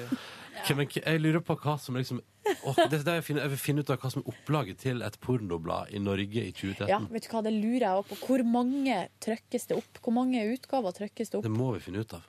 Ok, 0.62 0.72
men 0.78 0.88
jeg 0.96 1.22
lurer 1.22 1.44
på 1.46 1.56
hva 1.62 1.76
som 1.82 1.96
liksom 2.00 2.22
Åh, 2.66 2.78
det, 2.90 3.00
det 3.06 3.14
jeg, 3.18 3.24
finner, 3.26 3.42
jeg 3.46 3.52
vil 3.56 3.60
finne 3.62 3.82
ut 3.82 3.90
av 3.90 3.98
hva 4.02 4.10
som 4.14 4.22
er 4.22 4.30
opplaget 4.32 4.78
til 4.84 5.02
et 5.06 5.16
pornoblad 5.22 5.90
i 5.98 6.00
Norge 6.02 6.44
i 6.46 6.52
2013. 6.54 6.90
Ja, 6.90 7.00
vet 7.10 7.26
du 7.26 7.30
hva, 7.34 7.42
det 7.46 7.54
lurer 7.56 7.86
jeg 7.88 8.02
også 8.02 8.10
på. 8.12 8.18
Hvor 8.30 8.44
mange 8.46 8.98
trykkes 9.26 9.66
det 9.72 9.78
opp? 9.80 10.00
Hvor 10.06 10.14
mange 10.14 10.44
utgaver 10.54 10.94
trykkes 10.94 11.34
det 11.34 11.40
opp? 11.40 11.46
Det 11.48 11.54
må 11.54 11.72
vi 11.74 11.82
finne 11.88 12.04
ut 12.06 12.14
av. 12.18 12.28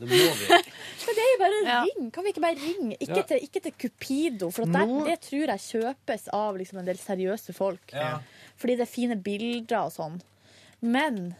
Det 0.00 0.06
må 0.08 0.16
vi. 0.38 0.46
Men 1.04 1.18
det 1.18 1.24
er 1.26 1.30
jo 1.32 1.40
bare 1.42 1.58
ring. 1.66 2.06
Kan 2.14 2.24
vi 2.24 2.32
ikke 2.32 2.44
bare 2.46 2.56
ringe? 2.62 2.96
Ikke, 3.02 3.18
Ja. 3.18 3.26
til, 3.32 3.42
ikke 3.48 3.60
til 3.66 3.74
Cupido, 3.82 4.48
for 4.54 4.64
at 4.64 4.72
der, 4.78 4.86
Nå- 4.88 5.02
det 5.10 5.18
tror 5.26 5.52
jeg 5.52 5.66
kjøpes 5.66 6.28
av 6.38 6.56
liksom 6.62 6.78
en 6.80 6.88
del 6.88 7.02
seriøse 7.02 7.52
folk. 7.56 7.92
Ja. 7.92 8.14
Fordi 8.62 8.78
det 8.78 8.86
er 8.86 8.94
fine 8.94 9.18
bilder 9.20 9.82
og 9.88 9.92
sånn. 9.98 10.20
Men 10.80 11.34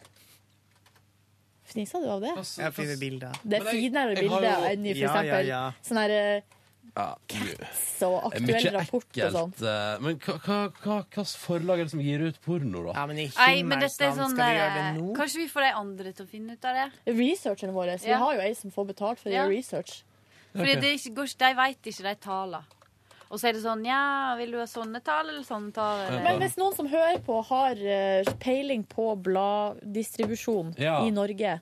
Fnisa 1.70 2.00
du 2.02 2.08
av 2.10 2.20
det? 2.24 2.32
Jeg 2.36 2.72
finner 2.74 2.96
bilder. 3.00 3.32
Det 3.44 3.60
er 3.60 3.68
finere 3.70 4.14
bilder 4.18 4.48
jo- 4.50 4.70
enn 4.72 4.86
i 4.86 4.94
for 4.94 4.98
Ja, 4.98 5.12
ja, 5.12 5.20
eksempel 5.22 5.46
ja. 5.46 5.72
sånn 5.86 6.00
her 6.02 6.10
eh, 6.10 6.40
Ja, 6.96 7.14
Cats 7.28 8.02
er 8.02 8.14
aktuell 8.26 8.72
rapport 8.74 9.18
og 9.22 9.32
sånn. 9.36 9.52
eh, 9.62 10.00
Men 10.02 10.16
hva, 10.18 10.34
hva, 10.42 10.56
hva, 10.82 10.96
hva 11.06 11.22
slags 11.22 11.36
forlag 11.38 11.78
er 11.78 11.84
det 11.86 11.90
som 11.92 12.00
gir 12.02 12.24
ut 12.26 12.40
porno, 12.42 12.82
da? 12.88 12.92
Ja, 12.98 13.06
men 13.06 13.18
i 13.22 13.28
Nei, 13.36 13.62
men 13.62 13.78
dette 13.78 14.02
er 14.08 14.10
sånn 14.16 14.34
skal 14.34 14.50
vi 14.50 14.58
gjøre 14.58 14.74
det 14.74 15.00
nå? 15.00 15.14
Kanskje 15.16 15.36
vi 15.44 15.48
får 15.52 15.60
de 15.68 15.70
andre 15.84 16.12
til 16.12 16.26
å 16.26 16.28
finne 16.28 16.52
ut 16.58 16.64
av 16.64 16.74
det? 16.80 16.88
Researchene 17.14 17.72
vår. 17.72 17.94
Vi 18.02 18.08
Ja. 18.10 18.18
har 18.18 18.34
jo 18.34 18.40
ei 18.40 18.52
som 18.54 18.70
får 18.74 18.86
betalt 18.90 19.18
for 19.22 19.30
å 19.30 19.32
gjøre 19.32 19.48
research. 19.54 20.02
Fordi 20.52 20.74
det 20.80 20.84
er 20.90 20.96
ikke, 20.98 21.14
ikke- 21.14 21.38
de 21.38 21.54
veit 21.54 21.82
ikke 21.86 22.02
de 22.02 22.14
taler. 22.16 22.64
Og 23.30 23.38
så 23.38 23.46
er 23.48 23.54
det 23.54 23.62
sånn 23.62 23.84
Ja, 23.86 24.34
vil 24.38 24.50
du 24.50 24.58
ha 24.58 24.66
sånne 24.66 24.98
tall 25.06 25.28
eller 25.30 25.44
sånne 25.46 25.70
tall? 25.74 26.00
Eller? 26.08 26.24
Men 26.26 26.40
hvis 26.42 26.56
noen 26.58 26.74
som 26.74 26.88
hører 26.90 27.20
på, 27.22 27.36
har 27.46 27.78
eh, 27.78 28.30
peiling 28.42 28.82
på 28.90 29.12
bladdistribusjon 29.22 30.74
Ja. 30.82 30.96
i 31.06 31.12
Norge, 31.14 31.60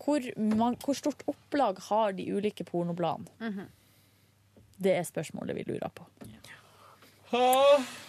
hvor, 0.00 0.24
man, 0.40 0.78
hvor 0.80 0.96
stort 0.96 1.22
opplag 1.28 1.78
har 1.90 2.16
de 2.16 2.24
ulike 2.32 2.64
pornobladene? 2.64 3.28
Mhm. 3.40 3.68
Det 4.80 4.94
er 4.96 5.04
spørsmålet 5.04 5.58
vi 5.58 5.66
lurer 5.68 5.90
på. 5.92 6.06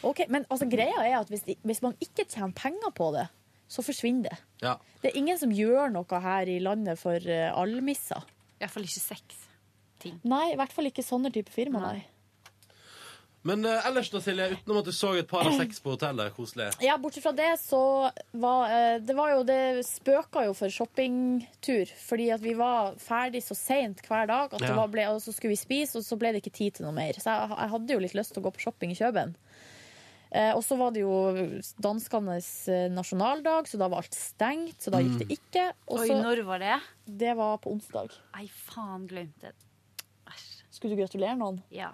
Ok, 0.07 0.23
Men 0.29 0.45
altså, 0.49 0.65
greia 0.71 1.03
er 1.03 1.17
at 1.19 1.29
hvis, 1.29 1.43
de, 1.45 1.57
hvis 1.67 1.81
man 1.83 1.93
ikke 2.01 2.23
tjener 2.25 2.53
penger 2.57 2.93
på 2.95 3.11
det, 3.13 3.27
så 3.71 3.83
forsvinner 3.85 4.29
det. 4.31 4.37
Ja. 4.63 4.77
Det 5.01 5.11
er 5.11 5.19
ingen 5.19 5.37
som 5.39 5.51
gjør 5.51 5.91
noe 5.93 6.21
her 6.23 6.49
i 6.49 6.57
landet 6.63 6.99
for 6.99 7.19
uh, 7.19 7.51
almisser. 7.59 8.23
Iallfall 8.61 8.87
ikke 8.87 9.03
sex. 9.03 9.43
Nei, 10.25 10.53
i 10.53 10.57
hvert 10.57 10.73
fall 10.73 10.89
ikke 10.89 11.05
sånne 11.05 11.29
type 11.33 11.53
firma, 11.53 11.83
nei. 11.83 12.05
Men 13.43 13.65
eh, 13.65 13.87
ellers 13.89 14.11
da, 14.13 14.19
Silje, 14.21 14.51
utenom 14.53 14.77
at 14.83 14.85
du 14.85 14.91
så 14.93 15.15
et 15.17 15.27
par 15.29 15.47
av 15.49 15.55
seks 15.57 15.79
på 15.81 15.95
hotellet, 15.95 16.29
koselig. 16.37 16.67
Ja, 16.85 16.93
bortsett 17.01 17.23
fra 17.25 17.31
det, 17.33 17.47
så 17.57 17.79
var 18.37 18.69
eh, 18.69 18.99
det 19.01 19.15
var 19.17 19.31
jo 19.33 19.39
Det 19.47 19.59
spøka 19.87 20.43
jo 20.45 20.53
for 20.53 20.69
shoppingtur. 20.69 21.89
Fordi 22.05 22.27
at 22.35 22.43
vi 22.45 22.53
var 22.59 22.93
ferdig 23.01 23.41
så 23.41 23.57
seint 23.57 24.03
hver 24.05 24.27
dag, 24.29 24.53
at 24.53 24.59
det 24.61 24.69
Ja. 24.69 24.75
var, 24.77 24.87
ble, 24.93 25.07
og 25.09 25.21
så 25.25 25.33
skulle 25.33 25.55
vi 25.55 25.61
spise, 25.63 25.97
og 25.97 26.05
så 26.05 26.19
ble 26.21 26.35
det 26.35 26.43
ikke 26.43 26.53
tid 26.59 26.73
til 26.77 26.85
noe 26.85 26.93
mer. 26.93 27.13
Så 27.17 27.33
jeg, 27.33 27.49
jeg 27.57 27.73
hadde 27.73 27.93
jo 27.97 28.03
litt 28.05 28.13
lyst 28.19 28.33
til 28.35 28.43
å 28.43 28.45
gå 28.45 28.53
på 28.59 28.65
shopping 28.67 28.93
i 28.93 28.99
Kjøben. 29.01 29.33
Eh, 30.31 30.53
og 30.55 30.61
så 30.63 30.77
var 30.79 30.93
det 30.95 31.01
jo 31.01 31.11
danskenes 31.83 32.51
eh, 32.71 32.85
nasjonaldag, 32.93 33.67
så 33.67 33.81
da 33.81 33.89
var 33.91 34.05
alt 34.05 34.15
stengt. 34.15 34.77
Så 34.85 34.93
da 34.93 35.01
gikk 35.03 35.17
det 35.25 35.39
ikke. 35.39 35.65
Og 35.89 35.99
Oi, 35.99 36.07
så- 36.07 36.21
når 36.21 36.43
var 36.47 36.59
det? 36.61 36.77
Det 37.25 37.33
var 37.35 37.57
på 37.57 37.73
onsdag. 37.73 38.13
Nei, 38.37 38.45
faen, 38.47 39.07
glemte 39.09 39.49
det. 39.49 39.57
Skulle 40.71 40.95
du 40.95 41.01
gratulere 41.01 41.35
noen? 41.37 41.59
Ja. 41.69 41.89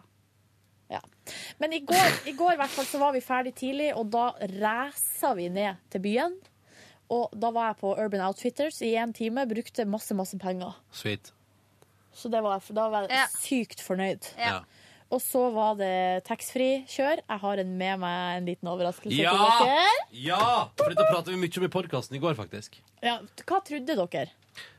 Ja. 0.91 1.01
Men 1.59 1.73
i 1.75 1.81
går, 1.83 2.13
i 2.31 2.33
går 2.37 2.55
hvert 2.59 2.71
fall, 2.71 2.85
så 2.87 2.99
var 3.01 3.11
vi 3.15 3.21
ferdig 3.23 3.53
tidlig, 3.59 3.89
og 3.97 4.07
da 4.13 4.29
ræsa 4.39 5.33
vi 5.35 5.49
ned 5.51 5.81
til 5.91 6.03
byen. 6.05 6.37
Og 7.11 7.31
da 7.39 7.51
var 7.55 7.69
jeg 7.71 7.79
på 7.81 7.93
Urban 7.95 8.23
Outfitters 8.27 8.81
i 8.83 8.93
én 8.99 9.13
time, 9.15 9.45
brukte 9.47 9.85
masse, 9.87 10.15
masse 10.15 10.39
penger. 10.39 10.75
Sweet. 10.91 11.31
Så 12.15 12.31
det 12.33 12.41
var, 12.43 12.63
da 12.73 12.87
var 12.91 13.07
jeg 13.11 13.29
sykt 13.39 13.83
fornøyd. 13.83 14.31
Ja. 14.39 14.61
Og 15.07 15.21
så 15.23 15.45
var 15.55 15.77
det 15.79 16.25
taxfree-kjør. 16.27 17.21
Jeg 17.21 17.39
har 17.43 17.61
en 17.61 17.69
med 17.79 17.99
meg 18.01 18.39
en 18.41 18.47
liten 18.49 18.67
overraskelse 18.67 19.15
Ja! 19.15 19.31
til 19.31 19.69
dere. 19.69 19.85
Ja! 20.11 20.39
For 20.75 20.91
dette 20.91 21.05
pratet 21.07 21.31
vi 21.31 21.39
mye 21.39 21.61
om 21.61 21.67
i 21.67 21.71
podkasten 21.71 22.17
i 22.17 22.19
går, 22.23 22.35
faktisk. 22.35 22.75
Ja, 23.03 23.19
hva 23.47 23.61
trodde 23.63 23.95
dere? 23.95 24.25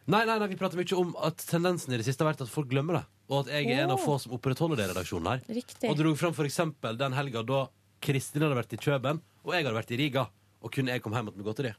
Nei, 0.09 0.25
nei, 0.29 0.37
nei, 0.41 0.49
vi 0.53 0.59
prater 0.61 0.81
mye 0.81 0.99
om 1.01 1.15
at 1.25 1.41
tendensen 1.49 1.95
i 1.95 2.01
det 2.01 2.05
siste 2.09 2.25
har 2.25 2.33
vært 2.35 2.45
at 2.45 2.53
folk 2.53 2.69
glemmer 2.69 3.01
det. 3.01 3.07
Og 3.29 3.45
at 3.45 3.53
jeg 3.53 3.69
er 3.69 3.85
en 3.85 3.93
av 3.93 4.01
få 4.01 4.17
som 4.23 4.33
opprettholder 4.37 4.81
det 4.81 4.87
i 4.87 4.91
redaksjonen 4.95 5.29
her. 5.35 5.43
Riktig. 5.61 5.91
Og 5.91 5.99
dro 5.99 6.15
fram 6.17 6.35
for 6.37 6.49
eksempel 6.49 6.97
den 7.01 7.17
helga 7.17 7.43
da 7.45 7.67
Kristin 8.05 8.45
hadde 8.47 8.57
vært 8.57 8.73
i 8.73 8.81
Kjøben, 8.81 9.21
og 9.45 9.55
jeg 9.55 9.67
hadde 9.67 9.77
vært 9.77 9.93
i 9.93 10.01
Riga. 10.01 10.29
Og 10.59 10.73
kun 10.75 10.89
jeg 10.91 11.03
kom 11.05 11.15
hjem 11.15 11.29
med 11.31 11.45
godteri. 11.47 11.71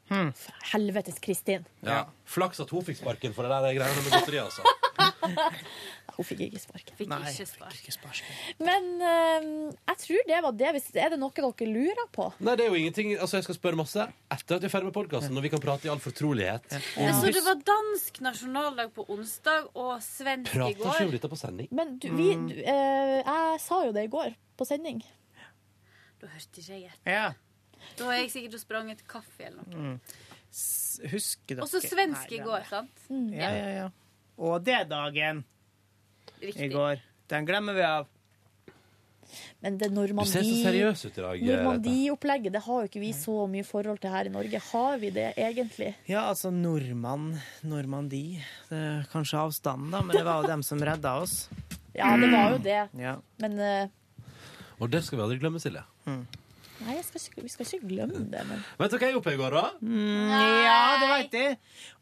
Helvetes 0.71 1.17
Kristin. 1.19 1.65
Ja. 1.83 2.05
Flaks 2.29 2.61
at 2.63 2.69
hun 2.71 2.85
fikk 2.87 3.01
sparken 3.01 3.35
for 3.35 3.43
det 3.43 3.51
der 3.51 3.75
greiene 3.75 4.05
med 4.05 4.13
godteri, 4.13 4.39
altså. 4.39 4.63
Hun 6.19 6.25
fikk 6.27 6.41
ikke 6.49 6.59
sparken. 6.59 6.95
Fikk 6.99 7.07
Nei, 7.07 7.29
ikke 7.31 7.93
spark. 7.95 8.17
Men 8.59 8.87
uh, 8.99 9.45
jeg 9.71 9.99
tror 10.01 10.25
det 10.27 10.39
var 10.43 10.55
det. 10.59 10.71
Hvis, 10.75 10.87
er 10.99 11.13
det 11.13 11.19
noe 11.21 11.31
dere 11.31 11.67
lurer 11.69 12.09
på? 12.11 12.25
Nei, 12.43 12.55
det 12.59 12.65
er 12.65 12.73
jo 12.73 12.79
ingenting 12.81 13.13
Altså, 13.15 13.37
jeg 13.37 13.45
skal 13.45 13.55
spørre 13.55 13.79
masse 13.79 14.03
etter 14.03 14.57
at 14.57 14.65
vi 14.65 14.67
er 14.67 14.73
ferdig 14.73 14.89
med 14.89 14.95
podkasten, 14.97 15.31
når 15.37 15.45
vi 15.45 15.51
kan 15.53 15.61
prate 15.63 15.87
i 15.87 15.91
all 15.93 16.01
fortrolighet. 16.03 16.67
Jeg 16.75 17.13
så 17.15 17.29
det 17.31 17.43
var 17.45 17.61
dansk 17.69 18.19
nasjonaldag 18.25 18.91
på 18.97 19.05
onsdag 19.15 19.69
og 19.79 19.93
svensk 20.03 20.51
i 20.51 20.57
Prater 20.57 20.73
ikke 20.75 20.89
om 20.89 20.97
går. 20.97 21.13
dette 21.15 21.29
på 21.31 21.39
sending? 21.39 21.69
Men 21.79 21.93
du, 22.03 22.09
vi, 22.17 22.27
du, 22.49 22.51
uh, 22.67 23.13
jeg 23.21 23.61
sa 23.63 23.79
jo 23.87 23.93
det 23.95 24.03
i 24.09 24.11
går 24.17 24.35
på 24.59 24.67
sending. 24.67 24.99
Da 26.19 26.33
hørte 26.33 26.59
ikke 26.59 26.73
jeg 26.73 26.89
etter. 26.89 27.13
Ja. 27.15 27.29
Da 27.95 28.09
var 28.09 28.19
jeg 28.19 28.33
sikkert 28.33 28.59
og 28.59 28.63
sprang 28.65 28.91
etter 28.91 29.07
kaffe 29.07 29.47
eller 29.47 29.63
noe. 29.63 29.93
Mm. 29.95 30.19
Husker 31.13 31.55
dere 31.55 31.63
Og 31.63 31.71
så 31.71 31.79
svensk 31.85 32.35
i 32.35 32.41
går, 32.43 32.67
sant? 32.67 33.07
Ja, 33.07 33.53
ja, 33.55 33.71
ja. 33.77 33.87
Og 34.39 34.59
det 34.67 34.81
dagen 34.91 35.45
i 36.41 36.67
går. 36.71 37.03
Den 37.29 37.45
glemmer 37.45 37.77
vi 37.77 37.83
av. 37.85 38.07
Men 39.59 39.77
det 39.77 39.89
Normandie-opplegget 39.93 42.53
det 42.55 42.61
har 42.65 42.81
jo 42.81 42.87
ikke 42.89 43.01
vi 43.03 43.11
så 43.13 43.47
mye 43.51 43.65
forhold 43.67 43.99
til 44.01 44.09
her 44.13 44.25
i 44.29 44.31
Norge. 44.33 44.59
Har 44.71 44.97
vi 45.01 45.09
det 45.13 45.27
egentlig? 45.35 45.91
Ja, 46.09 46.21
altså 46.31 46.49
nordmann, 46.53 47.41
Normandie. 47.67 48.43
Det 48.71 48.79
er 48.79 49.05
kanskje 49.11 49.39
avstanden, 49.43 49.91
da, 49.93 49.99
men 50.01 50.11
det 50.15 50.25
var 50.25 50.35
jo 50.41 50.47
dem 50.55 50.63
som 50.65 50.77
redda 50.81 51.11
oss. 51.25 51.35
Ja, 51.99 52.15
det 52.15 52.29
var 52.31 52.51
jo 52.53 52.59
det. 52.63 52.81
Ja. 53.01 53.15
Men 53.41 53.51
uh... 53.59 53.89
Og 54.79 54.91
det 54.93 55.01
skal 55.03 55.17
vi 55.17 55.23
aldri 55.25 55.37
glemme, 55.41 55.59
Silje. 55.59 55.81
Nei, 56.05 56.93
jeg 56.95 57.03
skal 57.09 57.19
ikke, 57.25 57.41
vi 57.43 57.49
skal 57.51 57.65
ikke 57.65 57.87
glemme 57.89 58.19
det. 58.31 58.43
Men 58.47 58.57
Vet 58.79 58.91
du 58.93 58.95
hva 58.95 59.03
jeg 59.09 59.15
gjorde 59.17 59.33
i 59.35 59.39
går, 59.41 59.51
da? 59.57 59.63
Mm, 59.83 60.29
ja, 60.63 60.95
det 61.01 61.07
veit 61.11 61.33
jeg. 61.35 61.57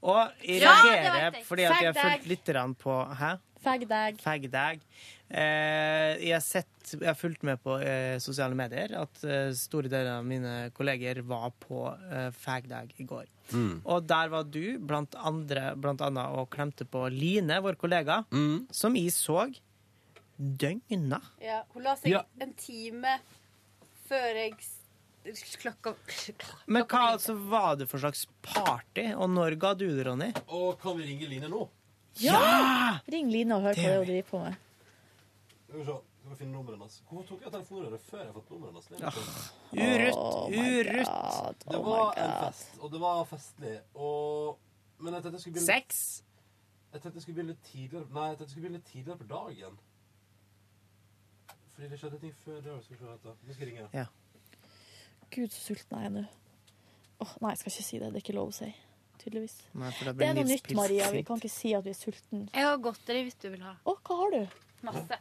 Og 0.06 0.22
jeg 0.46 0.62
reagerer 0.62 1.18
ja, 1.24 1.32
fordi 1.48 1.64
at 1.66 1.82
jeg 1.82 1.90
har 1.90 1.98
fulgt 2.04 2.28
litt 2.30 2.46
grann 2.52 2.74
på 2.78 2.94
Hæ? 3.18 3.32
Fag-dag. 3.64 4.20
Fagdag. 4.24 4.82
Eh, 5.28 6.14
jeg, 6.24 6.34
har 6.34 6.44
sett, 6.44 6.94
jeg 6.94 7.08
har 7.08 7.18
fulgt 7.20 7.44
med 7.48 7.60
på 7.64 7.76
eh, 7.84 8.16
sosiale 8.24 8.56
medier 8.58 8.94
at 9.02 9.24
eh, 9.28 9.50
store 9.58 9.92
deler 9.92 10.14
av 10.20 10.28
mine 10.28 10.54
kolleger 10.78 11.20
var 11.28 11.52
på 11.64 11.86
eh, 12.12 12.30
fagdag 12.36 12.94
i 12.98 13.08
går. 13.08 13.26
Mm. 13.52 13.82
Og 13.84 14.08
der 14.08 14.32
var 14.32 14.48
du, 14.48 14.78
blant, 14.80 15.16
andre, 15.20 15.72
blant 15.80 16.04
annet, 16.04 16.36
og 16.36 16.50
klemte 16.54 16.88
på 16.88 17.06
Line, 17.14 17.60
vår 17.64 17.80
kollega, 17.80 18.22
som 18.76 18.96
jeg 19.00 19.14
så 19.16 19.46
døgna. 20.38 21.22
Ja, 21.42 21.64
hun 21.74 21.84
la 21.86 21.96
seg 21.98 22.12
Ja. 22.14 22.24
en 22.44 22.54
time 22.54 23.20
før 24.08 24.44
jeg 24.44 24.58
Klokka, 25.28 25.92
klokka 26.08 26.54
Men 26.72 26.86
hva 26.88 27.00
altså, 27.18 27.34
var 27.36 27.74
det 27.76 27.90
for 27.92 28.00
slags 28.00 28.22
party, 28.46 29.10
og 29.12 29.28
når 29.34 29.58
ga 29.60 29.74
du 29.76 29.84
det, 29.90 30.06
Ronny? 30.08 30.30
Og 30.48 30.78
kan 30.80 30.96
vi 30.96 31.04
ringe 31.10 31.28
Line 31.28 31.50
nå? 31.52 31.66
Ja! 32.22 33.00
Ring 33.14 33.32
Line 33.32 33.56
og 33.56 33.62
hør 33.66 33.74
Det 33.78 33.84
hva 33.84 33.90
gjør 33.92 33.98
hun 34.04 34.08
driver 34.12 34.30
på 34.32 34.44
med. 34.44 34.54
Skal 35.68 35.80
vi 35.80 35.86
se. 35.86 35.98
Skal 36.18 36.32
vi 36.32 36.38
finne 36.42 36.52
nummeret 36.58 36.76
hennes? 36.80 36.96
Hvorfor 37.10 37.28
tok 37.30 37.44
jeg 37.46 37.52
telefonen 37.54 38.00
før 38.10 38.24
jeg 38.26 38.34
fått 38.36 38.50
nummeret 38.52 38.72
hennes? 38.74 38.88
Det 38.88 38.96
er 38.98 39.04
litt 39.06 39.14
sånn. 39.18 39.28
Urutt, 39.88 40.18
Oh 40.18 40.48
urutt. 40.52 41.12
God, 41.12 41.56
Det 41.64 41.78
oh 41.78 41.86
var 41.86 42.08
my 42.08 42.22
en 42.24 42.32
God. 42.32 42.48
fest, 42.48 42.80
og 42.82 42.92
det 42.92 43.00
var 43.04 43.22
festlig. 43.30 43.76
Og... 43.96 44.58
Men 45.00 45.14
jeg 45.14 45.24
tenkte 45.24 45.38
jeg 45.38 45.42
skulle 45.46 45.60
begynne 45.60 45.74
Sex? 45.78 46.24
Jeg 46.94 47.02
tenkte 47.02 47.16
jeg 47.18 47.22
skulle 47.28 47.38
begynne 47.38 47.54
litt 47.54 47.66
tidligere 47.72 48.08
Nei, 48.18 48.26
jeg 48.28 48.38
tenkte 48.38 48.44
jeg 48.44 48.50
skulle 48.56 48.66
begynne 48.68 48.82
litt 48.82 48.92
tidligere 48.92 49.18
på 49.22 49.30
dagen. 49.32 49.80
Fordi 51.78 51.90
det 51.92 52.00
skjedde 52.02 52.20
ting 52.26 52.34
før 52.44 52.62
det. 52.66 52.76
Skal 52.84 52.96
vi 52.96 53.00
se. 53.04 53.06
Nå 53.48 53.54
skal 53.54 53.68
jeg 53.68 53.72
ringe. 53.72 53.90
Ja. 53.94 54.06
Gud, 55.36 55.48
så 55.54 55.62
sulten 55.68 55.98
er 55.98 56.02
jeg 56.08 56.12
er 56.12 56.16
nå. 56.18 56.26
Åh, 57.22 57.34
nei, 57.42 57.52
jeg 57.54 57.58
skal 57.62 57.72
ikke 57.76 57.88
si 57.88 58.00
det. 58.02 58.08
Det 58.14 58.20
er 58.20 58.26
ikke 58.26 58.38
lov 58.38 58.50
å 58.52 58.56
si. 58.58 58.70
Tydeligvis. 59.28 59.58
Nei, 59.76 59.90
for 59.92 60.08
Det 60.08 60.14
blir 60.16 60.30
er 60.30 60.36
noe 60.38 60.48
nytt, 60.48 60.70
Maria. 60.72 61.08
Vi 61.12 61.22
kan 61.28 61.36
ikke 61.42 61.50
si 61.52 61.74
at 61.76 61.84
vi 61.84 61.92
er 61.92 61.96
sulten. 62.00 62.46
Jeg 62.54 62.64
har 62.64 62.78
godteri 62.80 63.26
hvis 63.26 63.36
du 63.44 63.50
vil 63.52 63.60
ha. 63.66 63.74
Å, 63.84 63.96
hva 64.08 64.16
har 64.22 64.30
du? 64.32 64.62
Masse. 64.88 65.18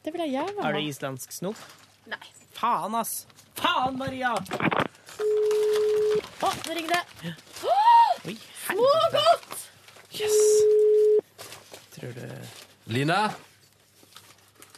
Det 0.00 0.12
vil 0.14 0.22
jeg 0.24 0.32
gjerne 0.38 0.62
ha. 0.62 0.70
Er 0.70 0.78
det 0.78 0.86
islandsk 0.88 1.34
snop? 1.36 1.60
Nei. 2.08 2.30
Faen, 2.56 2.96
ass! 2.96 3.26
Faen, 3.60 3.98
Maria! 4.00 4.30
Å, 6.40 6.48
nå 6.48 6.78
ringer 6.78 6.96
det. 6.96 7.34
Oi, 8.24 8.38
Smågodt! 8.64 9.68
Yes! 10.16 10.38
Tror 11.92 12.16
du 12.16 12.24
Line? 12.96 13.20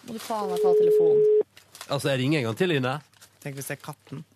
Må 0.08 0.18
du 0.18 0.22
faen 0.24 0.50
meg 0.50 0.58
ta 0.66 0.74
telefonen. 0.82 1.46
Altså, 1.86 2.10
jeg 2.10 2.24
ringer 2.24 2.42
en 2.42 2.50
gang 2.50 2.58
til, 2.58 2.74
Line. 2.74 2.98
Tenk 3.38 3.54
hvis 3.60 3.70
det 3.70 3.78
er 3.78 3.84
katten. 3.86 4.26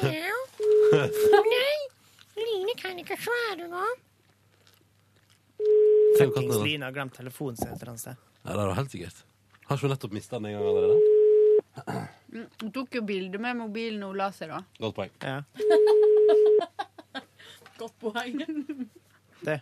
Kan 2.78 2.98
ikke 3.02 3.16
svare 3.20 3.66
nå. 3.70 3.84
Fuckings. 6.18 6.56
Line 6.64 6.84
har 6.86 6.92
glemt 6.94 7.14
telefonen 7.18 7.56
sin 7.58 7.68
et 7.72 7.76
eller 7.80 7.90
annet 7.94 8.02
sted. 8.04 8.16
Ja, 8.44 8.50
det 8.54 8.60
er 8.64 8.74
helt 8.78 8.92
sikkert. 8.94 9.18
Har 9.68 9.74
ikke 9.76 9.86
hun 9.88 9.92
nettopp 9.94 10.14
mista 10.16 10.32
den 10.38 10.46
en 10.50 10.54
gang 10.58 10.66
allerede? 10.70 10.96
Mm, 12.32 12.46
Hun 12.62 12.70
tok 12.74 12.90
jo 12.98 13.02
bilde 13.06 13.38
med 13.40 13.52
mobilen 13.58 14.02
og 14.06 14.12
la 14.18 14.28
seg, 14.34 14.48
da. 14.52 14.58
Godt 14.82 14.94
poeng. 14.96 15.12
Ja. 15.22 15.38
Godt 17.78 17.94
poeng. 18.02 18.34
Det. 19.46 19.58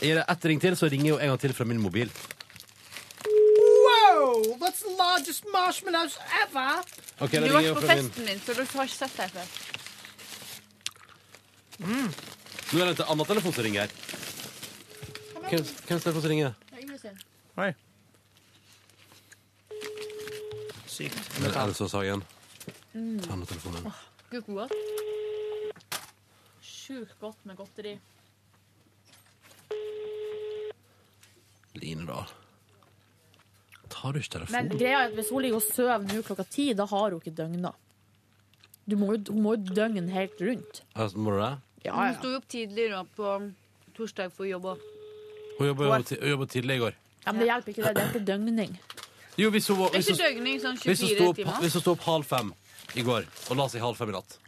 Gir 0.00 0.14
det 0.20 0.24
ett 0.28 0.44
ring 0.48 0.60
til, 0.62 0.74
så 0.76 0.84
ringer 0.92 1.06
jeg 1.10 1.14
jo 1.14 1.18
en 1.20 1.28
gang 1.34 1.40
til 1.42 1.52
fra 1.56 1.64
min 1.68 1.80
mobil. 1.82 2.08
Wow! 3.24 4.56
That's 4.62 4.80
the 4.84 4.92
largest 4.98 5.42
marshmallows 5.52 6.16
ever! 6.42 6.74
Okay, 7.20 7.38
Du 7.40 7.44
har 7.46 7.52
var 7.52 7.58
ringer 7.60 7.74
på 7.74 7.80
festen 7.88 8.24
min. 8.28 8.38
så 8.40 8.52
du 8.56 8.60
har 8.64 8.84
ikke 8.88 8.96
sett 8.96 9.16
deg 9.20 9.30
før. 9.36 9.46
Nå 11.78 12.80
er 12.80 12.92
det 12.92 13.00
en 13.02 13.10
annen 13.10 13.26
telefon 13.26 13.52
som 13.54 13.64
ringer. 13.66 13.90
Hvem 15.44 15.64
hvem 15.88 16.00
telefon 16.00 16.22
som 16.22 16.30
ringer? 16.30 16.54
Hei. 17.58 17.70
Sykt. 20.90 21.18
Det 21.40 21.50
er 21.50 21.60
Else 21.64 21.86
og 21.86 21.90
Sagen. 21.90 22.22
Ta 23.24 23.36
nå 23.36 23.46
telefonen. 23.50 23.90
Gud. 24.30 24.74
Sjukt 26.62 27.14
godt 27.20 27.46
med 27.48 27.58
godteri. 27.58 27.96
Line, 31.74 32.06
da. 32.06 32.22
Tar 33.90 34.14
du 34.14 34.20
ikke 34.20 34.38
Men 34.38 34.46
telefonen? 34.46 34.78
greia 34.78 35.00
er 35.00 35.08
at 35.08 35.16
hvis 35.18 35.30
hun 35.34 35.42
ligger 35.42 35.58
og 35.58 35.66
sover 35.66 36.06
nå 36.06 36.22
klokka 36.22 36.46
ti, 36.46 36.68
da 36.74 36.86
har 36.86 37.10
hun 37.10 37.18
ikke 37.22 37.34
døgna. 37.34 37.74
Du 38.88 38.96
må 39.00 39.14
jo, 39.14 39.20
hun 39.32 39.42
må 39.42 39.54
jo 39.56 39.74
døgn 39.74 40.08
helt 40.12 40.40
rundt. 40.44 40.82
Altså, 40.94 41.16
må 41.18 41.30
du 41.32 41.38
det? 41.40 41.52
Ja, 41.86 41.92
Hun 41.96 42.06
ja. 42.10 42.18
sto 42.18 42.34
opp 42.36 42.48
tidlig 42.48 42.90
da, 42.90 43.02
på 43.16 43.30
torsdag 43.96 44.32
for 44.32 44.44
å 44.44 44.50
jobbe. 44.50 44.74
Hun 45.58 45.66
jobba 45.70 45.84
jo 45.88 46.02
ti- 46.02 46.18
hun 46.20 46.30
jobba 46.34 46.46
tidlig 46.46 46.74
i 46.76 46.82
går. 46.82 46.94
ja, 47.24 47.32
Men 47.32 47.38
det 47.40 47.48
hjelper 47.48 47.68
ikke, 47.72 47.82
det. 47.84 47.94
Det 47.94 48.02
er 48.02 48.08
ikke 48.12 48.24
døgning. 48.32 48.78
Jo, 49.36 49.50
hvis 49.50 49.66
hun, 49.68 49.78
var- 49.78 49.90
Det 49.90 49.96
er 49.96 50.02
hvis 50.02 50.08
ikke 50.10 50.22
hun, 50.24 50.34
døgning 50.34 50.60
sånn 50.60 50.76
hvis 50.78 51.00
hun 51.00 51.08
24 51.08 51.16
sto 51.16 51.28
opp, 51.28 51.36
timer. 51.36 51.60
hvis 51.60 51.72
hun 51.72 51.80
sto 51.82 51.90
opp 51.92 52.00
halv 52.08 52.24
fem 52.24 52.52
i 52.94 53.02
går 53.02 53.24
og 53.50 53.56
la 53.56 53.66
seg 53.68 53.80
halv 53.80 53.96
fem 53.96 54.08
i 54.08 54.12
natt 54.12 54.38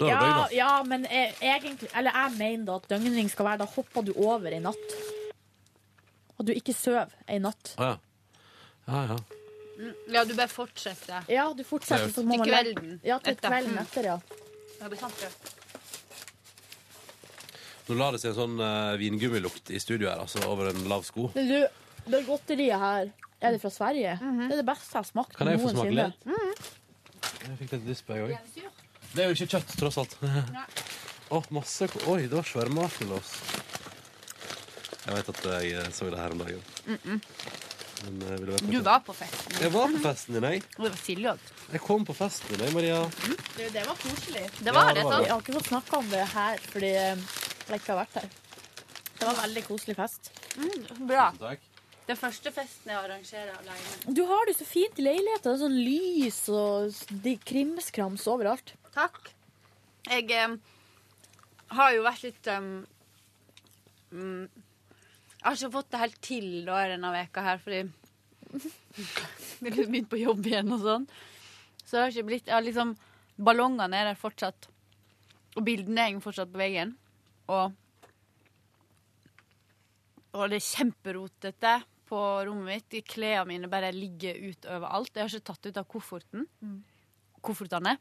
Da 0.00 0.06
er 0.06 0.08
Ja, 0.08 0.18
det 0.18 0.26
døgn, 0.26 0.40
da. 0.40 0.48
ja, 0.56 0.82
men 0.82 1.02
jeg, 1.04 1.34
egentlig 1.40 1.88
Eller 1.94 2.10
jeg 2.10 2.32
mener 2.38 2.64
da 2.64 2.74
at 2.76 2.88
døgning 2.88 3.28
skal 3.30 3.46
være 3.46 3.58
Da 3.58 3.64
hopper 3.66 4.02
du 4.02 4.12
over 4.16 4.48
ei 4.50 4.58
natt. 4.58 4.96
At 6.40 6.46
du 6.46 6.52
ikke 6.52 6.74
sover 6.74 7.06
ei 7.28 7.38
natt. 7.38 7.74
Å, 7.78 7.82
ja. 7.82 7.96
Ja, 8.88 9.06
ja. 9.14 9.16
Mm, 9.78 9.94
Ja, 10.14 10.24
du 10.24 10.34
bare 10.38 10.48
fortsetter. 10.48 11.24
Ja, 11.28 11.48
du 11.56 11.64
fortsetter, 11.66 12.08
så 12.14 12.22
må 12.22 12.36
Til 12.36 12.38
man 12.38 12.48
legge- 12.48 12.74
kvelden. 12.74 13.00
Ja, 13.04 13.18
til 13.18 13.32
etter. 13.34 13.48
kvelden 13.50 13.74
Mm. 13.74 13.82
etter, 13.82 14.04
ja. 14.04 14.18
Ja, 14.80 14.88
det 14.88 14.98
er 14.98 15.00
sant, 15.00 15.22
ja. 15.22 15.28
Nå 17.88 17.96
la 17.98 18.10
det 18.14 18.20
seg 18.22 18.30
en 18.32 18.36
sånn 18.38 18.60
uh, 18.60 18.96
vingummilukt 18.96 19.70
i 19.70 19.78
studio 19.82 20.08
her, 20.08 20.22
altså 20.22 20.40
over 20.48 20.70
en 20.70 20.84
lav 20.88 21.02
sko. 21.04 21.26
Men 21.34 21.48
du, 21.50 21.58
det 22.14 22.22
godteriet 22.26 22.80
her, 22.80 23.10
er 23.44 23.52
det 23.52 23.60
fra 23.60 23.70
Sverige? 23.74 24.14
Det 24.22 24.52
er 24.54 24.56
det 24.62 24.66
beste 24.70 24.88
jeg 24.94 25.02
har 25.02 25.08
smakt 25.10 25.36
Kan 25.36 25.50
jeg 25.52 25.60
få 25.60 25.72
smake 25.74 25.92
noensinne. 25.92 26.14
litt? 26.14 26.70
Jeg 27.44 27.58
fikk 27.60 27.72
litt 27.76 27.86
lyst 27.90 28.06
på, 28.06 28.16
jeg 28.16 28.24
òg. 28.24 28.70
Det 29.14 29.22
er 29.24 29.28
jo 29.28 29.36
ikke 29.36 29.50
kjøtt, 29.58 29.74
tross 29.82 29.98
alt. 30.00 30.16
Å, 31.34 31.42
masse 31.52 31.88
ko- 31.92 32.00
Oi, 32.14 32.22
det 32.24 32.32
var 32.38 32.48
sjørmarkelos. 32.48 33.34
Jeg 35.04 35.14
vet 35.18 35.28
at 35.28 35.44
jeg 35.60 35.92
så 35.92 36.08
det 36.10 36.18
her 36.18 36.32
om 36.32 36.40
dagen. 36.40 37.20
Mm 38.04 38.20
-mm. 38.20 38.28
Men, 38.28 38.32
eh, 38.32 38.40
vil 38.40 38.56
du 38.56 38.72
Du 38.72 38.80
var 38.82 39.00
på 39.00 39.12
festen. 39.14 39.60
Jeg 39.60 39.72
var 39.72 39.86
på 39.88 39.98
festen 40.02 40.34
din, 40.34 40.42
jeg. 40.42 40.62
Og 40.78 40.84
det 40.84 40.90
var 40.90 40.96
Silje 41.04 41.28
òg. 41.32 41.38
Jeg 41.72 41.80
kom 41.80 42.04
på 42.04 42.14
festen 42.14 42.48
din, 42.56 42.66
jeg, 42.66 42.74
Maria. 42.74 43.10
Det, 43.56 43.72
det 43.72 43.86
var 43.86 43.94
koselig. 43.96 44.50
Det 44.64 44.72
var 44.74 44.82
Ja, 44.82 44.88
det 44.88 44.94
det, 44.94 45.04
var 45.04 45.12
sant? 45.12 45.22
det. 45.22 45.26
Jeg 45.26 45.32
har 45.34 45.40
ikke 45.40 45.52
fått 45.58 45.66
snakka 45.68 45.96
om 45.98 46.08
det 46.10 46.26
her 46.28 46.58
fordi 46.58 46.90
eh, 46.94 47.16
jeg 47.68 47.80
ikke 47.80 47.92
har 47.92 48.04
vært 48.06 48.14
her. 48.14 48.28
Det 49.18 49.26
var 49.26 49.34
en 49.34 49.42
veldig 49.42 49.64
koselig 49.64 49.96
fest. 49.96 50.30
Mm, 50.56 51.06
bra. 51.06 51.32
Takk. 51.38 51.60
Det 52.06 52.12
er 52.12 52.20
første 52.28 52.50
festen 52.52 52.90
jeg 52.92 52.98
arrangerer 52.98 53.52
alene. 53.58 54.14
Du 54.14 54.26
har 54.26 54.44
det 54.46 54.56
så 54.58 54.64
fint 54.66 54.98
i 54.98 55.02
leiligheten. 55.02 55.42
Det 55.42 55.52
er 55.54 55.64
sånn 55.64 55.84
lys 55.84 56.48
og 56.48 56.88
s- 56.92 57.06
de 57.08 57.36
krimskrams 57.38 58.26
overalt. 58.26 58.72
Takk. 58.94 59.30
Jeg 60.10 60.30
em, 60.30 60.60
har 61.68 61.92
jo 61.94 62.02
vært 62.02 62.22
litt 62.22 62.46
em, 62.46 62.86
mm, 64.12 64.48
Jeg 65.44 65.50
har 65.50 65.58
ikke 65.60 65.74
fått 65.74 65.90
det 65.92 65.98
helt 66.00 66.20
til 66.24 66.46
da 66.64 66.78
denne 66.88 67.10
veka 67.12 67.42
her, 67.44 67.58
fordi 67.60 67.82
Jeg 68.54 69.72
har 69.74 69.88
begynt 69.90 70.08
på 70.08 70.20
jobb 70.22 70.46
igjen 70.48 70.72
og 70.72 70.80
sånn. 70.80 71.04
Så 71.84 71.96
det 71.98 72.02
har 72.02 72.12
ikke 72.14 72.28
blitt 72.30 72.46
Jeg 72.48 72.54
har 72.56 72.64
liksom 72.64 72.94
Ballongene 73.44 73.98
er 73.98 74.06
der 74.12 74.16
fortsatt. 74.16 74.68
Og 75.58 75.64
bildene 75.66 76.04
henger 76.06 76.22
fortsatt 76.22 76.52
på 76.52 76.60
veggen. 76.62 76.94
Og 77.50 77.72
Og 80.34 80.48
det 80.50 80.58
er 80.60 80.66
kjemperotete 80.66 81.74
på 82.08 82.20
rommet 82.46 82.88
mitt. 82.90 83.04
Klærne 83.06 83.44
mine 83.50 83.68
bare 83.70 83.92
ligger 83.94 84.38
ut 84.48 84.66
overalt. 84.66 85.12
Jeg 85.14 85.22
har 85.26 85.34
ikke 85.34 85.48
tatt 85.52 85.68
ut 85.68 85.76
av 85.82 85.86
kofferten. 85.90 86.46
Koffertene. 87.44 87.98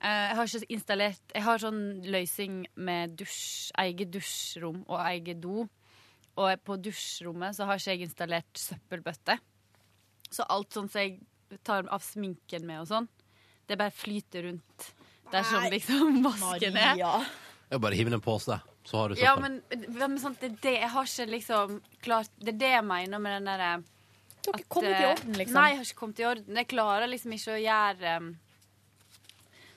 Eh, 0.00 0.28
Jeg 0.30 0.36
har 0.36 0.46
ikke 0.46 0.70
installert 0.76 1.34
Jeg 1.34 1.42
har 1.42 1.58
sånn 1.58 1.82
løsning 2.04 2.62
med 2.76 3.16
dusj, 3.18 3.72
eget 3.78 4.10
dusjrom 4.12 4.84
og 4.88 5.00
eget 5.08 5.40
do. 5.42 5.66
Og 6.38 6.62
på 6.64 6.76
dusjrommet 6.78 7.56
så 7.56 7.66
har 7.68 7.80
ikke 7.80 7.96
jeg 7.96 8.06
installert 8.06 8.60
søppelbøtte. 8.60 9.38
Så 10.30 10.46
alt 10.46 10.72
sånn 10.72 10.88
som 10.88 11.02
jeg 11.02 11.18
tar 11.66 11.88
av 11.90 12.02
sminken 12.04 12.66
med 12.68 12.84
og 12.84 12.88
sånn, 12.90 13.08
det 13.66 13.78
bare 13.78 13.90
flyter 13.94 14.46
rundt 14.46 14.90
der 15.30 15.46
som 15.46 15.66
liksom 15.70 16.20
vasken 16.26 16.76
er. 16.78 17.00
Er 17.70 17.78
bare 17.82 17.94
hiv 17.98 18.08
den 18.10 18.18
en 18.18 18.22
pose, 18.22 18.56
så 18.86 18.96
har 18.98 19.10
du 19.10 19.18
Ja, 19.20 19.34
søppel. 19.36 19.60
men, 19.74 19.96
men 19.98 20.18
sant, 20.22 20.40
det, 20.42 20.52
er 20.52 20.62
det, 20.62 20.74
jeg 20.80 20.90
har 20.94 21.10
ikke 21.10 21.26
liksom 21.30 21.74
klart 22.02 22.30
Det 22.38 22.54
er 22.54 22.58
det 22.62 22.70
jeg 22.72 22.84
mener 22.86 23.22
med 23.22 23.36
den 23.38 23.50
derre 23.50 23.72
Du 24.42 24.50
har 24.50 24.58
ikke 24.58 24.72
kommet 24.74 24.96
i 24.96 25.06
orden, 25.10 25.36
liksom. 25.38 25.58
Nei, 25.58 25.68
jeg 25.70 25.78
har 25.80 25.86
ikke 25.90 26.00
kommet 26.00 26.22
i 26.22 26.26
orden. 26.30 26.56
Jeg 26.62 26.68
klarer 26.70 27.10
liksom 27.10 27.34
ikke 27.36 27.54
å 27.54 27.60
gjøre 27.60 28.14
um, 28.24 28.30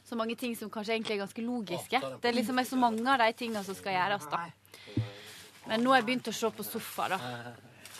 så 0.07 0.17
mange 0.19 0.35
ting 0.39 0.53
som 0.57 0.69
kanskje 0.73 0.93
egentlig 0.95 1.17
er 1.17 1.23
ganske 1.25 1.43
logiske. 1.45 1.99
Det 2.21 2.29
er 2.29 2.35
liksom 2.37 2.59
er 2.61 2.67
så 2.69 2.77
mange 2.79 3.03
av 3.09 3.21
de 3.21 3.27
tingene 3.39 3.63
som 3.65 3.75
skal 3.77 3.95
gjøres, 3.97 4.25
da. 4.31 4.43
Men 5.67 5.83
nå 5.83 5.89
har 5.93 6.01
jeg 6.01 6.05
begynt 6.09 6.27
å 6.27 6.33
se 6.35 6.49
på 6.51 6.63
sofa, 6.67 7.07
da. 7.13 7.19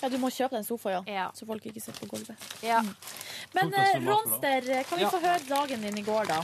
Ja, 0.02 0.10
du 0.12 0.18
må 0.20 0.28
kjøpe 0.34 0.52
deg 0.58 0.60
en 0.64 0.68
sofa, 0.68 0.98
ja. 1.08 1.30
Så 1.36 1.46
folk 1.48 1.64
ikke 1.70 1.80
sitter 1.82 2.04
på 2.04 2.10
gulvet. 2.18 2.48
Ja. 2.64 2.82
Men 3.56 3.70
Folk 3.72 3.78
eh. 3.80 4.02
Ronster, 4.04 4.68
kan 4.90 4.98
vi 5.00 5.04
Ja. 5.06 5.10
få 5.14 5.22
høre 5.24 5.48
dagen 5.48 5.82
din 5.82 5.98
i 5.98 6.02
går, 6.04 6.26
da? 6.28 6.42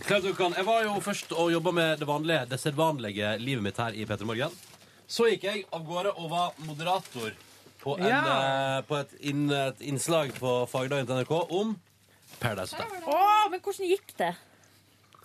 Klart 0.00 0.22
du 0.22 0.32
kan. 0.34 0.52
Jeg 0.54 0.64
var 0.66 0.82
jo 0.84 0.94
først 1.02 1.32
og 1.32 1.52
jobba 1.52 1.72
med 1.72 1.98
det 1.98 2.06
vanlige, 2.06 2.48
det 2.48 2.58
sedvanlige 2.60 3.38
livet 3.38 3.62
mitt 3.62 3.76
her 3.76 3.92
i 3.94 4.04
P3 4.06 4.24
Morgen. 4.26 4.50
Så 5.08 5.26
gikk 5.30 5.42
jeg 5.44 5.64
av 5.72 5.84
gårde 5.86 6.12
og 6.18 6.30
var 6.30 6.52
moderator 6.66 7.32
på, 7.80 7.96
en, 7.98 8.06
Ja. 8.06 8.20
eh, 8.78 8.82
på 8.82 8.98
et, 9.00 9.14
inn, 9.20 9.50
et 9.50 9.78
innslag 9.80 10.32
på 10.34 10.66
fagdagen 10.68 11.06
til 11.06 11.16
NRK 11.22 11.50
om 11.50 11.76
Paradise 12.40 12.74
Hotel. 12.76 13.02
Oh, 13.06 13.48
men 13.50 13.60
hvordan 13.60 13.88
gikk 13.88 14.16
det? 14.18 14.34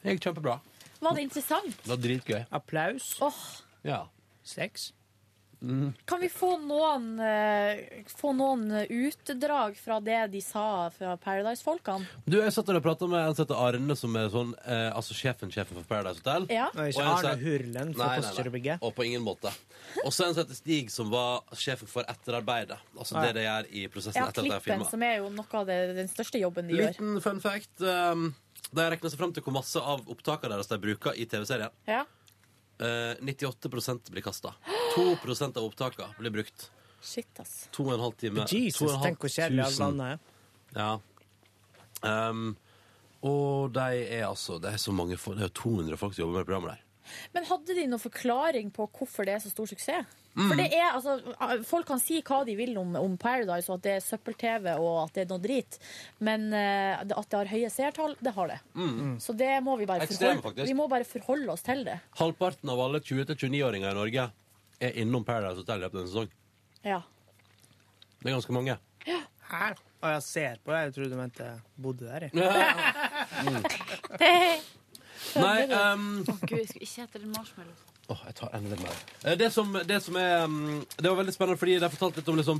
Det 0.04 0.14
gikk 0.20 0.22
kjempebra. 0.30 0.60
Var 1.02 1.14
det 1.16 1.22
interessant? 1.24 1.78
Det 1.84 1.88
var 1.90 1.98
dritgøy. 1.98 2.46
Applaus. 2.52 3.18
Åh, 3.22 3.34
Ja. 3.84 4.06
Sex. 4.44 4.92
Kan 6.06 6.20
vi 6.20 6.28
få 6.30 6.58
noen, 6.60 7.20
eh, 7.24 8.04
få 8.12 8.34
noen 8.36 8.66
utdrag 8.90 9.78
fra 9.80 10.00
det 10.04 10.32
de 10.34 10.42
sa 10.44 10.90
fra 10.92 11.16
Paradise-folkene? 11.18 12.06
Du, 12.26 12.38
Jeg 12.42 12.52
satt 12.52 12.68
der 12.68 12.80
og 12.82 12.84
prata 12.84 13.08
med 13.08 13.22
en 13.22 13.36
som 13.36 13.46
heter 13.46 13.62
Arne, 13.68 13.96
som 13.96 14.16
er 14.20 14.28
sånn, 14.34 14.54
eh, 14.66 14.90
altså 14.92 15.16
sjefen 15.16 15.52
sjefen 15.54 15.78
for 15.80 15.84
Paradise 15.88 16.20
Hotel. 16.20 16.48
Ja. 16.52 16.70
Nei, 16.76 16.90
ikke 16.92 17.00
Og 17.00 17.08
en 17.08 17.18
som- 17.18 17.30
Arne 17.32 17.44
Hurlen 17.44 17.94
fra 17.96 18.08
Nei, 18.08 18.08
nei, 18.08 18.20
nei. 18.20 18.30
Postgirobygget. 18.30 18.80
Og 18.82 18.96
på 18.96 19.06
ingen 19.06 19.24
måte. 19.24 19.54
Og 20.06 20.12
så 20.12 20.28
en 20.28 20.34
som 20.34 20.44
heter 20.44 20.56
Stig, 20.56 20.92
som 20.92 21.10
var 21.10 21.42
sjefen 21.54 21.88
for 21.88 22.04
etterarbeidet. 22.04 22.78
Altså 22.98 23.16
ja. 23.16 23.22
det 23.22 23.34
de 23.36 23.42
gjør 23.48 23.66
i 23.72 23.88
prosessen 23.88 24.16
Ja, 24.16 24.28
etter 24.28 24.42
at 24.42 24.44
de 24.44 24.50
har 24.52 24.60
Klippen, 24.60 24.80
filma. 24.80 24.90
som 24.90 25.04
er 25.04 25.18
jo 25.18 25.30
noe 25.30 25.54
av 25.54 25.66
det, 25.68 25.96
den 25.96 26.08
største 26.08 26.40
jobben 26.42 26.68
de 26.68 26.74
gjør. 26.76 26.98
Liten 26.98 27.22
fun 27.22 27.40
fact. 27.40 27.82
Um, 27.82 28.36
de 28.74 28.82
regner 28.90 29.10
seg 29.10 29.20
fram 29.20 29.34
til 29.34 29.44
hvor 29.44 29.54
masse 29.54 29.80
av 29.80 30.02
opptakene 30.10 30.50
deres 30.56 30.68
de 30.68 30.78
bruker 30.78 31.14
i 31.16 31.26
TV-serien. 31.26 31.70
Ja. 31.88 32.04
Eh, 32.80 33.16
98% 33.22 34.12
blir 34.12 34.22
kasta. 34.26 34.54
2% 34.96 35.58
av 35.58 35.66
opptakene 35.68 36.10
blir 36.20 36.34
brukt. 36.34 36.70
Shit, 37.04 37.40
ass. 37.40 37.68
To 37.76 37.86
og 37.90 37.98
en 37.98 38.06
halv 38.06 38.16
time. 38.20 38.46
Jesus, 38.48 38.80
to 38.80 38.88
og 38.88 38.94
en 38.94 39.00
halv 39.02 39.10
tenk 39.10 39.26
hvor 39.26 39.34
kjedelig 39.34 39.66
alt 39.66 39.76
tusen. 39.76 39.90
annet 39.90 40.14
er. 40.14 40.20
Ja. 40.80 40.92
Um, 42.04 42.56
og 43.24 43.70
de 43.72 44.00
er 44.12 44.26
altså 44.28 44.58
Det 44.60 44.74
er 44.74 44.80
så 44.82 44.92
mange 44.92 45.16
det 45.16 45.38
er 45.38 45.48
jo 45.48 45.54
200 45.62 45.96
folk 46.02 46.16
som 46.16 46.26
jobber 46.26 46.42
med 46.42 46.48
programmet 46.50 46.74
der. 46.74 46.82
Men 47.36 47.46
hadde 47.48 47.76
de 47.78 47.86
noen 47.88 48.02
forklaring 48.02 48.72
på 48.76 48.88
hvorfor 48.98 49.28
det 49.28 49.36
er 49.38 49.44
så 49.44 49.52
stor 49.52 49.70
suksess? 49.70 50.23
Mm. 50.34 50.48
For 50.50 50.58
det 50.58 50.66
er, 50.74 50.96
altså, 50.98 51.12
Folk 51.70 51.86
kan 51.92 52.00
si 52.02 52.16
hva 52.26 52.40
de 52.48 52.56
vil 52.58 52.74
om, 52.82 52.96
om 52.98 53.18
Paradise, 53.22 53.70
og 53.70 53.76
at 53.78 53.84
det 53.86 53.92
er 53.98 54.06
søppel-TV 54.06 54.66
og 54.74 54.96
at 55.04 55.14
det 55.14 55.22
er 55.26 55.30
noe 55.30 55.42
drit, 55.44 55.78
men 56.26 56.48
uh, 56.50 57.04
at 57.04 57.08
det 57.12 57.38
har 57.38 57.52
høye 57.52 57.70
seertall, 57.70 58.16
det 58.24 58.34
har 58.34 58.48
det. 58.50 58.58
Mm. 58.74 59.20
Så 59.22 59.36
det 59.38 59.52
må 59.66 59.76
vi 59.78 59.86
bare 59.90 60.08
Ekstrem, 60.08 60.42
forholde, 60.42 60.66
vi 60.70 60.74
må 60.78 60.88
bare 60.90 61.06
forholde 61.08 61.52
oss 61.54 61.62
til 61.66 61.84
det. 61.86 62.00
Halvparten 62.18 62.70
av 62.74 62.80
alle 62.82 63.00
20-29-åringer 63.04 63.90
i 63.94 64.00
Norge 64.00 64.24
er 64.84 64.92
innom 65.04 65.24
Paradise 65.28 65.60
Hotel 65.62 65.78
i 65.84 65.86
løpet 65.86 66.00
av 66.00 66.04
en 66.04 66.12
sesong. 66.12 66.30
Ja. 66.84 67.02
Det 68.20 68.28
er 68.32 68.36
ganske 68.40 68.56
mange. 68.56 68.74
Her. 69.54 69.74
Og 70.04 70.10
jeg 70.12 70.24
ser 70.26 70.58
på 70.66 70.72
deg. 70.74 70.82
Jeg 70.88 70.94
trodde 70.96 71.14
du 71.14 71.18
mente 71.20 71.46
bodde 71.80 72.06
der. 72.10 72.22
jeg. 72.28 72.34
Nei, 75.34 75.62
um, 75.72 76.24
Å 76.28 76.36
gud, 76.44 76.58
jeg 76.58 76.68
skulle 76.70 76.88
ikke 76.88 77.02
hete 77.06 77.20
det 77.22 77.30
marshmallow. 77.32 77.78
Åh, 78.12 78.22
jeg 78.28 78.36
tar 78.36 78.50
enda 78.58 78.70
litt 78.74 78.82
mer. 78.84 78.98
Eh, 79.24 79.36
Det 79.40 79.48
som, 79.54 79.70
det 79.88 80.00
som 80.04 80.16
er 80.20 80.44
um, 80.44 80.82
Det 80.98 81.08
var 81.08 81.16
veldig 81.22 81.34
spennende, 81.36 81.60
fordi 81.62 81.78
de 81.80 81.90
fortalte 81.94 82.20
litt 82.20 82.32
om 82.34 82.40
liksom 82.42 82.60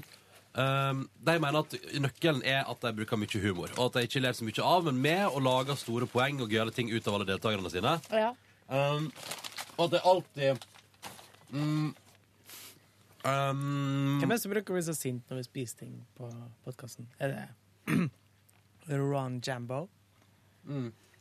um, 0.56 1.02
De 1.28 1.36
mener 1.44 1.58
at 1.60 1.76
nøkkelen 2.00 2.40
er 2.48 2.62
at 2.72 2.86
de 2.86 2.94
bruker 3.02 3.20
mye 3.20 3.42
humor, 3.44 3.74
og 3.78 3.90
at 3.90 3.98
de 4.00 4.06
ikke 4.08 4.22
ler 4.24 4.38
så 4.38 4.48
mye 4.48 4.64
av, 4.64 4.86
men 4.88 5.02
med 5.04 5.26
å 5.28 5.42
lage 5.44 5.76
store 5.82 6.08
poeng 6.08 6.40
og 6.46 6.54
gøyale 6.54 6.72
ting 6.76 6.94
ut 6.94 7.08
av 7.12 7.18
alle 7.20 7.28
deltakerne 7.28 7.74
sine. 7.74 7.98
Ja. 8.16 8.32
Um, 8.72 9.10
og 9.76 9.86
at 9.90 9.92
det 9.98 10.02
alltid 10.08 10.66
mm, 11.52 11.92
um, 13.28 14.20
Hvem 14.22 14.30
er 14.32 14.36
det 14.38 14.42
som 14.46 14.54
bruker 14.54 14.72
å 14.74 14.78
bli 14.80 14.86
så 14.88 14.96
sint 14.96 15.28
når 15.30 15.42
vi 15.42 15.48
spiser 15.50 15.84
ting 15.84 15.98
på 16.18 16.30
podkasten? 16.64 17.10
Er 17.20 17.36
det 17.36 18.00
Ron 19.12 19.42
Jambo? 19.44 19.84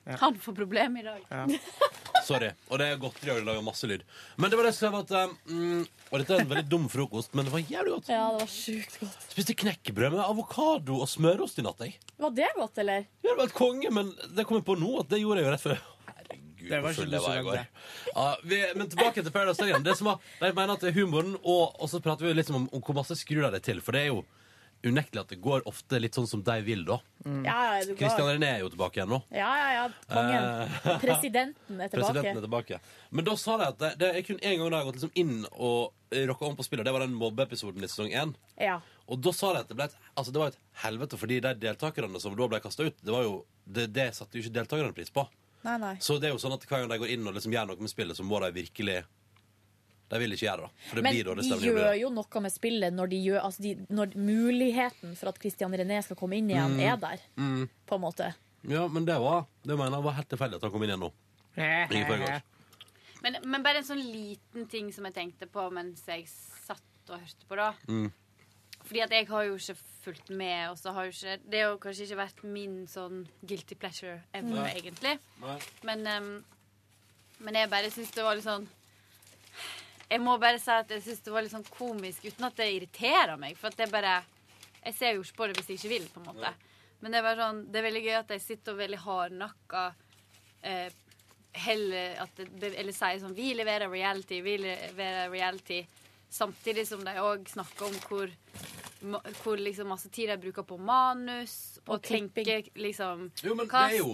Ja. 0.05 0.17
Han 0.21 0.35
får 0.43 0.55
problemer 0.57 1.01
i 1.01 1.05
dag. 1.07 1.21
Ja. 1.31 1.47
Sorry. 2.27 2.49
Og 2.71 2.79
det 2.79 2.87
er 2.91 2.99
godteri, 3.03 3.31
og 3.33 3.41
det 3.41 3.47
lager 3.49 3.63
masse 3.67 3.87
lyd. 3.91 4.03
Men 4.39 4.51
det 4.51 4.59
var 4.59 4.67
det 4.69 4.75
som 4.77 4.95
at 4.99 5.11
um, 5.51 5.85
Og 6.11 6.21
dette 6.23 6.37
er 6.37 6.43
en 6.45 6.51
veldig 6.53 6.69
dum 6.71 6.85
frokost, 6.91 7.33
men 7.35 7.47
det 7.47 7.55
var 7.55 7.63
jævlig 7.63 7.95
godt. 7.97 8.11
ja, 8.15 8.25
det 8.35 8.45
var 8.45 8.51
sjukt 8.53 8.99
godt. 9.01 9.25
Spiste 9.33 9.57
knekkebrød 9.63 10.15
med 10.15 10.23
avokado 10.25 11.01
og 11.03 11.11
smørost 11.11 11.59
i 11.59 11.65
natt, 11.67 11.83
jeg. 11.87 11.97
Var 12.23 12.35
det 12.37 12.51
godt, 12.59 12.79
eller? 12.83 13.09
Det 13.27 13.35
var 13.39 13.51
et 13.51 13.57
konge, 13.59 13.91
men 13.95 14.13
det 14.37 14.47
kom 14.47 14.59
jeg 14.61 14.67
på 14.71 14.79
nå 14.79 14.93
at 15.03 15.11
det 15.11 15.23
gjorde 15.23 15.43
jeg 15.43 15.49
jo 15.49 15.55
rett 15.57 15.65
før. 15.67 15.83
Herregud, 16.13 16.69
Det 16.71 16.83
var 16.87 16.99
full 16.99 17.17
jeg 17.19 17.25
var 17.27 17.39
i 17.41 17.47
går. 17.49 17.63
Ja, 18.13 18.27
vi, 18.53 18.61
men 18.79 18.91
tilbake 18.93 19.23
til 19.23 19.35
Paradise 19.35 19.59
Hotel 19.59 19.73
igjen. 19.73 19.87
Det 19.87 19.97
som 19.99 20.13
var, 20.13 20.23
jeg 20.43 20.55
mener 20.59 20.77
at 20.79 20.87
det 20.87 20.93
er 20.93 20.99
humoren, 21.01 21.35
og, 21.43 21.65
og 21.79 21.91
så 21.91 22.03
prater 22.05 22.27
vi 22.31 22.35
litt 22.39 22.51
om, 22.55 22.69
om 22.71 22.83
hvor 22.87 22.99
masse 23.03 23.19
skrur 23.19 23.47
de 23.49 23.55
det 23.57 23.63
til. 23.67 23.83
For 23.83 23.95
det 23.99 24.07
er 24.07 24.13
jo 24.13 24.23
unektelig 24.87 25.21
at 25.23 25.33
det 25.33 25.39
går 25.43 25.65
ofte 25.71 25.99
litt 26.03 26.17
sånn 26.17 26.27
som 26.29 26.43
de 26.45 26.57
vil, 26.67 26.85
da. 26.89 26.99
Ja, 27.23 27.33
ja, 27.47 27.75
er 27.79 27.87
du 27.87 27.95
Kristian 27.99 28.27
går. 28.27 28.37
René 28.37 28.49
er 28.57 28.63
jo 28.65 28.71
tilbake 28.73 28.99
igjen 28.99 29.13
nå. 29.13 29.21
Ja, 29.31 29.51
ja, 29.61 29.69
ja. 29.77 29.85
Kongen. 30.11 30.47
Eh, 30.47 30.99
Presidenten 31.05 31.81
er 31.81 31.93
tilbake. 31.93 32.13
Presidenten 32.13 32.41
er 32.41 32.47
tilbake. 32.47 32.81
Men 33.11 33.29
da 33.29 33.37
sa 33.39 33.59
de 33.61 33.69
at 33.69 33.79
det, 33.83 33.93
det 34.03 34.11
er 34.11 34.27
kun 34.27 34.41
én 34.43 34.59
gang 34.59 34.73
de 34.73 34.79
har 34.81 34.89
gått 34.89 34.99
liksom 34.99 35.15
inn 35.23 35.45
og 35.53 35.93
rocka 36.33 36.49
om 36.49 36.59
på 36.59 36.67
spillet. 36.67 36.85
Det 36.89 36.95
var 36.97 37.07
den 37.07 37.15
mobbeepisoden 37.19 37.85
i 37.85 37.91
sesong 37.91 38.11
én. 38.11 38.35
Ja. 38.61 38.81
Og 39.07 39.23
da 39.23 39.33
sa 39.37 39.53
de 39.55 39.63
at 39.63 39.71
det 39.71 39.79
ble 39.79 39.87
et, 39.91 39.97
altså 40.19 40.35
det 40.35 40.43
var 40.43 40.53
et 40.53 40.61
helvete, 40.83 41.21
fordi 41.21 41.41
de 41.45 41.55
deltakerne 41.63 42.21
som 42.23 42.35
da 42.39 42.51
ble 42.51 42.61
kasta 42.65 42.89
ut, 42.89 42.99
det 43.03 43.15
var 43.15 43.27
jo 43.27 43.39
det, 43.65 43.89
det 43.95 44.11
satte 44.17 44.39
jo 44.39 44.45
ikke 44.45 44.59
deltakerne 44.61 44.97
pris 44.97 45.13
på. 45.15 45.25
Nei, 45.63 45.79
nei. 45.79 45.97
Så 46.03 46.19
det 46.19 46.31
er 46.31 46.35
jo 46.35 46.43
sånn 46.43 46.57
at 46.57 46.65
hver 46.67 46.83
gang 46.83 46.91
de 46.91 46.99
går 46.99 47.13
inn 47.15 47.27
og 47.29 47.37
liksom 47.37 47.55
gjør 47.55 47.69
noe 47.71 47.83
med 47.87 47.93
spillet, 47.93 48.19
så 48.19 48.27
må 48.27 48.41
de 48.43 48.51
virkelig 48.57 49.03
De 50.13 50.19
vil 50.21 50.35
ikke 50.37 50.45
gjøre 50.45 50.67
det. 50.67 50.71
For 50.91 50.99
det 50.99 51.03
Men 51.07 51.15
blir 51.17 51.25
dårlig 51.31 51.45
de 51.49 51.59
gjør 51.73 51.95
jo 51.97 52.09
noe 52.13 52.41
med 52.45 52.53
spillet 52.53 52.93
når, 52.93 53.09
de 53.15 53.21
gjør, 53.25 53.39
altså 53.49 53.63
de, 53.65 53.71
når 53.89 54.13
muligheten 54.21 55.15
for 55.17 55.31
at 55.33 55.39
Christian 55.41 55.73
René 55.73 56.03
skal 56.05 56.19
komme 56.21 56.37
inn 56.37 56.51
igjen, 56.53 56.75
Mm. 56.77 56.81
er 56.85 56.97
der. 57.01 57.23
Mm. 57.41 57.69
På 57.89 57.97
en 57.97 58.03
måte. 58.05 58.35
Ja, 58.69 58.87
men 58.89 59.05
det 59.09 59.17
var 59.19 59.47
Det 59.65 59.75
mener 59.79 59.97
jeg 59.97 60.05
var 60.05 60.13
helt 60.21 60.29
tilfeldig 60.29 60.57
at 60.61 60.63
han 60.69 60.71
kom 60.75 60.83
inn 60.85 60.91
igjen 60.93 61.01
nå. 61.01 61.13
Ingen 61.57 62.07
forgårs. 62.11 62.43
Men, 63.23 63.37
men 63.47 63.63
bare 63.65 63.79
en 63.81 63.85
sånn 63.87 64.03
liten 64.03 64.67
ting 64.69 64.93
som 64.93 65.05
jeg 65.09 65.15
tenkte 65.15 65.47
på 65.47 65.65
mens 65.73 66.03
jeg 66.07 66.27
satt 66.29 67.09
og 67.09 67.19
hørte 67.23 67.49
på, 67.49 67.57
da. 67.57 67.73
Mm. 67.89 68.11
Fordi 68.83 69.01
at 69.05 69.11
jeg 69.15 69.29
har 69.31 69.45
jo 69.47 69.55
ikke 69.57 69.77
fulgt 70.03 70.31
med, 70.35 70.71
og 70.73 70.77
så 70.81 70.93
har 70.93 71.07
jo 71.07 71.13
ikke 71.15 71.39
Det 71.49 71.61
har 71.63 71.71
jo 71.71 71.79
kanskje 71.79 72.07
ikke 72.09 72.19
vært 72.19 72.43
min 72.45 72.87
sånn 72.91 73.25
guilty 73.47 73.75
pleasure 73.79 74.21
ever, 74.35 74.51
Nei. 74.59 74.73
egentlig. 74.77 75.19
Nei. 75.41 75.59
Men, 75.87 76.07
um, 76.07 76.45
men 77.41 77.55
jeg 77.55 77.71
bare 77.71 77.91
syns 77.95 78.11
det 78.13 78.25
var 78.27 78.35
litt 78.37 78.45
sånn 78.45 78.67
Jeg 80.13 80.21
må 80.21 80.35
bare 80.43 80.59
si 80.61 80.71
at 80.75 80.91
jeg 80.93 81.03
syns 81.07 81.23
det 81.25 81.33
var 81.33 81.45
litt 81.47 81.55
sånn 81.55 81.65
komisk, 81.73 82.25
uten 82.29 82.45
at 82.51 82.57
det 82.61 82.67
irriterer 82.75 83.39
meg. 83.41 83.57
For 83.57 83.73
at 83.73 83.79
det 83.81 83.91
bare 83.93 84.19
Jeg 84.85 84.95
ser 84.99 85.13
jo 85.15 85.23
ikke 85.23 85.37
på 85.39 85.47
det 85.49 85.57
hvis 85.61 85.69
jeg 85.73 85.79
ikke 85.79 85.93
vil, 85.95 86.09
på 86.13 86.21
en 86.21 86.27
måte. 86.33 86.53
Men 87.01 87.13
det 87.15 87.19
er 87.21 87.27
bare 87.29 87.41
sånn 87.47 87.61
Det 87.73 87.79
er 87.81 87.87
veldig 87.89 88.03
gøy 88.05 88.17
at 88.19 88.29
de 88.35 88.39
sitter 88.43 88.73
og 88.75 88.79
veldig 88.83 88.99
hardnakka 89.07 89.85
eh, 90.69 90.91
heller 91.65 92.21
at 92.27 92.37
det, 92.61 92.73
Eller 92.79 92.93
sier 92.97 93.21
sånn 93.23 93.35
Vi 93.37 93.53
leverer 93.59 93.91
reality, 93.93 94.41
vi 94.45 94.57
leverer 94.63 95.31
reality. 95.33 95.83
Samtidig 96.33 96.87
som 96.89 97.03
de 97.05 97.13
òg 97.21 97.49
snakker 97.53 97.87
om 97.91 97.97
hvor, 98.09 98.31
hvor 99.43 99.57
liksom 99.61 99.91
masse 99.93 100.09
tid 100.15 100.31
de 100.33 100.37
bruker 100.41 100.65
på 100.65 100.79
manus 100.81 101.79
og, 101.87 101.97
Og 101.99 102.03
tenker 102.09 102.69
liksom 102.81 103.31
Jo, 103.43 103.55
men 103.55 103.67
er 103.69 103.97
jo- 103.99 104.09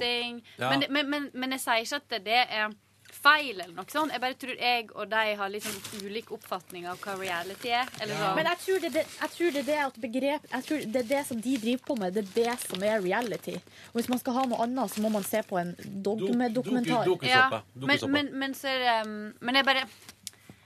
Ja. 0.58 0.70
Men, 0.70 0.86
men, 0.90 1.10
men, 1.10 1.30
men 1.34 1.50
jeg 1.56 1.60
sier 1.60 1.84
ikke 1.84 2.00
at 2.02 2.24
det 2.24 2.40
er 2.48 2.70
feil 3.18 3.56
eller 3.60 3.74
noe 3.74 3.88
sånt. 3.90 4.12
Jeg 4.14 4.22
bare 4.22 4.36
tror 4.38 4.58
jeg 4.60 4.88
og 4.94 5.08
de 5.10 5.22
har 5.40 5.50
liksom 5.52 6.04
ulik 6.06 6.30
oppfatning 6.36 6.86
av 6.90 7.00
hva 7.02 7.14
reality 7.18 7.72
er. 7.74 7.88
Eller 8.00 8.14
sånn. 8.14 8.36
Men 8.38 8.48
jeg 8.50 8.60
tror, 8.64 8.82
det, 8.84 8.90
det, 8.94 9.04
jeg 9.20 9.32
tror 9.34 9.54
det 9.56 9.62
er 9.62 9.68
det 9.68 9.78
at 9.84 9.96
begrep 10.04 10.46
Jeg 10.52 10.66
tror 10.68 10.84
det 10.94 11.00
er 11.02 11.08
det 11.08 11.22
som 11.28 11.40
de 11.44 11.54
driver 11.64 11.84
på 11.88 11.96
med, 11.98 12.14
det 12.18 12.24
er 12.24 12.34
det 12.36 12.56
som 12.66 12.84
er 12.86 13.00
reality. 13.04 13.56
Og 13.92 13.98
hvis 14.00 14.10
man 14.12 14.20
skal 14.22 14.38
ha 14.38 14.44
noe 14.52 14.60
annet, 14.66 14.92
så 14.94 15.02
må 15.04 15.12
man 15.14 15.26
se 15.26 15.42
på 15.48 15.58
en 15.60 15.74
dogmedokumentar. 16.06 17.08
Ja, 17.26 17.62
men, 17.74 18.04
men, 18.14 18.30
men 18.44 18.54
så 18.58 18.70
er 18.72 18.84
det 18.84 18.94
um, 19.08 19.16
Men 19.40 19.58
jeg 19.60 19.66
bare 19.66 19.86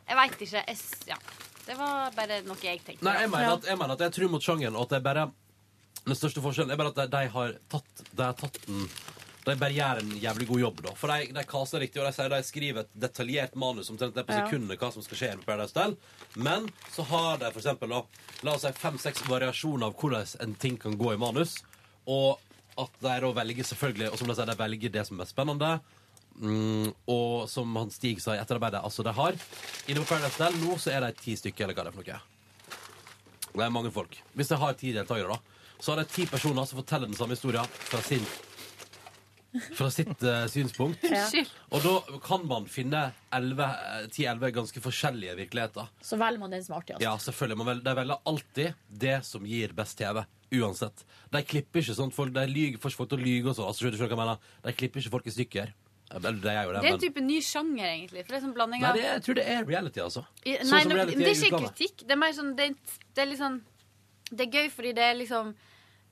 Jeg 0.08 0.18
veit 0.18 0.44
ikke. 0.48 0.64
Jeg, 0.66 0.78
ja. 1.08 1.16
Det 1.62 1.78
var 1.78 2.10
bare 2.16 2.40
noe 2.46 2.58
jeg 2.58 2.82
tenkte. 2.82 3.04
Nei, 3.06 3.16
jeg 3.22 3.30
mener, 3.30 3.48
Ja. 3.48 3.54
at, 3.56 3.66
jeg 3.70 3.78
mener 3.78 3.94
at 3.94 4.00
jeg 4.08 4.12
tror 4.18 4.30
mot 4.34 4.42
sjangeren, 4.42 4.76
og 4.76 4.88
at 4.88 4.94
det 4.96 5.00
er 5.00 5.06
bare 5.06 5.30
Den 6.02 6.18
største 6.18 6.42
forskjellen 6.42 6.72
er 6.74 6.80
bare 6.80 6.90
at 6.90 6.96
de, 6.98 7.04
de 7.16 7.28
har 7.36 7.52
tatt 7.70 8.02
De 8.10 8.22
har 8.26 8.34
tatt 8.34 8.58
den 8.66 8.88
De 9.42 9.54
bare 9.58 9.74
gjør 9.74 9.98
en 10.04 10.10
jævlig 10.22 10.46
god 10.46 10.60
jobb, 10.62 10.80
da. 10.86 10.92
For 10.94 11.10
de, 11.10 11.32
de 11.34 11.42
caster 11.50 11.82
riktig, 11.82 11.98
og 11.98 12.06
de 12.06 12.12
sier 12.14 12.30
de 12.30 12.38
skriver 12.46 12.84
et 12.84 12.92
detaljert 13.02 13.56
manus 13.58 13.88
omtrent 13.90 14.14
ned 14.14 14.26
på 14.28 14.36
Ja. 14.36 14.44
sekundet 14.46 14.78
hva 14.78 14.90
som 14.94 15.02
skal 15.02 15.18
skje 15.18 15.30
på 15.40 15.46
Paradise 15.48 15.74
Hotel. 15.74 15.96
Men 16.36 16.68
så 16.94 17.02
har 17.10 17.38
de 17.42 17.50
for 17.50 17.58
eksempel 17.58 17.90
da, 17.90 18.02
la 18.46 18.54
oss 18.54 18.62
si 18.62 18.70
fem-seks 18.78 19.24
variasjoner 19.26 19.88
av 19.88 19.96
hvordan 19.98 20.30
en 20.46 20.54
ting 20.62 20.76
kan 20.78 20.94
gå 21.00 21.14
i 21.14 21.18
manus. 21.18 21.56
Og 22.06 22.38
at 22.78 22.94
de 23.02 23.16
da 23.26 23.32
velger 23.42 23.66
selvfølgelig, 23.66 24.12
og 24.12 24.18
som 24.22 24.30
de 24.30 24.36
sier, 24.38 24.46
de 24.52 24.56
velger 24.62 24.94
det 24.94 25.06
som 25.10 25.18
er 25.20 25.28
spennende. 25.32 25.72
Mm, 26.38 26.92
og 27.12 27.48
som 27.50 27.74
han 27.76 27.90
Stig 27.92 28.22
sa 28.22 28.32
i 28.36 28.40
etterarbeidet, 28.40 28.80
altså 28.80 29.02
de 29.04 29.12
har 29.12 29.34
Inne 29.90 30.00
på 30.00 30.06
Paradise 30.14 30.38
Hotel 30.38 30.54
nå 30.62 30.78
så 30.80 30.94
er 30.94 31.00
de 31.04 31.10
ti 31.18 31.34
stykker, 31.36 31.66
eller 31.66 31.74
hva 31.76 31.84
det 31.84 31.92
er 31.92 31.98
for 31.98 32.06
noe. 32.06 32.20
Det 33.52 33.66
er 33.66 33.74
mange 33.74 33.90
folk. 33.92 34.14
Hvis 34.38 34.48
de 34.48 34.56
har 34.62 34.78
ti 34.80 34.94
deltakere, 34.94 35.34
da, 35.34 35.76
så 35.82 35.92
har 35.92 36.00
de 36.00 36.08
ti 36.14 36.24
personer 36.30 36.64
som 36.64 36.78
forteller 36.80 37.10
den 37.10 37.18
samme 37.18 37.34
historien 37.36 37.66
fra 37.90 38.00
sin 38.06 38.24
fra 39.76 39.88
sitt 39.92 40.22
eh, 40.24 40.46
synspunkt. 40.48 41.02
Og 41.72 41.82
da 41.84 42.18
kan 42.24 42.46
man 42.48 42.64
finne 42.72 43.02
10-11 43.32 44.52
ganske 44.56 44.80
forskjellige 44.84 45.36
virkeligheter. 45.42 45.90
Så 46.04 46.16
velger 46.20 46.40
man 46.40 46.54
den 46.54 46.64
som 46.64 46.76
er 46.76 46.80
artigst. 46.82 47.04
Ja, 47.04 47.12
selvfølgelig. 47.20 47.58
Man 47.60 47.70
vel, 47.72 47.82
de 47.84 47.94
velger 47.98 48.22
alltid 48.32 48.74
det 49.04 49.18
som 49.28 49.44
gir 49.48 49.74
best 49.76 49.98
TV. 50.00 50.22
Uansett. 50.52 51.04
De 51.32 51.40
klipper 51.48 51.80
ikke 51.80 51.94
sånt. 51.96 52.14
folk, 52.16 52.32
de 52.36 52.46
lyger, 52.48 52.78
får 52.80 52.92
ikke 52.92 53.00
folk 53.02 53.12
til 53.14 53.20
å 53.22 53.24
lyge 53.24 53.48
og 53.52 53.56
sånn. 53.56 53.68
Altså, 53.70 53.84
skjønner 53.86 53.96
du 53.98 54.02
hva 54.04 54.10
jeg 54.12 54.20
mener? 54.22 54.50
De 54.66 54.74
klipper 54.76 55.00
ikke 55.04 55.14
folk 55.14 55.26
i 55.30 55.34
stykker. 55.36 55.72
Eller 56.12 56.36
det 56.44 56.52
er 56.52 56.66
jo 56.68 56.72
det, 56.74 56.80
Det 56.82 56.88
er 56.88 56.92
en 56.92 56.98
men 56.98 57.00
type 57.06 57.20
ny 57.24 57.38
sjanger, 57.40 57.86
egentlig. 57.88 58.24
For 58.26 58.34
det 58.34 58.36
er 58.36 58.42
sånn 58.44 58.56
blanding 58.56 58.82
Nei, 58.84 58.88
av 58.90 58.96
det, 58.98 59.04
jeg 59.06 59.22
tror 59.24 59.38
det 59.38 59.44
er 59.48 59.62
reality, 59.64 60.00
altså. 60.04 60.24
I- 60.44 60.58
Sånn 60.60 60.74
Nei, 60.74 60.80
som 60.82 60.90
no, 60.92 60.96
reality 60.98 61.16
det 61.16 61.24
er 61.24 61.30
i 61.30 61.36
ikke 61.38 61.48
utlandet. 61.48 61.76
kritikk. 61.78 62.02
Det 62.06 62.12
er 62.12 62.20
mer 62.20 62.32
sånn 62.36 62.50
Det 62.58 62.66
er, 62.66 62.74
det 63.16 63.22
er 63.22 63.30
litt 63.30 63.40
sånn 63.40 63.56
Det 64.28 64.44
er 64.46 64.50
gøy 64.58 64.68
fordi 64.74 64.92
det 64.98 65.06
er 65.08 65.14
liksom 65.22 65.54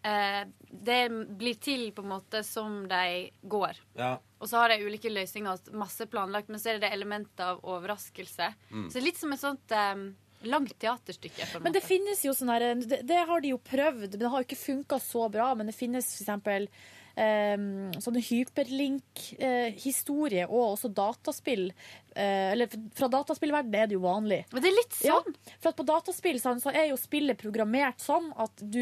eh, 0.03 0.43
Det 0.71 1.03
blir 1.11 1.61
til 1.61 1.91
på 1.93 2.03
en 2.03 2.13
måte 2.15 2.43
som 2.47 2.87
de 2.89 3.31
går. 3.43 3.77
Ja. 3.99 4.17
Og 4.41 4.49
så 4.49 4.63
har 4.63 4.73
de 4.73 4.87
ulike 4.87 5.13
løsninger, 5.13 5.73
masse 5.77 6.07
planlagt, 6.09 6.49
men 6.49 6.61
så 6.61 6.71
er 6.71 6.79
det 6.79 6.89
det 6.89 6.97
elementet 6.97 7.45
av 7.45 7.61
overraskelse. 7.61 8.55
Mm. 8.71 8.89
Så 8.89 8.97
det 8.97 9.03
er 9.03 9.09
litt 9.11 9.21
som 9.21 9.37
et 9.37 9.43
sånt 9.43 9.77
eh, 9.77 10.07
langt 10.49 10.79
teaterstykke. 10.81 11.53
på 11.53 11.59
en 11.59 11.63
Men 11.63 11.73
det 11.77 11.85
finnes 11.85 12.25
jo 12.25 12.33
sånn 12.37 12.49
her 12.53 12.61
det, 12.81 12.99
det 13.09 13.21
har 13.29 13.41
de 13.41 13.49
jo 13.53 13.59
prøvd, 13.59 14.11
men 14.15 14.23
det 14.23 14.31
har 14.33 14.39
jo 14.41 14.47
ikke 14.49 14.65
funka 14.65 14.99
så 15.03 15.29
bra. 15.33 15.55
Men 15.55 15.67
det 15.71 15.77
finnes 15.77 16.21
eksempel 16.21 16.63
um, 17.17 17.93
sånne 18.01 18.21
hyperlink-historie 18.25 20.47
og 20.49 20.73
også 20.75 20.89
dataspill. 20.95 21.73
Eh, 22.17 22.53
eller 22.53 22.67
fra 22.95 23.07
dataspillverdenen 23.09 23.75
er 23.83 23.87
det 23.87 23.95
jo 23.95 24.01
vanlig. 24.03 24.41
Men 24.53 24.63
det 24.65 24.71
er 24.73 24.77
litt 24.77 24.97
sånn. 24.99 25.29
Ja, 25.31 25.55
for 25.61 25.69
at 25.71 25.77
på 25.79 25.87
dataspill 25.87 26.41
så 26.43 26.73
er 26.75 26.89
jo 26.91 26.97
spillet 26.99 27.39
programmert 27.39 28.01
sånn 28.03 28.33
at 28.37 28.51
du 28.61 28.81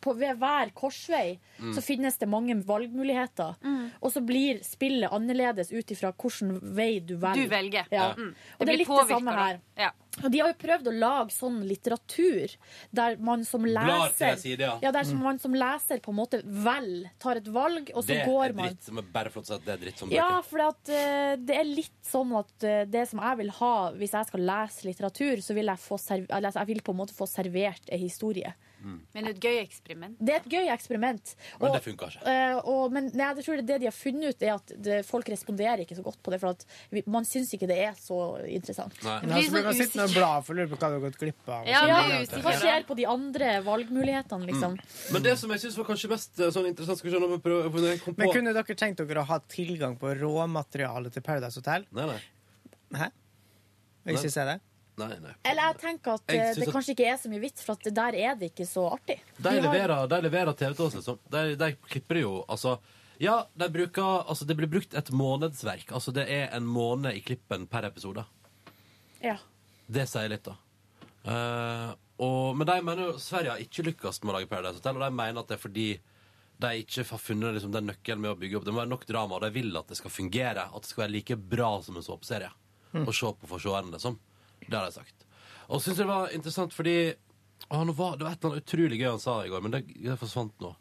på, 0.00 0.12
ved 0.18 0.36
hver 0.38 0.72
korsvei 0.76 1.38
Mm. 1.56 1.72
så 1.72 1.80
finnes 1.80 2.18
det 2.20 2.26
mange 2.28 2.52
valgmuligheter. 2.68 3.54
Og 4.02 4.12
så 4.12 4.20
blir 4.20 4.58
spillet 4.62 5.08
annerledes 5.10 5.70
ut 5.72 5.88
ifra 5.90 6.12
hvilken 6.12 6.58
vei 6.76 7.00
du 7.00 7.14
velger. 7.16 7.42
Du 7.46 7.48
velger. 7.48 7.86
Ja. 7.90 8.10
Mm. 8.16 8.34
Og 8.58 8.66
det, 8.66 8.74
er 8.74 8.78
litt 8.82 8.88
det 8.92 9.08
samme 9.08 9.32
her. 9.32 9.60
Ja. 9.76 9.90
Og 10.24 10.30
de 10.32 10.38
har 10.40 10.48
jo 10.52 10.56
prøvd 10.60 10.86
å 10.88 10.92
lage 10.96 11.32
sånn 11.34 11.58
litteratur 11.68 12.54
der 12.96 13.16
man 13.20 13.42
som 13.44 13.64
leser 13.68 14.36
side, 14.40 14.60
ja. 14.64 14.78
ja, 14.82 14.92
der 14.92 15.04
som 15.04 15.16
Mm. 15.16 15.22
man 15.24 15.38
som 15.38 15.52
leser 15.54 16.00
på 16.00 16.10
en 16.12 16.16
måte 16.16 16.42
vel 16.44 17.08
tar 17.18 17.36
et 17.40 17.48
valg, 17.48 17.90
og 17.94 18.02
så 18.04 18.08
det 18.08 18.24
går 18.26 18.44
er 18.50 18.52
man. 18.54 18.68
dritt. 18.68 18.82
Som 18.84 18.98
er 18.98 19.02
bare 19.12 19.30
flott 19.32 19.44
å 19.44 19.46
si 19.48 19.54
at 19.54 19.64
det 19.64 19.74
er 19.74 19.82
dritt 19.84 19.98
som 19.98 20.08
bøker. 20.08 20.16
Ja, 20.16 20.40
for 20.42 20.60
at, 20.60 20.88
eh, 20.88 21.36
det 21.36 21.56
er 21.56 21.64
litt 21.64 22.02
sånn 22.04 22.32
at 22.38 22.64
det 22.90 23.06
som 23.10 23.20
jeg 23.22 23.40
vil 23.42 23.50
ha 23.60 23.74
hvis 23.96 24.14
jeg 24.16 24.28
skal 24.30 24.46
lese 24.52 24.86
litteratur, 24.88 25.42
så 25.44 25.56
vil 25.56 25.72
jeg, 25.72 25.82
få 25.82 25.98
serv 26.00 26.30
altså, 26.30 26.60
jeg 26.62 26.72
vil 26.74 26.84
på 26.86 26.94
en 26.94 27.00
måte 27.04 27.16
få 27.16 27.28
servert 27.30 27.92
en 27.92 28.02
historie. 28.02 28.54
Men 28.86 29.26
et 29.26 29.38
gøy 29.42 29.56
eksperiment. 29.58 30.14
Det 30.22 30.34
er 30.34 30.42
et 30.44 30.52
gøy 30.52 30.68
eksperiment. 30.70 31.32
Men 31.58 31.64
Og- 31.70 31.74
det 31.74 31.82
funker 31.82 32.12
ikke. 32.12 32.34
Og, 32.60 32.68
og, 32.70 32.92
men 32.94 33.08
nei, 33.18 33.30
jeg 33.34 33.46
tror 33.46 33.58
det, 33.58 33.64
det 33.66 33.78
de 33.82 33.88
har 33.88 33.94
funnet 33.96 34.28
ut, 34.36 34.44
er 34.46 34.52
at 34.54 34.72
det, 34.84 34.98
folk 35.08 35.30
responderer 35.32 35.82
ikke 35.82 35.96
så 35.98 36.04
godt 36.06 36.20
på 36.22 36.30
det. 36.30 36.38
For 36.42 36.52
at 36.52 36.62
vi, 36.94 37.02
man 37.10 37.26
syns 37.26 37.50
ikke 37.56 37.66
det 37.66 37.78
er 37.82 37.96
så 37.98 38.18
interessant. 38.46 38.94
Nei. 39.02 39.16
så 39.48 39.56
blir 39.56 39.66
man 39.66 39.78
sittende 39.80 40.06
og 40.06 40.14
bla 40.14 40.30
for 40.46 40.54
å 40.54 40.58
lure 40.60 40.70
på 40.70 40.78
hva 40.78 40.92
du 40.92 40.98
har 41.00 41.04
gått 41.08 41.18
glipp 41.24 41.50
av. 41.50 41.66
Ja, 41.66 41.82
Ja, 41.88 42.20
Hva 42.44 42.54
skjer 42.60 42.86
på 42.86 42.94
de 43.00 43.08
andre 43.10 43.56
valgmulighetene, 43.66 44.46
liksom? 44.52 44.78
Men 45.16 45.26
det 45.26 45.34
som 45.40 45.50
jeg 45.56 45.64
syns 45.64 45.80
var 45.80 45.90
kanskje 45.90 46.12
mest 46.12 46.38
eh, 46.38 46.52
sånn 46.54 46.68
interessant 46.70 47.00
Skal 47.00 47.10
vi 47.10 47.16
se 47.16 47.24
om 47.24 47.34
jeg 47.34 47.42
prøver 47.42 47.80
når 47.80 47.90
jeg 47.94 48.00
kom 48.04 48.14
på 48.14 48.22
Men 48.22 48.32
kunne 48.36 48.54
dere 48.54 48.78
tenkt 48.78 49.02
dere 49.02 49.24
å 49.24 49.28
ha 49.32 49.40
tilgang 49.50 49.98
på 49.98 50.14
råmaterialet 50.20 51.16
til 51.16 51.24
Paradise 51.26 51.58
Hotel? 51.58 51.88
Nei, 51.96 52.06
nei. 52.12 52.20
Hæ? 52.94 53.10
Vil 54.06 54.14
ikke 54.20 54.30
se 54.30 54.44
det? 54.46 54.60
Nei, 54.96 55.10
nei. 55.20 55.32
Eller 55.44 55.62
jeg 55.72 55.78
tenker 55.82 56.14
at 56.14 56.22
Jeg 56.32 56.38
eh, 56.40 56.54
det 56.54 56.68
at- 56.68 56.72
kanskje 56.74 56.92
ikke 56.94 57.06
er 57.12 57.16
så 57.20 57.28
mye 57.28 57.40
vits, 57.42 57.62
for 57.66 57.72
at 57.76 57.94
der 57.94 58.14
er 58.16 58.34
det 58.40 58.52
ikke 58.54 58.64
så 58.66 58.86
artig. 58.94 59.18
De 59.36 59.42
De 59.42 59.48
har- 59.60 59.60
leverer, 59.66 60.06
de 60.08 60.20
leverer 60.22 60.52
TV 60.56 60.74
til 60.74 60.84
oss, 60.86 60.94
liksom. 60.94 61.18
De, 61.28 61.56
de 61.56 61.72
klipper 61.90 62.14
det 62.14 62.22
jo 62.22 62.44
Altså, 62.48 62.78
ja, 63.20 63.44
de 63.56 63.68
bruker 63.68 64.24
Altså, 64.28 64.46
det 64.46 64.56
blir 64.56 64.68
brukt 64.72 64.94
et 64.94 65.10
månedsverk. 65.10 65.92
Altså, 65.92 66.12
det 66.14 66.28
er 66.30 66.48
en 66.56 66.64
måned 66.64 67.12
i 67.14 67.20
klippen 67.20 67.66
per 67.68 67.84
episode. 67.84 68.24
Ja. 69.20 69.36
Det 69.90 70.08
sier 70.08 70.28
litt, 70.28 70.44
da. 70.44 70.56
Uh, 71.26 71.94
og, 72.22 72.56
men 72.56 72.66
de 72.66 72.80
mener 72.82 73.02
jo 73.10 73.18
Sverige 73.18 73.50
har 73.50 73.58
ikke 73.62 73.84
lykkes 73.90 74.22
med 74.22 74.32
å 74.32 74.36
lage 74.38 74.48
Paradise 74.48 74.78
Hotel, 74.80 74.96
og 74.96 75.02
de 75.02 75.10
mener 75.16 75.40
at 75.42 75.48
det 75.48 75.56
er 75.58 75.62
fordi 75.68 75.88
de 76.58 76.68
ikke 76.80 77.04
har 77.10 77.18
funnet 77.20 77.52
liksom, 77.58 77.72
den 77.74 77.86
nøkkelen 77.90 78.22
med 78.22 78.30
å 78.32 78.38
bygge 78.40 78.56
opp. 78.56 78.64
Det 78.64 78.72
må 78.72 78.80
være 78.80 78.88
nok 78.94 79.04
drama, 79.06 79.34
og 79.36 79.42
de 79.44 79.50
vil 79.50 79.76
at 79.76 79.88
det 79.88 79.98
skal 79.98 80.10
fungere. 80.14 80.70
At 80.72 80.82
det 80.86 80.88
skal 80.88 81.04
være 81.04 81.12
like 81.18 81.36
bra 81.36 81.82
som 81.84 81.96
en 82.00 82.06
såpeserie. 82.06 82.48
Mm. 82.92 83.04
Å 83.06 83.14
se 83.14 83.32
på 83.40 83.50
for 83.50 83.62
seeren, 83.62 83.92
liksom. 83.94 84.18
Det 84.66 84.74
har 84.74 84.86
de 84.86 84.94
sagt. 84.94 85.26
Og 85.66 85.82
syns 85.82 85.98
det 85.98 86.06
var 86.08 86.32
interessant 86.34 86.74
fordi 86.74 86.96
å, 87.72 87.82
nå 87.82 87.94
var, 87.96 88.16
Det 88.16 88.26
var 88.26 88.36
et 88.36 88.44
eller 88.44 88.56
annet 88.56 88.64
utrolig 88.64 88.98
gøy 89.00 89.08
han 89.08 89.22
sa 89.22 89.40
i 89.42 89.50
går, 89.50 89.62
men 89.64 89.74
det, 89.74 89.82
det 89.98 90.18
forsvant 90.20 90.54
nå. 90.62 90.72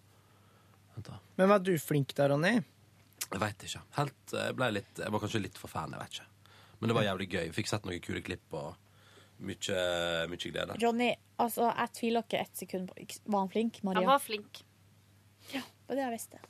Men 1.35 1.49
var 1.51 1.59
du 1.65 1.73
flink 1.81 2.13
da, 2.15 2.29
Ronny? 2.31 2.53
Jeg 3.25 3.41
veit 3.41 3.65
ikke. 3.67 3.81
Helt, 3.97 4.23
jeg, 4.31 4.55
ble 4.55 4.71
litt, 4.77 4.91
jeg 5.01 5.11
var 5.11 5.23
kanskje 5.23 5.41
litt 5.41 5.59
for 5.59 5.71
fan, 5.71 5.95
jeg 5.95 6.03
vet 6.03 6.17
ikke. 6.19 6.49
Men 6.79 6.91
det 6.91 6.97
var 6.97 7.07
jævlig 7.07 7.27
gøy. 7.31 7.53
Fikk 7.55 7.71
sett 7.71 7.87
noen 7.87 8.03
kule 8.03 8.21
klipp 8.23 8.55
og 8.55 8.75
mye, 9.43 9.79
mye 10.31 10.51
glede. 10.51 10.77
Ronny, 10.83 11.09
altså, 11.41 11.69
jeg 11.71 11.93
tviler 11.99 12.27
ikke 12.27 12.43
ett 12.43 12.61
sekund 12.63 12.91
på 12.91 13.07
Var 13.33 13.39
han 13.39 13.51
flink, 13.51 13.81
Maria? 13.83 14.03
Han 14.03 14.11
var 14.13 14.23
flink. 14.23 14.61
Ja, 15.51 15.63
det 15.63 15.89
var 15.89 15.99
det 15.99 16.05
jeg 16.05 16.15
visste. 16.15 16.43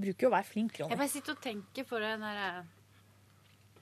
Bruker 0.00 0.26
jo 0.26 0.30
å 0.30 0.34
være 0.36 0.48
flink, 0.50 0.78
Ronny. 0.78 0.94
Jeg 0.94 1.02
bare 1.02 1.14
sitter 1.16 1.38
og 1.38 1.42
tenker 1.44 1.88
på 1.88 2.02
det 2.02 2.12
når 2.20 2.38
derre 2.42 2.68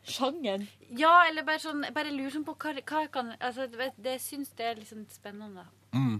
Sjangeren? 0.08 0.66
Ja, 0.96 1.12
eller 1.28 1.44
bare 1.44 1.60
sånn 1.62 1.82
Jeg 1.84 1.94
bare 1.94 2.10
lurer 2.14 2.32
sånn 2.34 2.44
på 2.48 2.54
hva, 2.56 2.72
hva 2.80 3.02
jeg 3.04 3.10
kan 3.12 3.34
Altså, 3.38 3.66
Det, 3.70 3.92
det 4.00 4.16
syns 4.24 4.50
det 4.56 4.66
er 4.66 4.74
liksom 4.80 5.06
spennende. 5.12 5.64
Mm. 5.92 6.18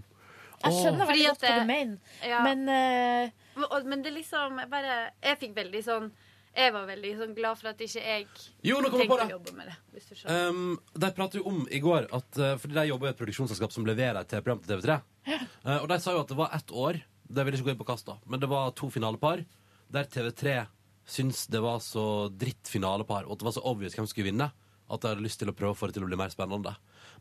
Jeg 0.59 0.73
skjønner 0.75 1.07
veldig 1.07 1.27
godt 1.29 1.43
hva 1.45 1.59
du 1.61 1.67
mener, 1.69 1.99
Ja. 2.27 2.41
men 2.43 2.65
uh... 2.67 3.29
Men- 3.59 3.87
Men 3.89 4.01
det 4.03 4.11
liksom 4.13 4.59
jeg 4.59 4.69
bare 4.69 5.11
Jeg 5.23 5.39
fikk 5.39 5.55
veldig 5.55 5.83
sånn 5.83 6.11
Jeg 6.55 6.73
var 6.73 6.85
veldig 6.87 7.11
sånn 7.19 7.35
glad 7.37 7.57
for 7.59 7.69
at 7.69 7.77
ikke 7.85 8.01
jeg 8.03 8.25
Jo, 8.63 8.79
tenkte 8.81 9.19
å 9.19 9.29
jobbe 9.29 9.53
med 9.55 9.67
det. 9.69 9.75
Hvis 9.93 10.07
du 10.09 10.15
skjønner. 10.15 10.49
Um, 10.49 10.79
de 10.97 11.11
pratet 11.15 11.39
jo 11.39 11.43
om 11.47 11.61
i 11.71 11.79
går 11.79 12.07
at 12.11 12.39
uh, 12.41 12.57
Fordi 12.57 12.73
de 12.73 12.87
jobber 12.89 13.07
i 13.07 13.11
et 13.13 13.17
produksjonsselskap 13.21 13.71
som 13.71 13.85
leverer 13.85 14.19
et 14.21 14.27
TV-program 14.31 14.59
til 14.65 14.75
TV3. 14.81 14.99
Uh, 15.29 15.77
og 15.83 15.87
de 15.91 15.99
sa 15.99 16.11
jo 16.15 16.21
at 16.25 16.27
det 16.33 16.37
var 16.39 16.49
ett 16.57 16.71
år 16.71 16.99
Det 17.29 17.45
vil 17.45 17.53
jeg 17.53 17.61
ikke 17.61 17.69
gå 17.69 17.75
inn 17.75 17.83
på 17.83 17.89
kasta, 17.91 18.17
Men 18.25 18.39
det 18.41 18.49
var 18.49 18.71
to 18.71 18.89
finalepar 18.89 19.45
Der 19.93 20.03
TV3 20.09 20.67
syntes 21.09 21.47
det 21.51 21.61
var 21.63 21.81
så 21.83 22.03
dritt 22.31 22.69
finalepar 22.69 23.25
Og 23.27 23.33
at 23.35 23.41
det 23.41 23.47
var 23.49 23.55
så 23.57 23.65
obvious 23.65 23.95
hvem 23.97 24.05
som 24.05 24.13
skulle 24.13 24.29
vinne 24.31 24.49
At 24.89 25.01
de 25.01 25.11
hadde 25.11 25.25
lyst 25.25 25.41
til 25.41 25.51
å 25.51 25.55
prøve 25.57 25.75
å 25.75 25.79
få 25.79 25.89
det 25.89 25.97
til 25.97 26.05
å 26.05 26.09
bli 26.09 26.17
mer 26.19 26.31
spennende. 26.33 26.75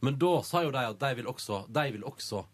Men 0.04 0.16
da 0.20 0.38
sa 0.46 0.62
jo 0.64 0.70
de 0.74 0.84
at 0.92 1.00
de 1.02 1.10
vil 1.20 1.28
også 1.30 1.64
De 1.72 1.88
vil 1.96 2.06
også 2.08 2.44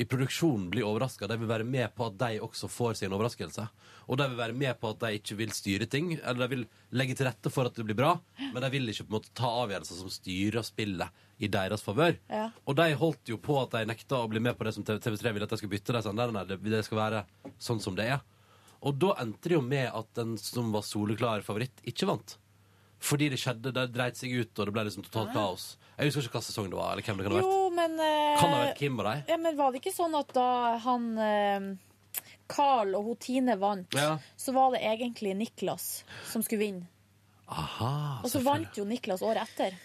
i 0.00 0.04
produksjonen 0.08 0.68
bli 0.70 0.80
overrasket. 0.86 1.28
De 1.28 1.36
vil 1.36 1.48
være 1.50 1.64
med 1.66 1.90
på 1.98 2.06
at 2.06 2.14
de 2.16 2.38
også 2.40 2.68
får 2.70 2.94
sin 3.00 3.12
overraskelse. 3.12 3.64
Og 4.06 4.16
de 4.16 4.28
vil 4.30 4.38
være 4.38 4.54
med 4.56 4.78
på 4.80 4.92
at 4.94 5.00
de 5.02 5.18
ikke 5.18 5.36
vil 5.36 5.50
styre 5.52 5.88
ting 5.90 6.12
Eller 6.14 6.40
de 6.46 6.48
vil 6.54 6.62
legge 6.96 7.16
til 7.18 7.26
rette 7.28 7.50
for 7.52 7.68
at 7.68 7.76
det 7.76 7.84
blir 7.84 7.98
bra 7.98 8.14
Men 8.38 8.62
de 8.64 8.70
vil 8.72 8.88
ikke 8.88 9.04
på 9.04 9.10
en 9.12 9.16
måte 9.18 9.34
ta 9.36 9.50
avgjørelser 9.64 9.98
som 10.00 10.12
styrer 10.14 10.64
spillet 10.64 11.26
i 11.42 11.48
deres 11.52 11.84
favør. 11.84 12.16
Ja. 12.30 12.46
Og 12.68 12.78
de 12.78 12.86
holdt 13.00 13.30
jo 13.34 13.38
på 13.42 13.58
at 13.60 13.74
de 13.74 13.84
nekta 13.90 14.22
å 14.22 14.30
bli 14.30 14.40
med 14.44 14.56
på 14.56 14.64
det 14.66 14.74
som 14.76 14.84
TV- 14.86 15.02
TV3 15.04 15.34
ville 15.34 15.46
at 15.48 15.52
de 15.52 15.58
skulle 15.60 15.74
bytte 15.74 15.94
De 15.98 16.02
sa 16.06 16.12
nei, 16.16 16.26
nei, 16.32 16.46
det, 16.48 16.58
det 16.64 16.82
skal 16.86 17.00
være 17.00 17.22
sånn 17.60 17.80
som 17.82 17.98
det 17.98 18.08
er. 18.14 18.20
Og 18.82 18.96
da 18.96 19.10
endte 19.20 19.50
det 19.50 19.56
jo 19.58 19.60
med 19.64 19.90
at 19.92 20.08
den 20.16 20.36
som 20.40 20.70
var 20.72 20.82
soleklar 20.86 21.42
favoritt, 21.44 21.82
ikke 21.84 22.06
vant. 22.08 22.36
Fordi 23.00 23.30
det 23.32 23.38
skjedde, 23.40 23.72
det 23.76 23.86
dreit 23.92 24.16
seg 24.16 24.32
ut, 24.36 24.52
og 24.60 24.66
det 24.68 24.72
ble 24.76 24.84
liksom 24.88 25.04
totalt 25.06 25.32
kaos. 25.32 25.66
Jeg 25.98 26.08
husker 26.10 26.26
ikke 26.28 26.38
hva 26.38 26.42
sesong 26.44 26.70
det 26.72 26.76
var, 26.78 26.92
eller 26.94 27.04
hvem 27.04 27.20
det 27.20 27.26
kan 27.26 27.32
ha 27.34 27.38
vært. 27.40 27.52
Jo, 27.52 27.68
men 27.76 27.94
eh, 28.00 28.38
Kan 28.40 28.50
det 28.52 28.56
ha 28.58 28.64
vært 28.64 28.78
Kim 28.80 28.98
og 29.00 29.06
deg? 29.08 29.22
Ja, 29.32 29.36
men 29.40 29.56
var 29.56 29.72
det 29.72 29.80
ikke 29.82 29.92
sånn 29.96 30.16
at 30.16 30.32
da 30.36 30.46
han 30.84 31.06
eh, 31.24 31.68
Carl 32.50 32.96
og 32.98 33.04
hun 33.10 33.20
Tine 33.20 33.56
vant, 33.60 33.96
Ja. 33.96 34.14
så 34.36 34.52
var 34.56 34.72
det 34.76 34.80
egentlig 34.84 35.34
Niklas 35.36 35.90
som 36.28 36.42
skulle 36.44 36.64
vinne. 36.64 36.88
Aha, 37.50 38.20
Og 38.24 38.30
så 38.32 38.40
vant 38.44 38.76
jo 38.78 38.84
Niklas 38.88 39.24
året 39.26 39.48
etter. 39.48 39.76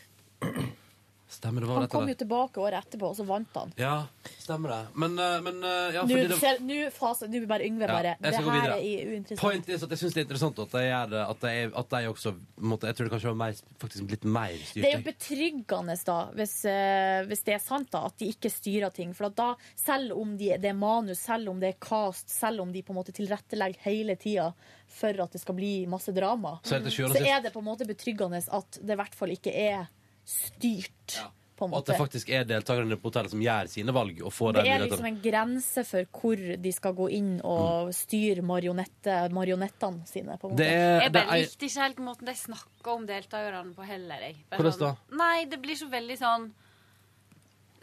Stemmer, 1.35 1.61
det 1.61 1.67
var 1.69 1.75
Han 1.75 1.83
dette 1.85 1.91
kom 1.91 2.05
der. 2.07 2.13
jo 2.15 2.19
tilbake 2.23 2.61
året 2.63 2.85
etterpå, 2.85 3.09
og 3.11 3.15
så 3.17 3.25
vant 3.27 3.57
han. 3.59 3.73
Ja, 3.81 3.95
stemmer 4.39 4.71
det. 4.71 4.79
Men, 4.95 5.17
eh, 5.19 5.41
men 5.43 5.57
eh, 5.63 5.93
ja, 5.97 6.03
Nå 6.05 6.15
fordi 6.15 6.27
det 6.31 6.37
ser- 6.39 6.61
nå 6.63 6.77
faser 6.95 7.27
Nå 7.31 7.41
bare 7.47 7.65
Yngve 7.67 7.87
bare 7.89 8.13
jeg 8.13 8.17
Det 8.21 8.33
skal 8.33 8.45
gå 8.45 8.51
her 8.55 8.61
videre. 8.61 8.77
er 8.79 9.11
uinteressant. 9.11 9.39
Point 9.41 9.69
is 9.69 9.83
at 9.83 9.89
jeg 9.89 9.99
syns 9.99 10.13
det 10.15 10.21
er 10.21 10.25
interessant 10.29 10.59
at 10.63 10.71
de 10.71 10.83
gjør 10.85 11.09
det 11.11 11.23
At 11.29 11.39
de, 11.41 11.53
at 11.81 11.89
de 11.89 12.01
også 12.13 12.31
på 12.35 12.63
en 12.63 12.69
måte, 12.71 12.87
Jeg 12.87 12.95
tror 12.95 13.09
det 13.09 13.13
kanskje 13.15 13.31
var 13.33 13.39
mer, 13.43 13.53
faktisk 13.79 14.09
litt 14.15 14.23
mer 14.25 14.55
styrt. 14.63 14.81
Det 14.81 14.89
er 14.93 14.97
jo 14.97 15.03
jeg. 15.03 15.07
betryggende 15.13 15.97
da, 16.05 16.17
hvis, 16.39 16.55
eh, 16.65 17.25
hvis 17.25 17.43
det 17.43 17.53
er 17.55 17.59
sant 17.65 17.91
da, 17.91 18.05
at 18.05 18.17
de 18.17 18.25
ikke 18.31 18.49
styrer 18.51 18.93
ting. 18.93 19.13
For 19.13 19.25
at 19.27 19.35
da, 19.35 19.55
selv 19.75 20.15
om 20.17 20.37
de, 20.37 20.49
det 20.57 20.65
er 20.71 20.73
manus, 20.73 21.19
selv 21.19 21.49
om 21.49 21.59
det 21.59 21.75
er 21.75 21.79
cast, 21.79 22.29
selv 22.29 22.61
om 22.61 22.71
de 22.71 22.81
på 22.81 22.93
en 22.93 22.99
måte 23.03 23.11
tilrettelegger 23.11 23.79
hele 23.83 24.15
tida 24.15 24.53
for 24.87 25.09
at 25.09 25.31
det 25.31 25.41
skal 25.41 25.55
bli 25.55 25.85
masse 25.85 26.13
drama, 26.15 26.59
Så 26.63 26.75
er 26.75 26.79
det 26.79 26.91
til 26.93 27.03
sjuende 27.03 27.11
og 27.11 27.17
så 27.17 27.23
sist- 27.25 27.35
er 27.35 27.41
det 27.41 27.53
på 27.53 27.59
en 27.59 27.65
måte 27.65 27.85
betryggende 27.87 28.37
at 28.47 28.71
det 28.81 28.93
i 28.93 28.95
hvert 29.01 29.15
fall 29.15 29.29
ikke 29.29 29.51
er 29.53 29.87
styrt. 30.25 31.19
På 31.55 31.65
en 31.65 31.71
måte. 31.71 31.77
Og 31.77 31.83
at 31.85 31.91
det 31.93 31.99
faktisk 32.01 32.29
er 32.35 32.43
deltakerne 32.43 32.97
på 32.99 33.07
hotellet 33.07 33.31
som 33.31 33.39
gjør 33.39 33.69
sine 33.71 33.93
valg. 33.95 34.17
Og 34.27 34.33
får 34.35 34.57
Det 34.57 34.63
er 34.67 34.81
liksom 34.83 35.05
en 35.07 35.21
grense 35.23 35.83
for 35.87 36.09
hvor 36.11 36.41
de 36.65 36.71
skal 36.75 36.93
gå 36.97 37.05
inn 37.15 37.29
og 37.47 37.93
styre 37.95 38.43
marionette, 38.43 39.15
marionettene 39.31 40.03
sine. 40.09 40.35
På 40.41 40.49
en 40.49 40.51
måte. 40.51 40.57
Det 40.57 40.67
er- 40.67 41.01
Jeg 41.05 41.13
bare 41.13 41.31
er- 41.31 41.45
likte 41.45 41.65
ikke 41.69 41.81
helt 41.85 41.97
måten 42.03 42.25
de 42.25 42.33
snakka 42.33 42.91
om 42.95 43.07
deltakerne 43.07 43.73
på 43.73 43.85
heller. 43.85 44.19
Jeg. 44.19 44.35
Hvordan 44.51 44.73
sånn- 44.73 44.79
da? 44.79 44.95
Nei, 45.15 45.45
det 45.45 45.61
blir 45.61 45.75
så 45.75 45.89
veldig 45.89 46.17
sånn 46.19 46.51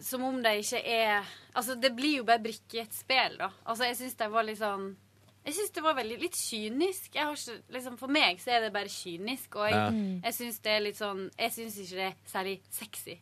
Som 0.02 0.24
om 0.24 0.42
de 0.42 0.48
ikke 0.48 0.82
er 0.84 1.24
Altså, 1.54 1.80
det 1.80 1.94
blir 1.94 2.16
jo 2.16 2.24
bare 2.24 2.40
brikker 2.40 2.74
i 2.74 2.80
et 2.80 2.92
spill, 2.92 3.38
da. 3.38 3.50
Altså, 3.64 3.84
jeg 3.84 3.96
syns 3.96 4.16
de 4.16 4.28
var 4.28 4.42
litt 4.42 4.58
sånn 4.58 4.96
jeg 5.44 5.54
syns 5.56 5.70
det 5.74 5.82
var 5.82 5.94
veldig 5.98 6.18
litt 6.22 6.36
kynisk. 6.38 7.14
Jeg 7.14 7.24
har 7.26 7.34
ikke, 7.34 7.56
liksom, 7.74 7.96
for 7.98 8.12
meg 8.14 8.38
så 8.42 8.52
er 8.54 8.60
det 8.66 8.72
bare 8.72 8.88
kynisk. 8.92 9.56
Og 9.56 9.66
jeg, 9.68 9.74
Ja. 9.74 9.88
Mm. 9.90 10.20
jeg 10.24 10.34
syns 10.34 10.60
det 10.62 10.72
er 10.72 10.80
litt 10.80 10.96
sånn 11.00 11.30
Jeg 11.38 11.52
syns 11.52 11.78
ikke 11.82 11.96
det 11.98 12.06
er 12.06 12.16
særlig 12.26 12.60
sexy 12.70 13.16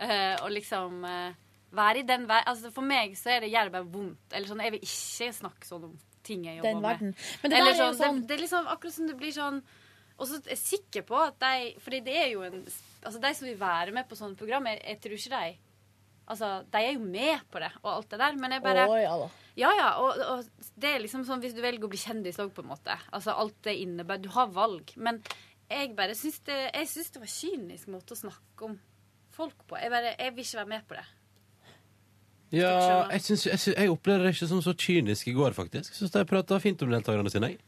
uh, 0.00 0.36
å 0.44 0.48
liksom 0.52 1.04
uh, 1.04 1.32
være 1.72 1.98
i 2.02 2.02
den 2.02 2.26
verden 2.28 2.48
Altså, 2.52 2.70
for 2.74 2.82
meg 2.82 3.16
så 3.16 3.30
er 3.36 3.40
det 3.40 3.52
gjør 3.52 3.64
det 3.70 3.72
bare 3.72 3.88
vondt. 3.92 4.32
Eller 4.32 4.48
sånn, 4.48 4.60
jeg 4.60 4.72
vil 4.76 4.84
ikke 4.88 5.32
snakke 5.32 5.66
sånn 5.66 5.84
om 5.84 5.98
ting 6.22 6.44
jeg 6.44 6.60
Den 6.62 6.76
jobber 6.76 7.00
med. 7.02 7.16
Men 7.42 7.50
det 7.50 7.58
Eller 7.58 7.72
er 7.72 7.80
sånn, 7.80 7.96
sånn- 7.98 8.20
det, 8.20 8.28
det 8.28 8.36
er 8.36 8.42
liksom 8.44 8.66
akkurat 8.68 8.94
som 8.94 9.06
det 9.08 9.16
blir 9.18 9.32
sånn 9.32 9.62
Og 10.18 10.28
så 10.28 10.36
er 10.38 10.52
jeg 10.52 10.58
sikker 10.58 11.02
på 11.08 11.16
at 11.18 11.38
de 11.40 11.72
Fordi 11.80 12.00
det 12.04 12.16
er 12.16 12.28
jo 12.36 12.42
en 12.46 12.60
Altså, 13.02 13.18
de 13.18 13.34
som 13.34 13.48
vil 13.48 13.58
være 13.58 13.90
med 13.96 14.06
på 14.08 14.14
sånne 14.14 14.36
program, 14.38 14.66
jeg, 14.70 14.78
jeg 14.86 15.00
tror 15.00 15.16
ikke 15.18 15.40
de 15.40 15.58
Altså, 16.30 16.50
de 16.70 16.80
er 16.80 16.92
jo 16.94 17.02
med 17.02 17.40
på 17.50 17.60
det 17.62 17.70
og 17.82 17.88
alt 17.96 18.12
det 18.12 18.18
der, 18.20 18.36
men 18.38 18.54
jeg 18.54 18.62
bare 18.64 18.84
Å, 18.88 18.98
ja 19.00 19.14
da. 19.18 19.30
Ja, 19.58 19.70
ja. 19.76 19.88
Og, 20.00 20.20
og 20.22 20.68
det 20.80 20.92
er 20.94 21.02
liksom 21.02 21.24
sånn 21.28 21.42
hvis 21.42 21.56
du 21.56 21.60
velger 21.64 21.88
å 21.88 21.90
bli 21.92 22.00
kjendis 22.00 22.38
òg, 22.40 22.52
på 22.54 22.62
en 22.64 22.70
måte. 22.70 22.94
Altså 23.12 23.34
alt 23.36 23.58
det 23.66 23.74
innebærer 23.82 24.22
Du 24.24 24.30
har 24.32 24.52
valg. 24.54 24.94
Men 24.96 25.20
jeg 25.68 25.92
bare 25.98 26.16
syns 26.18 26.40
det 26.46 26.60
Jeg 26.70 26.88
syns 26.90 27.10
det 27.14 27.24
var 27.24 27.32
kynisk 27.32 27.90
måte 27.92 28.16
å 28.16 28.22
snakke 28.22 28.68
om 28.70 28.78
folk 29.34 29.66
på. 29.66 29.76
Jeg 29.80 29.92
bare 29.92 30.14
Jeg 30.14 30.36
vil 30.36 30.46
ikke 30.46 30.62
være 30.62 30.72
med 30.76 30.86
på 30.88 31.00
det. 31.00 31.08
Ja, 32.52 32.72
jeg, 33.08 33.22
synes, 33.24 33.46
jeg, 33.46 33.58
synes, 33.58 33.76
jeg 33.78 33.90
opplevde 33.90 34.26
det 34.26 34.34
ikke 34.34 34.46
som 34.50 34.58
så 34.60 34.74
kynisk 34.76 35.28
i 35.30 35.32
går, 35.32 35.54
faktisk. 35.56 35.94
Syns 35.96 36.12
de 36.12 36.24
prata 36.28 36.58
fint 36.60 36.82
om 36.84 36.90
deltakerne 36.92 37.32
sine, 37.32 37.54
jeg. 37.54 37.62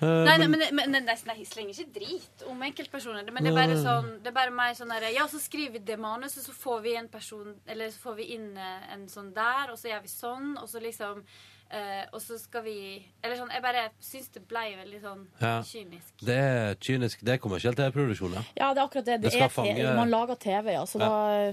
Eh, 0.00 0.06
Nei, 0.24 0.36
nei, 0.38 0.46
men- 0.46 0.58
men, 0.60 0.90
men, 0.90 1.04
nei, 1.04 1.16
nei, 1.26 1.36
jeg 1.38 1.46
slenger 1.48 1.74
ikke 1.74 1.92
drit 1.92 2.46
om 2.48 2.60
enkeltpersoner. 2.62 3.24
Men 3.32 3.42
det 3.44 3.50
er 3.52 3.56
bare 3.56 3.76
sånn 3.82 4.22
Det 4.22 4.28
er 4.28 4.32
bare 4.32 4.50
mer 4.50 4.72
sånn 4.74 4.88
derre 4.88 5.12
Ja, 5.12 5.26
så 5.26 5.38
skriver 5.42 5.72
vi 5.72 5.78
det 5.80 5.98
manuset, 5.98 6.44
så 6.46 6.52
får 6.54 6.82
vi 6.82 6.94
en 6.96 7.08
person 7.08 7.54
Eller 7.66 7.88
så 7.88 7.98
får 7.98 8.16
vi 8.16 8.24
inn 8.34 8.56
eh, 8.56 8.92
en 8.94 9.06
sånn 9.08 9.32
der, 9.34 9.70
og 9.72 9.76
så 9.78 9.88
gjør 9.90 10.02
vi 10.02 10.08
sånn, 10.08 10.56
og 10.62 10.68
så 10.68 10.80
liksom 10.80 11.24
Uh, 11.70 12.06
Og 12.14 12.20
så 12.22 12.38
skal 12.40 12.62
vi 12.64 13.04
Eller 13.22 13.36
sånn 13.36 13.50
Jeg 13.52 13.60
bare 13.60 13.90
syns 14.00 14.30
det 14.32 14.40
ble 14.48 14.72
veldig 14.78 15.02
sånn 15.02 15.26
Ja. 15.38 15.60
kynisk. 15.60 16.14
Det 16.24 16.34
er 16.34 16.74
kynisk. 16.80 17.18
Det 17.22 17.34
er 17.34 17.36
kommersiell 17.36 17.74
TV-produksjon, 17.74 18.32
ja. 18.32 18.42
Ja, 18.56 18.72
det 18.72 18.80
er 18.80 18.86
akkurat 18.88 19.04
det. 19.04 19.20
Det 19.20 19.32
det 19.32 19.42
er 19.42 19.48
fange- 19.50 19.94
Man 19.96 20.08
lager 20.08 20.34
TV, 20.36 20.72
ja. 20.72 20.84
Så 20.86 20.98
Ja. 20.98 21.08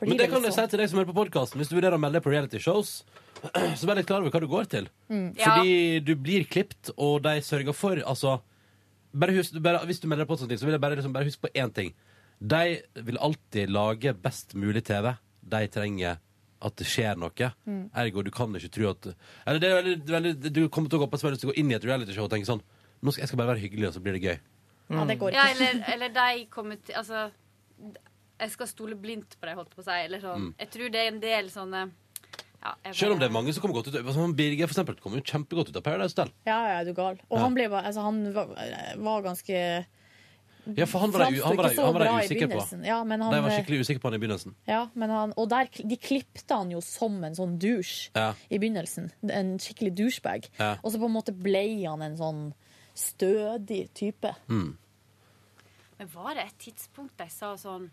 Men 0.00 0.20
det 0.20 0.28
kan 0.32 0.44
jeg 0.44 0.54
si 0.54 0.60
sånn. 0.60 0.70
til 0.72 0.80
deg 0.80 0.90
som 0.90 1.00
hører 1.00 1.10
på 1.10 1.16
podkasten. 1.16 1.60
Hvis 1.60 1.70
du 1.70 1.76
vurderer 1.76 1.96
å 1.96 2.00
melde 2.00 2.18
deg 2.18 2.24
på 2.24 2.32
reality 2.32 2.60
shows, 2.62 3.02
så 3.78 3.88
vær 3.88 3.98
litt 3.98 4.08
klar 4.08 4.22
over 4.22 4.32
hva 4.32 4.42
du 4.42 4.48
går 4.50 4.70
til. 4.72 4.88
Mm. 5.12 5.26
Fordi 5.40 5.74
du 6.06 6.14
blir 6.16 6.46
klippet, 6.50 6.92
og 6.96 7.20
de 7.26 7.36
sørger 7.44 7.76
for 7.76 8.00
Altså, 8.00 8.38
bare 9.12 9.36
husk, 9.36 9.58
bare, 9.62 9.82
hvis 9.88 10.00
du 10.00 10.08
melder 10.08 10.24
deg 10.24 10.32
på 10.32 10.40
sånne 10.40 10.54
ting, 10.54 10.62
så 10.62 10.68
vil 10.68 10.76
jeg 10.76 10.84
bare, 10.84 10.98
liksom, 11.00 11.14
bare 11.16 11.28
huske 11.28 11.44
på 11.46 11.52
én 11.52 11.74
ting. 11.74 11.94
De 12.40 12.80
vil 13.06 13.20
alltid 13.20 13.72
lage 13.72 14.14
best 14.16 14.56
mulig 14.56 14.84
TV. 14.88 15.12
De 15.50 15.62
trenger 15.72 16.20
at 16.60 16.76
det 16.76 16.86
skjer 16.88 17.16
noe. 17.20 17.50
Mm. 17.64 17.84
Ergo, 18.02 18.24
du 18.24 18.30
kan 18.34 18.56
ikke 18.56 18.72
tro 18.72 18.90
at 18.90 19.12
Eller 19.48 19.60
det 19.60 19.68
er 19.68 19.78
veldig, 19.78 19.94
veldig, 20.12 20.52
Du 20.52 20.62
kommer 20.68 20.92
til 20.92 21.00
å 21.00 21.04
gå 21.04 21.10
på 21.10 21.20
som 21.20 21.30
har 21.30 21.36
du 21.36 21.46
går 21.48 21.60
inn 21.60 21.72
i 21.72 21.76
et 21.78 21.86
realityshow 21.88 22.26
og 22.26 22.32
tenker 22.32 22.50
sånn 22.50 22.60
Nå 23.00 23.14
skal, 23.14 23.22
Jeg 23.22 23.30
skal 23.30 23.40
bare 23.40 23.54
være 23.54 23.62
hyggelig, 23.64 23.86
og 23.88 23.94
så 23.96 24.02
blir 24.04 24.18
det 24.18 24.20
gøy. 24.26 24.40
Ja, 24.92 25.04
det 25.08 25.16
går 25.22 25.32
Ja, 25.32 25.46
eller, 25.54 25.80
eller 25.94 26.12
de 26.12 26.44
kommer 26.52 26.80
til 26.84 26.98
Altså 27.00 27.30
Jeg 28.40 28.50
skal 28.54 28.66
stole 28.70 28.96
blindt 28.96 29.36
på 29.40 29.46
deg, 29.48 29.56
holdt 29.58 29.74
på 29.74 29.82
å 29.82 29.84
si. 29.84 29.96
Eller 30.06 30.22
sånn. 30.22 30.46
Mm. 30.50 30.54
Jeg 30.62 30.70
tror 30.74 30.90
det 30.94 31.00
er 31.04 31.10
en 31.12 31.20
del 31.20 31.50
sånne 31.52 31.90
ja, 32.60 32.74
jeg 32.84 32.94
Selv 32.98 33.14
om 33.14 33.20
det 33.20 33.28
er 33.30 33.32
mange 33.32 33.52
som 33.56 33.62
kommer 33.64 33.78
godt 33.78 33.88
ut 33.88 33.94
sånn 34.12 34.34
Birger 34.36 34.68
for 34.68 34.74
eksempel, 34.76 34.98
kommer 35.00 35.20
jo 35.22 35.24
kjempegodt 35.24 35.70
ut 35.72 35.76
av 35.80 35.84
Paradise 35.86 36.12
Hotel. 36.12 36.32
Ja, 36.44 36.58
ja, 36.68 36.74
er 36.82 36.84
du 36.84 36.92
gal. 36.96 37.16
Og 37.30 37.38
Ja. 37.38 37.44
han 37.46 37.54
ble 37.56 37.68
Altså, 37.70 38.02
han 38.04 38.18
var, 38.34 38.50
var 39.00 39.22
ganske 39.22 39.86
Ja, 40.76 40.84
for 40.84 41.00
han 41.00 41.10
var 41.10 41.30
de- 41.30 41.40
usikker 41.40 42.50
på. 42.52 42.84
Ja, 42.84 43.02
men 43.02 43.20
han, 43.22 43.32
De 43.32 43.40
var 43.40 43.50
skikkelig 43.50 43.80
usikker 43.80 44.00
på 44.00 44.10
han 44.10 44.14
i 44.14 44.18
begynnelsen. 44.26 44.54
Ja, 44.68 44.90
men 44.94 45.08
han, 45.10 45.32
og 45.38 45.48
der, 45.48 45.68
de 45.72 45.96
klipte 45.96 46.54
han 46.54 46.70
jo 46.70 46.80
som 46.84 47.24
en 47.24 47.32
sånn 47.34 47.58
douche 47.58 48.10
Ja. 48.14 48.34
i 48.50 48.58
begynnelsen. 48.58 49.10
En 49.30 49.56
skikkelig 49.58 49.94
douchebag. 49.96 50.50
Ja. 50.58 50.76
Og 50.84 50.92
så 50.92 50.98
på 51.00 51.06
en 51.08 51.16
måte 51.16 51.32
ble 51.32 51.64
han 51.88 52.02
en 52.02 52.16
sånn 52.16 52.52
stødig 52.94 53.88
type. 53.94 54.34
Mm. 54.48 54.76
Men 55.98 56.08
var 56.14 56.34
det 56.34 56.44
et 56.44 56.58
tidspunkt 56.58 57.16
de 57.16 57.26
sa 57.32 57.54
sånn 57.56 57.90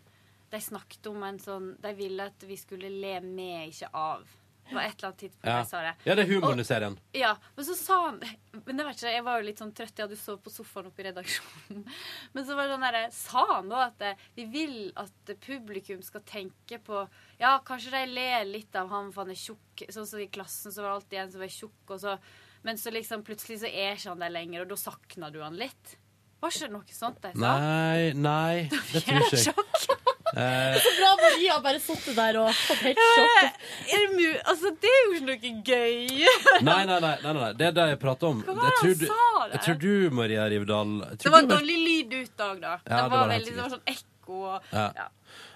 De 0.50 0.60
snakket 0.64 1.06
om 1.10 1.22
en 1.22 1.38
sånn 1.38 1.72
De 1.82 1.90
ville 1.98 2.24
at 2.30 2.44
vi 2.48 2.56
skulle 2.56 2.88
le 2.90 3.18
med, 3.20 3.68
ikke 3.72 3.88
av. 3.92 4.22
Det 4.68 4.74
var 4.76 4.84
et 4.84 4.98
eller 4.98 5.08
annet 5.08 5.20
tidspunkt 5.22 5.46
Ja. 5.48 5.58
de 5.62 5.68
sa 5.68 5.78
det. 5.80 5.92
ja, 6.04 6.14
det 6.14 6.22
er 6.26 6.28
humoren 6.28 6.60
i 6.60 6.64
serien. 6.68 6.98
Ja, 7.16 7.30
men 7.56 7.64
så 7.64 7.74
sa 7.74 7.94
han 8.04 8.18
Men 8.66 8.76
det 8.76 8.84
var 8.84 8.92
ikke, 8.92 9.12
jeg 9.14 9.24
var 9.24 9.38
jo 9.40 9.46
litt 9.46 9.60
sånn 9.62 9.72
trøtt. 9.72 9.94
Jeg 9.96 10.04
hadde 10.04 10.18
sovet 10.20 10.42
på 10.44 10.50
sofaen 10.52 10.90
oppe 10.90 11.00
i 11.00 11.06
redaksjonen. 11.06 11.86
Men 12.34 12.44
så 12.44 12.56
var 12.56 12.66
det 12.68 12.74
sånn 12.74 12.84
derre 12.84 13.04
sa 13.16 13.44
han 13.54 13.70
da 13.72 13.78
at 13.86 14.02
eh, 14.04 14.26
vi 14.36 14.44
vil 14.52 14.74
at 15.00 15.32
publikum 15.46 16.02
skal 16.04 16.20
tenke 16.28 16.78
på 16.84 17.00
Ja, 17.40 17.54
kanskje 17.64 17.94
de 17.96 18.02
ler 18.12 18.44
litt 18.44 18.76
av 18.76 18.90
han 18.92 19.08
for 19.12 19.24
han 19.24 19.32
er 19.32 19.40
tjukk. 19.40 19.86
Sånn 19.88 20.06
som 20.10 20.20
i 20.20 20.28
klassen 20.28 20.72
så 20.74 20.82
var 20.84 20.90
det 20.90 20.98
alltid 21.00 21.18
en 21.22 21.32
som 21.32 21.40
var 21.46 21.54
tjukk, 21.56 21.80
og 21.88 22.00
så 22.04 22.18
Men 22.62 22.76
så 22.76 22.90
liksom 22.92 23.24
plutselig 23.24 23.60
så 23.62 23.68
er 23.72 23.94
ikke 23.96 24.10
han 24.12 24.20
der 24.26 24.34
lenger, 24.36 24.66
og 24.66 24.68
da 24.68 24.76
sakna 24.76 25.30
du 25.32 25.40
han 25.40 25.56
litt. 25.56 25.96
Var 26.42 26.50
ikke 26.52 26.66
det 26.68 26.72
noe 26.76 26.92
sånt 26.92 27.22
de 27.24 27.32
sa? 27.32 27.56
Nei, 27.56 28.12
nei, 28.12 28.68
det 28.92 29.00
tror 29.06 29.24
ikke 29.24 29.44
jeg. 29.48 30.04
Eh, 30.36 30.78
Så 30.84 30.90
bra 30.98 31.10
Maria 31.22 31.58
bare 31.64 31.80
satt 31.80 32.08
der 32.16 32.38
og 32.42 32.50
fått 32.52 32.82
helt 32.84 33.00
sjokk. 33.00 33.60
Er 33.88 34.02
det 34.04 34.08
mu 34.16 34.26
altså, 34.52 34.72
det 34.82 34.90
er 34.92 35.04
jo 35.04 35.12
ikke 35.16 35.28
noe 35.28 35.52
gøy. 35.64 36.26
nei, 36.68 36.80
nei, 36.90 36.98
nei, 37.00 37.14
nei, 37.24 37.32
nei, 37.38 37.52
det 37.58 37.66
er 37.70 37.76
det 37.78 37.86
jeg 37.94 38.00
prater 38.02 38.32
om. 38.32 38.42
Hva 38.44 38.56
var 38.58 38.68
Jeg 38.68 38.72
det 38.72 38.78
tror, 38.78 38.88
han 38.88 38.98
du, 38.98 39.06
sa 39.06 39.44
der? 39.44 39.52
jeg 39.54 39.64
tror 39.66 39.78
du, 39.84 40.16
Maria 40.20 40.48
Rivdal 40.52 40.96
Det 41.24 41.32
var 41.32 41.46
du 41.46 41.54
dårlig 41.54 41.78
lyd 41.86 42.16
ut 42.18 42.44
òg, 42.48 42.60
da. 42.60 42.74
Ja, 42.84 42.88
det, 42.88 42.98
var 42.98 43.08
det 43.08 43.18
var 43.18 43.32
veldig, 43.36 43.54
det 43.54 43.62
var 43.62 43.72
sånn 43.76 43.88
ekko 43.94 44.42
og 44.52 44.74
Ja. 44.76 44.90
ja. 44.96 45.08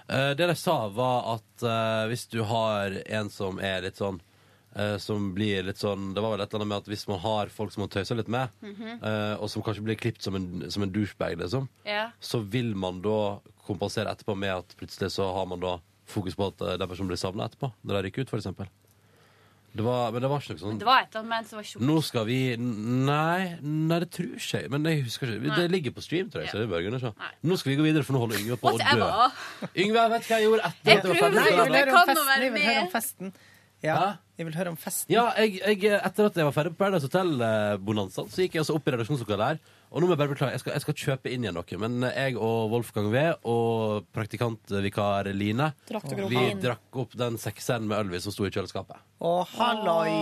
Eh, 0.09 0.29
det 0.35 0.47
de 0.47 0.55
sa, 0.59 0.75
var 0.91 1.35
at 1.37 1.63
eh, 1.63 2.03
hvis 2.11 2.27
du 2.33 2.41
har 2.43 2.97
en 3.05 3.29
som 3.31 3.59
er 3.63 3.85
litt 3.85 3.99
sånn 4.01 4.17
eh, 4.75 4.97
som 4.99 5.29
blir 5.35 5.63
litt 5.63 5.79
sånn 5.79 6.09
Det 6.13 6.21
var 6.23 6.33
vel 6.33 6.43
et 6.43 6.49
eller 6.51 6.63
annet 6.63 6.71
med 6.73 6.81
at 6.83 6.89
hvis 6.91 7.05
man 7.07 7.21
har 7.23 7.53
folk 7.53 7.71
som 7.71 7.85
man 7.85 7.91
tøyser 7.93 8.19
litt 8.19 8.27
med, 8.27 8.49
mm 8.61 8.75
-hmm. 8.75 9.37
og 9.39 9.49
som 9.49 9.63
kanskje 9.63 9.83
blir 9.83 9.95
klippet 9.95 10.23
som 10.23 10.35
en, 10.35 10.71
som 10.71 10.83
en 10.83 10.91
douchebag, 10.91 11.37
liksom, 11.39 11.69
yeah. 11.85 12.09
så 12.19 12.39
vil 12.39 12.75
man 12.75 13.01
da 13.01 13.39
kompensere 13.67 14.11
etterpå 14.13 14.35
med 14.37 14.53
at 14.59 14.77
plutselig 14.79 15.11
så 15.15 15.27
har 15.35 15.49
man 15.49 15.61
da 15.63 15.77
fokus 16.09 16.35
på 16.35 16.49
at 16.51 16.63
eh, 16.63 16.77
den 16.79 16.89
personen 16.89 17.11
blir 17.11 17.21
savna 17.21 17.47
etterpå. 17.47 17.71
Når 17.83 17.97
de 17.97 18.07
rykker 18.07 18.25
ut, 18.25 18.33
for 18.33 18.41
eksempel. 18.41 18.71
Det 19.73 19.81
var, 19.81 20.11
men 20.13 20.21
det 20.21 20.29
var 20.29 20.43
ikke 20.43 20.53
noe 20.53 20.61
sånn 20.61 20.75
Det 20.77 20.85
var 20.85 20.99
et 21.01 21.15
eller 21.17 21.31
annet 21.33 21.47
som 21.49 21.57
var 21.57 21.65
tjukt. 21.65 21.83
Nå 21.89 21.93
skal 22.05 22.27
vi 22.27 22.35
Nei, 22.61 23.55
nei 23.65 23.97
det 24.03 24.09
tror 24.13 24.35
ikke 24.37 24.59
jeg. 24.59 24.69
Men 24.69 24.85
jeg 24.85 25.05
husker 25.07 25.31
ikke. 25.31 25.47
Nei. 25.47 25.55
Det 25.57 25.71
ligger 25.73 25.95
på 25.95 26.03
stream, 26.05 26.27
tror 26.29 26.43
jeg. 26.43 26.51
Så 26.53 26.61
det 26.61 26.67
bør 26.69 26.83
jeg 26.85 27.01
se. 27.01 27.13
Nå 27.49 27.57
skal 27.57 27.73
vi 27.73 27.79
gå 27.79 27.87
videre, 27.87 28.05
for 28.05 28.13
nå 28.13 28.21
holder 28.21 28.43
Yngve 28.43 28.59
på 28.61 28.69
å 28.69 28.75
dø. 28.77 29.07
Yngve, 29.73 30.03
vet 30.13 30.27
du 30.27 30.29
hva 30.29 30.37
jeg 30.37 30.45
gjorde 30.45 30.69
etter 30.69 30.91
Jeg 30.91 30.99
at 30.99 31.07
det 31.07 31.09
var 31.09 31.23
ferdig? 31.23 31.41
ikke. 31.41 31.57
Jeg 31.57 31.73
vil 31.73 31.79
høre 31.79 31.97
om 31.97 32.13
festen. 32.13 32.43
Jeg 32.43 32.53
vil 32.53 32.67
høre 32.67 32.83
om 32.83 32.93
festen. 32.93 33.33
Ja, 33.83 34.03
jeg 34.37 34.47
vil 34.47 34.55
høre 34.55 34.71
om 34.71 34.77
festen. 34.79 35.11
Ja, 35.11 35.23
jeg, 35.41 35.57
jeg, 35.59 35.97
etter 35.97 36.29
at 36.29 36.37
jeg 36.39 36.47
var 36.47 36.53
ferdig 36.55 36.71
på 36.75 36.79
Paradise 36.85 37.09
Hotel-bonanzaen, 37.09 38.29
så 38.31 38.45
gikk 38.45 38.55
jeg 38.55 38.63
altså 38.63 38.77
opp 38.77 38.85
i 38.87 38.93
redaksjonslokalet 38.93 39.43
der. 39.43 39.73
Og 39.93 40.01
nå 40.01 40.07
må 40.07 40.15
jeg 40.15 40.21
bare 40.23 40.31
beklage, 40.31 40.55
jeg 40.55 40.61
skal, 40.63 40.73
jeg 40.73 40.83
skal 40.87 40.95
kjøpe 40.97 41.29
inn 41.29 41.43
igjen 41.45 41.53
noe. 41.53 41.77
Men 41.77 42.05
jeg 42.07 42.33
og 42.41 42.71
Wolfgang 42.73 43.11
V 43.13 43.21
og 43.45 44.07
praktikantvikar 44.15 45.29
Line 45.37 45.69
Drakk 45.85 46.07
Vi 46.31 46.45
drakk 46.63 46.97
opp 47.03 47.13
den 47.19 47.37
sekseren 47.41 47.85
med 47.89 47.99
ølvis 48.01 48.25
som 48.25 48.33
sto 48.33 48.47
i 48.47 48.53
kjøleskapet. 48.53 48.97
Å, 49.21 49.33
halloi! 49.53 50.15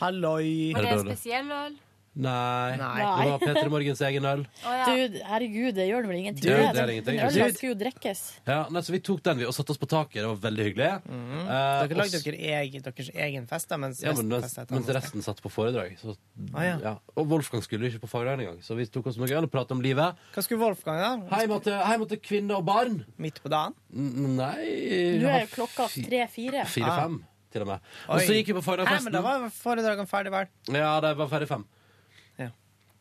Halloi! 0.00 0.48
Var 0.74 0.82
det 0.82 0.90
det 0.90 0.98
en 0.98 1.06
spesiell 1.12 1.52
øl? 1.54 1.78
Nei. 2.16 2.76
Nei. 2.80 3.00
Det 3.04 3.30
var 3.30 3.38
Peter 3.42 3.68
Morgens 3.68 4.00
egen 4.08 4.24
øl. 4.24 4.42
Å 4.64 4.72
ja. 4.72 4.84
Du, 4.88 5.16
herregud, 5.28 5.74
det 5.76 5.84
gjør 5.90 6.06
det 6.06 6.08
vel 6.08 6.16
ingenting. 6.22 6.42
Du, 6.46 6.48
det 6.48 6.62
er 6.64 6.72
Den- 6.72 6.92
ingenting. 6.94 7.18
Den 7.20 7.28
ølen 7.28 7.54
skulle 7.58 7.72
jo 7.74 7.78
drikkes. 7.82 8.22
Ja, 8.48 8.66
nei, 8.72 8.80
så 8.80 8.92
Vi 8.96 9.00
tok 9.04 9.22
den 9.22 9.36
vi, 9.42 9.44
og 9.44 9.52
satte 9.52 9.74
oss 9.74 9.80
på 9.82 9.88
taket. 9.90 10.22
Det 10.22 10.26
var 10.30 10.36
veldig 10.50 10.64
hyggelig. 10.70 10.88
Eh, 10.96 11.12
Mhm. 11.12 11.42
Dere 11.46 11.98
lagde 12.00 12.22
dere 12.24 12.38
egen, 12.62 12.82
deres 12.82 13.10
egen 13.14 13.46
fest, 13.46 13.68
da, 13.68 13.76
mens 13.76 14.00
ja, 14.00 14.08
men, 14.12 14.16
resten 14.16 14.28
mens, 14.32 14.44
festet 14.46 14.70
mens 14.70 14.86
resten 14.96 15.22
satt 15.22 15.42
på 15.44 15.50
foredrag. 15.52 15.98
Så, 16.00 16.16
Ah, 16.54 16.62
ja. 16.64 16.78
ja. 16.82 16.94
Og 17.16 17.28
Wolfgang 17.28 17.62
skulle 17.62 17.90
ikke 17.90 18.00
på 18.00 18.08
fagdagen 18.08 18.40
engang, 18.40 18.62
så 18.64 18.74
vi 18.76 18.86
tok 18.86 19.06
oss 19.08 19.16
noe 19.18 19.28
øl 19.28 19.44
og 19.44 19.50
pratet 19.52 19.72
om 19.72 19.82
livet. 19.82 20.16
Hva 20.32 20.42
skulle 20.42 20.60
Wolfgang, 20.64 20.98
da? 21.28 21.36
Hjem 21.44 22.08
til, 22.08 22.18
kvinne 22.18 22.56
og 22.56 22.64
barn. 22.64 23.04
Midt 23.18 23.42
på 23.42 23.48
dagen? 23.52 23.74
N- 23.92 24.36
Nei 24.36 25.20
Nå 25.20 25.28
er 25.28 25.46
jo 25.46 25.52
klokka 25.52 25.88
tre-fire. 25.92 26.64
Fire-fem, 26.66 27.20
til 27.52 27.62
og 27.62 27.68
med. 27.68 27.80
Og 28.08 28.16
Oi. 28.16 28.24
så 28.26 28.32
gikk 28.36 28.46
vi 28.46 28.52
på 28.60 28.62
Hæ, 28.86 29.02
men 29.04 29.12
da 29.12 29.20
var 29.20 29.48
foredragene 29.50 30.08
ferdig, 30.08 30.30
vel? 30.32 30.46
Ja, 30.72 31.00
det 31.00 31.16
var 31.16 31.28
ferdig 31.28 31.48
fem. 31.48 31.64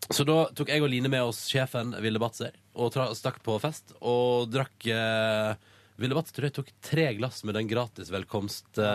Ja. 0.06 0.16
Så 0.16 0.26
da 0.28 0.38
tok 0.54 0.70
jeg 0.70 0.84
og 0.86 0.92
Line 0.92 1.10
med 1.10 1.24
oss 1.26 1.46
sjefen 1.50 1.96
Ville 2.04 2.22
Batzer 2.22 2.54
og 2.78 2.94
stakk 3.18 3.40
på 3.46 3.56
fest 3.64 3.96
og 4.02 4.52
drakk 4.54 4.86
eh, 4.92 5.56
Ville 6.02 6.18
Batzer 6.18 6.38
tror 6.38 6.50
jeg 6.50 6.56
tok 6.60 6.72
tre 6.84 7.08
glass 7.18 7.42
med 7.48 7.58
den 7.58 7.70
gratis 7.72 8.12
velkomst 8.14 8.78
eh. 8.78 8.86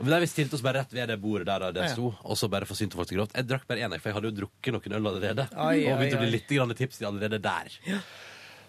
Og 0.00 0.08
Der 0.08 0.22
vi 0.22 0.28
stilte 0.30 0.56
oss 0.56 0.64
bare 0.64 0.80
rett 0.80 0.92
ved 0.96 1.10
det 1.12 1.18
bordet 1.20 1.46
der 1.48 1.72
det 1.76 1.84
Ja. 1.84 1.92
sto, 1.92 2.14
og 2.24 2.36
så 2.36 2.48
bare 2.48 2.64
forsynte 2.64 2.96
folk 2.96 3.08
til 3.08 3.18
grovt. 3.20 3.34
Jeg 3.36 3.46
drakk 3.46 3.66
bare 3.68 3.84
én, 3.84 3.92
for 4.00 4.08
jeg 4.08 4.16
hadde 4.16 4.30
jo 4.30 4.36
drukket 4.38 4.72
noen 4.72 4.96
øl 4.96 5.10
allerede. 5.10 5.44
Ai, 5.52 5.84
og 5.92 6.00
begynte 6.00 6.16
å 6.16 6.22
bli 6.24 6.30
litt 6.32 6.78
tips 6.78 7.02
allerede 7.04 7.38
der. 7.38 7.68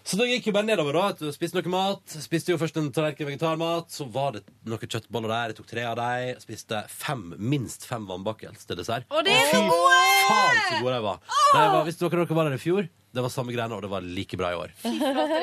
Så 0.04 0.18
da 0.18 0.26
gikk 0.26 0.48
jo 0.50 0.54
bare 0.56 0.66
nedover, 0.66 0.96
da. 0.98 1.30
Spiste 1.34 1.58
noe 1.60 1.72
mat. 1.72 2.16
Spiste 2.24 2.50
jo 2.54 2.58
først 2.60 2.78
en 2.80 2.88
tallerken 2.94 3.28
vegetarmat. 3.28 3.92
Så 3.94 4.06
var 4.10 4.34
det 4.36 4.42
noen 4.66 4.82
kjøttboller 4.82 5.30
der. 5.30 5.52
Jeg 5.52 5.60
tok 5.60 5.70
tre 5.70 5.84
av 5.88 5.98
dem. 6.00 6.40
Spiste 6.42 6.82
fem, 6.90 7.28
minst 7.38 7.86
fem 7.88 8.08
vannbakkels 8.10 8.66
til 8.66 8.80
dessert. 8.80 9.06
Og 9.14 9.22
det 9.26 9.36
er 9.36 9.46
Fy 9.52 9.60
så 9.60 9.62
gode! 9.68 10.00
faen 10.22 10.58
så 10.66 10.80
gode 10.82 10.96
de 10.96 11.04
var. 11.06 11.22
Nei, 11.52 11.62
jeg 11.62 11.70
var 11.76 11.86
hvis 11.86 12.00
dere, 12.02 12.18
dere 12.22 12.36
var 12.38 12.48
der 12.50 12.56
i 12.58 12.62
fjor, 12.62 12.88
det 13.12 13.20
var 13.26 13.32
samme 13.34 13.52
greiene, 13.52 13.76
og 13.76 13.82
det 13.84 13.90
var 13.92 14.04
like 14.06 14.38
bra 14.40 14.52
i 14.54 14.58
år. 14.58 14.74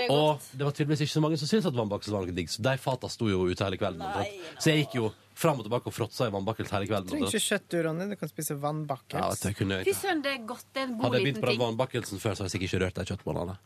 Og 0.09 0.45
det 0.57 0.65
var 0.65 0.73
tydeligvis 0.75 1.03
ikke 1.05 1.15
så 1.17 1.21
mange 1.23 1.37
som 1.37 1.49
syntes 1.49 1.67
at 1.69 1.77
vannbakkels 1.77 2.13
var 2.15 2.25
noe 2.25 2.35
digg, 2.35 2.49
så 2.49 2.63
de 2.65 2.75
fata 2.81 3.09
sto 3.11 3.29
jo 3.29 3.43
ute 3.45 3.65
hele 3.67 3.77
kvelden. 3.77 4.01
Nei, 4.01 4.29
Så 4.57 4.71
jeg 4.73 4.85
gikk 4.85 4.97
jo 4.99 5.11
fram 5.39 5.61
og 5.61 5.67
tilbake 5.67 5.87
og 5.91 5.95
fråtsa 5.95 6.27
i 6.27 6.33
vannbakkels 6.33 6.73
hele 6.73 6.89
kvelden. 6.89 7.07
Du 7.11 7.15
trenger 7.15 7.29
ikke 7.31 7.45
kjøtt, 7.45 7.67
du, 7.71 7.77
Ronny. 7.85 8.09
Du 8.11 8.17
kan 8.19 8.31
spise 8.31 8.57
vannbakkels. 8.59 9.45
Ja, 9.45 9.83
Fy 9.85 9.95
søren, 9.95 10.23
det 10.25 10.33
er 10.33 10.45
godt. 10.49 10.65
Det 10.73 10.81
er 10.83 10.87
en 10.89 10.97
god 10.97 11.05
hadde 11.07 11.21
jeg 11.21 11.27
begynt 11.29 11.43
på 11.45 11.51
den 11.53 11.61
vannbakkelsen 11.63 12.23
før, 12.23 12.33
så 12.33 12.43
hadde 12.43 12.49
jeg 12.49 12.55
sikkert 12.57 12.71
ikke 12.73 12.83
rørt 12.87 12.99
de 12.99 13.09
kjøttbollene. 13.13 13.57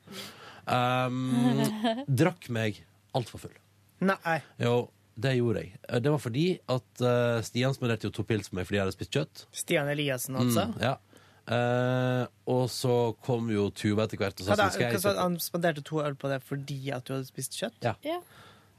Um, 0.67 1.63
drakk 2.21 2.49
meg 2.53 2.83
altfor 3.15 3.45
full. 3.45 3.55
Nei. 4.03 4.37
Jo, 4.61 4.89
det 5.15 5.35
gjorde 5.37 5.63
jeg. 5.63 5.73
Eh, 5.87 5.99
Det 6.03 6.11
var 6.13 6.21
fordi 6.21 6.45
at 6.75 7.03
uh, 7.05 7.39
Stian 7.45 7.75
spanderte 7.75 8.09
jo 8.09 8.13
to 8.15 8.25
pils 8.27 8.49
på 8.51 8.57
meg 8.59 8.67
fordi 8.67 8.79
jeg 8.79 8.85
hadde 8.85 8.95
spist 8.95 9.17
kjøtt. 9.17 9.43
Stian 9.55 9.89
Eliassen, 9.91 10.37
altså. 10.39 10.67
Mm, 10.71 10.79
ja. 10.83 10.95
Uh, 11.43 12.23
og 12.47 12.69
så 12.71 12.93
kom 13.25 13.49
jo 13.51 13.65
Tuva 13.75 14.05
etter 14.07 14.15
hvert 14.21 14.37
og 14.39 14.45
så, 14.45 14.53
ja, 14.53 14.57
da? 14.61 14.67
skal 14.71 14.93
jeg 14.93 15.01
så 15.03 15.11
Han 15.17 15.33
spanderte 15.43 15.81
to 15.83 15.99
øl 15.99 16.13
på 16.15 16.29
deg 16.31 16.39
fordi 16.47 16.77
at 16.95 17.03
du 17.03 17.17
hadde 17.17 17.27
spist 17.27 17.57
kjøtt? 17.59 17.81
Ja. 17.83 17.97
Ja. 18.07 18.21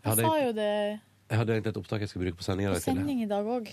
Jeg 0.00 0.08
Han 0.08 0.22
sa 0.22 0.38
jo 0.40 0.54
det 0.56 0.70
jeg 1.34 1.40
hadde 1.40 1.54
egentlig 1.54 1.72
et 1.72 1.78
opptak 1.80 2.02
jeg 2.04 2.10
skulle 2.10 2.26
bruke 2.28 2.38
på 2.40 2.44
sending. 2.44 2.68
i 2.68 2.72
dag 2.74 2.82
sending 2.84 3.22
i 3.24 3.28
dag 3.28 3.46
òg. 3.48 3.70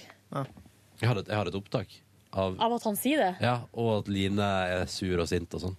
Jeg 1.02 1.10
hadde, 1.10 1.24
jeg 1.28 1.36
hadde 1.36 1.52
et 1.52 1.58
opptak 1.60 1.96
av 2.32 2.56
Av 2.64 2.76
at 2.78 2.86
han 2.88 2.96
sier 3.00 3.20
det. 3.20 3.32
Ja, 3.44 3.56
og 3.76 3.90
at 4.00 4.12
Line 4.12 4.48
er 4.72 4.86
sur 4.90 5.20
og 5.20 5.28
sint 5.30 5.52
og 5.58 5.64
sånn. 5.66 5.76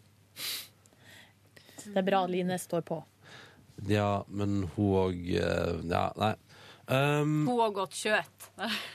Det 1.88 1.98
er 1.98 2.06
bra 2.06 2.22
Line 2.30 2.58
står 2.60 2.84
på. 2.86 3.00
Ja, 3.88 4.22
men 4.28 4.62
hun 4.76 4.96
òg 5.00 5.20
Ja, 5.32 6.08
nei. 6.20 6.34
Um, 6.92 7.46
hun 7.46 7.60
og 7.62 7.76
godt 7.76 7.94
kjøtt. 7.94 8.48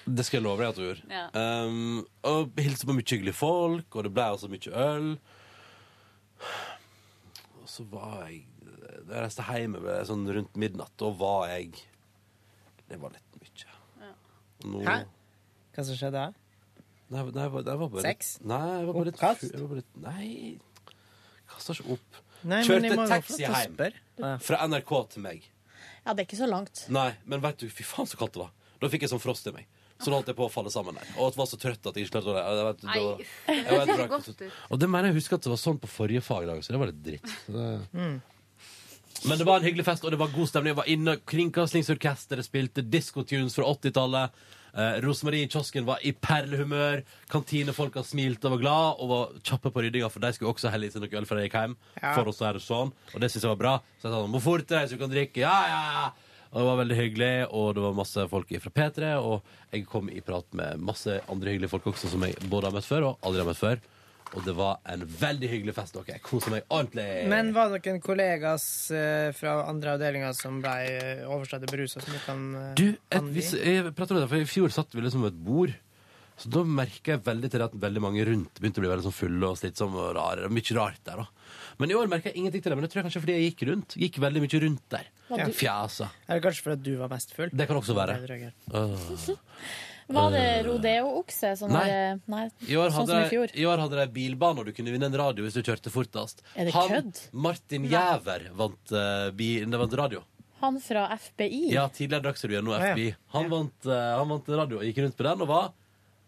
Det 0.05 0.25
skal 0.27 0.41
jeg 0.41 0.43
love 0.45 0.59
deg 0.61 0.73
at 0.73 0.79
hun 0.79 0.85
gjorde. 0.89 1.05
Ja. 1.09 1.25
Um, 1.33 2.01
og 2.27 2.59
hilste 2.59 2.85
på 2.89 2.95
mye 2.97 3.07
hyggelige 3.07 3.37
folk, 3.37 3.95
og 3.95 4.05
det 4.05 4.11
ble 4.13 4.25
altså 4.35 4.49
mye 4.51 4.73
øl. 4.83 5.07
Og 7.61 7.69
så 7.71 7.85
var 7.91 8.27
jeg 8.27 8.43
Da 9.07 9.15
jeg 9.15 9.23
reiste 9.23 9.45
hjem 9.47 9.77
sånn 10.07 10.27
rundt 10.35 10.59
midnatt, 10.59 10.91
da 10.99 11.09
var 11.17 11.47
jeg 11.53 11.71
Det 12.89 12.99
var 13.01 13.15
litt 13.15 13.39
mye. 13.41 13.71
Ja. 14.03 14.11
Nå, 14.67 14.83
Hæ? 14.85 14.97
Hva 15.73 15.85
som 15.87 15.97
skjedde 15.97 16.19
da? 16.19 16.27
Nei, 17.07 17.23
nei, 17.23 17.43
jeg 17.45 17.51
var, 17.53 17.63
jeg 17.63 17.79
var 17.79 17.91
bare 17.93 18.03
Sex? 18.03 18.31
Nei, 18.43 18.61
jeg 18.67 18.87
var 18.87 18.97
bare 18.97 19.07
litt 19.07 19.17
Oppkast? 19.21 19.43
jeg 19.47 19.61
var 19.61 19.69
bare 19.71 19.81
litt, 19.81 19.99
Nei, 20.03 20.27
kasta 21.47 21.75
ikke 21.77 21.95
opp. 21.95 22.17
Nei, 22.47 22.61
men 22.63 22.87
jeg 22.87 22.93
Kjørte 22.93 22.97
må 22.97 23.07
taxi 23.11 23.39
hjem 23.43 23.55
spørre. 23.75 24.33
fra 24.47 24.59
NRK 24.67 24.93
til 25.13 25.25
meg. 25.25 25.47
Ja, 26.05 26.13
det 26.13 26.23
er 26.23 26.27
ikke 26.29 26.39
så 26.39 26.47
langt. 26.47 26.85
Nei, 26.93 27.09
men 27.27 27.43
vet 27.43 27.59
du, 27.59 27.67
fy 27.71 27.83
faen 27.83 28.07
så 28.07 28.19
kaldt 28.19 28.37
det 28.37 28.45
var. 28.45 28.53
Da 28.79 28.89
fikk 28.93 29.03
jeg 29.03 29.11
sånn 29.11 29.23
frost 29.23 29.49
i 29.49 29.53
meg. 29.55 29.67
Så 29.97 30.11
da 30.11 30.19
holdt 30.19 30.29
jeg 30.29 30.37
på 30.37 30.45
å 30.45 30.51
falle 30.53 30.69
sammen 30.69 30.97
der. 30.97 31.09
Og 31.17 31.31
jeg 31.31 31.39
var 31.39 31.47
så 31.49 31.57
trøtt 31.59 31.87
at 31.89 31.95
jeg 31.97 32.05
ikke 32.05 32.19
klarte 32.19 32.33
å 32.33 32.37
jeg 32.37 32.65
vet, 32.67 32.83
Nei, 32.85 32.97
uff, 33.01 33.37
det 33.49 33.63
var 33.65 33.79
helt 33.81 34.01
så 34.01 34.09
godt 34.11 34.27
ut. 34.29 34.43
Og 34.69 34.81
det 34.81 34.89
mener 34.93 35.09
jeg 35.09 35.17
husker 35.17 35.39
at 35.39 35.47
det 35.47 35.53
var 35.53 35.61
sånn 35.61 35.79
på 35.81 35.89
forrige 35.89 36.21
fagdag, 36.25 36.61
så 36.63 36.75
det 36.75 36.81
var 36.81 36.91
litt 36.91 36.99
dritt. 37.05 37.31
Så 37.45 37.55
det... 37.55 37.69
Mm. 37.97 38.17
Men 39.25 39.41
det 39.41 39.47
var 39.49 39.57
en 39.57 39.65
hyggelig 39.65 39.87
fest, 39.87 40.05
og 40.05 40.13
det 40.13 40.19
var 40.21 40.29
god 40.29 40.51
stemning. 40.51 40.75
Jeg 40.75 40.77
var 40.77 40.91
inne, 40.93 41.15
Kringkastingsorkesteret 41.31 42.45
spilte 42.45 42.83
diskotunes 42.85 43.57
fra 43.57 43.65
80-tallet. 43.73 44.37
Eh, 44.77 44.99
Rosemarie 45.01 45.47
i 45.47 45.49
kiosken 45.49 45.87
var 45.87 46.03
i 46.05 46.11
perlehumør. 46.13 47.01
Kantinefolka 47.33 48.03
smilte 48.05 48.45
og 48.45 48.57
var 48.57 48.61
glad 48.61 49.01
og 49.01 49.09
var 49.09 49.33
kjappe 49.41 49.71
på 49.73 49.83
ryddinga, 49.83 50.09
for 50.13 50.21
de 50.21 50.29
skulle 50.35 50.53
også 50.53 50.69
helle 50.73 50.89
i 50.89 50.93
seg 50.93 51.01
noe 51.01 51.17
øl 51.17 51.25
før 51.25 51.41
de 51.41 51.47
gikk 51.47 51.57
hjem. 51.57 51.75
Ja. 51.97 52.13
For 52.13 52.29
oss 52.29 52.43
er 52.45 52.59
det 52.59 52.63
sånn. 52.65 52.93
Og 53.13 53.23
det 53.23 53.31
syns 53.33 53.47
jeg 53.47 53.53
var 53.55 53.61
bra. 53.63 53.75
Så 53.97 54.07
jeg 54.07 54.13
sa 54.13 54.21
sånn, 54.21 54.33
må 54.35 54.43
fortere, 54.43 54.85
så 54.85 54.97
du 54.97 55.01
kan 55.01 55.13
drikke. 55.13 55.41
Ja, 55.41 55.57
ja, 55.71 55.81
ja. 55.97 56.07
Og 56.47 56.61
det 56.61 56.67
var 56.69 56.79
veldig 56.79 56.97
hyggelig, 57.01 57.33
og 57.57 57.73
det 57.75 57.83
var 57.83 57.97
masse 57.97 58.27
folk 58.31 58.53
fra 58.63 58.75
P3. 58.77 59.11
Og 59.19 59.49
jeg 59.73 59.87
kom 59.89 60.11
i 60.13 60.21
prat 60.23 60.47
med 60.55 60.85
masse 60.93 61.19
andre 61.27 61.55
hyggelige 61.55 61.73
folk 61.73 61.89
også, 61.91 62.13
som 62.13 62.23
jeg 62.27 62.37
både 62.47 62.69
har 62.69 62.77
møtt 62.77 62.87
før 62.87 63.09
og 63.09 63.25
aldri 63.27 63.43
har 63.43 63.49
møtt 63.49 63.63
før. 63.63 63.81
Og 64.35 64.43
det 64.43 64.53
var 64.57 64.81
en 64.91 65.05
veldig 65.07 65.49
hyggelig 65.49 65.75
fest. 65.77 65.95
dere. 65.95 66.17
Jeg 66.17 66.23
koser 66.25 66.51
meg 66.51 66.65
ordentlig. 66.67 67.07
Men 67.31 67.53
var 67.55 67.71
det 67.71 67.79
noen 67.79 68.01
kollegas 68.03 68.65
eh, 68.91 69.31
fra 69.37 69.61
andre 69.69 69.95
avdelinger 69.95 70.35
som 70.35 70.59
ble 70.63 70.75
overstått 71.25 71.35
overstadig 71.37 71.71
berusa, 71.71 72.03
som 72.03 72.13
du 72.13 72.21
kan 72.25 72.47
eh, 72.59 72.71
Du, 72.77 72.87
et, 73.09 73.27
hvis, 73.35 73.53
jeg 73.55 73.91
prater 73.95 74.17
om 74.17 74.23
det, 74.23 74.29
for 74.31 74.43
I 74.43 74.49
fjor 74.49 74.73
satt 74.73 74.95
vi 74.95 75.03
liksom 75.05 75.23
ved 75.25 75.35
et 75.35 75.43
bord. 75.47 75.75
Så 76.37 76.51
Da 76.53 76.61
merka 76.61 77.15
jeg 77.15 77.23
veldig 77.25 77.49
til 77.49 77.63
det 77.63 77.69
at 77.71 77.77
veldig 77.81 78.03
mange 78.03 78.25
rundt 78.27 78.59
begynte 78.59 78.81
å 78.81 78.83
bli 78.83 78.91
veldig 78.91 79.07
sånn 79.07 79.15
fulle 79.15 79.47
og 79.49 79.57
slitsomme. 79.57 79.97
og 79.97 80.15
rare. 80.19 80.51
Mye 80.53 80.77
rart 80.77 81.01
der 81.07 81.23
da 81.23 81.25
Men 81.79 81.91
i 81.91 81.97
år 81.97 82.11
merka 82.11 82.29
jeg 82.29 82.37
ingenting 82.37 82.61
til 82.61 82.71
det. 82.73 82.77
Men 82.77 82.85
det 82.85 82.91
tror 82.93 83.01
jeg 83.01 83.07
kanskje 83.09 83.23
fordi 83.23 83.37
jeg 83.37 83.51
gikk 83.51 83.63
rundt. 83.71 83.97
Gikk 83.97 84.19
veldig 84.21 84.43
mye 84.43 84.61
rundt 84.65 84.83
der. 84.93 85.09
Ja. 85.31 85.47
Fjasa. 85.51 86.11
Er 86.27 86.37
det 86.37 86.45
kanskje 86.45 86.67
fordi 86.67 86.91
du 86.91 86.99
var 87.01 87.09
mest 87.11 87.33
full? 87.33 87.49
Det 87.53 87.67
kan 87.69 87.79
også 87.79 87.97
være. 87.97 88.19
Det. 88.27 88.53
Var 90.07 90.31
det 90.31 90.41
Eh, 90.41 90.63
rodeo-okse? 90.63 91.49
Sånn 91.59 91.71
Nei. 91.75 91.85
der- 91.87 92.19
nei. 92.27 92.45
I 92.67 92.75
år, 92.79 92.89
sånn 92.89 93.03
hadde 93.03 93.07
som 93.07 93.19
i 93.19 93.23
de, 93.23 93.29
fjor? 93.29 93.51
I 93.53 93.65
år 93.67 93.77
hadde 93.83 93.97
de 93.99 94.07
bilbane, 94.07 94.59
og 94.59 94.65
du 94.65 94.71
kunne 94.71 94.91
vinne 94.93 95.03
en 95.09 95.17
radio 95.19 95.43
hvis 95.43 95.53
du 95.53 95.61
kjørte 95.61 95.91
fortest. 95.91 96.41
Er 96.55 96.65
det 96.65 96.73
Han, 96.73 96.89
kødd? 96.89 97.29
Martin 97.33 97.83
Jæver 97.89 98.49
vant, 98.55 98.91
uh, 98.91 99.31
bil, 99.31 99.65
det 99.69 99.79
vant 99.79 99.93
radio. 99.93 100.23
Han 100.61 100.79
fra 100.79 101.09
FBI? 101.11 101.71
Ja, 101.71 101.87
tidligere 101.89 102.23
Dagsrevyen, 102.23 102.63
nå. 102.63 102.73
FBI. 102.79 103.15
Han, 103.35 103.49
vant, 103.49 103.85
uh, 103.85 104.17
han 104.17 104.27
vant 104.29 104.47
radio 104.47 104.79
og 104.79 104.83
gikk 104.83 105.03
rundt 105.03 105.17
på 105.17 105.23
den, 105.27 105.41
og 105.41 105.47
var, 105.47 105.71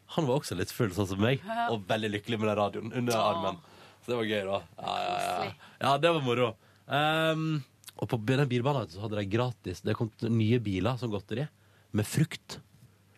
han 0.07 0.27
var 0.27 0.39
også 0.39 0.57
litt 0.57 0.71
full, 0.71 0.89
sånn 0.89 1.07
som 1.07 1.19
meg. 1.21 1.39
Og 1.71 1.87
veldig 1.87 2.11
lykkelig 2.19 2.39
med 2.39 2.49
den 2.49 2.57
radioen 2.59 2.93
under 2.93 3.13
armen. 3.15 3.57
Så 4.03 4.11
det 4.11 4.17
var 4.17 4.25
gøy, 4.25 4.43
da. 4.43 4.61
Ja, 4.79 4.95
ja, 5.01 5.43
ja. 5.45 5.53
ja 5.81 5.97
det 5.97 6.13
var 6.13 6.21
moro. 6.21 6.55
Um, 6.87 7.63
og 7.99 8.09
på 8.09 8.17
den 8.25 8.47
bilbanen 8.49 8.89
så 8.89 9.03
hadde 9.03 9.19
de 9.19 9.25
gratis 9.29 9.81
Det 9.85 9.93
kom 9.93 10.09
nye 10.23 10.57
biler 10.59 10.97
som 10.97 11.11
godteri 11.11 11.47
med 11.93 12.07
frukt. 12.07 12.59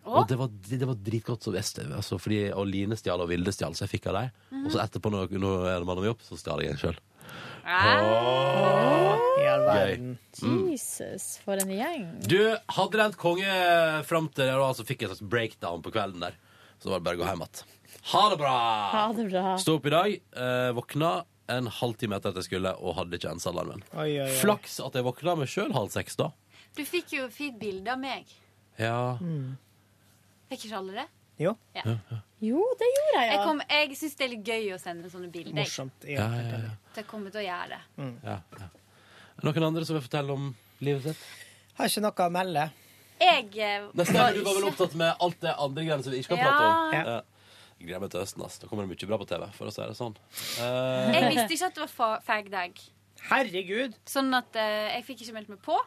Og 0.09 0.25
det 0.27 0.37
var, 0.39 0.49
det 0.65 0.87
var 0.87 0.97
dritgodt. 0.97 1.43
som 1.43 1.53
jeg, 1.55 1.63
altså, 1.93 2.17
fordi, 2.17 2.41
og 2.51 2.65
Line 2.67 2.97
stjal, 2.97 3.21
og 3.21 3.29
Vilde 3.29 3.53
stjal, 3.53 3.75
så 3.77 3.85
jeg 3.85 3.93
fikk 3.97 4.09
av 4.09 4.17
dem. 4.17 4.31
Mhm. 4.51 4.65
Og 4.65 4.73
så 4.73 4.81
etterpå, 4.83 5.11
når, 5.13 5.35
når 5.37 5.67
jeg 5.69 5.87
mannet 5.89 6.09
jobb 6.09 6.21
så 6.25 6.39
stjal 6.41 6.63
jeg 6.63 6.73
en 6.73 6.81
sjøl. 6.81 6.99
I 7.61 9.45
all 9.47 9.65
verden. 9.67 10.15
Mm. 10.41 10.63
Jesus, 10.71 11.37
for 11.43 11.61
en 11.61 11.69
gjeng. 11.71 12.07
Du 12.25 12.39
hadde 12.41 12.91
det 12.95 13.03
rent 13.03 13.19
konge 13.21 13.53
fram 14.09 14.29
til 14.33 14.49
jeg 14.49 14.57
altså 14.57 14.85
fikk 14.87 15.05
en 15.05 15.13
slags 15.13 15.29
breakdown 15.33 15.83
på 15.85 15.93
kvelden 15.93 16.25
der. 16.25 16.37
Så 16.81 16.89
var 16.89 16.99
det 16.99 17.05
bare 17.07 17.19
å 17.19 17.21
gå 17.21 17.29
hjem 17.29 17.45
igjen. 17.45 17.77
Ha 18.11 18.21
det 18.31 18.37
bra! 18.41 18.55
Ha 18.95 19.03
det 19.13 19.27
bra. 19.29 19.45
Stå 19.61 19.75
opp 19.77 19.85
i 19.85 19.93
dag, 19.93 20.15
eh, 20.17 20.69
våkna 20.73 21.11
en 21.51 21.67
halvtime 21.67 22.17
etter 22.17 22.31
at 22.31 22.39
jeg 22.41 22.47
skulle, 22.47 22.71
og 22.79 22.95
hadde 22.97 23.19
ikke 23.19 23.33
oi, 23.35 24.11
oi. 24.23 24.29
Flaks 24.39 24.79
at 24.81 24.95
jeg 24.97 25.05
våkna 25.05 25.35
meg 25.37 25.51
sjøl 25.51 25.73
halv 25.75 25.91
seks 25.93 26.17
da. 26.17 26.31
Du 26.77 26.81
fikk 26.87 27.13
jo 27.17 27.27
fint 27.33 27.59
bilde 27.59 27.91
av 27.91 27.99
meg. 27.99 28.25
Ja. 28.79 29.17
Fikk 29.19 29.70
ikke 30.57 30.77
alle 30.77 30.93
det? 30.93 31.07
Jo. 31.41 31.55
Ja. 31.75 31.83
Jo, 32.41 32.61
det 32.77 32.87
gjorde 32.89 33.13
jeg, 33.21 33.27
Jeg, 33.31 33.37
ja. 33.37 33.43
kom, 33.45 33.61
jeg 33.69 33.95
syns 33.97 34.15
det 34.17 34.25
er 34.25 34.29
litt 34.35 34.45
gøy 34.45 34.67
å 34.75 34.79
sende 34.81 35.09
sånne 35.09 35.29
bilder. 35.33 35.53
Morsomt. 35.57 36.05
Ja, 36.09 36.27
ja, 36.35 36.57
ja. 36.57 36.71
Så 36.93 37.01
jeg 37.01 37.07
kommer 37.07 37.31
til 37.33 37.41
å 37.41 37.45
gjøre 37.45 37.67
det. 37.77 37.81
ja, 38.25 38.37
ja. 38.59 38.69
Noen 39.41 39.63
andre 39.71 39.85
som 39.87 39.95
vil 39.97 40.03
fortelle 40.05 40.31
om 40.35 40.51
livet 40.85 41.03
sitt? 41.07 41.17
Har 41.77 41.89
ikke 41.89 42.01
noe 42.05 42.27
å 42.27 42.29
melde. 42.33 42.65
Jeg 43.21 43.47
eh, 43.57 43.87
Nei, 43.93 44.05
stemmer, 44.05 44.33
du 44.33 44.41
var 44.45 44.55
vel 44.57 44.67
opptatt 44.69 44.93
med 44.97 45.15
alt 45.21 45.39
det 45.41 45.53
andre 45.57 45.83
greiene 45.85 46.03
som 46.05 46.13
vi 46.13 46.19
ikke 46.21 46.35
kan 46.35 46.41
Ja. 46.41 46.51
prate 46.51 46.65
om? 46.65 46.93
Ja. 46.93 47.21
Jeg 47.81 47.87
gleder 47.87 48.01
meg 48.03 48.11
til 48.13 48.21
høsten. 48.21 48.45
ass. 48.45 48.59
Da 48.61 48.67
kommer 48.69 48.85
det 48.85 48.91
mye 48.93 49.07
bra 49.09 49.17
på 49.17 49.27
TV. 49.29 49.47
for 49.57 49.65
å 49.69 49.73
si 49.73 49.81
det 49.81 49.97
sånn. 49.97 50.15
Eh, 50.61 51.13
Jeg 51.13 51.29
visste 51.33 51.53
ikke 51.57 51.65
at 51.71 51.73
det 51.75 51.81
var 51.85 51.93
fa- 51.93 52.21
fag-dag. 52.21 52.81
Herregud. 53.29 53.93
Sånn 54.05 54.33
at 54.37 54.55
eh, 54.55 54.95
jeg 54.97 55.05
fikk 55.05 55.21
ikke 55.25 55.33
meldt 55.33 55.49
meg 55.49 55.61
på. 55.65 55.77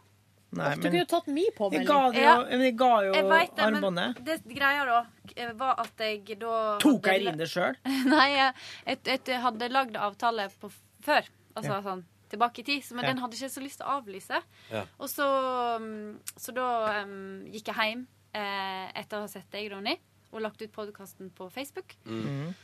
Nei, 0.55 0.75
Du 0.75 0.81
men 0.81 0.85
kunne 0.91 0.99
jo 1.03 1.05
tatt 1.11 1.27
min 1.27 1.45
jeg 1.45 1.55
påmelding. 1.57 1.87
ga, 1.87 2.11
det 2.11 2.23
jo, 2.23 2.25
Ja. 2.25 2.59
jeg 2.65 2.77
ga 2.77 2.91
jo 3.05 3.13
Jeg 3.15 3.25
vet 3.29 3.57
det, 3.57 3.65
armbåndet. 3.65 4.15
men 4.15 4.25
det 4.25 4.57
greia 4.57 4.85
da 4.87 5.07
eh, 5.37 5.53
var 5.53 5.75
at 5.79 5.99
jeg 5.99 6.39
da 6.39 6.79
Tok 6.79 7.07
jeg 7.07 7.27
inn 7.27 7.37
det 7.39 7.49
sjøl? 7.49 7.77
Nei, 8.15 8.29
jeg, 8.37 8.55
jeg, 8.87 9.21
jeg 9.27 9.41
hadde 9.41 9.69
lagd 9.71 9.97
avtale 9.97 10.49
på 10.61 10.71
før. 11.03 11.23
Altså 11.57 11.71
Ja. 11.73 11.83
sånn 11.83 12.05
tilbake 12.31 12.59
i 12.61 12.63
tid. 12.63 12.83
så- 12.83 12.95
Men 12.95 13.05
Ja. 13.05 13.13
den 13.13 13.19
hadde 13.23 13.35
ikke 13.37 13.51
så 13.51 13.63
lyst 13.63 13.79
til 13.79 13.87
å 13.87 14.01
avlyse. 14.01 14.43
Ja. 14.71 14.85
Og 14.99 15.09
så, 15.09 15.27
mm, 15.81 16.19
så 16.39 16.55
da 16.55 17.03
um, 17.03 17.45
gikk 17.53 17.67
jeg 17.67 17.75
hjem 17.77 18.07
eh, 18.35 18.91
etter 18.97 19.19
å 19.19 19.21
ha 19.21 19.27
sett 19.29 19.49
deg, 19.53 19.71
Ronny, 19.71 19.97
og 20.33 20.41
lagt 20.43 20.61
ut 20.63 20.73
podkasten 20.73 21.31
på 21.31 21.51
Facebook. 21.53 21.95
Mm. 22.07 22.55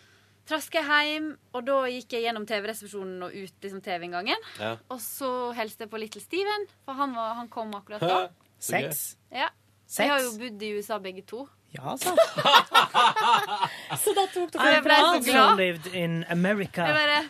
Traska 0.50 0.82
hjem, 0.82 1.28
og 1.54 1.62
da 1.68 1.76
gikk 1.92 2.16
jeg 2.16 2.24
gjennom 2.26 2.42
TV-resepsjonen 2.48 3.22
og 3.22 3.34
ut 3.36 3.64
liksom, 3.64 3.80
TV-inngangen. 3.84 4.48
Ja. 4.58 4.72
Og 4.90 4.98
så 5.04 5.28
hilste 5.54 5.86
jeg 5.86 5.92
på 5.92 6.00
Little 6.02 6.22
Steven, 6.24 6.66
for 6.86 6.98
han, 6.98 7.14
var, 7.14 7.36
han 7.38 7.50
kom 7.52 7.70
akkurat 7.78 8.02
da. 8.02 8.16
Seks. 8.58 9.04
Ja. 9.30 9.46
Sex? 9.86 10.02
Vi 10.02 10.08
har 10.10 10.24
jo 10.24 10.32
bodd 10.40 10.62
i 10.66 10.72
USA 10.74 10.98
begge 11.02 11.22
to. 11.26 11.44
Ja, 11.70 11.94
så. 12.02 12.16
Så 14.02 14.14
da 14.16 14.24
tok 14.32 14.50
dere 14.56 14.72
Jeg 14.74 14.82
plan. 14.82 15.22
glad. 15.22 15.56
lived 15.60 15.86
in 15.94 16.24
America. 16.30 16.86
Jeg 16.90 16.98
bare 16.98 17.20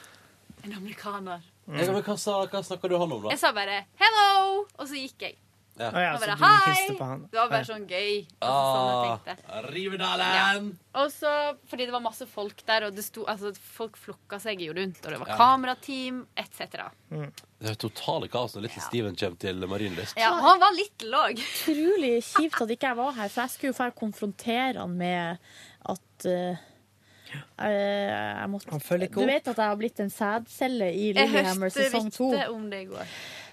En 0.65 0.73
amerikaner. 0.77 1.45
Jeg, 1.69 1.93
men 1.93 2.03
hva, 2.03 2.17
sa, 2.19 2.41
hva 2.49 2.61
snakka 2.65 2.89
du 2.89 2.97
han 3.01 3.13
om, 3.13 3.23
da? 3.23 3.31
Jeg 3.33 3.41
sa 3.41 3.53
bare 3.57 3.85
'hello', 4.01 4.65
og 4.79 4.89
så 4.89 4.97
gikk 4.97 5.23
jeg. 5.29 5.37
Ja. 5.79 5.91
Ja, 5.95 6.15
Og 6.15 6.21
bare 6.21 6.35
du 6.37 6.43
'hei'. 6.43 6.75
hilste 6.75 6.95
på 6.99 7.05
han. 7.09 7.21
Det 7.33 7.39
var 7.39 7.49
bare 7.49 7.65
sånn 7.65 7.87
gøy. 7.89 8.27
Altså, 8.43 8.73
sånn 8.75 9.05
jeg 9.07 9.37
tenkte. 9.37 9.45
Ah, 9.49 9.63
Riverdalen! 9.71 10.79
Og 10.95 11.11
så, 11.13 11.57
fordi 11.71 11.87
det 11.87 11.93
var 11.93 12.01
masse 12.05 12.27
folk 12.29 12.67
der, 12.67 12.85
og 12.87 12.95
det 12.95 13.05
sto, 13.05 13.25
altså, 13.25 13.55
folk 13.57 13.97
flokka 13.97 14.41
seg 14.41 14.61
jo 14.61 14.73
rundt, 14.77 14.99
og 15.07 15.11
det 15.13 15.21
var 15.21 15.29
Ja. 15.29 15.37
kamerateam 15.37 16.27
etc. 16.37 16.91
Det 17.61 17.71
er 17.71 17.75
totale 17.77 18.29
kaos 18.29 18.55
når 18.55 18.63
Little 18.63 18.83
Steven 18.83 19.17
kommer 19.17 19.39
til 19.39 19.55
Marienlyst. 19.69 20.17
Ja, 20.19 20.31
han 20.35 20.59
var 20.61 20.73
litt 20.77 20.99
låg. 21.07 21.39
Utrolig 21.39 22.23
kjipt 22.25 22.61
at 22.61 22.69
ikke 22.69 22.89
jeg 22.89 22.97
var 22.97 23.13
her, 23.13 23.29
for 23.29 23.41
jeg 23.43 23.51
skulle 23.51 23.73
jo 23.73 23.79
få 23.79 23.91
konfrontere 23.95 24.79
han 24.81 24.97
med 24.99 25.39
at 25.87 26.27
uh, 26.27 26.57
jeg, 27.31 27.73
jeg 28.41 28.49
måtte, 28.51 28.71
Han 28.71 28.81
følger 28.81 29.07
ikke 29.09 29.21
Du 29.23 29.27
vet 29.27 29.49
at 29.49 29.57
jeg 29.57 29.67
har 29.71 29.77
blitt 29.77 30.01
en 30.01 30.11
sædcelle 30.11 30.89
i 30.93 31.13
Jeg 31.13 31.15
Lillehammer 31.29 31.71
hørte 31.71 31.91
sesong 31.91 32.11
to. 32.13 32.33
rykte 32.33 32.49
om 32.51 32.71
det 32.71 32.81
i 32.83 32.85
går. 32.91 33.07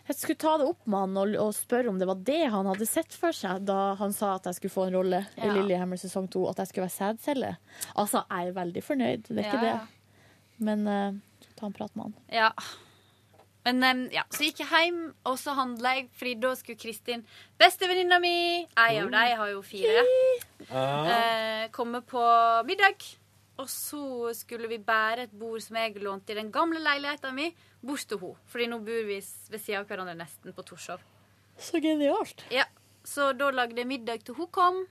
Jeg 0.08 0.16
skulle 0.16 0.40
ta 0.40 0.54
det 0.62 0.68
opp 0.70 0.86
med 0.88 1.00
han 1.04 1.20
og, 1.20 1.36
og 1.44 1.54
spørre 1.56 1.92
om 1.92 2.00
det 2.00 2.08
var 2.08 2.20
det 2.28 2.40
han 2.54 2.70
hadde 2.70 2.88
sett 2.88 3.12
for 3.12 3.36
seg 3.36 3.66
da 3.68 3.94
han 4.00 4.16
sa 4.16 4.36
at 4.38 4.48
jeg 4.48 4.60
skulle 4.60 4.76
få 4.78 4.88
en 4.88 4.96
rolle 4.96 5.22
i 5.36 5.46
Ja. 5.46 5.54
Lillehammer 5.58 6.00
sesong 6.00 6.30
to, 6.32 6.46
at 6.48 6.62
jeg 6.64 6.72
skulle 6.72 6.88
være 6.88 6.96
sædcelle. 6.96 7.54
Altså, 7.96 8.24
jeg 8.32 8.48
er 8.48 8.58
veldig 8.58 8.84
fornøyd, 8.84 9.28
det 9.28 9.38
er 9.38 9.46
ikke 9.46 9.64
Ja, 9.66 9.78
det. 9.78 10.28
Men 10.64 10.88
uh, 10.88 11.50
ta 11.60 11.68
en 11.68 11.76
prat 11.76 11.96
med 11.96 12.08
han. 12.08 12.16
Ja. 12.32 12.52
Men 13.68 13.84
em, 13.84 14.02
ja, 14.16 14.24
så 14.32 14.46
gikk 14.48 14.62
jeg 14.64 14.70
hjem, 14.72 15.00
og 15.28 15.36
så 15.42 15.52
handla 15.58 15.98
jeg, 15.98 16.08
fordi 16.16 16.34
da 16.40 16.54
skulle 16.56 16.80
Kristin, 16.80 17.26
bestevenninna 17.60 18.20
mi, 18.24 18.64
ei 18.64 18.94
av 19.02 19.10
dem 19.12 19.40
har 19.42 19.50
jo 19.52 19.60
fire, 19.66 20.06
eh, 20.72 21.66
komme 21.76 22.00
på 22.08 22.24
middag. 22.70 23.04
Og 23.58 23.70
så 23.72 24.34
skulle 24.38 24.70
vi 24.70 24.78
bære 24.78 25.26
et 25.26 25.34
bord 25.34 25.62
som 25.66 25.80
jeg 25.80 25.98
lånte 26.04 26.34
i 26.34 26.38
den 26.38 26.52
gamle 26.54 26.82
leiligheten 26.84 27.34
min, 27.36 27.56
bort 27.82 28.06
til 28.10 28.20
henne. 28.22 28.50
Fordi 28.52 28.68
nå 28.70 28.80
bor 28.86 29.08
vi 29.08 29.18
ved 29.18 29.62
siden 29.62 29.80
av 29.82 29.88
hverandre 29.90 30.18
nesten 30.20 30.54
på 30.54 30.66
Torshov. 30.68 31.02
Så 31.58 31.82
genialt. 31.82 32.46
Ja, 32.54 32.68
Så 33.08 33.32
da 33.34 33.48
lagde 33.56 33.80
jeg 33.80 33.88
middag 33.88 34.26
til 34.28 34.36
hun 34.36 34.50
kom. 34.52 34.84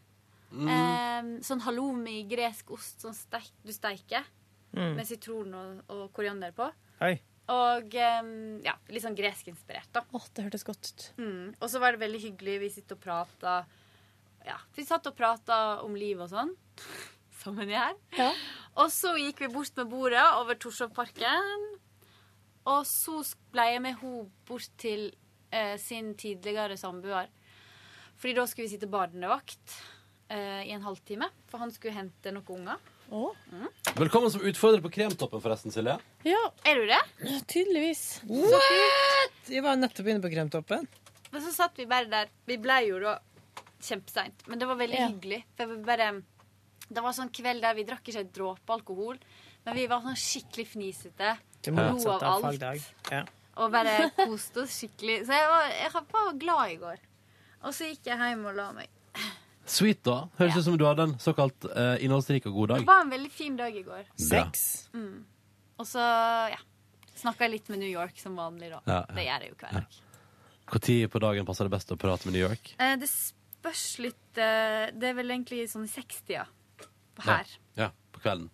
Em, 0.56 1.36
sånn 1.44 1.60
halloumi, 1.66 2.22
gresk 2.30 2.70
ost 2.72 3.02
som 3.04 3.12
steik, 3.14 3.50
du 3.66 3.72
steiker. 3.74 4.24
Mm. 4.72 4.94
Med 4.96 5.06
sitron 5.08 5.52
og, 5.56 5.82
og 5.92 6.04
koriander 6.16 6.54
på. 6.56 6.68
Hei. 7.00 7.18
Og 7.52 7.94
eh, 7.94 8.30
ja, 8.64 8.74
litt 8.90 9.04
sånn 9.04 9.16
greskinspirert, 9.18 9.92
da. 9.94 10.02
Å, 10.10 10.22
det 10.34 10.46
hørtes 10.48 10.66
godt 10.66 10.90
ut. 10.90 11.04
Mm. 11.20 11.54
Og 11.60 11.68
så 11.70 11.82
var 11.82 11.94
det 11.94 12.02
veldig 12.02 12.22
hyggelig. 12.24 12.56
Vi 12.64 12.70
sitter 12.80 12.98
og 12.98 13.04
prata 13.04 13.58
Ja, 14.46 14.56
vi 14.74 14.86
satt 14.86 15.06
og 15.10 15.14
prata 15.18 15.82
om 15.84 15.94
liv 15.98 16.20
og 16.22 16.32
sånn. 16.32 16.54
Som 17.46 17.58
en 17.62 17.70
gjør. 17.70 17.94
Ja. 18.18 18.30
Og 18.82 18.90
så 18.90 19.12
gikk 19.20 19.44
vi 19.44 19.48
bort 19.54 19.76
med 19.78 19.86
bordet 19.92 20.24
over 20.40 20.58
Torshovparken. 20.58 21.66
Og 22.66 22.82
så 22.90 23.20
ble 23.54 23.68
jeg 23.70 23.82
med 23.84 24.00
henne 24.00 24.24
bort 24.48 24.66
til 24.82 25.04
eh, 25.54 25.76
sin 25.78 26.08
tidligere 26.18 26.74
samboer. 26.80 27.30
Fordi 28.18 28.34
da 28.34 28.46
skulle 28.50 28.66
vi 28.66 28.72
sitte 28.74 28.88
barnevakt 28.90 29.76
eh, 30.32 30.66
i 30.66 30.74
en 30.74 30.82
halvtime. 30.82 31.28
For 31.52 31.62
han 31.62 31.70
skulle 31.70 31.94
hente 31.94 32.34
noen 32.34 32.50
unger. 32.58 32.92
Mm. 33.06 33.68
Velkommen 34.00 34.32
som 34.34 34.42
utfordrer 34.42 34.82
på 34.82 34.90
Kremtoppen, 34.96 35.38
forresten, 35.44 35.70
Silje. 35.70 35.94
ja, 36.26 36.40
Er 36.66 36.80
du 36.80 36.88
det? 36.90 36.98
Ja, 37.22 37.38
tydeligvis. 37.46 38.00
Vi 38.26 39.60
var 39.62 39.78
nettopp 39.78 40.08
inne 40.10 40.24
på 40.24 40.32
Kremtoppen. 40.34 40.88
Men 41.30 41.44
så 41.44 41.52
satt 41.54 41.78
vi 41.78 41.86
bare 41.86 42.10
der. 42.10 42.32
Vi 42.50 42.56
ble 42.58 42.80
jo 42.88 42.98
da 43.04 43.20
kjempeseint. 43.86 44.42
Men 44.50 44.58
det 44.58 44.66
var 44.66 44.80
veldig 44.82 44.98
Ja. 44.98 45.06
hyggelig. 45.12 45.44
For 45.54 45.70
jeg 45.76 45.84
bare 45.86 46.08
Det 46.88 47.02
var 47.02 47.14
sånn 47.16 47.32
kveld 47.34 47.64
der 47.64 47.74
vi 47.74 47.84
drakk 47.86 48.06
ikke 48.06 48.22
en 48.22 48.32
dråpe 48.34 48.74
alkohol. 48.76 49.18
Men 49.66 49.74
vi 49.74 49.86
var 49.90 50.04
sånn 50.04 50.18
skikkelig 50.18 50.66
fnisete. 50.74 51.32
Lo 51.74 51.88
av 52.12 52.22
av 52.22 52.46
alt. 52.46 52.92
Ja. 53.10 53.24
Og 53.56 53.72
bare 53.72 54.10
koste 54.18 54.62
oss 54.62 54.76
skikkelig. 54.78 55.24
Så 55.26 55.34
jeg 55.34 55.48
var, 55.50 55.72
jeg 55.72 55.92
var 55.96 56.38
glad 56.38 56.74
i 56.74 56.78
går. 56.82 57.02
Og 57.66 57.74
så 57.74 57.90
gikk 57.90 58.06
jeg 58.12 58.20
hjem 58.20 58.44
og 58.46 58.54
la 58.58 58.68
meg. 58.76 58.92
Sweet, 59.66 60.04
da. 60.06 60.28
Høres 60.38 60.60
ut 60.60 60.66
som 60.68 60.76
du 60.78 60.84
hadde 60.86 61.08
en 61.08 61.14
såkalt 61.18 61.66
uh, 61.72 61.96
innholdsrik 62.04 62.46
og 62.46 62.60
god 62.60 62.72
dag. 62.74 62.84
Det 62.84 62.90
var 62.92 63.02
en 63.02 63.14
veldig 63.16 63.32
fin 63.34 63.56
dag 63.58 63.74
i 63.74 63.82
går. 63.82 64.04
Bra. 64.28 64.44
Mm. 64.94 65.24
Og 65.80 65.88
så, 65.88 66.04
ja. 66.52 66.60
Snakka 67.16 67.48
litt 67.48 67.70
med 67.72 67.80
New 67.80 67.90
York 67.90 68.20
som 68.20 68.36
vanlig, 68.38 68.68
da. 68.70 68.82
Ja, 68.84 69.00
ja. 69.00 69.16
Det 69.16 69.24
gjør 69.24 69.46
jeg 69.46 69.50
jo 69.50 69.58
hver 69.64 69.80
dag. 69.80 69.98
Når 70.66 71.10
på 71.10 71.22
dagen 71.24 71.48
passer 71.48 71.66
det 71.66 71.74
best 71.74 71.90
å 71.94 71.98
prate 71.98 72.28
med 72.28 72.36
New 72.36 72.44
York? 72.44 72.74
Eh, 72.78 72.94
det 73.00 73.10
spørs 73.10 73.88
litt 74.04 74.22
Uh, 74.36 74.92
Det 74.92 75.06
er 75.08 75.14
vel 75.16 75.32
egentlig 75.32 75.62
sånn 75.70 75.86
i 75.86 75.88
60-a 75.88 76.42
her. 77.24 77.46
Ja, 77.74 77.82
ja 77.84 77.90
på 78.12 78.20
kvelden. 78.20 78.50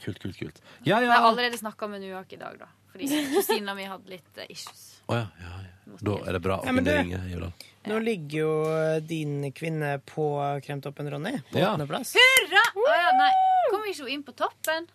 Kult, 0.00 0.18
kult, 0.22 0.36
kult. 0.38 0.60
Ja, 0.84 1.00
Jeg 1.00 1.10
har 1.12 1.26
allerede 1.28 1.58
snakka 1.60 1.88
med 1.88 2.00
New 2.00 2.10
York 2.10 2.32
i 2.32 2.36
dag, 2.40 2.56
da. 2.58 2.66
Fordi 2.92 3.06
kusina 3.34 3.74
mi 3.76 3.84
hadde 3.84 4.08
litt 4.10 4.38
eh, 4.40 4.46
issues. 4.50 5.02
Oh, 5.06 5.16
ja, 5.16 5.26
ja, 5.40 5.50
ja. 5.66 5.96
Da 6.00 6.14
er 6.28 6.32
det 6.36 6.40
bra 6.44 6.56
å 6.60 6.64
Ja, 6.66 6.72
kunne 6.72 6.94
ringe. 6.96 7.18
Jødal. 7.30 7.52
Nå 7.90 7.98
ligger 8.04 8.38
jo 8.38 9.00
din 9.06 9.52
kvinne 9.52 9.98
på 10.06 10.26
Kremtoppen, 10.64 11.10
Ronny. 11.10 11.32
På 11.50 11.58
Ja. 11.58 11.72
åttendeplass. 11.74 12.14
Hurra! 12.14 12.62
Oh, 12.76 12.90
ja, 12.94 13.10
nei. 13.18 13.30
Kom 13.70 13.84
ikke 13.90 14.02
hun 14.06 14.12
inn 14.14 14.22
på 14.26 14.32
toppen? 14.38 14.88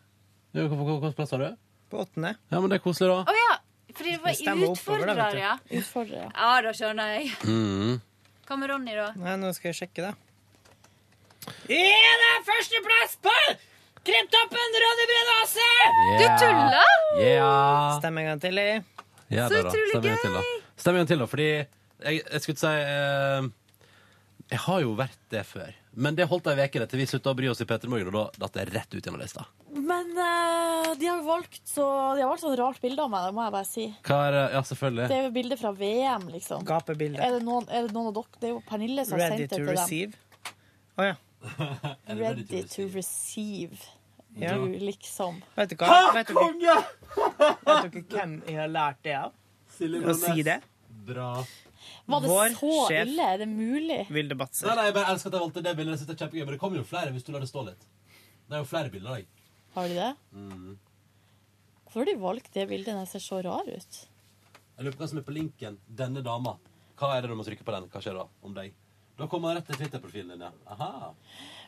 Hvilken 0.55 1.13
plass 1.15 1.31
har 1.31 1.39
du? 1.39 1.55
På 1.91 2.01
åttende. 2.05 2.35
Ja, 2.49 2.59
men 2.61 2.69
det 2.71 2.79
er 2.79 2.83
koselig, 2.83 3.11
da. 3.11 3.23
Å 3.31 3.35
ja! 3.35 3.57
Fordi 3.95 4.11
det 4.11 4.21
var 4.23 4.31
Det 4.35 4.69
utfordrer, 4.69 5.37
ja. 5.39 5.53
Utfordrer, 5.69 6.21
ja. 6.25 6.29
Ja, 6.35 6.61
da 6.65 6.71
skjønner 6.75 7.13
jeg. 7.15 7.31
Mm. 7.47 8.01
Hva 8.47 8.57
med 8.59 8.69
Ronny, 8.69 8.95
da? 8.95 9.11
Nei, 9.15 9.35
nå 9.39 9.51
skal 9.55 9.71
jeg 9.71 9.77
sjekke, 9.83 10.09
da. 10.09 10.13
Er 11.69 12.19
det 12.23 12.33
førsteplass 12.47 13.15
på 13.25 13.33
Kremtoppen, 14.05 14.75
Ronny 14.83 15.05
Brede 15.09 15.35
Du 16.19 16.25
tuller? 16.41 16.91
Yeah. 17.19 17.97
Stem 17.99 18.17
en 18.21 18.27
gang 18.29 18.41
til, 18.43 18.59
i. 18.59 18.81
Ja, 19.33 19.47
Så 19.49 19.63
da. 19.63 19.71
utrolig 19.71 19.89
Stem 19.89 20.03
en 20.03 20.11
gang 20.11 20.21
til, 20.21 20.35
da. 20.35 20.43
Stem 20.77 20.93
en 20.93 21.01
gang 21.01 21.09
til, 21.09 21.23
da, 21.23 21.27
fordi 21.31 21.47
jeg, 21.49 22.21
jeg 22.21 22.43
skulle 22.43 22.59
si 22.59 22.69
eh, 22.69 23.47
Jeg 24.51 24.61
har 24.67 24.83
jo 24.83 24.93
vært 24.99 25.19
det 25.33 25.41
før. 25.49 25.73
Men 25.95 26.17
det 26.17 26.27
holdt 26.27 26.49
ei 26.51 26.57
uke 26.59 26.85
til 26.91 26.99
vi 26.99 27.07
slutta 27.07 27.31
å 27.31 27.37
bry 27.39 27.47
oss 27.49 27.63
i 27.63 27.67
P3 27.69 27.89
Morgen, 27.89 28.11
og 28.11 28.17
da 28.35 28.45
datt 28.45 28.57
det 28.59 28.65
rett 28.75 28.97
ut 28.97 28.99
gjennom 28.99 29.21
lista. 29.23 29.45
Men 29.73 30.11
eh, 30.11 30.91
de 30.99 31.09
har 31.09 31.21
jo 31.21 31.25
valgt 31.27 31.63
så 31.67 31.85
De 32.15 32.21
har 32.21 32.29
valgt 32.29 32.43
sånn 32.43 32.57
rart 32.59 32.81
bilde 32.83 33.01
av 33.01 33.09
meg, 33.11 33.25
det 33.29 33.37
må 33.37 33.45
jeg 33.47 33.55
bare 33.55 33.69
si. 33.69 33.87
Hva 34.05 34.19
er 34.27 34.35
det? 34.37 34.45
Ja, 34.57 34.63
selvfølgelig. 34.69 35.07
Det 35.09 35.17
er 35.17 35.25
jo 35.25 35.35
bilde 35.39 35.59
fra 35.61 35.71
VM, 35.79 36.27
liksom. 36.35 36.65
Gapebilde. 36.67 37.23
Er 37.25 37.39
det 37.39 37.45
noen, 37.47 37.65
er 37.71 37.87
det 37.87 37.95
noen 37.95 38.11
av 38.11 38.19
dere 38.19 38.41
Det 38.43 38.51
er 38.51 38.53
jo 38.53 38.61
Pernille 38.69 39.07
som 39.07 39.17
har 39.17 39.25
Ready 39.25 39.47
sendt 39.47 39.49
det 39.49 39.55
to 39.55 39.63
til 39.63 39.71
dem. 39.71 39.79
receive. 39.79 40.53
Å 40.95 41.09
ja. 41.09 41.15
Ready 42.21 42.63
to 42.63 42.87
receive. 42.93 43.77
Ja. 44.35 44.53
Du, 44.57 44.67
liksom. 44.79 45.37
Vet 45.55 45.71
du 45.71 45.75
hva? 45.79 46.11
Vet 46.15 46.27
dere, 46.27 46.79
vet 47.15 47.93
dere 47.93 48.01
hvem 48.11 48.33
jeg 48.49 48.57
har 48.59 48.71
lært 48.71 49.03
det 49.05 49.13
av? 49.19 49.35
Å 49.75 50.15
si 50.19 50.43
det? 50.43 50.57
Bra. 51.05 51.29
Var 52.05 52.21
det 52.23 52.29
Vår 52.29 52.55
så 52.57 52.71
sjef. 52.89 53.07
ille? 53.07 53.27
Er 53.33 53.37
det 53.43 53.47
mulig? 53.51 53.99
Vilde 54.13 54.35
Batzer. 54.39 54.67
Nei, 54.69 54.75
nei, 54.79 54.85
jeg 54.89 54.95
bare 54.97 55.13
elsker 55.13 55.29
at 55.31 55.37
jeg 55.37 55.43
valgte 55.45 55.63
det 55.65 55.73
bildet. 55.77 56.03
Det 56.09 56.17
kjempegøy, 56.19 56.43
Men 56.45 56.55
det 56.55 56.61
kommer 56.61 56.81
jo 56.81 56.87
flere 56.87 57.13
hvis 57.15 57.25
du 57.27 57.31
lar 57.35 57.43
det 57.45 57.49
stå 57.51 57.63
litt. 57.69 57.87
Det 58.45 58.57
er 58.57 58.63
jo 58.63 58.69
flere 58.69 58.91
bilder 58.93 59.11
av 59.11 59.21
deg. 59.21 59.27
Har 59.75 59.89
de 59.91 59.97
det? 59.99 60.11
Mm. 60.35 60.75
Hvorfor 61.85 62.01
har 62.01 62.09
de 62.11 62.15
valgt 62.21 62.53
det 62.53 62.67
bildet 62.69 62.93
når 62.93 63.05
jeg 63.05 63.13
ser 63.15 63.25
så 63.25 63.41
rar 63.45 63.69
ut? 63.69 63.99
Jeg 64.75 64.85
lurer 64.85 64.95
på 64.97 65.03
hva 65.03 65.09
som 65.11 65.21
er 65.21 65.27
på 65.27 65.35
linken. 65.35 65.77
Denne 65.87 66.23
dama. 66.25 66.57
Hva 66.99 67.13
er 67.15 67.23
det 67.23 67.31
du 67.31 67.37
må 67.39 67.45
trykke 67.47 67.63
på 67.67 67.75
den? 67.75 67.87
Hva 67.91 68.01
skjer 68.03 68.17
da 68.19 68.25
om 68.43 68.55
deg? 68.55 68.73
Da 69.15 69.27
kommer 69.31 69.51
han 69.51 69.59
rett 69.59 69.69
til 69.71 69.79
Twitter-profilen 69.79 70.35
din, 70.35 70.43
ja. 70.43 70.51
Aha. 70.75 71.13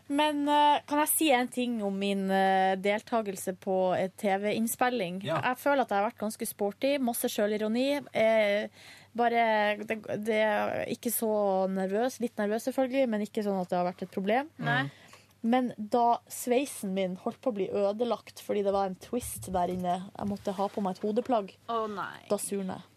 Men 0.08 0.46
uh, 0.48 0.80
kan 0.88 1.02
jeg 1.04 1.12
si 1.12 1.28
en 1.36 1.50
ting 1.52 1.80
om 1.84 1.96
min 2.00 2.30
uh, 2.32 2.76
deltakelse 2.80 3.58
på 3.64 3.78
et 3.98 4.16
TV-innspilling? 4.20 5.22
Ja. 5.28 5.42
Jeg 5.50 5.60
føler 5.60 5.84
at 5.84 5.92
jeg 5.92 6.00
har 6.00 6.08
vært 6.08 6.22
ganske 6.22 6.48
sporty. 6.48 6.94
Masse 7.04 7.32
sjølironi. 7.32 7.90
Eh, 8.16 8.88
bare 9.18 9.44
det, 9.84 10.00
det 10.28 10.40
er 10.44 10.86
ikke 10.94 11.12
så 11.12 11.32
nervøs. 11.72 12.22
Litt 12.24 12.40
nervøs, 12.40 12.68
selvfølgelig, 12.70 13.10
men 13.12 13.28
ikke 13.28 13.44
sånn 13.44 13.60
at 13.60 13.72
det 13.72 13.80
har 13.80 13.88
vært 13.90 14.06
et 14.08 14.16
problem. 14.16 14.52
Nei. 14.64 14.86
Men 15.48 15.72
da 15.78 16.18
sveisen 16.32 16.96
min 16.96 17.16
holdt 17.22 17.40
på 17.44 17.52
å 17.52 17.56
bli 17.56 17.68
ødelagt 17.70 18.42
fordi 18.44 18.64
det 18.66 18.74
var 18.74 18.90
en 18.90 18.98
twist 19.00 19.52
der 19.54 19.72
inne, 19.72 20.00
jeg 20.10 20.30
måtte 20.30 20.56
ha 20.58 20.68
på 20.72 20.84
meg 20.84 20.98
et 20.98 21.04
hodeplagg, 21.06 21.54
oh, 21.72 21.86
nei. 21.92 22.26
da 22.28 22.40
surna 22.42 22.80
jeg. 22.80 22.97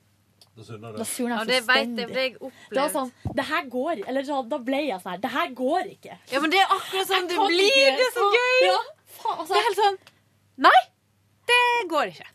Da 0.60 0.66
surner 0.68 0.96
Da 0.98 1.06
surna 1.08 1.38
jeg 1.40 1.48
det 1.48 1.58
fullstendig. 1.64 2.06
det 2.06 2.14
Det 2.14 2.40
var 2.42 2.50
opplevd. 2.50 2.92
sånn 2.96 3.36
Det 3.38 3.44
her 3.48 3.68
går 3.72 4.02
Eller 4.06 4.26
sånn, 4.28 4.48
da 4.50 4.58
ble 4.66 4.80
jeg 4.84 5.00
sånn 5.00 5.14
her 5.14 5.22
Det 5.22 5.30
her 5.36 5.54
går 5.60 5.92
ikke. 5.94 6.18
Ja, 6.32 6.40
men 6.44 6.52
det 6.52 6.60
er 6.60 6.74
akkurat 6.76 7.08
sånn 7.08 7.30
det 7.30 7.38
blir. 7.46 7.94
Det 8.00 8.08
er 8.08 8.12
så 8.16 8.26
gøy. 8.34 8.66
Ja, 8.66 8.76
faen, 9.20 9.38
altså. 9.38 9.54
Det 9.54 9.62
er 9.62 9.68
helt 9.70 9.80
sånn 9.80 9.98
Nei, 10.60 10.80
det 11.48 11.62
går 11.88 12.12
ikke. 12.12 12.28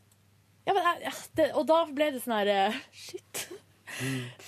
Ja, 0.65 0.73
men 0.73 0.81
jeg, 0.89 1.03
ja, 1.05 1.11
det, 1.37 1.45
og 1.53 1.67
da 1.69 1.83
ble 1.85 2.07
det 2.15 2.23
sånn 2.23 2.33
her 2.39 2.49
uh, 2.73 2.79
Shit. 2.91 3.43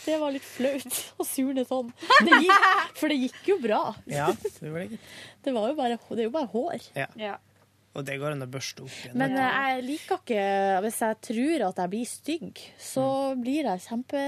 Det 0.04 0.16
var 0.20 0.34
litt 0.34 0.44
flaut 0.44 0.96
å 1.22 1.26
surne 1.28 1.64
sånn. 1.70 1.92
Det 2.26 2.40
gikk, 2.42 2.96
for 2.98 3.14
det 3.14 3.20
gikk 3.22 3.44
jo 3.54 3.60
bra. 3.64 3.82
Ja, 4.10 4.32
det 4.34 4.72
var 4.74 4.82
det. 4.82 4.98
Det, 5.46 5.54
var 5.56 5.70
jo 5.70 5.76
bare, 5.78 6.00
det 6.10 6.24
er 6.24 6.28
jo 6.28 6.34
bare 6.34 6.50
hår. 6.52 6.90
Ja. 6.98 7.38
Og 7.98 8.06
det 8.06 8.20
går 8.22 8.36
an 8.36 8.46
å 8.46 8.50
børste 8.54 8.84
opp 8.86 8.94
igjen. 8.94 9.18
Men 9.18 9.34
jeg 9.34 9.84
liker 9.88 10.20
ikke 10.22 10.44
Hvis 10.86 11.00
jeg 11.02 11.18
tror 11.30 11.64
at 11.72 11.80
jeg 11.82 11.92
blir 11.96 12.10
stygg, 12.12 12.62
så 12.78 13.06
blir 13.42 13.66
jeg 13.72 13.84
kjempe... 13.88 14.22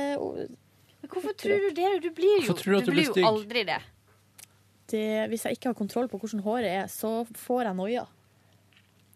Men 0.99 1.11
hvorfor 1.13 1.35
tror 1.37 1.61
du 1.63 1.69
det? 1.77 1.89
Du 2.03 2.09
blir 2.11 2.41
jo, 2.43 2.53
du 2.53 2.63
du 2.63 2.91
blir 2.91 2.91
blir 2.91 3.11
jo 3.21 3.27
aldri 3.29 3.63
det. 3.69 3.77
Det, 4.89 5.03
hvis 5.29 5.45
jeg 5.45 5.55
ikke 5.59 5.69
har 5.69 5.77
kontroll 5.77 6.09
på 6.09 6.17
hvordan 6.19 6.41
håret 6.43 6.71
er, 6.81 6.87
så 6.89 7.21
får 7.37 7.69
jeg 7.69 7.77
noia. 7.77 8.07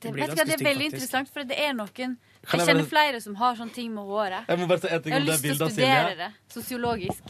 Det, 0.04 0.12
det, 0.12 0.20
vet 0.20 0.36
det 0.36 0.44
er 0.44 0.64
veldig 0.68 0.86
faktisk. 0.86 0.94
interessant, 0.94 1.32
for 1.34 1.48
det 1.50 1.58
er 1.64 1.74
noen 1.74 1.90
Jeg 1.98 2.18
jeg 2.44 2.60
kjenner 2.60 2.84
bare- 2.84 2.92
flere 2.92 3.22
som 3.24 3.36
har 3.40 3.56
sånne 3.56 3.74
ting 3.74 3.90
med 3.96 4.04
håret. 4.06 4.48
Jeg 4.52 4.60
må 4.60 4.68
bare 4.68 4.84
si 4.84 4.88
Jeg 4.94 5.14
har 5.14 5.26
lyst 5.26 5.44
til 5.44 5.64
å 5.64 5.70
studere 5.72 6.16
det 6.20 6.32
sosiologisk. 6.52 7.24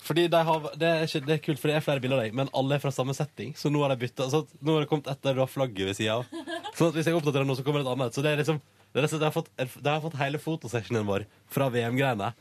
Fordi 0.00 0.26
de 0.32 0.40
har, 0.48 0.66
det, 0.80 0.88
er 0.88 1.06
ikke, 1.06 1.20
det 1.26 1.34
er 1.34 1.40
kult, 1.44 1.60
for 1.60 1.70
det 1.70 1.76
er 1.76 1.84
flere 1.84 2.02
bilder 2.02 2.18
av 2.18 2.24
deg, 2.24 2.36
men 2.38 2.50
alle 2.56 2.76
er 2.76 2.82
fra 2.82 2.92
samme 2.94 3.14
setting. 3.16 3.52
Så 3.58 3.70
nå 3.72 3.82
har 3.84 3.92
de 3.92 4.00
bytta. 4.00 4.30
Så 4.32 4.46
nå 4.64 4.74
har 4.76 4.84
det 4.84 4.90
kommet 4.90 5.10
etter 5.12 5.36
du 5.36 5.42
har 5.44 5.50
flagget 5.50 5.90
ved 5.90 5.98
sida 5.98 6.20
av. 6.20 6.30
Sånn 6.78 6.90
at 6.90 6.96
hvis 6.96 7.10
jeg 7.10 7.18
oppdaterer 7.18 7.48
nå, 7.48 7.56
så 7.58 7.66
kommer 7.66 7.82
det 7.82 7.88
et 7.88 7.92
annet. 7.94 8.16
Så 8.16 8.24
det 8.24 8.32
er 8.32 8.40
liksom 8.40 8.62
det 8.90 9.04
er, 9.04 9.22
har 9.22 9.30
fått, 9.30 9.50
de 9.54 9.86
har 9.86 10.00
fått 10.02 10.16
hele 10.18 10.38
fotosessionen 10.42 11.06
vår 11.06 11.24
fra 11.52 11.68
VM-greiene. 11.70 12.32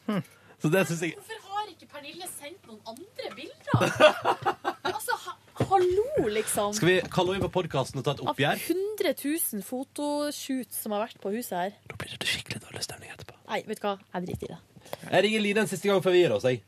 Så 0.60 0.72
det 0.74 0.82
syns 0.90 1.04
jeg 1.06 1.14
Hvorfor 1.20 1.44
har 1.54 1.68
ikke 1.70 1.86
Pernille 1.92 2.26
sendt 2.32 2.66
noen 2.66 2.80
andre 2.90 3.30
bilder? 3.38 3.84
altså, 4.90 5.18
ha, 5.28 5.36
hallo, 5.70 6.26
liksom. 6.34 6.74
Skal 6.74 6.90
vi 6.90 6.96
kalle 7.14 7.36
henne 7.36 7.46
på 7.46 7.54
podkasten 7.60 8.02
og 8.02 8.08
ta 8.08 8.16
et 8.16 8.24
Av 8.26 8.34
oppgjør? 8.34 8.64
100 8.66 9.14
000 9.22 9.64
fotoshoot 9.68 10.74
som 10.74 10.98
har 10.98 11.06
vært 11.06 11.22
på 11.22 11.36
huset 11.38 11.56
her. 11.60 11.78
Da 11.92 12.00
blir 12.02 12.18
det 12.18 12.32
skikkelig 12.34 12.64
dårlig 12.66 12.82
stemning 12.88 13.14
etterpå. 13.14 13.38
Nei, 13.52 13.62
vet 13.70 13.84
du 13.84 13.86
hva? 13.86 13.96
Jeg 14.18 14.28
driter 14.32 14.50
i 14.50 14.54
det. 14.56 14.60
Jeg 15.06 15.26
ringer 15.28 15.46
Line 15.46 15.66
en 15.68 15.70
siste 15.70 15.92
gang 15.92 16.02
før 16.02 16.18
vi 16.18 16.26
gir 16.26 16.34
oss. 16.34 16.50
Jeg. 16.50 16.64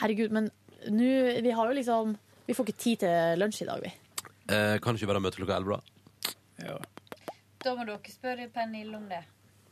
Herregud, 0.00 0.34
men 0.34 0.50
nå 0.90 1.10
Vi 1.44 1.52
har 1.54 1.70
jo 1.70 1.76
liksom 1.78 2.16
Vi 2.48 2.56
får 2.56 2.68
ikke 2.68 2.82
tid 2.82 3.04
til 3.04 3.40
lunsj 3.40 3.62
i 3.64 3.68
dag, 3.68 3.84
vi. 3.84 3.92
Eh, 4.52 4.76
kan 4.84 4.96
ikke 4.96 5.08
bare 5.08 5.22
møte 5.24 5.40
klokka 5.40 5.56
elleve, 5.56 5.78
da? 5.80 6.78
Da 7.64 7.72
må 7.78 7.86
dere 7.88 8.12
spørre 8.12 8.50
Pernille 8.52 8.98
om 8.98 9.06
det. 9.08 9.22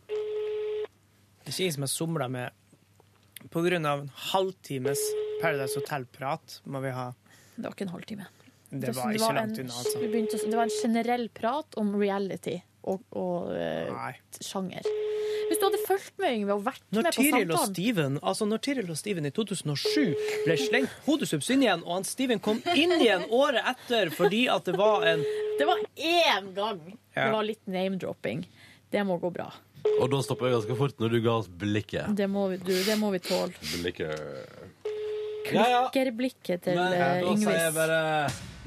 Det 0.08 1.50
er 1.50 1.52
ikke 1.52 1.66
jeg 1.66 1.74
som 1.74 1.84
har 1.84 1.92
somla 1.92 2.28
med 2.32 3.48
På 3.52 3.60
grunn 3.64 3.84
av 3.88 4.04
en 4.04 4.12
halvtimes 4.30 5.02
Paradise 5.42 5.76
Hotel-prat 5.76 6.60
må 6.70 6.80
vi 6.84 6.94
ha 6.94 7.10
Det 7.56 7.66
var 7.66 7.74
ikke 7.74 7.88
en 7.88 7.96
halvtime. 7.96 8.28
Det 8.72 8.94
var 8.96 9.12
ikke 9.12 9.34
langt 9.36 9.58
unna, 9.60 9.74
altså. 9.82 9.98
begynte 10.00 10.38
Det 10.40 10.56
var 10.56 10.70
en 10.70 10.76
generell 10.78 11.26
prat 11.34 11.76
om 11.82 11.90
reality 12.00 12.54
og, 12.88 13.02
og 13.12 13.50
uh, 13.52 14.14
sjanger. 14.40 14.86
Hvis 15.52 15.60
du 15.60 15.66
hadde 15.68 15.80
fulgt 15.84 16.14
med, 16.22 16.32
Yngve, 16.38 16.54
og 16.56 16.62
vært 16.64 16.82
Når 16.96 17.04
med 17.06 17.12
på 17.12 17.20
Tiril 17.20 17.50
samtalen 17.52 17.74
Steven 17.74 18.14
altså 18.22 18.46
når 18.48 18.62
Tiril 18.64 18.92
og 18.94 18.96
Steven 18.96 19.28
i 19.28 19.32
2007 19.36 20.14
ble 20.46 20.56
slengt 20.56 20.94
hodesubs 21.04 21.50
inn 21.52 21.66
igjen, 21.66 21.82
og 21.84 21.98
han 21.98 22.06
Steven 22.08 22.40
kom 22.42 22.62
inn 22.72 22.94
igjen 22.96 23.26
året 23.28 23.60
etter 23.74 24.08
fordi 24.16 24.46
at 24.52 24.64
det 24.70 24.78
var 24.80 25.04
en 25.12 25.20
Det 25.60 25.68
var 25.68 25.82
én 26.00 26.48
gang 26.56 26.80
Ja. 27.12 27.26
det 27.26 27.32
var 27.36 27.44
litt 27.44 27.66
name-dropping. 27.68 28.46
Det 28.92 29.02
må 29.04 29.18
gå 29.20 29.28
bra. 29.34 29.50
Og 30.00 30.08
da 30.12 30.20
stoppa 30.24 30.46
jeg 30.48 30.54
ganske 30.56 30.76
fort 30.78 31.00
når 31.02 31.10
du 31.12 31.18
ga 31.24 31.34
oss 31.42 31.48
blikket. 31.48 32.14
Det 32.16 32.28
må 32.30 32.46
vi, 32.48 32.56
du, 32.62 32.72
det 32.86 32.96
må 33.00 33.10
vi 33.12 33.18
tåle. 33.20 33.52
Blikket 33.82 34.61
Ja, 35.50 35.64
ja. 35.68 35.82
Klikkerblikket 35.90 36.62
til 36.64 36.76
Men 36.78 36.92
eh, 36.92 36.98
da 36.98 37.34
sier 37.36 37.50
jeg 37.50 37.72
Yngvis. 37.72 37.76
bare 37.76 38.00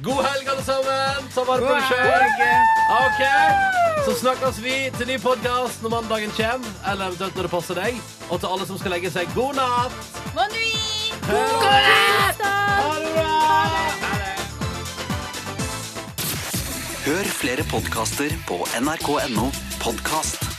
God 0.03 0.19
helg, 0.25 0.47
alle 0.51 0.63
sammen! 0.67 1.27
Ta 1.31 1.43
vare 1.47 1.63
på 1.63 1.71
dere 1.71 1.85
sjøl. 1.87 2.23
OK. 2.99 3.21
Så 4.05 4.15
snakkes 4.19 4.57
vi 4.61 4.73
til 4.97 5.07
ny 5.07 5.15
podkast 5.23 5.79
når 5.85 5.93
mandagen 5.93 6.33
kommer, 6.35 6.67
eller 6.91 7.07
eventuelt 7.13 7.35
når 7.39 7.47
det 7.47 7.51
passer 7.53 7.79
deg. 7.79 8.01
Og 8.27 8.41
til 8.43 8.51
alle 8.51 8.67
som 8.67 8.77
skal 8.81 8.91
legge 8.97 9.11
seg, 9.13 9.31
god 9.37 9.55
natt! 9.55 9.95
Bon 10.35 10.51
nuit! 10.51 11.15
God 11.29 11.63
natt! 11.63 12.43
Ha 12.43 12.91
det 12.99 13.13
bra! 13.15 13.31
Hør 17.05 17.31
flere 17.39 17.63
podkaster 17.71 18.35
på 18.49 18.59
nrk.no 18.81 19.47
podkast. 19.79 20.54